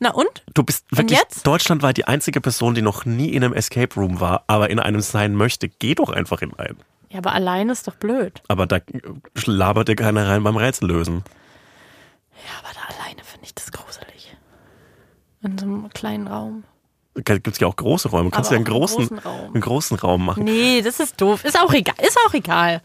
Na 0.00 0.10
und? 0.10 0.42
Du 0.52 0.64
bist 0.64 0.84
wirklich 0.90 1.18
jetzt? 1.20 1.46
deutschlandweit 1.46 1.96
die 1.96 2.06
einzige 2.08 2.40
Person, 2.40 2.74
die 2.74 2.82
noch 2.82 3.04
nie 3.04 3.28
in 3.30 3.44
einem 3.44 3.54
Escape 3.54 3.94
Room 3.94 4.18
war, 4.20 4.42
aber 4.48 4.68
in 4.68 4.80
einem 4.80 5.00
sein 5.00 5.36
möchte. 5.36 5.68
Geh 5.68 5.94
doch 5.94 6.10
einfach 6.10 6.42
in 6.42 6.52
einen. 6.58 6.78
Ja, 7.10 7.18
aber 7.18 7.32
alleine 7.32 7.70
ist 7.72 7.86
doch 7.86 7.94
blöd. 7.94 8.42
Aber 8.48 8.66
da 8.66 8.80
labert 9.46 9.88
dir 9.88 9.96
keiner 9.96 10.26
rein 10.28 10.42
beim 10.42 10.56
Rätsel 10.56 10.88
lösen. 10.88 11.22
Ja, 12.46 12.58
aber 12.62 12.74
da 12.74 12.94
alleine 13.02 13.22
finde 13.24 13.46
ich 13.46 13.54
das 13.54 13.70
gruselig. 13.72 14.36
In 15.42 15.58
so 15.58 15.64
einem 15.66 15.88
kleinen 15.90 16.26
Raum. 16.28 16.64
Da 17.14 17.36
gibt's 17.36 17.58
ja 17.60 17.66
auch 17.66 17.76
große 17.76 18.08
Räume. 18.08 18.30
Du 18.30 18.34
kannst 18.34 18.48
Aber 18.50 18.54
ja 18.54 18.58
einen 18.58 18.64
großen, 18.64 18.96
großen 19.08 19.18
Raum. 19.18 19.46
einen 19.52 19.60
großen 19.60 19.98
Raum 19.98 20.24
machen. 20.24 20.44
Nee, 20.44 20.80
das 20.82 20.98
ist 21.00 21.20
doof. 21.20 21.44
Ist 21.44 21.60
auch 21.60 21.72
egal. 21.74 21.94
Ist 22.00 22.18
auch 22.26 22.32
egal. 22.32 22.80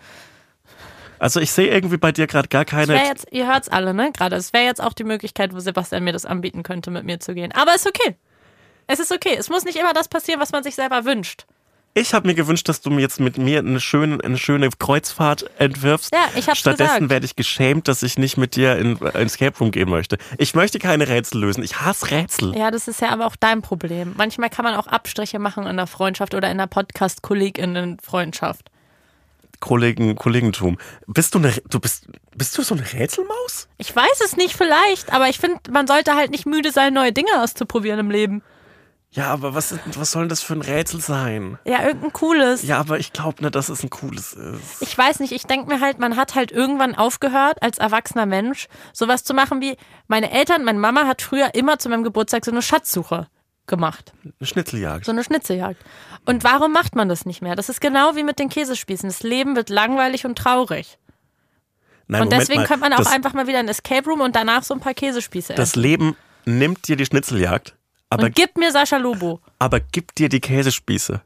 Also 1.20 1.39
ich 1.39 1.51
sehe 1.51 1.68
irgendwie 1.70 1.97
bei 1.97 2.12
dir 2.12 2.28
gerade 2.28 2.47
gar 2.47 2.64
Es 2.64 2.68
keine. 2.70 2.95
jetzt, 3.05 3.28
ihr 3.32 3.47
hört's 3.47 3.70
alle, 3.70 3.93
ne? 3.93 4.12
Gerade. 4.12 4.36
Es 4.36 4.53
wäre 4.53 4.66
jetzt 4.66 4.82
auch 4.82 4.93
die 4.93 5.03
Möglichkeit, 5.05 5.53
wo 5.53 5.60
Sebastian 5.60 6.03
mir 6.03 6.14
das 6.14 6.26
anbieten 6.26 6.62
könnte, 6.64 6.91
mit 6.91 7.05
mir 7.05 7.20
zu 7.20 7.34
gehen. 7.34 7.51
Aber 7.53 7.74
ist 7.74 7.88
okay. 7.88 8.16
Es 8.86 8.99
ist 8.99 9.12
okay. 9.12 9.36
Es 9.38 9.49
muss 9.49 9.64
nicht 9.64 9.78
immer 9.78 9.93
das 9.93 10.08
passieren, 10.10 10.39
was 10.41 10.51
man 10.51 10.64
sich 10.64 10.76
selber 10.76 11.05
wünscht. 11.05 11.45
Ich 11.98 12.14
habe 12.14 12.28
mir 12.28 12.36
gewünscht, 12.36 12.70
dass 12.70 12.82
du 12.82 12.91
mir 12.91 13.02
jetzt 13.02 13.20
mit 13.20 13.39
mir 13.39 13.58
eine 13.58 13.80
schöne, 13.80 14.20
eine 14.24 14.38
schöne 14.38 14.70
Kreuzfahrt 14.70 15.50
entwirfst. 15.58 16.14
Ja, 16.14 16.30
ich 16.36 16.48
hab's 16.48 16.60
Stattdessen 16.60 17.10
werde 17.10 17.26
ich 17.26 17.36
geschämt, 17.36 17.88
dass 17.88 18.04
ich 18.04 18.20
nicht 18.20 18.38
mit 18.38 18.56
dir 18.56 18.78
in 18.78 19.02
ein 19.02 19.26
Escape 19.26 19.58
Room 19.58 19.72
gehen 19.72 19.89
möchte. 19.89 20.20
Ich 20.38 20.54
möchte 20.54 20.78
keine 20.78 21.08
Rätsel 21.08 21.41
lösen. 21.41 21.64
Ich 21.64 21.82
hasse 21.82 22.12
Rätsel. 22.12 22.56
Ja, 22.56 22.70
das 22.70 22.88
ist 22.88 23.02
ja 23.02 23.10
aber 23.10 23.26
auch 23.26 23.36
dein 23.36 23.64
Problem. 23.64 24.14
Manchmal 24.16 24.52
kann 24.52 24.64
man 24.64 24.76
auch 24.76 24.86
Abstriche 24.86 25.39
machen 25.39 25.66
in 25.66 25.76
der 25.76 25.88
Freundschaft 25.88 26.36
oder 26.36 26.52
in 26.52 26.60
der 26.60 26.68
Podcast-KollegInnen-Freundschaft. 26.68 28.70
Kollegen, 29.60 30.16
Kollegentum. 30.16 30.78
Bist 31.08 31.34
du 31.34 31.39
eine, 31.39 31.52
du 31.68 31.80
bist, 31.80 32.06
bist 32.36 32.56
du 32.56 32.62
so 32.62 32.76
eine 32.76 32.93
Rätselmaus? 32.93 33.70
Ich 33.80 33.95
weiß 33.95 34.22
es 34.24 34.38
nicht 34.38 34.56
vielleicht, 34.56 35.12
aber 35.12 35.30
ich 35.30 35.39
finde, 35.39 35.58
man 35.72 35.88
sollte 35.88 36.14
halt 36.14 36.30
nicht 36.30 36.45
müde 36.45 36.72
sein, 36.72 36.93
neue 36.93 37.12
Dinge 37.12 37.41
auszuprobieren 37.41 38.00
im 38.00 38.12
Leben. 38.12 38.43
Ja, 39.18 39.32
aber 39.32 39.55
was, 39.55 39.74
was 39.95 40.11
soll 40.11 40.24
denn 40.24 40.30
das 40.30 40.43
für 40.43 40.53
ein 40.53 40.61
Rätsel 40.61 41.01
sein? 41.01 41.57
Ja, 41.65 41.84
irgendein 41.84 42.13
cooles. 42.13 42.61
Ja, 42.61 42.78
aber 42.78 42.99
ich 42.99 43.13
glaube 43.13 43.41
nicht, 43.41 43.55
dass 43.55 43.68
es 43.68 43.82
ein 43.82 43.89
cooles 43.89 44.34
ist. 44.34 44.82
Ich 44.82 44.95
weiß 44.95 45.22
nicht, 45.22 45.32
ich 45.32 45.47
denke 45.47 45.74
mir 45.74 45.82
halt, 45.82 45.97
man 45.97 46.15
hat 46.15 46.36
halt 46.36 46.51
irgendwann 46.51 46.93
aufgehört, 46.93 47.63
als 47.63 47.80
erwachsener 47.80 48.28
Mensch, 48.28 48.68
sowas 48.93 49.24
zu 49.24 49.34
machen 49.34 49.59
wie, 49.59 49.76
meine 50.07 50.30
Eltern, 50.32 50.63
meine 50.63 50.78
Mama 50.78 51.07
hat 51.07 51.24
früher 51.24 51.55
immer 51.55 51.80
zu 51.80 51.89
meinem 51.89 52.03
Geburtstag 52.03 52.45
so 52.45 52.51
eine 52.51 52.61
Schatzsuche 52.61 53.26
gemacht. 53.65 54.13
Eine 54.24 54.47
Schnitzeljagd. 54.47 55.05
So 55.05 55.11
eine 55.11 55.24
Schnitzeljagd. 55.24 55.84
Und 56.26 56.43
warum 56.43 56.72
macht 56.72 56.95
man 56.95 57.09
das 57.09 57.26
nicht 57.26 57.41
mehr? 57.41 57.55
Das 57.55 57.70
ist 57.70 57.82
genau 57.82 58.15
wie 58.15 58.24
mit 58.24 58.38
den 58.38 58.49
Käsespießen. 58.49 59.09
Das 59.09 59.24
Leben 59.24 59.55
wird 59.55 59.72
langweilig 59.72 60.26
und 60.28 60.38
traurig. 60.38 60.99
Nein, 62.07 62.22
und 62.22 62.28
Moment 62.28 62.41
deswegen 62.43 62.61
mal. 62.61 62.68
könnte 62.68 62.82
man 62.82 62.93
auch 62.93 62.99
das, 62.99 63.11
einfach 63.11 63.34
mal 63.34 63.47
wieder 63.47 63.57
ein 63.57 63.68
Escape 63.68 64.07
Room 64.07 64.22
und 64.22 64.36
danach 64.36 64.61
so 64.61 64.76
ein 64.76 64.80
paar 64.80 64.93
Käsespieße 64.93 65.55
Das 65.55 65.72
essen. 65.72 65.82
Leben 65.82 66.15
nimmt 66.45 66.88
dir 66.88 66.95
die 66.95 67.05
Schnitzeljagd, 67.05 67.76
aber, 68.10 68.26
Und 68.28 68.36
gib 68.36 68.58
mir 68.58 68.72
Sascha 68.72 68.97
Lobo. 68.97 69.39
aber 69.60 69.80
gibt 69.80 70.18
dir 70.20 70.30
die 70.30 70.39
Käsespieße. 70.41 71.22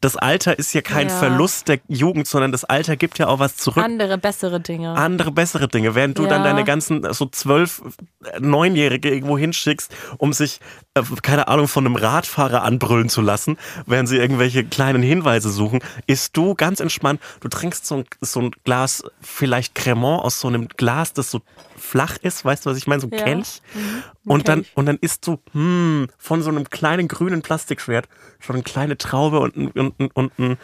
Das 0.00 0.14
Alter 0.16 0.56
ist 0.56 0.72
ja 0.74 0.80
kein 0.80 1.08
Ja. 1.08 1.18
Verlust 1.18 1.66
der 1.66 1.80
Jugend, 1.88 2.28
sondern 2.28 2.52
das 2.52 2.62
Alter 2.64 2.94
gibt 2.94 3.18
ja 3.18 3.26
auch 3.26 3.40
was 3.40 3.56
zurück. 3.56 3.82
Andere, 3.82 4.16
bessere 4.16 4.60
Dinge. 4.60 4.92
andere 4.94 5.32
bessere 5.32 5.66
Dinge, 5.66 5.96
während 5.96 6.16
du 6.18 6.26
dann 6.26 6.44
Ja. 6.44 6.52
deine 6.52 6.62
ganzen 6.62 7.12
so 7.12 7.26
zwölf, 7.26 7.82
äh, 8.24 8.38
neunjährige 8.38 9.10
irgendwo 9.10 9.36
hinschickst, 9.36 9.92
um 10.18 10.32
sich, 10.32 10.60
äh, 10.94 11.02
keine 11.22 11.48
Ahnung, 11.48 11.66
von 11.66 11.84
einem 11.84 11.96
Radfahrer 11.96 12.62
anbrüllen 12.62 13.08
zu 13.08 13.22
lassen, 13.22 13.58
während 13.86 14.08
sie 14.08 14.18
irgendwelche 14.18 14.62
kleinen 14.62 15.02
Hinweise 15.02 15.50
suchen, 15.50 15.80
ist 16.06 16.36
du 16.36 16.54
ganz 16.54 16.78
entspannt, 16.78 17.20
du 17.40 17.48
trinkst 17.48 17.84
so 17.84 17.96
ein, 17.96 18.04
so 18.20 18.38
ein 18.40 18.50
Glas, 18.62 19.02
vielleicht 19.20 19.74
Cremant 19.74 20.22
aus 20.22 20.38
so 20.38 20.46
einem 20.46 20.68
Glas, 20.68 21.12
das 21.12 21.32
so 21.32 21.40
flach 21.78 22.16
ist, 22.18 22.44
weißt 22.44 22.66
du, 22.66 22.70
was 22.70 22.76
ich 22.76 22.86
meine, 22.86 23.00
so 23.00 23.08
ein 23.08 23.16
Ja. 23.18 23.24
Kelch. 23.24 23.62
Ein 23.74 24.02
Und 24.24 24.48
dann, 24.48 24.66
und 24.74 24.86
dann 24.86 24.98
isst 25.00 25.26
du, 25.26 25.38
hm, 25.52 26.08
von 26.18 26.42
so 26.42 26.50
einem 26.50 26.68
kleinen 26.68 27.08
grünen 27.08 27.42
Plastikschwert 27.42 28.08
schon 28.40 28.56
eine 28.56 28.62
kleine 28.62 28.98
Traube 28.98 29.40
und, 29.40 29.56
ein- 29.56 29.70
und, 29.70 29.98
ein- 30.00 30.10
und 30.12 30.38
ein, 30.38 30.58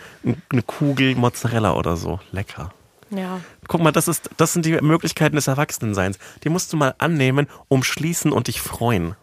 eine 0.51 0.63
Kugel 0.63 1.15
Mozzarella 1.15 1.75
oder 1.75 1.97
so. 1.97 2.21
Lecker. 2.33 2.73
Ja. 3.11 3.41
Guck 3.69 3.81
mal, 3.83 3.93
das, 3.93 4.09
ist, 4.09 4.31
das 4.37 4.53
sind 4.53 4.67
die 4.67 4.73
Möglichkeiten 4.81 5.37
des 5.37 5.47
Erwachsenenseins. 5.47 6.19
Die 6.43 6.49
musst 6.49 6.73
du 6.73 6.77
mal 6.77 6.95
annehmen, 6.99 7.47
umschließen 7.69 8.33
und 8.33 8.49
dich 8.49 8.61
freuen. 8.61 9.15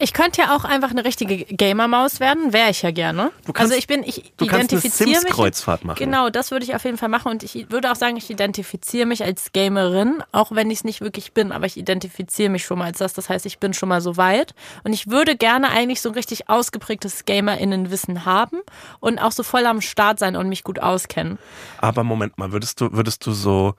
Ich 0.00 0.12
könnte 0.12 0.40
ja 0.40 0.56
auch 0.56 0.64
einfach 0.64 0.90
eine 0.90 1.04
richtige 1.04 1.44
Gamer-Maus 1.44 2.20
werden, 2.20 2.52
wäre 2.52 2.70
ich 2.70 2.82
ja 2.82 2.90
gerne. 2.90 3.30
Du 3.44 3.52
kannst- 3.52 3.72
also 3.72 3.78
ich 3.78 3.86
bin, 3.86 4.02
ich 4.02 4.32
du 4.36 4.46
kannst 4.46 4.52
eine 4.54 4.64
identifiziere 4.64 5.08
mich. 5.10 5.18
Sims-Kreuzfahrt 5.20 5.84
machen. 5.84 5.98
Genau, 5.98 6.30
das 6.30 6.50
würde 6.50 6.64
ich 6.64 6.74
auf 6.74 6.84
jeden 6.84 6.96
Fall 6.96 7.08
machen 7.10 7.30
und 7.32 7.42
ich 7.42 7.70
würde 7.70 7.90
auch 7.90 7.96
sagen, 7.96 8.16
ich 8.16 8.30
identifiziere 8.30 9.06
mich 9.06 9.22
als 9.24 9.52
Gamerin, 9.52 10.22
auch 10.32 10.52
wenn 10.52 10.70
ich 10.70 10.78
es 10.78 10.84
nicht 10.84 11.00
wirklich 11.00 11.32
bin, 11.32 11.52
aber 11.52 11.66
ich 11.66 11.76
identifiziere 11.76 12.48
mich 12.48 12.64
schon 12.64 12.78
mal 12.78 12.86
als 12.86 12.98
das. 12.98 13.12
Das 13.12 13.28
heißt, 13.28 13.44
ich 13.46 13.58
bin 13.58 13.74
schon 13.74 13.88
mal 13.90 14.00
so 14.00 14.16
weit 14.16 14.54
und 14.84 14.92
ich 14.92 15.08
würde 15.10 15.36
gerne 15.36 15.68
eigentlich 15.70 16.00
so 16.00 16.08
ein 16.10 16.14
richtig 16.14 16.48
ausgeprägtes 16.48 17.24
GamerInnenwissen 17.26 18.24
haben 18.24 18.60
und 19.00 19.18
auch 19.18 19.32
so 19.32 19.42
voll 19.42 19.66
am 19.66 19.80
Start 19.80 20.18
sein 20.18 20.36
und 20.36 20.48
mich 20.48 20.64
gut 20.64 20.80
auskennen. 20.80 21.38
Aber 21.78 22.04
Moment 22.04 22.38
mal, 22.38 22.52
würdest 22.52 22.80
du, 22.80 22.92
würdest 22.92 23.26
du 23.26 23.32
so 23.32 23.74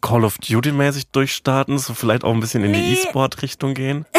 Call 0.00 0.24
of 0.24 0.38
Duty-mäßig 0.38 1.08
durchstarten? 1.12 1.78
So 1.78 1.94
vielleicht 1.94 2.24
auch 2.24 2.32
ein 2.32 2.40
bisschen 2.40 2.62
in 2.64 2.72
die 2.72 2.80
Nee. 2.80 2.92
E-Sport-Richtung 2.94 3.74
gehen? 3.74 4.04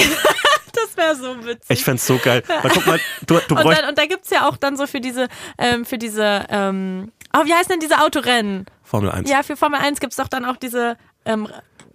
Das 0.96 0.98
wäre 0.98 1.16
so 1.16 1.46
witzig. 1.46 1.70
Ich 1.70 1.84
fänd's 1.84 2.06
so 2.06 2.18
geil. 2.18 2.44
Weil 2.48 2.72
guck 2.72 2.86
mal, 2.86 3.00
du, 3.26 3.40
du 3.48 3.56
und 3.56 3.66
dann, 3.66 3.90
und 3.90 3.98
da 3.98 4.06
gibt's 4.06 4.30
ja 4.30 4.48
auch 4.48 4.58
dann 4.58 4.78
so 4.78 4.88
für 4.88 5.02
diese, 5.02 5.28
ähm, 5.58 5.86
für 5.86 5.98
diese, 5.98 6.46
ähm, 6.50 7.12
oh, 7.34 7.46
wie 7.46 7.54
heißen 7.54 7.70
denn 7.70 7.80
diese 7.80 8.02
Autorennen? 8.02 8.66
Formel 8.84 9.12
1. 9.12 9.30
Ja, 9.30 9.44
für 9.44 9.58
Formel 9.58 9.80
1 9.80 10.00
gibt's 10.00 10.16
doch 10.16 10.28
dann 10.28 10.46
auch 10.46 10.58
diese 10.58 10.98
ähm, 11.26 11.48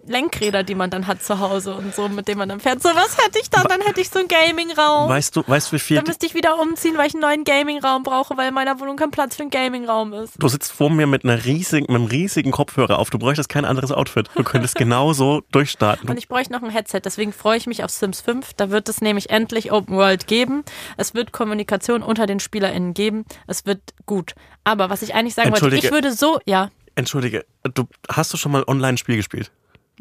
Lenkräder, 0.07 0.63
die 0.63 0.75
man 0.75 0.89
dann 0.89 1.07
hat 1.07 1.23
zu 1.23 1.39
Hause 1.39 1.75
und 1.75 1.93
so, 1.93 2.09
mit 2.09 2.27
denen 2.27 2.39
man 2.39 2.49
dann 2.49 2.59
fährt. 2.59 2.81
So 2.81 2.89
was 2.89 3.17
hätte 3.17 3.39
ich 3.39 3.49
dann, 3.49 3.65
dann 3.67 3.81
hätte 3.81 4.01
ich 4.01 4.09
so 4.09 4.19
einen 4.19 4.27
Gaming-Raum. 4.27 5.09
Weißt 5.09 5.35
du, 5.35 5.43
weißt 5.45 5.71
du, 5.71 5.75
wie 5.75 5.79
viel. 5.79 5.97
Dann 5.97 6.05
müsste 6.05 6.25
ich 6.25 6.33
wieder 6.33 6.59
umziehen, 6.59 6.97
weil 6.97 7.07
ich 7.07 7.13
einen 7.13 7.21
neuen 7.21 7.43
Gaming-Raum 7.43 8.03
brauche, 8.03 8.37
weil 8.37 8.49
in 8.49 8.53
meiner 8.53 8.79
Wohnung 8.79 8.95
kein 8.95 9.11
Platz 9.11 9.35
für 9.35 9.43
einen 9.43 9.51
Gaming-Raum 9.51 10.13
ist. 10.13 10.33
Du 10.37 10.47
sitzt 10.47 10.71
vor 10.71 10.89
mir 10.89 11.07
mit, 11.07 11.23
einer 11.23 11.45
riesigen, 11.45 11.85
mit 11.91 12.01
einem 12.01 12.05
riesigen 12.05 12.51
Kopfhörer 12.51 12.99
auf. 12.99 13.09
Du 13.09 13.19
bräuchtest 13.19 13.49
kein 13.49 13.65
anderes 13.65 13.91
Outfit. 13.91 14.29
Du 14.35 14.43
könntest 14.43 14.75
genauso 14.75 15.41
durchstarten. 15.51 16.09
Und 16.09 16.17
ich 16.17 16.27
bräuchte 16.27 16.53
noch 16.53 16.63
ein 16.63 16.69
Headset, 16.69 17.01
deswegen 17.03 17.33
freue 17.33 17.57
ich 17.57 17.67
mich 17.67 17.83
auf 17.83 17.91
Sims 17.91 18.21
5. 18.21 18.53
Da 18.53 18.69
wird 18.69 18.89
es 18.89 19.01
nämlich 19.01 19.29
endlich 19.29 19.71
Open 19.71 19.95
World 19.95 20.27
geben. 20.27 20.63
Es 20.97 21.13
wird 21.13 21.31
Kommunikation 21.31 22.03
unter 22.03 22.25
den 22.25 22.39
SpielerInnen 22.39 22.93
geben. 22.93 23.25
Es 23.47 23.65
wird 23.65 23.81
gut. 24.05 24.33
Aber 24.63 24.89
was 24.89 25.01
ich 25.01 25.13
eigentlich 25.15 25.35
sagen 25.35 25.51
wollte, 25.51 25.75
ich 25.75 25.91
würde 25.91 26.11
so, 26.11 26.39
ja, 26.45 26.69
Entschuldige, 26.95 27.45
du, 27.63 27.87
hast 28.09 28.33
du 28.33 28.37
schon 28.37 28.51
mal 28.51 28.63
online 28.67 28.93
ein 28.93 28.97
Spiel 28.97 29.15
gespielt? 29.15 29.51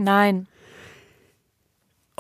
Nein. 0.01 0.47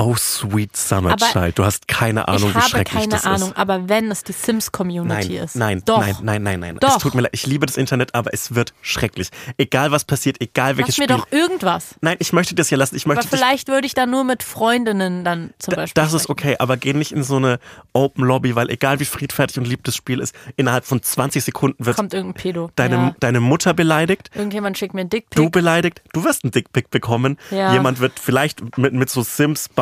Oh, 0.02 0.16
sweet 0.16 0.74
Summer 0.76 1.12
Aber 1.12 1.26
Child. 1.26 1.58
Du 1.58 1.64
hast 1.64 1.86
keine 1.86 2.26
Ahnung, 2.26 2.48
ich 2.50 2.54
wie 2.54 2.58
habe 2.58 2.68
schrecklich 2.70 3.00
keine 3.02 3.08
das 3.12 3.26
Ahnung, 3.26 3.50
ist. 3.50 3.58
aber 3.58 3.88
wenn 3.88 4.10
es 4.10 4.24
die 4.24 4.32
Sims-Community 4.32 5.36
ist. 5.36 5.56
nein, 5.56 5.82
Doch. 5.84 5.98
nein, 6.00 6.16
nein, 6.22 6.42
nein, 6.42 6.60
nein. 6.60 6.76
Doch. 6.80 6.96
Es 6.96 7.02
tut 7.02 7.14
mir 7.14 7.22
leid. 7.22 7.32
Ich 7.34 7.46
liebe 7.46 7.66
das 7.66 7.76
Internet, 7.76 8.14
aber 8.14 8.32
es 8.32 8.54
wird 8.54 8.72
schrecklich. 8.82 9.28
Egal 9.58 9.90
was 9.90 10.04
passiert, 10.04 10.40
egal 10.40 10.76
welches 10.78 10.96
Lass 10.96 11.08
mir 11.08 11.14
Spiel. 11.14 11.16
doch 11.26 11.32
irgendwas. 11.32 11.96
Nein, 12.00 12.16
ich 12.18 12.32
möchte 12.32 12.54
das 12.54 12.70
ja 12.70 12.78
lassen. 12.78 12.96
Ich 12.96 13.04
Aber 13.04 13.14
möchte 13.16 13.28
dich 13.30 13.38
vielleicht 13.38 13.68
würde 13.68 13.86
ich 13.86 13.94
da 13.94 14.06
nur 14.06 14.24
mit 14.24 14.42
Freundinnen 14.42 15.24
dann 15.24 15.50
zum 15.58 15.72
Da- 15.74 15.82
Beispiel. 15.82 16.02
Das 16.02 16.12
ist 16.14 16.22
sprechen. 16.24 16.32
okay, 16.32 16.56
aber 16.58 16.76
geh 16.76 16.92
nicht 16.94 17.12
in 17.12 17.22
so 17.22 17.36
eine 17.36 17.58
Open 17.92 18.24
Lobby, 18.24 18.54
weil 18.56 18.70
egal 18.70 19.00
wie 19.00 19.04
friedfertig 19.04 19.58
und 19.58 19.66
lieb 19.66 19.84
das 19.84 19.96
Spiel 19.96 20.20
ist, 20.20 20.34
innerhalb 20.56 20.84
von 20.86 21.02
20 21.02 21.44
Sekunden 21.44 21.84
wird 21.84 21.96
Kommt 21.96 22.14
irgendein 22.14 22.40
Pedo. 22.40 22.70
deine, 22.76 22.94
ja. 22.96 23.14
deine 23.20 23.40
Mutter 23.40 23.74
beleidigt, 23.74 24.30
Irgendjemand 24.34 24.78
schickt 24.78 24.94
mir 24.94 25.00
einen 25.02 25.10
Dickpick. 25.10 25.36
du 25.36 25.50
beleidigt, 25.50 26.02
du 26.12 26.24
wirst 26.24 26.44
einen 26.44 26.52
Dickpick 26.52 26.90
bekommen, 26.90 27.36
Ja. 27.50 27.72
jemand 27.72 28.00
wird 28.00 28.18
vielleicht 28.18 28.78
mit, 28.78 28.92
mit 28.94 29.10
so 29.10 29.22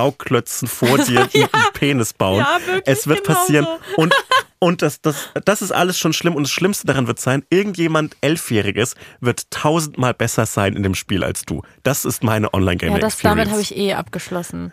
Sims-Bauklötzen 0.09 0.68
vor 0.68 0.98
dir 1.06 1.28
Ja. 1.32 1.48
einen 1.52 1.72
Penis 1.74 2.12
bauen. 2.12 2.38
Ja, 2.38 2.59
wirklich, 2.66 2.82
es 2.86 3.06
wird 3.06 3.24
genau 3.24 3.38
passieren. 3.38 3.64
so. 3.66 3.78
Und, 4.02 4.14
und 4.61 4.82
das, 4.82 5.00
das, 5.00 5.28
das 5.44 5.62
ist 5.62 5.72
alles 5.72 5.98
schon 5.98 6.12
schlimm 6.12 6.34
und 6.34 6.42
das 6.42 6.50
Schlimmste 6.50 6.86
daran 6.86 7.06
wird 7.06 7.20
sein, 7.20 7.44
irgendjemand 7.48 8.16
Elfjähriges 8.22 8.94
wird 9.20 9.50
tausendmal 9.50 10.14
besser 10.14 10.46
sein 10.46 10.74
in 10.74 10.82
dem 10.82 10.94
Spiel 10.96 11.22
als 11.22 11.44
du. 11.44 11.62
Das 11.84 12.04
ist 12.04 12.24
meine 12.24 12.52
Online-Gaming 12.52 12.96
Ja, 12.96 13.00
das, 13.00 13.18
damit 13.18 13.50
habe 13.50 13.61
ich 13.61 13.76
eh 13.76 13.94
abgeschlossen. 13.94 14.72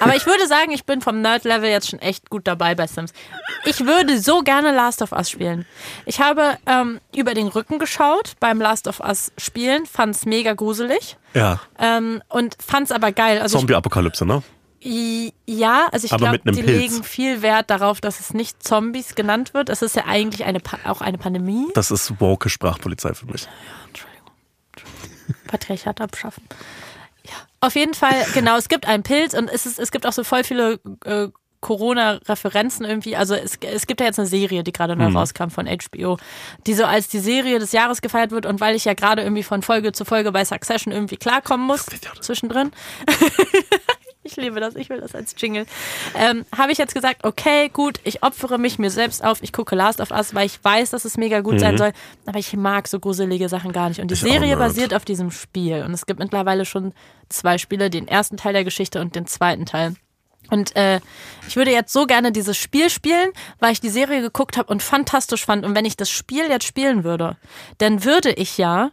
Aber 0.00 0.16
ich 0.16 0.26
würde 0.26 0.46
sagen, 0.46 0.72
ich 0.72 0.84
bin 0.84 1.00
vom 1.02 1.20
Nerd-Level 1.20 1.68
jetzt 1.70 1.90
schon 1.90 1.98
echt 2.00 2.28
gut 2.30 2.46
dabei 2.46 2.74
bei 2.74 2.86
Sims. 2.86 3.12
Ich 3.66 3.84
würde 3.84 4.18
so 4.18 4.40
gerne 4.40 4.72
Last 4.74 5.02
of 5.02 5.12
Us 5.12 5.30
spielen. 5.30 5.66
Ich 6.06 6.20
habe 6.20 6.56
ähm, 6.66 7.00
über 7.14 7.34
den 7.34 7.48
Rücken 7.48 7.78
geschaut 7.78 8.32
beim 8.40 8.60
Last 8.60 8.88
of 8.88 9.00
Us 9.00 9.30
spielen, 9.38 9.84
fand 9.86 10.16
es 10.16 10.24
mega 10.26 10.54
gruselig 10.54 11.16
ja, 11.34 11.60
ähm, 11.78 12.22
und 12.28 12.56
fand 12.66 12.86
es 12.86 12.92
aber 12.92 13.12
geil. 13.12 13.40
Also 13.40 13.58
Zombie-Apokalypse, 13.58 14.24
ne? 14.26 14.42
Ja, 14.86 15.88
also 15.92 16.04
ich 16.04 16.14
glaube, 16.14 16.38
die 16.40 16.62
Pilz. 16.62 16.66
legen 16.66 17.04
viel 17.04 17.40
Wert 17.40 17.70
darauf, 17.70 18.02
dass 18.02 18.20
es 18.20 18.34
nicht 18.34 18.62
Zombies 18.62 19.14
genannt 19.14 19.54
wird. 19.54 19.70
Es 19.70 19.80
ist 19.80 19.96
ja 19.96 20.04
eigentlich 20.06 20.44
eine 20.44 20.60
pa 20.60 20.78
auch 20.84 21.00
eine 21.00 21.16
Pandemie. 21.16 21.68
Das 21.74 21.90
ist 21.90 22.20
woke 22.20 22.50
Sprachpolizei 22.50 23.14
für 23.14 23.24
mich. 23.24 23.48
Patriarchat 25.46 26.02
abschaffen. 26.02 26.44
Ja, 27.24 27.32
auf 27.60 27.74
jeden 27.76 27.94
Fall, 27.94 28.26
genau, 28.34 28.58
es 28.58 28.68
gibt 28.68 28.86
einen 28.86 29.02
Pilz 29.02 29.32
und 29.32 29.48
es, 29.48 29.64
ist, 29.64 29.78
es 29.78 29.90
gibt 29.90 30.06
auch 30.06 30.12
so 30.12 30.22
voll 30.22 30.44
viele 30.44 30.78
äh, 31.04 31.28
Corona-Referenzen 31.62 32.84
irgendwie. 32.84 33.16
Also 33.16 33.34
es, 33.34 33.56
es 33.62 33.86
gibt 33.86 34.00
ja 34.00 34.06
jetzt 34.06 34.18
eine 34.18 34.28
Serie, 34.28 34.62
die 34.64 34.72
gerade 34.72 34.96
neu 34.96 35.06
rauskam 35.06 35.48
von 35.48 35.66
HBO, 35.66 36.18
die 36.66 36.74
so 36.74 36.84
als 36.84 37.08
die 37.08 37.20
Serie 37.20 37.58
des 37.58 37.72
Jahres 37.72 38.02
gefeiert 38.02 38.32
wird 38.32 38.44
und 38.44 38.60
weil 38.60 38.76
ich 38.76 38.84
ja 38.84 38.92
gerade 38.92 39.22
irgendwie 39.22 39.42
von 39.42 39.62
Folge 39.62 39.92
zu 39.92 40.04
Folge 40.04 40.30
bei 40.30 40.44
Succession 40.44 40.92
irgendwie 40.92 41.16
klarkommen 41.16 41.66
muss, 41.66 41.86
zwischendrin. 42.20 42.70
Ich 44.26 44.36
liebe 44.36 44.58
das, 44.58 44.74
ich 44.74 44.88
will 44.88 45.00
das 45.00 45.14
als 45.14 45.34
Jingle. 45.36 45.66
Ähm, 46.14 46.46
Habe 46.56 46.72
ich 46.72 46.78
jetzt 46.78 46.94
gesagt, 46.94 47.24
okay, 47.24 47.68
gut, 47.68 48.00
ich 48.04 48.22
opfere 48.22 48.58
mich 48.58 48.78
mir 48.78 48.90
selbst 48.90 49.22
auf, 49.22 49.42
ich 49.42 49.52
gucke 49.52 49.76
Last 49.76 50.00
of 50.00 50.10
Us, 50.10 50.34
weil 50.34 50.46
ich 50.46 50.58
weiß, 50.64 50.90
dass 50.90 51.04
es 51.04 51.18
mega 51.18 51.40
gut 51.42 51.60
sein 51.60 51.76
soll, 51.76 51.92
aber 52.24 52.38
ich 52.38 52.54
mag 52.54 52.88
so 52.88 52.98
gruselige 52.98 53.50
Sachen 53.50 53.72
gar 53.72 53.90
nicht. 53.90 54.00
Und 54.00 54.08
die 54.08 54.14
Ich 54.14 54.20
Serie 54.20 54.56
basiert 54.56 54.94
auf 54.94 55.04
diesem 55.04 55.30
Spiel. 55.30 55.82
Und 55.82 55.92
es 55.92 56.06
gibt 56.06 56.20
mittlerweile 56.20 56.64
schon 56.64 56.94
zwei 57.28 57.58
Spiele, 57.58 57.90
den 57.90 58.08
ersten 58.08 58.38
Teil 58.38 58.54
der 58.54 58.64
Geschichte 58.64 59.00
und 59.00 59.14
den 59.14 59.26
zweiten 59.26 59.66
Teil. 59.66 59.94
Und 60.50 60.74
äh, 60.74 61.00
ich 61.46 61.56
würde 61.56 61.70
jetzt 61.70 61.92
so 61.92 62.06
gerne 62.06 62.32
dieses 62.32 62.56
Spiel 62.56 62.88
spielen, 62.90 63.30
weil 63.60 63.72
ich 63.72 63.80
die 63.80 63.90
Serie 63.90 64.22
geguckt 64.22 64.56
habe 64.56 64.72
und 64.72 64.82
fantastisch 64.82 65.44
fand. 65.44 65.64
Und 65.66 65.74
wenn 65.74 65.84
ich 65.84 65.96
das 65.96 66.10
Spiel 66.10 66.48
jetzt 66.48 66.66
spielen 66.66 67.04
würde, 67.04 67.36
dann 67.78 68.04
würde 68.04 68.32
ich 68.32 68.56
ja 68.56 68.90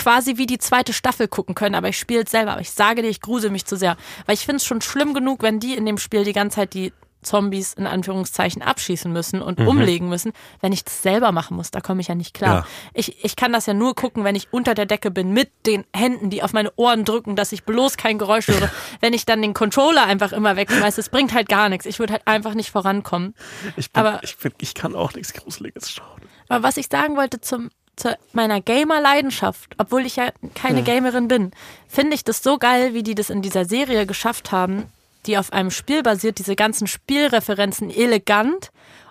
quasi 0.00 0.38
wie 0.38 0.46
die 0.46 0.58
zweite 0.58 0.92
Staffel 0.92 1.28
gucken 1.28 1.54
können, 1.54 1.74
aber 1.74 1.88
ich 1.88 1.98
spiele 1.98 2.22
es 2.22 2.30
selber. 2.30 2.52
Aber 2.52 2.62
ich 2.62 2.70
sage 2.70 3.02
dir, 3.02 3.08
ich 3.08 3.20
grusel 3.20 3.50
mich 3.50 3.66
zu 3.66 3.76
sehr. 3.76 3.96
Weil 4.24 4.34
ich 4.34 4.46
finde 4.46 4.56
es 4.56 4.64
schon 4.64 4.80
schlimm 4.80 5.12
genug, 5.12 5.42
wenn 5.42 5.60
die 5.60 5.74
in 5.74 5.84
dem 5.84 5.98
Spiel 5.98 6.24
die 6.24 6.32
ganze 6.32 6.56
Zeit 6.56 6.74
die 6.74 6.92
Zombies 7.22 7.74
in 7.74 7.86
Anführungszeichen 7.86 8.62
abschießen 8.62 9.12
müssen 9.12 9.42
und 9.42 9.60
umlegen 9.60 10.08
müssen, 10.08 10.32
wenn 10.62 10.72
ich 10.72 10.84
das 10.84 11.02
selber 11.02 11.32
machen 11.32 11.54
muss, 11.54 11.70
da 11.70 11.82
komme 11.82 12.00
ich 12.00 12.08
ja 12.08 12.14
nicht 12.14 12.32
klar. 12.32 12.60
Ja. 12.60 12.66
Ich, 12.94 13.22
ich 13.22 13.36
kann 13.36 13.52
das 13.52 13.66
ja 13.66 13.74
nur 13.74 13.94
gucken, 13.94 14.24
wenn 14.24 14.34
ich 14.34 14.48
unter 14.52 14.74
der 14.74 14.86
Decke 14.86 15.10
bin, 15.10 15.34
mit 15.34 15.50
den 15.66 15.84
Händen, 15.94 16.30
die 16.30 16.42
auf 16.42 16.54
meine 16.54 16.72
Ohren 16.76 17.04
drücken, 17.04 17.36
dass 17.36 17.52
ich 17.52 17.64
bloß 17.64 17.98
kein 17.98 18.16
Geräusch 18.16 18.48
höre. 18.48 18.70
wenn 19.00 19.12
ich 19.12 19.26
dann 19.26 19.42
den 19.42 19.52
Controller 19.52 20.04
einfach 20.04 20.32
immer 20.32 20.56
wegschmeiße, 20.56 20.98
es 20.98 21.10
bringt 21.10 21.34
halt 21.34 21.50
gar 21.50 21.68
nichts. 21.68 21.84
Ich 21.84 21.98
würde 21.98 22.14
halt 22.14 22.26
einfach 22.26 22.54
nicht 22.54 22.70
vorankommen. 22.70 23.34
Ich, 23.76 23.92
bin, 23.92 24.00
Aber- 24.00 24.20
ich, 24.22 24.38
bin, 24.38 24.54
ich 24.58 24.74
kann 24.74 24.94
auch 24.94 25.12
nichts 25.12 25.34
Gruseliges 25.34 25.90
schauen. 25.90 26.22
Aber 26.48 26.62
was 26.62 26.78
ich 26.78 26.88
sagen 26.90 27.16
wollte 27.16 27.40
zum, 27.42 27.70
zu 28.00 28.18
meiner 28.32 28.60
Gamer-Leidenschaft, 28.60 29.74
obwohl 29.78 30.06
ich 30.06 30.16
ja 30.16 30.30
keine 30.54 30.82
Gamerin 30.82 31.28
bin, 31.28 31.50
finde 31.88 32.14
ich 32.14 32.24
das 32.24 32.42
so 32.42 32.58
geil, 32.58 32.94
wie 32.94 33.02
die 33.02 33.14
das 33.14 33.30
in 33.30 33.42
dieser 33.42 33.64
Serie 33.64 34.06
geschafft 34.06 34.52
haben, 34.52 34.84
die 35.26 35.36
auf 35.36 35.52
einem 35.52 35.70
Spiel 35.70 36.02
basiert, 36.02 36.38
diese 36.38 36.56
ganzen 36.56 36.86
Spielreferenzen 36.86 37.90
elegant 37.90 38.70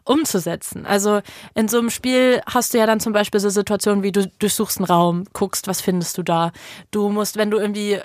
umzusetzen. 0.10 0.86
Also 0.86 1.22
in 1.55 1.68
so 1.68 1.78
einem 1.80 1.89
Spiel 1.89 2.41
hast 2.45 2.74
du 2.74 2.78
ja 2.78 2.86
dann 2.86 2.99
zum 2.99 3.14
Beispiel 3.14 3.39
so 3.39 3.49
Situationen 3.49 4.03
wie 4.03 4.12
du 4.12 4.28
durchsuchst 4.39 4.78
einen 4.80 4.86
Raum, 4.86 5.26
guckst, 5.34 5.68
was 5.68 5.82
findest 5.82 6.18
du 6.18 6.24
da. 6.24 6.51
Du 6.91 7.10
musst, 7.10 7.38
wenn 7.38 7.51
du 7.51 7.57
irgendwie 7.57 7.99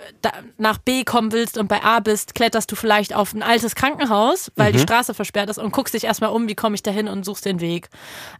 nach 0.59 0.79
B 0.79 1.05
kommen 1.05 1.33
willst 1.33 1.59
und 1.59 1.69
bei 1.69 1.83
A 1.83 2.01
bist, 2.01 2.35
kletterst 2.35 2.71
du 2.71 2.77
vielleicht 2.77 3.15
auf 3.15 3.33
ein 3.35 3.43
altes 3.43 3.75
Krankenhaus, 3.75 4.53
weil 4.57 4.73
die 4.73 4.79
Straße 4.79 5.15
versperrt 5.15 5.49
ist 5.51 5.59
und 5.59 5.73
guckst 5.73 5.95
dich 5.95 6.05
erstmal 6.05 6.31
um, 6.31 6.47
wie 6.49 6.55
komme 6.55 6.75
ich 6.75 6.83
da 6.83 6.91
hin 6.91 7.09
und 7.09 7.25
suchst 7.25 7.45
den 7.47 7.61
Weg. 7.61 7.89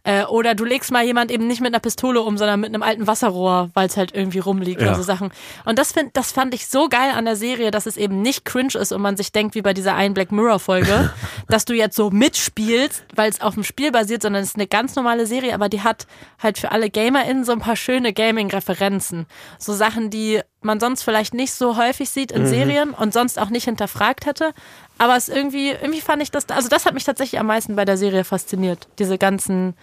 Äh, 0.03 0.25
oder 0.25 0.55
du 0.55 0.63
legst 0.63 0.91
mal 0.91 1.03
jemand 1.03 1.31
eben 1.31 1.47
nicht 1.47 1.61
mit 1.61 1.69
einer 1.73 1.79
Pistole 1.79 2.21
um, 2.21 2.37
sondern 2.37 2.59
mit 2.59 2.69
einem 2.73 2.83
alten 2.83 3.07
Wasserrohr, 3.07 3.71
weil 3.73 3.87
es 3.87 3.97
halt 3.97 4.13
irgendwie 4.13 4.39
rumliegt 4.39 4.81
Ja. 4.81 4.87
oder 4.89 4.95
so 4.95 5.03
Sachen. 5.03 5.31
Und 5.65 5.79
das, 5.79 5.91
find, 5.91 6.15
das 6.15 6.31
fand 6.31 6.53
ich 6.53 6.67
so 6.67 6.87
geil 6.89 7.11
an 7.15 7.25
der 7.25 7.35
Serie, 7.35 7.71
dass 7.71 7.85
es 7.85 7.97
eben 7.97 8.21
nicht 8.21 8.45
cringe 8.45 8.75
ist 8.79 8.91
und 8.91 9.01
man 9.01 9.17
sich 9.17 9.31
denkt, 9.31 9.55
wie 9.55 9.61
bei 9.61 9.73
dieser 9.73 9.95
einen 9.95 10.13
Black 10.13 10.31
Mirror 10.31 10.59
Folge, 10.59 11.11
dass 11.47 11.65
du 11.65 11.73
jetzt 11.73 11.95
so 11.95 12.09
mitspielst, 12.11 13.03
weil 13.15 13.29
es 13.29 13.41
auf 13.55 13.63
dem 13.63 13.63
Spiel 13.63 13.91
basiert, 13.91 14.21
sondern 14.21 14.43
es 14.43 14.49
ist 14.49 14.55
eine 14.57 14.67
ganz 14.67 14.95
normale 14.95 15.25
Serie, 15.25 15.53
aber 15.53 15.69
die 15.69 15.81
hat 15.81 16.07
halt 16.43 16.57
für 16.57 16.71
alle 16.71 16.89
GamerInnen 16.89 17.45
so 17.45 17.53
ein 17.53 17.59
paar 17.59 17.77
schöne 17.77 18.11
Gaming-Referenzen. 18.11 19.25
So 19.57 19.73
Sachen, 19.73 20.09
die 20.09 20.41
man 20.61 20.79
sonst 20.79 21.03
vielleicht 21.03 21.33
nicht 21.33 21.53
so 21.53 21.77
häufig 21.77 22.09
sieht 22.09 22.31
in 22.31 22.45
Serien 22.47 22.89
und 22.91 23.13
sonst 23.13 23.39
auch 23.39 23.49
nicht 23.49 23.65
hinterfragt 23.65 24.25
hätte. 24.25 24.53
Aber 24.97 25.15
es 25.15 25.29
irgendwie, 25.29 25.69
irgendwie 25.69 26.01
fand 26.01 26.21
ich 26.21 26.31
das, 26.31 26.49
also 26.49 26.67
das 26.67 26.85
hat 26.85 26.93
mich 26.93 27.05
tatsächlich 27.05 27.39
am 27.39 27.47
meisten 27.47 27.75
bei 27.75 27.85
der 27.85 27.97
Serie 27.97 28.23
fasziniert. 28.23 28.87
Diese 28.99 29.17
ganzen 29.17 29.75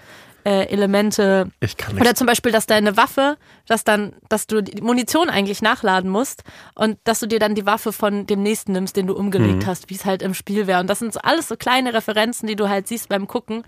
äh, 0.45 0.67
Elemente. 0.67 1.51
Ich 1.61 1.77
kann 1.77 1.95
Oder 1.95 2.05
nichts. 2.05 2.19
zum 2.19 2.27
Beispiel, 2.27 2.53
dass 2.53 2.67
deine 2.67 2.97
Waffe, 2.97 3.37
dass 3.67 3.85
dann, 3.85 4.13
dass 4.29 4.47
du 4.47 4.63
die 4.63 4.83
Munition 4.83 5.29
eigentlich 5.31 5.63
nachladen 5.63 6.11
musst 6.11 6.43
und 6.75 6.99
dass 7.05 7.21
du 7.21 7.27
dir 7.27 7.39
dann 7.39 7.55
die 7.55 7.67
Waffe 7.67 7.93
von 7.93 8.27
dem 8.27 8.43
nächsten 8.43 8.73
nimmst, 8.73 8.97
den 8.97 9.07
du 9.07 9.15
umgelegt 9.15 9.67
hast, 9.67 9.91
wie 9.91 9.95
es 9.95 10.05
halt 10.05 10.23
im 10.23 10.35
Spiel 10.35 10.67
wäre. 10.67 10.81
Und 10.81 10.89
das 10.89 10.99
sind 10.99 11.13
so 11.13 11.21
alles 11.21 11.49
so 11.49 11.57
kleine 11.57 11.95
Referenzen, 11.95 12.47
die 12.47 12.57
du 12.57 12.69
halt 12.69 12.89
siehst 12.89 13.09
beim 13.09 13.27
Gucken, 13.27 13.65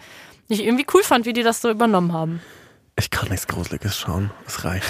die 0.49 0.55
ich 0.55 0.64
irgendwie 0.64 0.87
cool 0.95 1.03
fand, 1.03 1.27
wie 1.27 1.33
die 1.33 1.43
das 1.43 1.61
so 1.61 1.70
übernommen 1.70 2.12
haben. 2.12 2.41
Ich 2.97 3.11
kann 3.11 3.29
nichts 3.29 3.47
Gruseliges 3.47 3.97
schauen. 3.97 4.31
Es 4.47 4.64
reicht. 4.64 4.87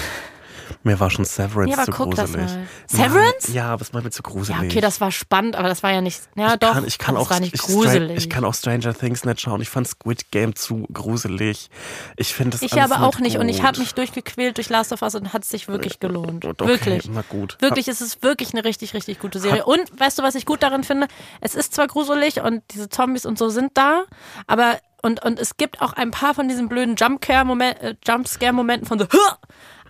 Mir 0.85 0.99
war 0.99 1.09
schon 1.09 1.25
Severance 1.25 1.71
Ja, 1.71 1.77
aber 1.77 1.85
zu 1.85 1.91
guck 1.91 2.13
das 2.13 2.31
gruselig. 2.31 2.51
mal. 2.51 2.67
Severance? 2.85 3.51
Ja, 3.53 3.65
aber 3.73 3.81
es 3.81 3.91
war 3.91 4.03
mir 4.03 4.11
zu 4.11 4.21
gruselig. 4.21 4.61
Ja, 4.61 4.67
okay, 4.67 4.81
das 4.81 5.01
war 5.01 5.11
spannend, 5.11 5.55
aber 5.55 5.67
das 5.67 5.81
war 5.81 5.91
ja 5.91 5.99
nicht. 5.99 6.21
Ja, 6.35 6.53
ich 6.53 6.59
doch. 6.59 6.73
kann, 6.73 6.85
ich 6.85 6.99
kann 6.99 7.17
auch, 7.17 7.21
das 7.21 7.29
war 7.31 7.39
nicht 7.39 7.55
ich, 7.55 7.61
gruselig. 7.61 8.17
ich 8.17 8.29
kann 8.29 8.45
auch 8.45 8.53
Stranger 8.53 8.93
Things 8.93 9.25
nicht 9.25 9.41
schauen. 9.41 9.61
Ich 9.61 9.69
fand 9.69 9.87
Squid 9.87 10.29
Game 10.29 10.53
zu 10.55 10.87
gruselig. 10.93 11.71
Ich 12.17 12.35
finde 12.35 12.51
das 12.51 12.61
Ich 12.61 12.79
aber 12.79 13.01
auch 13.01 13.17
nicht 13.17 13.39
und 13.39 13.49
ich 13.49 13.57
gut. 13.57 13.65
habe 13.65 13.79
mich 13.79 13.95
durchgequält 13.95 14.57
durch 14.57 14.69
Last 14.69 14.93
of 14.93 15.01
Us 15.01 15.15
und 15.15 15.33
hat 15.33 15.41
es 15.41 15.49
sich 15.49 15.67
wirklich 15.67 15.99
gelohnt. 15.99 16.45
Okay, 16.45 16.67
wirklich. 16.67 17.09
na 17.11 17.23
gut. 17.27 17.57
Wirklich, 17.61 17.87
es 17.87 17.99
ist 17.99 18.21
wirklich 18.21 18.53
eine 18.53 18.63
richtig, 18.63 18.93
richtig 18.93 19.17
gute 19.17 19.39
Serie. 19.39 19.65
Und 19.65 19.99
weißt 19.99 20.19
du, 20.19 20.23
was 20.23 20.35
ich 20.35 20.45
gut 20.45 20.61
darin 20.61 20.83
finde? 20.83 21.07
Es 21.41 21.55
ist 21.55 21.73
zwar 21.73 21.87
gruselig 21.87 22.41
und 22.41 22.61
diese 22.69 22.89
Zombies 22.89 23.25
und 23.25 23.39
so 23.39 23.49
sind 23.49 23.71
da, 23.73 24.03
aber 24.45 24.77
und, 25.01 25.23
und 25.23 25.39
es 25.39 25.57
gibt 25.57 25.81
auch 25.81 25.93
ein 25.93 26.11
paar 26.11 26.35
von 26.35 26.47
diesen 26.47 26.69
blöden 26.69 26.95
äh, 26.95 27.95
Jumpscare-Momenten 28.05 28.87
von 28.87 28.99
so! 28.99 29.05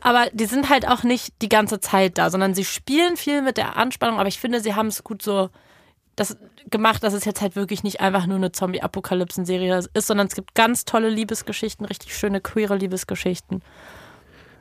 Aber 0.06 0.28
die 0.32 0.46
sind 0.46 0.70
halt 0.70 0.88
auch 0.88 1.02
nicht 1.02 1.34
die 1.42 1.50
ganze 1.50 1.80
Zeit 1.80 2.20
da, 2.20 2.30
sondern 2.30 2.54
sie 2.54 2.64
spielen 2.64 3.18
viel 3.18 3.42
mit 3.42 3.58
der 3.58 3.76
Anspannung, 3.76 4.20
aber 4.20 4.28
ich 4.28 4.40
finde, 4.40 4.60
sie 4.60 4.76
haben 4.76 4.86
es 4.86 5.04
gut 5.04 5.24
so 5.24 5.50
das 6.16 6.38
gemacht, 6.70 7.04
dass 7.04 7.14
es 7.14 7.26
jetzt 7.26 7.42
halt 7.42 7.56
wirklich 7.56 7.82
nicht 7.82 8.02
einfach 8.02 8.28
nur 8.28 8.38
eine 8.38 8.52
Zombie-Apokalypsen-Serie 8.52 9.82
ist, 9.92 10.06
sondern 10.06 10.28
es 10.28 10.36
gibt 10.36 10.54
ganz 10.54 10.86
tolle 10.86 11.10
Liebesgeschichten, 11.10 11.88
richtig 11.88 12.16
schöne 12.16 12.40
queere 12.40 12.76
Liebesgeschichten. 12.76 13.64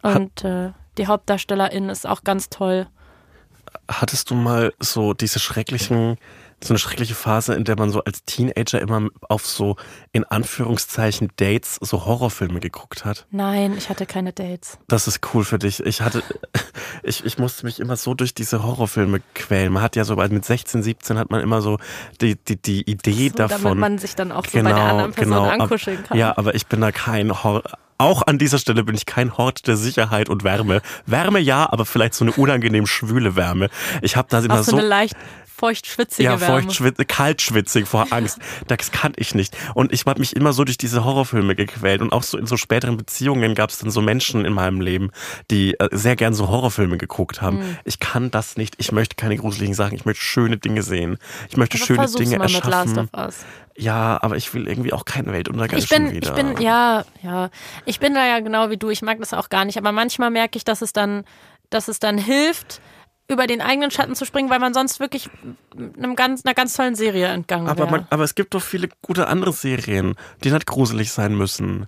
Und 0.01 0.45
äh, 0.45 0.73
die 0.97 1.09
Hauptdarstellerin 1.09 1.91
ist 1.91 2.07
auch 2.07 2.25
ganz 2.25 2.49
toll. 2.49 2.87
hattest 3.87 4.31
du 4.31 4.37
mal 4.37 4.73
so 4.81 5.13
diese 5.13 5.41
schrecklichen, 5.41 6.17
so 6.65 6.73
eine 6.73 6.79
schreckliche 6.79 7.15
Phase, 7.15 7.55
in 7.55 7.65
der 7.65 7.77
man 7.77 7.91
so 7.91 8.03
als 8.05 8.25
Teenager 8.25 8.81
immer 8.81 9.09
auf 9.29 9.47
so 9.47 9.77
in 10.13 10.25
Anführungszeichen 10.25 11.31
Dates 11.37 11.79
so 11.81 12.05
Horrorfilme 12.05 12.61
geguckt 12.61 13.05
hat? 13.05 13.27
Nein, 13.31 13.75
ich 13.77 13.89
hatte 13.91 14.07
keine 14.07 14.33
Dates. 14.33 14.79
Das 14.89 15.07
ist 15.07 15.21
cool 15.35 15.45
für 15.45 15.59
dich. 15.59 15.81
Ich 15.85 16.01
hatte, 16.01 16.23
ich, 17.03 17.25
ich 17.25 17.39
musste 17.39 17.67
mich 17.67 17.81
immer 17.81 17.97
so 17.97 18.15
durch 18.15 18.35
diese 18.35 18.63
Horrorfilme 18.63 19.21
quälen. 19.35 19.73
Man 19.73 19.83
hat 19.83 19.97
ja 19.97 20.05
so 20.05 20.17
mit 20.17 20.45
16, 20.45 20.83
17 20.83 21.19
hat 21.19 21.31
man 21.31 21.41
immer 21.41 21.61
so 21.61 21.79
die, 22.21 22.37
die, 22.37 22.57
die 22.57 22.91
Idee 22.91 23.29
So, 23.29 23.37
davon. 23.37 23.63
damit 23.63 23.79
man 23.79 23.99
sich 23.99 24.15
dann 24.17 24.33
auch 24.33 24.47
so 24.47 24.63
bei 24.63 24.73
der 24.73 24.77
anderen 24.77 25.13
Person 25.13 25.35
genau, 25.37 25.49
ankuscheln 25.49 26.03
kann. 26.05 26.19
Ja, 26.19 26.37
aber 26.37 26.55
ich 26.55 26.67
bin 26.67 26.81
da 26.81 26.93
kein 26.93 27.45
Hor 27.45 27.63
auch 27.99 28.23
an 28.27 28.39
dieser 28.39 28.59
Stelle 28.59 28.85
bin 28.85 28.95
ich 28.95 29.07
kein 29.07 29.37
Hort 29.37 29.67
der 29.67 29.77
Sicherheit 29.77 30.29
und 30.29 30.45
Wärme. 30.45 30.83
Wärme 31.07 31.39
ja, 31.39 31.71
aber 31.71 31.85
vielleicht 31.85 32.15
so 32.15 32.25
eine 32.25 32.33
unangenehm 32.33 32.87
schwüle 32.87 33.37
Wärme. 33.37 33.69
Ich 34.03 34.17
habe 34.17 34.29
da 34.31 34.41
immer 34.41 34.55
auch 34.55 34.59
so, 34.59 34.73
so 34.73 34.79
eine 34.79 34.87
leicht 34.87 35.15
feucht-schwitzige 35.57 36.25
ja, 36.25 36.41
Wärme. 36.41 36.71
feucht, 36.71 37.09
kaltschwitzig 37.09 37.87
vor 37.87 38.09
Angst. 38.11 38.39
Das 38.67 38.91
kann 38.91 39.13
ich 39.17 39.35
nicht. 39.35 39.57
Und 39.75 39.93
ich 39.93 40.05
habe 40.07 40.19
mich 40.21 40.35
immer 40.35 40.53
so 40.53 40.65
durch 40.65 40.79
diese 40.79 41.05
Horrorfilme 41.05 41.55
gequält. 41.55 42.03
Und 42.03 42.13
auch 42.13 42.23
so 42.23 42.39
in 42.39 42.47
so 42.47 42.57
späteren 42.57 42.97
Beziehungen 42.97 43.55
gab 43.55 43.71
es 43.71 43.79
dann 43.79 43.91
so 43.91 44.01
Menschen 44.01 44.45
in 44.45 44.53
meinem 44.53 44.81
Leben, 44.81 45.11
die 45.51 45.79
äh, 45.79 45.89
sehr 45.93 46.17
gern 46.17 46.35
so 46.35 46.49
Horrorfilme 46.49 46.99
geguckt 46.99 47.41
haben. 47.41 47.61
Hm. 47.61 47.77
Ich 47.85 48.01
kann 48.01 48.31
das 48.31 48.57
nicht. 48.57 48.75
Ich 48.79 48.93
möchte 48.93 49.17
keine 49.17 49.37
gruseligen 49.37 49.75
Sachen. 49.75 49.95
Ich 49.95 50.05
möchte 50.05 50.23
schöne 50.23 50.57
Dinge 50.57 50.83
sehen. 50.83 51.19
Ich 51.49 51.57
möchte 51.57 51.77
Aber 51.79 51.87
schöne 51.87 52.07
Dinge 52.09 52.39
mal 52.39 52.51
mit 52.51 52.65
Last 52.65 52.97
erschaffen. 52.97 53.11
of 53.13 53.27
Us. 53.27 53.37
Ja, 53.77 54.19
aber 54.23 54.37
ich 54.37 54.55
will 54.55 54.69
irgendwie 54.69 54.93
auch 54.93 55.05
keinen 55.05 55.33
Weltuntergang 55.33 55.79
Ich 55.79 55.89
bin, 55.89 56.07
schon 56.07 56.15
wieder. 56.15 56.29
ich 56.29 56.35
bin, 56.35 56.63
ja, 56.63 57.05
ja. 57.23 57.51
Ich 57.85 57.99
bin 57.99 58.15
da 58.15 58.25
ja 58.25 58.41
genau 58.41 58.71
wie 58.71 58.77
du. 58.77 58.91
Ich 58.91 59.03
mag 59.03 59.19
das 59.19 59.33
auch 59.33 59.49
gar 59.49 59.65
nicht. 59.65 59.79
Aber 59.79 59.93
manchmal 59.93 60.31
merke 60.31 60.57
ich, 60.57 60.65
dass 60.65 60.81
es 60.83 60.93
dann, 60.93 61.25
dass 61.71 61.89
es 61.89 61.99
dann 61.99 62.19
hilft, 62.19 62.81
über 63.29 63.47
den 63.47 63.61
eigenen 63.61 63.91
Schatten 63.91 64.15
zu 64.15 64.25
springen, 64.25 64.51
weil 64.51 64.59
man 64.59 64.75
sonst 64.75 65.01
wirklich 65.01 65.31
einem 65.77 66.15
ganz, 66.15 66.45
einer 66.45 66.55
ganz 66.55 66.75
tollen 66.75 66.95
Serie 66.95 67.29
entgangen 67.29 67.69
aber, 67.69 67.85
wäre. 67.85 67.91
man, 67.91 68.07
aber 68.11 68.25
es 68.25 68.35
gibt 68.35 68.55
doch 68.55 68.63
viele 68.63 68.89
gute 69.03 69.29
andere 69.29 69.53
Serien, 69.53 70.15
die 70.43 70.51
nicht 70.51 70.67
gruselig 70.67 71.13
sein 71.13 71.37
müssen. 71.37 71.87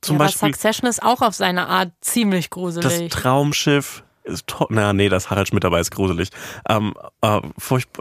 Zum 0.00 0.16
ja, 0.16 0.24
Beispiel 0.24 0.48
Succession 0.48 0.88
ist 0.88 1.02
auch 1.02 1.20
auf 1.22 1.34
seine 1.34 1.68
Art 1.68 1.92
ziemlich 2.00 2.46
das 2.46 2.50
gruselig. 2.50 3.12
Traumschiff 3.12 4.02
ist 4.24 4.46
toll. 4.46 4.68
Na, 4.70 4.92
nee, 4.92 5.08
das 5.08 5.30
Harald 5.30 5.48
Schmidt 5.48 5.64
dabei 5.64 5.80
ist 5.80 5.90
gruselig. 5.90 6.30
Ähm, 6.68 6.94
äh, 7.22 7.40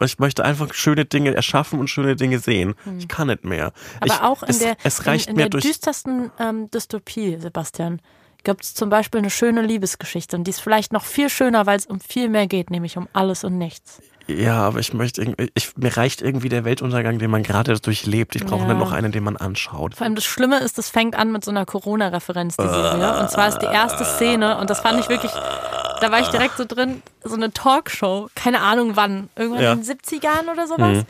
ich 0.01 0.19
möchte 0.19 0.43
einfach 0.43 0.73
schöne 0.73 1.05
Dinge 1.05 1.35
erschaffen 1.35 1.79
und 1.79 1.89
schöne 1.89 2.15
Dinge 2.15 2.39
sehen. 2.39 2.75
Ich 2.97 3.07
kann 3.07 3.27
nicht 3.27 3.43
mehr. 3.43 3.71
Aber 3.99 4.13
ich, 4.13 4.21
auch 4.21 4.43
in 4.43 4.49
es, 4.49 4.59
der, 4.59 4.77
es 4.83 5.05
reicht 5.05 5.27
in, 5.27 5.33
in 5.33 5.37
der 5.37 5.49
durch. 5.49 5.63
düstersten 5.63 6.31
ähm, 6.39 6.69
Dystopie, 6.71 7.37
Sebastian, 7.37 8.01
gibt 8.43 8.63
es 8.63 8.73
zum 8.73 8.89
Beispiel 8.89 9.19
eine 9.19 9.29
schöne 9.29 9.61
Liebesgeschichte. 9.61 10.35
Und 10.35 10.45
die 10.45 10.51
ist 10.51 10.59
vielleicht 10.61 10.93
noch 10.93 11.03
viel 11.05 11.29
schöner, 11.29 11.65
weil 11.65 11.77
es 11.77 11.85
um 11.85 11.99
viel 11.99 12.29
mehr 12.29 12.47
geht, 12.47 12.69
nämlich 12.69 12.97
um 12.97 13.07
alles 13.13 13.43
und 13.43 13.57
nichts. 13.57 14.01
Ja, 14.27 14.55
aber 14.61 14.79
ich 14.79 14.93
möchte 14.93 15.21
irgendwie, 15.21 15.49
ich, 15.55 15.75
mir 15.77 15.97
reicht 15.97 16.21
irgendwie 16.21 16.47
der 16.47 16.63
Weltuntergang, 16.63 17.19
den 17.19 17.29
man 17.31 17.43
gerade 17.43 17.73
durchlebt. 17.79 18.35
Ich 18.35 18.45
brauche 18.45 18.61
Ja. 18.61 18.67
nicht 18.69 18.77
noch 18.79 18.91
einen, 18.91 19.11
den 19.11 19.23
man 19.23 19.35
anschaut. 19.35 19.95
Vor 19.95 20.05
allem 20.05 20.15
das 20.15 20.23
Schlimme 20.25 20.59
ist, 20.59 20.77
es 20.79 20.89
fängt 20.89 21.15
an 21.15 21.31
mit 21.31 21.43
so 21.43 21.51
einer 21.51 21.65
Corona-Referenz, 21.65 22.55
die 22.55 22.63
Serie. 22.67 23.19
Und 23.19 23.29
zwar 23.29 23.49
ist 23.49 23.57
die 23.59 23.65
erste 23.65 24.05
Szene, 24.05 24.57
und 24.59 24.69
das 24.69 24.79
fand 24.79 24.99
ich 24.99 25.09
wirklich, 25.09 25.31
da 26.01 26.11
war 26.11 26.19
ich 26.19 26.27
direkt 26.27 26.57
so 26.57 26.65
drin, 26.65 27.01
so 27.23 27.35
eine 27.35 27.51
Talkshow, 27.53 28.29
keine 28.35 28.61
Ahnung 28.61 28.95
wann, 28.95 29.29
irgendwann 29.35 29.63
Ja. 29.63 29.73
in 29.73 29.83
den 29.83 29.85
70ern 29.87 30.51
oder 30.51 30.67
sowas, 30.67 31.05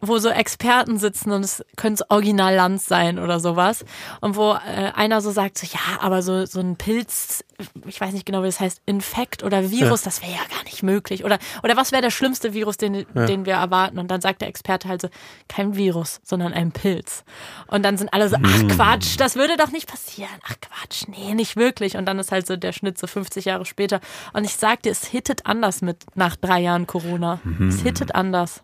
wo 0.00 0.18
so 0.18 0.28
Experten 0.28 0.98
sitzen 0.98 1.30
und 1.32 1.44
es 1.44 1.64
könnte 1.76 2.04
Original 2.10 2.54
Lanz 2.54 2.86
sein 2.86 3.18
oder 3.18 3.40
sowas. 3.40 3.84
Und 4.20 4.36
wo 4.36 4.52
äh, 4.54 4.90
einer 4.94 5.20
so 5.20 5.30
sagt, 5.30 5.58
so, 5.58 5.66
ja, 5.66 6.00
aber 6.00 6.22
so, 6.22 6.44
so 6.46 6.60
ein 6.60 6.76
Pilz, 6.76 7.44
ich 7.86 8.00
weiß 8.00 8.12
nicht 8.12 8.26
genau, 8.26 8.42
wie 8.42 8.46
das 8.46 8.58
heißt, 8.60 8.82
Infekt 8.86 9.44
oder 9.44 9.70
Virus, 9.70 10.02
das 10.02 10.20
wäre 10.20 10.32
ja 10.32 10.38
gar 10.54 10.64
nicht 10.64 10.82
möglich. 10.82 11.24
Oder, 11.24 11.38
oder 11.62 11.76
was 11.76 11.92
wäre 11.92 12.02
der 12.02 12.10
schlimmste 12.10 12.52
Virus, 12.54 12.76
den, 12.76 13.06
den 13.14 13.46
wir 13.46 13.54
erwarten? 13.54 13.98
Und 14.00 14.10
dann 14.10 14.20
sagt 14.20 14.40
der 14.40 14.48
Experte 14.48 14.88
halt 14.88 15.02
so, 15.02 15.08
kein 15.48 15.76
Virus, 15.76 16.20
sondern 16.24 16.52
ein 16.52 16.72
Pilz. 16.72 17.22
Und 17.68 17.84
dann 17.84 17.96
sind 17.96 18.12
alle 18.12 18.28
so, 18.28 18.36
ach 18.42 18.68
Quatsch, 18.74 19.14
das 19.18 19.36
würde 19.36 19.56
doch 19.56 19.70
nicht 19.70 19.88
passieren. 19.88 20.30
Ach 20.48 20.56
Quatsch, 20.60 21.04
nee, 21.06 21.34
nicht 21.34 21.54
wirklich. 21.56 21.96
Und 21.96 22.06
dann 22.06 22.18
ist 22.18 22.32
halt 22.32 22.46
so 22.48 22.56
der 22.56 22.72
Schnitt 22.72 22.98
so 22.98 23.06
50 23.06 23.44
Jahre 23.44 23.64
später. 23.64 24.00
Und 24.32 24.44
ich 24.44 24.56
sag 24.56 24.82
dir, 24.82 24.92
es 24.92 25.04
hittet 25.04 25.46
anders 25.46 25.82
mit 25.82 26.04
nach 26.14 26.36
drei 26.36 26.60
Jahren 26.60 26.86
Corona. 26.86 27.40
Es 27.68 27.80
hittet 27.82 28.14
anders. 28.14 28.62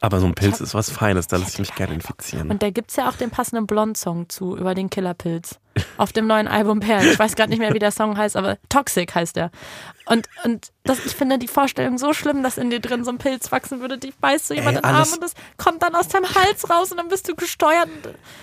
Aber 0.00 0.20
so 0.20 0.26
ein 0.26 0.34
Pilz 0.34 0.60
ist 0.60 0.74
was 0.74 0.90
Feines, 0.90 1.26
da 1.26 1.36
lasse 1.36 1.52
ich 1.52 1.58
mich 1.58 1.74
gerne 1.74 1.94
infizieren. 1.94 2.50
Und 2.50 2.62
da 2.62 2.70
gibt's 2.70 2.96
ja 2.96 3.08
auch 3.08 3.14
den 3.14 3.30
passenden 3.30 3.66
Blond-Song 3.66 4.28
zu, 4.28 4.56
über 4.56 4.74
den 4.74 4.90
Killerpilz. 4.90 5.58
Auf 5.96 6.12
dem 6.12 6.26
neuen 6.26 6.48
Album 6.48 6.80
Perl. 6.80 7.06
Ich 7.06 7.18
weiß 7.18 7.34
gerade 7.34 7.50
nicht 7.50 7.58
mehr, 7.58 7.72
wie 7.72 7.78
der 7.78 7.90
Song 7.90 8.16
heißt, 8.16 8.36
aber 8.36 8.58
Toxic 8.68 9.14
heißt 9.14 9.36
der. 9.36 9.50
Und, 10.04 10.28
und 10.44 10.70
das, 10.84 11.04
ich 11.04 11.14
finde 11.14 11.38
die 11.38 11.48
Vorstellung 11.48 11.98
so 11.98 12.12
schlimm, 12.12 12.42
dass 12.42 12.58
in 12.58 12.70
dir 12.70 12.80
drin 12.80 13.04
so 13.04 13.10
ein 13.10 13.18
Pilz 13.18 13.50
wachsen 13.52 13.80
würde. 13.80 13.98
Die 13.98 14.12
beißt 14.20 14.48
so 14.48 14.54
jemand 14.54 14.76
Ey, 14.76 14.82
in 14.82 14.82
den 14.82 14.94
Arm 14.94 15.08
und 15.12 15.22
das 15.22 15.32
kommt 15.56 15.82
dann 15.82 15.94
aus 15.94 16.08
deinem 16.08 16.34
Hals 16.34 16.68
raus 16.70 16.90
und 16.92 16.98
dann 16.98 17.08
bist 17.08 17.28
du 17.28 17.34
gesteuert. 17.34 17.88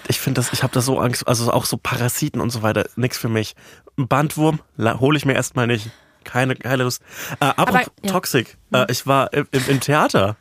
Ich 0.07 0.19
finde 0.19 0.41
das, 0.41 0.53
ich 0.53 0.63
habe 0.63 0.74
da 0.74 0.82
so 0.82 0.99
Angst, 0.99 1.28
also 1.28 1.51
auch 1.51 1.65
so 1.65 1.78
Parasiten 1.78 2.41
und 2.41 2.49
so 2.49 2.61
weiter, 2.61 2.86
nix 2.95 3.17
für 3.17 3.30
mich. 3.30 3.55
Ein 3.97 4.07
Bandwurm 4.07 4.59
hole 4.78 5.17
ich 5.17 5.26
mir 5.26 5.34
erstmal 5.34 5.67
nicht. 5.67 5.91
Keine, 6.24 6.55
keine 6.55 6.84
Lust. 6.84 7.01
Äh, 7.39 7.45
apropos 7.45 7.76
Aber, 7.76 7.84
ja. 8.03 8.11
Toxic. 8.11 8.57
Äh, 8.74 8.86
ich 8.91 9.05
war 9.07 9.32
im, 9.34 9.47
im, 9.51 9.61
im 9.67 9.80
Theater, 9.80 10.36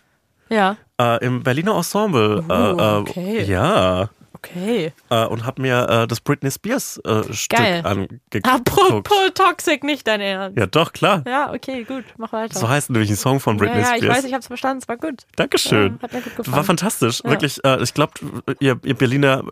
Ja, 0.49 0.77
äh, 1.01 1.25
im 1.25 1.43
Berliner 1.43 1.77
Ensemble. 1.77 2.45
Äh, 2.49 2.53
okay. 3.01 3.45
Ja. 3.45 4.09
Okay. 4.45 4.93
Äh, 5.11 5.27
und 5.27 5.47
habe 5.47 5.63
mir 5.63 5.89
äh, 5.89 6.07
das 6.07 6.21
Britney 6.21 6.51
Spears 6.51 6.99
äh, 7.05 7.33
Stück 7.33 7.61
angeguckt. 7.61 8.45
Apropos 8.45 9.31
Toxic, 9.35 9.85
nicht 9.85 10.07
dein 10.07 10.21
Ernst. 10.21 10.59
Ja, 10.59 10.67
doch, 10.67 10.93
klar. 10.93 11.23
Ja, 11.27 11.53
okay, 11.53 11.85
gut, 11.85 12.05
mach 12.17 12.33
weiter. 12.33 12.59
So 12.59 12.69
heißt 12.69 12.91
nämlich 12.91 13.11
ein 13.11 13.17
Song 13.17 13.41
von 13.41 13.57
ja, 13.57 13.65
Britney 13.65 13.81
ja, 13.81 13.93
ich 13.93 13.99
Spears. 13.99 14.19
weiß, 14.19 14.25
ich 14.25 14.35
hab's 14.35 14.47
verstanden, 14.47 14.83
es 14.83 14.89
war 14.89 14.97
gut. 14.97 15.27
Dankeschön. 15.37 15.97
Ja, 15.97 16.03
hat 16.03 16.13
mir 16.13 16.21
gut 16.21 16.37
gefallen. 16.37 16.57
War 16.57 16.65
fantastisch. 16.65 17.21
Ja. 17.25 17.31
Wirklich, 17.31 17.65
äh, 17.65 17.83
ich 17.83 17.95
glaube, 17.95 18.13
ihr, 18.61 18.79
ihr 18.83 18.95
Berliner 18.95 19.45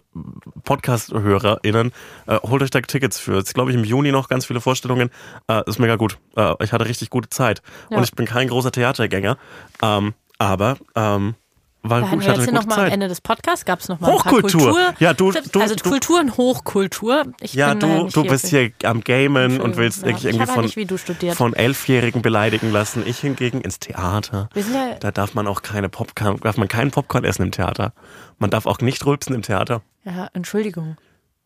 Podcast-HörerInnen, 0.64 1.92
äh, 2.26 2.38
holt 2.42 2.62
euch 2.62 2.70
da 2.70 2.80
Tickets 2.80 3.18
für. 3.18 3.36
Jetzt 3.36 3.54
glaube 3.54 3.70
ich 3.70 3.76
im 3.76 3.84
Juni 3.84 4.10
noch 4.10 4.28
ganz 4.28 4.46
viele 4.46 4.60
Vorstellungen. 4.60 5.10
Äh, 5.48 5.62
ist 5.66 5.78
mega 5.78 5.96
gut. 5.96 6.18
Ich 6.60 6.72
hatte 6.72 6.86
richtig 6.86 7.10
gute 7.10 7.28
Zeit. 7.28 7.60
Ja. 7.90 7.98
Und 7.98 8.04
ich 8.04 8.12
bin 8.12 8.24
kein 8.24 8.48
großer 8.48 8.72
Theatergänger. 8.72 9.36
Ähm, 9.82 10.14
aber 10.38 10.78
ähm, 10.94 11.34
war 11.82 12.00
Da 12.02 12.06
gut, 12.08 12.20
wir 12.20 12.32
jetzt 12.34 12.44
hier 12.44 12.52
nochmal 12.52 12.76
am. 12.78 12.92
Ende 12.92 13.08
des 13.08 13.20
Podcasts 13.20 13.64
gab 13.64 13.80
es 13.80 13.88
nochmal 13.88 14.12
Hochkultur. 14.12 14.60
Kultur 14.60 14.94
Ja, 14.98 15.14
du- 15.14 15.32
du- 15.32 15.60
also 15.60 15.74
du- 15.74 15.88
Kultur 15.88 16.20
und 16.20 16.36
Hochkultur. 16.36 17.24
Ich 17.40 17.54
Ja, 17.54 17.74
du, 17.74 18.08
du 18.08 18.24
bist 18.24 18.48
hier 18.48 18.70
am 18.84 19.00
Gamen 19.02 19.60
und 19.60 19.70
Entschuldigung, 19.70 19.76
willst 19.76 20.02
ja. 20.02 20.08
irgendwie 20.30 20.46
von, 20.46 20.64
nicht 20.64 20.90
du 20.90 21.34
von 21.34 21.54
Elfjährigen 21.54 22.20
beleidigen 22.22 22.70
lassen. 22.70 23.02
Ich 23.06 23.18
hingegen 23.20 23.60
ins 23.62 23.78
Theater. 23.78 24.48
Ja, 24.54 24.94
Da 25.00 25.10
darf 25.10 25.34
man 25.34 25.46
auch 25.46 25.62
keine 25.62 25.88
Popcorn, 25.88 26.38
darf 26.40 26.56
man 26.58 26.68
keinen 26.68 26.90
Popcorn 26.90 27.24
essen 27.24 27.42
im 27.44 27.52
Theater. 27.52 27.92
Man 28.38 28.50
darf 28.50 28.66
auch 28.66 28.80
nicht 28.80 29.04
rülpsen 29.06 29.34
im 29.34 29.42
Theater. 29.42 29.82
ja, 30.04 30.28
Entschuldigung. 30.34 30.96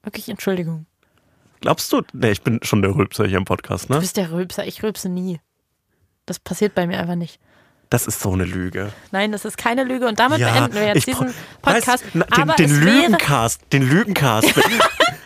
Wirklich 0.03 0.29
Entschuldigung. 0.29 0.87
Glaubst 1.61 1.91
du? 1.93 2.03
Nee, 2.13 2.33
ich 2.33 2.43
bin 2.43 2.61
schon 2.63 2.83
der 2.83 2.95
Rülpser 2.95 3.27
hier 3.27 3.39
im 3.39 3.47
Podcast, 3.47 3.89
Du 3.89 3.95
ne? 3.95 4.01
bist 4.01 4.17
der 4.19 4.31
Rülpser. 4.33 4.67
Ich 4.67 4.83
rülpse 4.83 5.09
nie. 5.09 5.41
Das 6.27 6.39
passiert 6.39 6.75
bei 6.75 6.87
mir 6.87 6.99
einfach 6.99 7.15
nicht. 7.15 7.39
Das 7.91 8.07
ist 8.07 8.21
so 8.21 8.33
eine 8.33 8.45
Lüge. 8.45 8.93
Nein, 9.13 9.33
das 9.33 9.45
ist 9.45 9.57
keine 9.59 9.85
Lüge. 9.85 10.07
Und 10.09 10.19
damit 10.19 10.39
beenden 10.39 10.75
wir 10.75 10.87
jetzt 10.87 11.07
diesen 11.07 11.33
Podcast. 11.63 12.05
Weißt, 12.05 12.15
na, 12.15 12.25
den, 12.25 12.43
Aber 12.43 12.55
den 12.55 12.81
Lügencast, 12.81 13.61
den 13.73 13.83
Lügencast. 13.89 14.53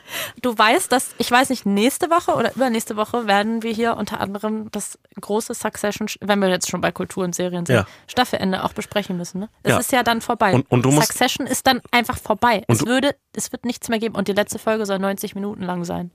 du 0.42 0.56
weißt, 0.56 0.90
dass, 0.92 1.14
ich 1.18 1.30
weiß 1.30 1.50
nicht, 1.50 1.66
nächste 1.66 2.10
Woche 2.10 2.32
oder 2.34 2.54
übernächste 2.54 2.96
Woche 2.96 3.26
werden 3.26 3.62
wir 3.62 3.72
hier 3.72 3.96
unter 3.96 4.20
anderem 4.20 4.70
das 4.70 4.98
große 5.20 5.54
Succession, 5.54 6.08
wenn 6.20 6.38
wir 6.40 6.48
jetzt 6.48 6.68
schon 6.70 6.80
bei 6.80 6.90
Kultur 6.92 7.24
und 7.24 7.34
Serien 7.34 7.64
sind, 7.66 7.76
Ja. 7.76 7.86
Staffelende 8.06 8.64
auch 8.64 8.72
besprechen 8.72 9.16
müssen. 9.16 9.40
Ne? 9.40 9.48
Es 9.62 9.70
Ja. 9.72 9.78
ist 9.78 9.92
ja 9.92 10.02
dann 10.02 10.20
vorbei. 10.20 10.52
Und- 10.54 10.70
und 10.70 10.82
Succession 10.92 11.46
ist 11.46 11.66
dann 11.66 11.80
einfach 11.90 12.18
vorbei. 12.18 12.64
Es 12.68 12.84
würde, 12.84 13.14
es 13.34 13.52
wird 13.52 13.64
nichts 13.64 13.88
mehr 13.88 13.98
geben 13.98 14.14
und 14.14 14.28
die 14.28 14.32
letzte 14.32 14.58
Folge 14.58 14.86
soll 14.86 14.98
90 14.98 15.34
Minuten 15.34 15.62
lang 15.62 15.84
sein. 15.84 16.10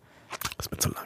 das 0.58 0.66
ist 0.68 0.72
mir 0.72 0.78
zu 0.78 0.90
lang. 0.90 1.06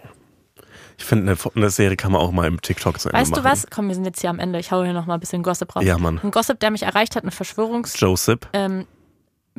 Ich 0.98 1.06
finde, 1.06 1.32
eine, 1.32 1.40
eine 1.56 1.70
Serie 1.70 1.96
kann 1.96 2.12
man 2.12 2.22
auch 2.22 2.32
mal 2.32 2.48
im 2.48 2.60
TikTok 2.62 3.00
zu 3.00 3.10
Ende 3.10 3.20
Weißt 3.22 3.32
machen. 3.32 3.44
du 3.44 3.50
was? 3.50 3.68
Komm, 3.70 3.88
wir 3.88 3.96
sind 3.96 4.06
jetzt 4.06 4.20
hier 4.22 4.30
am 4.32 4.40
Ende. 4.40 4.60
Ich 4.60 4.72
hau 4.72 4.84
hier 4.84 4.94
noch 4.94 5.06
mal 5.06 5.14
ein 5.14 5.20
bisschen 5.20 5.44
Gossip 5.44 5.76
raus. 5.76 5.84
Ja, 5.84 5.98
Mann. 5.98 6.20
Ein 6.24 6.32
Gossip, 6.32 6.60
der 6.60 6.72
mich 6.72 6.84
erreicht 6.84 7.16
hat, 7.16 7.24
eine 7.24 7.32
Verschwörungs, 7.32 8.00
Joseph. 8.00 8.40
ähm, 8.54 8.88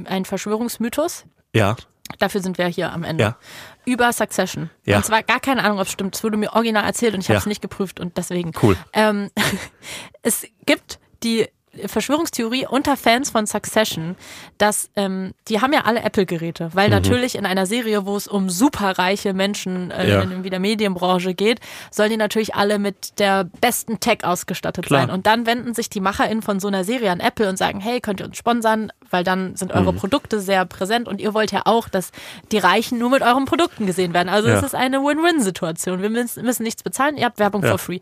ein 0.05 0.25
Verschwörungsmythos. 0.25 1.25
Ja. 1.55 1.77
Dafür 2.19 2.41
sind 2.41 2.57
wir 2.59 2.67
hier 2.67 2.93
am 2.93 3.05
Ende. 3.05 3.23
Ja. 3.23 3.37
Über 3.85 4.13
Succession. 4.13 4.71
Ja. 4.85 4.97
Und 4.97 5.05
zwar 5.05 5.23
gar 5.23 5.41
keine 5.41 5.63
Ahnung, 5.63 5.79
ob 5.79 5.87
es 5.87 5.93
stimmt. 5.93 6.17
Es 6.17 6.25
wurde 6.25 6.37
mir 6.39 6.53
original 6.55 6.85
erzählt 6.85 7.15
und 7.15 7.21
ich 7.21 7.29
habe 7.29 7.39
es 7.39 7.45
Ja. 7.45 7.49
nicht 7.49 7.63
geprüft 7.63 8.01
und 8.01 8.17
deswegen. 8.17 8.53
Cool. 8.63 8.77
Ähm, 8.95 9.31
es 10.23 10.47
gibt 10.67 10.99
die 11.23 11.47
Verschwörungstheorie 11.87 12.67
unter 12.67 12.97
Fans 12.97 13.31
von 13.31 13.47
Succession, 13.47 14.17
dass 14.59 14.91
ähm, 14.97 15.33
die 15.49 15.61
haben 15.61 15.73
ja 15.73 15.83
alle 15.85 16.01
Apple-Geräte, 16.03 16.71
weil 16.75 16.91
natürlich 16.91 17.35
in 17.37 17.47
einer 17.47 17.67
Serie, 17.67 18.07
wo 18.07 18.17
es 18.17 18.27
um 18.29 18.51
superreiche 18.51 19.33
Menschen 19.35 19.91
äh, 19.91 20.09
Ja. 20.09 20.21
in, 20.23 20.31
in 20.45 20.51
der 20.51 20.61
Medienbranche 20.61 21.35
geht, 21.35 21.61
sollen 21.91 22.11
die 22.11 22.17
natürlich 22.17 22.55
alle 22.55 22.79
mit 22.79 23.19
der 23.19 23.45
besten 23.61 24.01
Tech 24.01 24.25
ausgestattet 24.25 24.87
Klar. 24.87 25.03
sein. 25.03 25.11
Und 25.11 25.27
dann 25.27 25.47
wenden 25.47 25.75
sich 25.75 25.91
die 25.91 26.01
MacherInnen 26.01 26.43
von 26.43 26.61
so 26.61 26.69
einer 26.69 26.85
Serie 26.85 27.11
an 27.11 27.21
Apple 27.21 27.49
und 27.49 27.57
sagen, 27.57 27.81
hey, 27.81 28.01
könnt 28.01 28.21
ihr 28.21 28.27
uns 28.27 28.37
sponsern, 28.37 28.91
weil 29.11 29.25
dann 29.25 29.57
sind 29.57 29.73
eure 29.73 29.93
Produkte 29.93 30.41
sehr 30.41 30.65
präsent 30.65 31.09
und 31.09 31.21
ihr 31.21 31.35
wollt 31.35 31.53
ja 31.53 31.63
auch, 31.65 31.89
dass 31.89 32.11
die 32.53 32.59
Reichen 32.59 32.99
nur 32.99 33.11
mit 33.11 33.23
euren 33.23 33.45
Produkten 33.45 33.87
gesehen 33.87 34.15
werden. 34.15 34.29
Also 34.29 34.49
Ja. 34.49 34.55
es 34.57 34.63
ist 34.63 34.75
eine 34.75 34.99
Win-Win-Situation. 35.03 36.03
Wir 36.03 36.11
müssen, 36.11 36.45
müssen 36.45 36.63
nichts 36.63 36.83
bezahlen, 36.83 37.17
ihr 37.17 37.25
habt 37.27 37.39
Werbung 37.39 37.63
Ja. 37.63 37.71
for 37.71 37.79
free. 37.79 38.01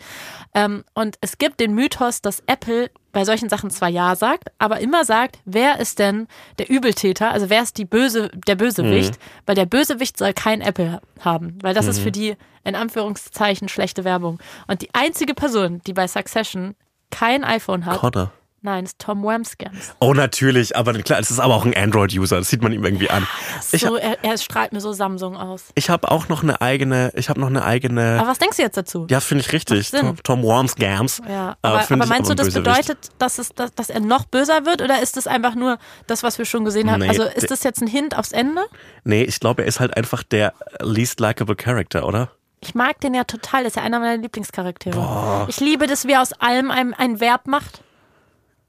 Ähm, 0.54 0.84
und 0.94 1.16
es 1.20 1.38
gibt 1.38 1.60
den 1.60 1.74
Mythos, 1.74 2.22
dass 2.22 2.42
Apple 2.46 2.90
bei 3.16 3.24
solchen 3.24 3.48
Sachen 3.48 3.70
zwar 3.70 3.88
Ja 3.88 4.14
sagt, 4.14 4.48
aber 4.58 4.78
immer 4.80 5.02
sagt, 5.06 5.38
wer 5.46 5.80
ist 5.80 5.98
denn 5.98 6.28
der 6.58 6.68
Übeltäter, 6.68 7.30
also 7.30 7.48
wer 7.48 7.62
ist 7.62 7.78
die 7.78 7.86
Böse, 7.86 8.30
der 8.46 8.56
Bösewicht, 8.56 9.12
Mhm. 9.14 9.18
weil 9.46 9.54
der 9.54 9.64
Bösewicht 9.64 10.18
soll 10.18 10.34
kein 10.34 10.60
Apple 10.60 11.00
haben, 11.20 11.58
weil 11.62 11.72
das 11.72 11.86
ist 11.86 11.98
für 11.98 12.12
die 12.12 12.36
in 12.62 12.74
Anführungszeichen 12.74 13.68
schlechte 13.70 14.04
Werbung. 14.04 14.38
Und 14.66 14.82
die 14.82 14.90
einzige 14.92 15.32
Person, 15.32 15.80
die 15.86 15.94
bei 15.94 16.06
Succession 16.06 16.74
kein 17.10 17.42
iPhone 17.42 17.86
hat, 17.86 17.96
Connor. 18.00 18.32
Nein, 18.66 18.84
ist 18.84 18.98
Tom 18.98 19.22
Wamsgans. 19.22 19.94
Oh, 20.00 20.12
natürlich, 20.12 20.76
aber 20.76 20.92
klar, 20.94 21.18
es 21.20 21.30
ist 21.30 21.38
aber 21.40 21.54
auch 21.54 21.64
ein 21.64 21.74
Android-User, 21.74 22.36
das 22.38 22.50
sieht 22.50 22.62
man 22.62 22.72
ihm 22.72 22.84
irgendwie 22.84 23.08
an. 23.08 23.26
Ich, 23.72 23.82
So, 23.82 23.96
er, 23.96 24.22
er 24.22 24.36
strahlt 24.36 24.72
mir 24.72 24.80
so 24.80 24.92
Samsung 24.92 25.36
aus. 25.36 25.66
ich 25.74 25.88
habe 25.88 26.10
auch 26.10 26.28
noch 26.28 26.42
eine 26.42 26.60
eigene, 26.60 27.12
ich 27.14 27.28
habe 27.28 27.40
noch 27.40 27.46
eine 27.48 27.64
eigene, 27.64 28.18
Aber 28.20 28.28
was 28.28 28.38
denkst 28.38 28.56
du 28.56 28.62
jetzt 28.62 28.76
dazu? 28.76 29.06
ja, 29.08 29.20
finde 29.20 29.44
ich 29.44 29.52
richtig. 29.52 29.90
Tom, 29.90 30.22
Tom 30.22 30.42
Worms 30.42 30.74
Gams. 30.76 31.22
Ja, 31.28 31.52
äh, 31.52 31.54
aber, 31.62 31.76
aber 31.80 32.04
ich 32.04 32.08
meinst 32.10 32.30
du, 32.30 32.34
das 32.34 32.52
bedeutet, 32.52 32.98
dass, 33.18 33.38
es, 33.38 33.50
dass, 33.50 33.74
dass 33.74 33.88
er 33.88 34.00
noch 34.00 34.24
böser 34.26 34.66
wird 34.66 34.82
oder 34.82 35.00
ist 35.00 35.16
das 35.16 35.26
einfach 35.26 35.54
nur 35.54 35.78
das, 36.06 36.22
was 36.22 36.38
wir 36.38 36.44
schon 36.44 36.64
gesehen 36.64 36.90
haben? 36.90 37.00
Nee, 37.00 37.08
also 37.08 37.22
ist 37.22 37.50
das 37.50 37.62
jetzt 37.62 37.80
ein 37.80 37.86
Hint 37.88 38.16
aufs 38.18 38.32
Ende? 38.32 38.62
Nee, 39.04 39.22
ich 39.22 39.38
glaube, 39.40 39.62
er 39.62 39.68
ist 39.68 39.80
halt 39.80 39.96
einfach 39.96 40.22
der 40.22 40.52
least 40.80 41.20
likable 41.20 41.56
Character, 41.56 42.06
oder? 42.06 42.30
Ich 42.60 42.74
mag 42.74 43.00
den 43.00 43.14
ja 43.14 43.24
total, 43.24 43.62
das 43.62 43.72
ist 43.72 43.76
ja 43.76 43.82
einer 43.82 44.00
meiner 44.00 44.16
Lieblingscharaktere. 44.20 45.46
Ich 45.48 45.60
liebe 45.60 45.86
das, 45.86 46.06
wie 46.06 46.12
er 46.12 46.22
aus 46.22 46.32
allem 46.32 46.70
ein, 46.70 46.94
ein 46.94 47.20
Verb 47.20 47.46
macht. 47.46 47.82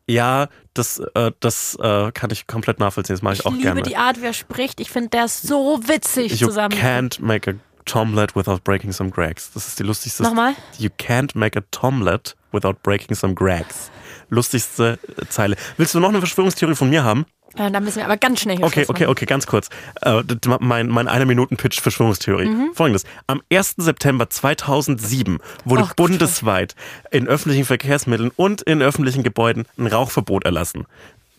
Ja, 0.09 0.47
das, 0.73 0.99
äh, 1.15 1.31
das 1.39 1.75
äh, 1.81 2.11
kann 2.13 2.29
ich 2.31 2.47
komplett 2.47 2.79
nachvollziehen, 2.79 3.15
das 3.15 3.21
mache 3.21 3.33
ich, 3.33 3.39
Ich 3.41 3.45
auch 3.45 3.51
liebe 3.51 3.63
gerne. 3.63 3.81
die 3.81 3.97
Art, 3.97 4.21
wie 4.21 4.25
er 4.25 4.33
spricht. 4.33 4.79
Ich 4.79 4.89
finde, 4.89 5.09
der 5.09 5.25
ist 5.25 5.41
so 5.43 5.79
witzig 5.85 6.39
You 6.39 6.47
zusammen. 6.47 6.73
can't 6.77 7.21
make 7.21 7.49
a 7.51 7.53
tomlet 7.85 8.35
without 8.35 8.59
breaking 8.63 8.91
some 8.93 9.09
Gregs. 9.09 9.51
Das 9.53 9.67
ist 9.67 9.79
die 9.79 9.83
lustigste. 9.83 10.23
Nochmal? 10.23 10.55
You 10.77 10.89
can't 10.97 11.31
make 11.37 11.57
a 11.59 11.63
tomlet 11.71 12.35
without 12.51 12.75
breaking 12.83 13.15
some 13.15 13.33
Gregs. 13.33 13.91
Lustigste 14.29 14.97
äh, 15.17 15.25
Zeile. 15.29 15.55
Willst 15.77 15.93
du 15.95 15.99
noch 15.99 16.09
eine 16.09 16.19
Verschwörungstheorie 16.19 16.75
von 16.75 16.89
mir 16.89 17.03
haben? 17.03 17.25
Ja, 17.57 17.69
da 17.69 17.79
müssen 17.79 17.97
wir 17.97 18.05
aber 18.05 18.17
ganz 18.17 18.41
schnell 18.41 18.57
hier 18.57 18.65
Okay, 18.65 18.85
okay, 18.87 19.07
okay, 19.07 19.25
ganz 19.25 19.47
kurz. 19.47 19.69
Äh, 20.01 20.21
mein 20.59 20.87
mein 20.87 21.07
eine 21.07 21.25
Minuten 21.25 21.57
Pitch 21.57 21.81
Verschwörungstheorie. 21.81 22.47
Mhm. 22.47 22.71
Folgendes: 22.73 23.03
Am 23.27 23.41
1. 23.51 23.75
September 23.77 24.29
2007 24.29 25.39
wurde 25.65 25.83
Gott. 25.83 25.95
bundesweit 25.95 26.75
in 27.11 27.27
öffentlichen 27.27 27.65
Verkehrsmitteln 27.65 28.31
und 28.35 28.61
in 28.61 28.81
öffentlichen 28.81 29.23
Gebäuden 29.23 29.65
ein 29.77 29.87
Rauchverbot 29.87 30.45
erlassen. 30.45 30.85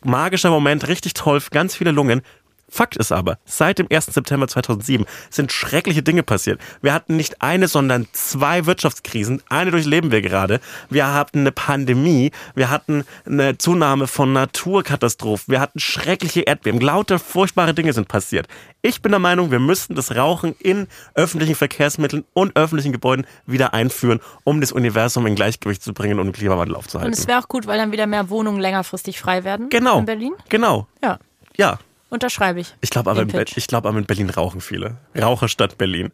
Magischer 0.05 0.51
Moment, 0.51 0.87
richtig 0.89 1.15
toll, 1.15 1.43
ganz 1.51 1.75
viele 1.75 1.91
Lungen. 1.91 2.23
Fakt 2.71 2.97
ist 2.97 3.13
aber, 3.13 3.39
seit 3.45 3.79
dem 3.79 3.87
1. 3.91 4.07
September 4.07 4.47
2007 4.47 5.07
sind 5.31 5.53
schreckliche 5.53 6.03
Dinge 6.03 6.23
passiert. 6.23 6.61
Wir 6.83 6.93
hatten 6.93 7.17
nicht 7.17 7.41
eine, 7.43 7.67
sondern 7.69 8.07
zwei 8.13 8.67
Wirtschaftskrisen. 8.67 9.43
Eine 9.49 9.71
durchleben 9.71 10.11
wir 10.11 10.21
gerade. 10.23 10.61
Wir 10.91 11.15
hatten 11.15 11.41
eine 11.41 11.53
Pandemie. 11.53 12.31
Wir 12.55 12.71
hatten 12.71 13.05
eine 13.27 13.57
Zunahme 13.59 14.07
von 14.07 14.33
Naturkatastrophen. 14.33 15.51
Wir 15.53 15.61
hatten 15.61 15.79
schreckliche 15.81 16.43
Erdbeben. 16.43 16.81
Lauter 16.81 17.19
furchtbare 17.19 17.75
Dinge 17.75 17.93
sind 17.93 18.09
passiert. 18.09 18.47
Ich 18.83 19.03
bin 19.03 19.11
der 19.13 19.19
Meinung, 19.19 19.51
wir 19.51 19.59
müssten 19.59 19.95
das 19.95 20.15
Rauchen 20.15 20.55
in 20.61 20.87
öffentlichen 21.15 21.55
Verkehrsmitteln 21.55 22.25
und 22.33 22.55
öffentlichen 22.57 22.93
Gebäuden 22.93 23.27
wieder 23.47 23.75
einführen, 23.75 24.21
um 24.45 24.61
das 24.61 24.73
Universum 24.73 25.27
in 25.27 25.35
Gleichgewicht 25.35 25.83
zu 25.83 25.93
bringen 25.93 26.19
und 26.21 26.27
den 26.27 26.33
Klimawandel 26.33 26.75
Und 26.75 26.79
aufzuhalten. 26.81 27.13
es 27.13 27.27
wäre 27.27 27.41
auch 27.41 27.49
gut, 27.49 27.67
weil 27.67 27.79
dann 27.79 27.93
wieder 27.93 28.07
mehr 28.07 28.31
Wohnungen 28.31 28.61
längerfristig 28.61 29.19
frei 29.19 29.43
werden 29.45 29.69
Genau. 29.69 29.99
in 30.01 30.05
Berlin. 30.05 30.33
Genau. 30.49 30.87
Ja, 31.03 31.19
Ja. 31.57 31.79
Unterschreibe 32.11 32.61
ich. 32.61 32.75
Ich 32.81 32.91
glaube 32.91 33.11
aber, 33.11 33.23
in 33.23 33.45
ich 33.57 33.67
glaub 33.67 33.87
aber 33.87 33.99
in 33.99 34.07
Berlin 34.07 34.31
rauchen 34.31 34.61
viele. 34.61 34.97
Raucherstadt 35.17 35.79
Berlin. 35.79 36.13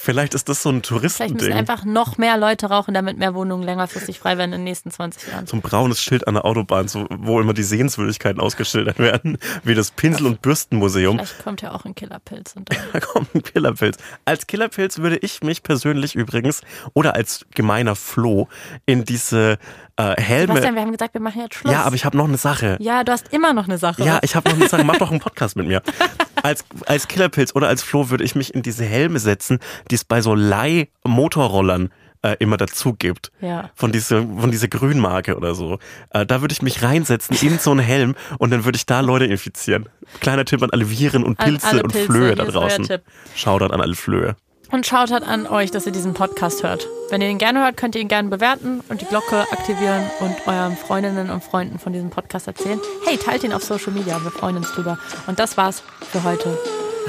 Vielleicht 0.00 0.32
ist 0.32 0.48
das 0.48 0.62
so 0.62 0.70
ein 0.70 0.80
Vielleicht 0.82 1.02
müssen 1.02 1.18
Touristending. 1.18 1.52
einfach 1.52 1.84
noch 1.84 2.18
mehr 2.18 2.38
Leute 2.38 2.66
rauchen, 2.66 2.94
damit 2.94 3.18
mehr 3.18 3.34
Wohnungen 3.34 3.64
längerfristig 3.64 4.20
frei 4.20 4.38
werden 4.38 4.52
in 4.52 4.60
den 4.60 4.64
nächsten 4.64 4.90
20 4.92 5.28
Jahren. 5.28 5.46
So 5.46 5.56
ein 5.56 5.60
braunes 5.60 6.00
Schild 6.00 6.26
an 6.28 6.34
der 6.34 6.44
Autobahn, 6.44 6.86
so, 6.86 7.06
wo 7.10 7.40
immer 7.40 7.52
die 7.52 7.64
Sehenswürdigkeiten 7.64 8.40
ausgeschildert 8.40 9.00
werden, 9.00 9.38
wie 9.64 9.74
das 9.74 9.90
Pinsel- 9.90 10.26
und 10.26 10.40
Bürstenmuseum. 10.40 11.18
Vielleicht 11.18 11.42
kommt 11.42 11.62
ja 11.62 11.72
auch 11.74 11.84
ein 11.84 11.96
Killerpilz. 11.96 12.54
Und 12.56 12.70
Da 12.92 13.00
kommt 13.00 13.34
ein 13.34 13.42
Killerpilz. 13.42 13.98
Als 14.24 14.46
Killerpilz 14.46 14.98
würde 14.98 15.16
ich 15.16 15.42
mich 15.42 15.62
persönlich 15.64 16.14
übrigens 16.14 16.62
oder 16.94 17.14
als 17.14 17.44
gemeiner 17.54 17.96
Floh 17.96 18.48
in 18.86 19.04
diese 19.04 19.58
äh, 19.98 20.14
Helme. 20.20 20.46
Sebastian, 20.46 20.74
wir 20.76 20.82
haben 20.82 20.92
gesagt, 20.92 21.14
wir 21.14 21.20
machen 21.20 21.40
jetzt 21.42 21.56
Schluss. 21.56 21.72
Ja, 21.72 21.82
aber 21.82 21.96
ich 21.96 22.04
habe 22.04 22.16
noch 22.16 22.28
eine 22.28 22.38
Sache. 22.38 22.76
Ja, 22.80 23.02
du 23.02 23.12
hast 23.12 23.32
immer 23.32 23.52
noch 23.52 23.66
eine 23.66 23.78
Sache. 23.78 24.04
Ja, 24.04 24.20
ich 24.22 24.36
habe 24.36 24.48
noch 24.48 24.56
eine 24.56 24.68
Sache. 24.68 24.84
Mach 24.84 24.96
doch 24.96 25.10
einen 25.10 25.20
Podcast 25.20 25.56
mit 25.56 25.66
mir. 25.66 25.82
Als, 26.40 26.64
als 26.86 27.08
Killerpilz 27.08 27.56
oder 27.56 27.66
als 27.66 27.82
Flo 27.82 28.10
würde 28.10 28.22
ich 28.22 28.36
mich 28.36 28.54
in 28.54 28.62
diese 28.62 28.84
Helme 28.84 29.18
setzen, 29.18 29.58
die 29.90 29.96
es 29.96 30.04
bei 30.04 30.20
so 30.20 30.36
Leih-Motorrollern 30.36 31.90
äh, 32.22 32.36
immer 32.38 32.56
dazu 32.56 32.94
gibt. 32.94 33.32
Ja. 33.40 33.70
Von 33.74 33.90
dieser, 33.90 34.22
von 34.22 34.52
dieser 34.52 34.68
Grünmarke 34.68 35.36
oder 35.36 35.56
so. 35.56 35.80
Äh, 36.10 36.26
da 36.26 36.40
würde 36.40 36.52
ich 36.52 36.62
mich 36.62 36.80
reinsetzen 36.80 37.36
in 37.42 37.58
so 37.58 37.72
einen 37.72 37.80
Helm 37.80 38.14
und 38.38 38.50
dann 38.50 38.64
würde 38.64 38.76
ich 38.76 38.86
da 38.86 39.00
Leute 39.00 39.24
infizieren. 39.24 39.88
Kleiner 40.20 40.44
Tipp 40.44 40.62
an 40.62 40.70
alle 40.70 40.88
Viren 40.88 41.24
und 41.24 41.40
An 41.40 41.46
Pilze 41.46 41.82
und 41.82 41.92
Pilze, 41.92 42.06
Flöhe 42.06 42.34
da 42.36 42.44
draußen. 42.44 42.86
Shoutout 43.34 43.74
an 43.74 43.80
alle 43.80 43.96
Flöhe. 43.96 44.36
Und 44.70 44.86
schaut 44.86 45.10
halt 45.10 45.24
an 45.24 45.46
euch, 45.46 45.70
dass 45.70 45.86
ihr 45.86 45.92
diesen 45.92 46.14
Podcast 46.14 46.62
hört. 46.62 46.86
Wenn 47.10 47.22
ihr 47.22 47.28
ihn 47.28 47.38
gerne 47.38 47.60
hört, 47.60 47.76
könnt 47.76 47.94
ihr 47.94 48.02
ihn 48.02 48.08
gerne 48.08 48.28
bewerten 48.28 48.82
und 48.88 49.00
die 49.00 49.06
Glocke 49.06 49.40
aktivieren 49.50 50.02
und 50.20 50.34
euren 50.46 50.76
Freundinnen 50.76 51.30
und 51.30 51.42
Freunden 51.42 51.78
von 51.78 51.92
diesem 51.92 52.10
Podcast 52.10 52.46
erzählen. 52.46 52.78
Hey, 53.06 53.16
teilt 53.16 53.44
ihn 53.44 53.54
auf 53.54 53.64
Social 53.64 53.92
Media, 53.92 54.22
wir 54.22 54.30
freuen 54.30 54.58
uns 54.58 54.70
drüber. 54.72 54.98
Und 55.26 55.38
das 55.38 55.56
war's 55.56 55.82
für 56.12 56.22
heute. 56.22 56.58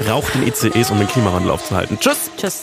Raucht 0.08 0.34
in 0.36 0.46
ICEs, 0.46 0.90
um 0.90 0.98
den 0.98 1.08
Klimawandel 1.08 1.50
aufzuhalten. 1.50 1.98
Tschüss! 2.00 2.30
Tschüss. 2.38 2.62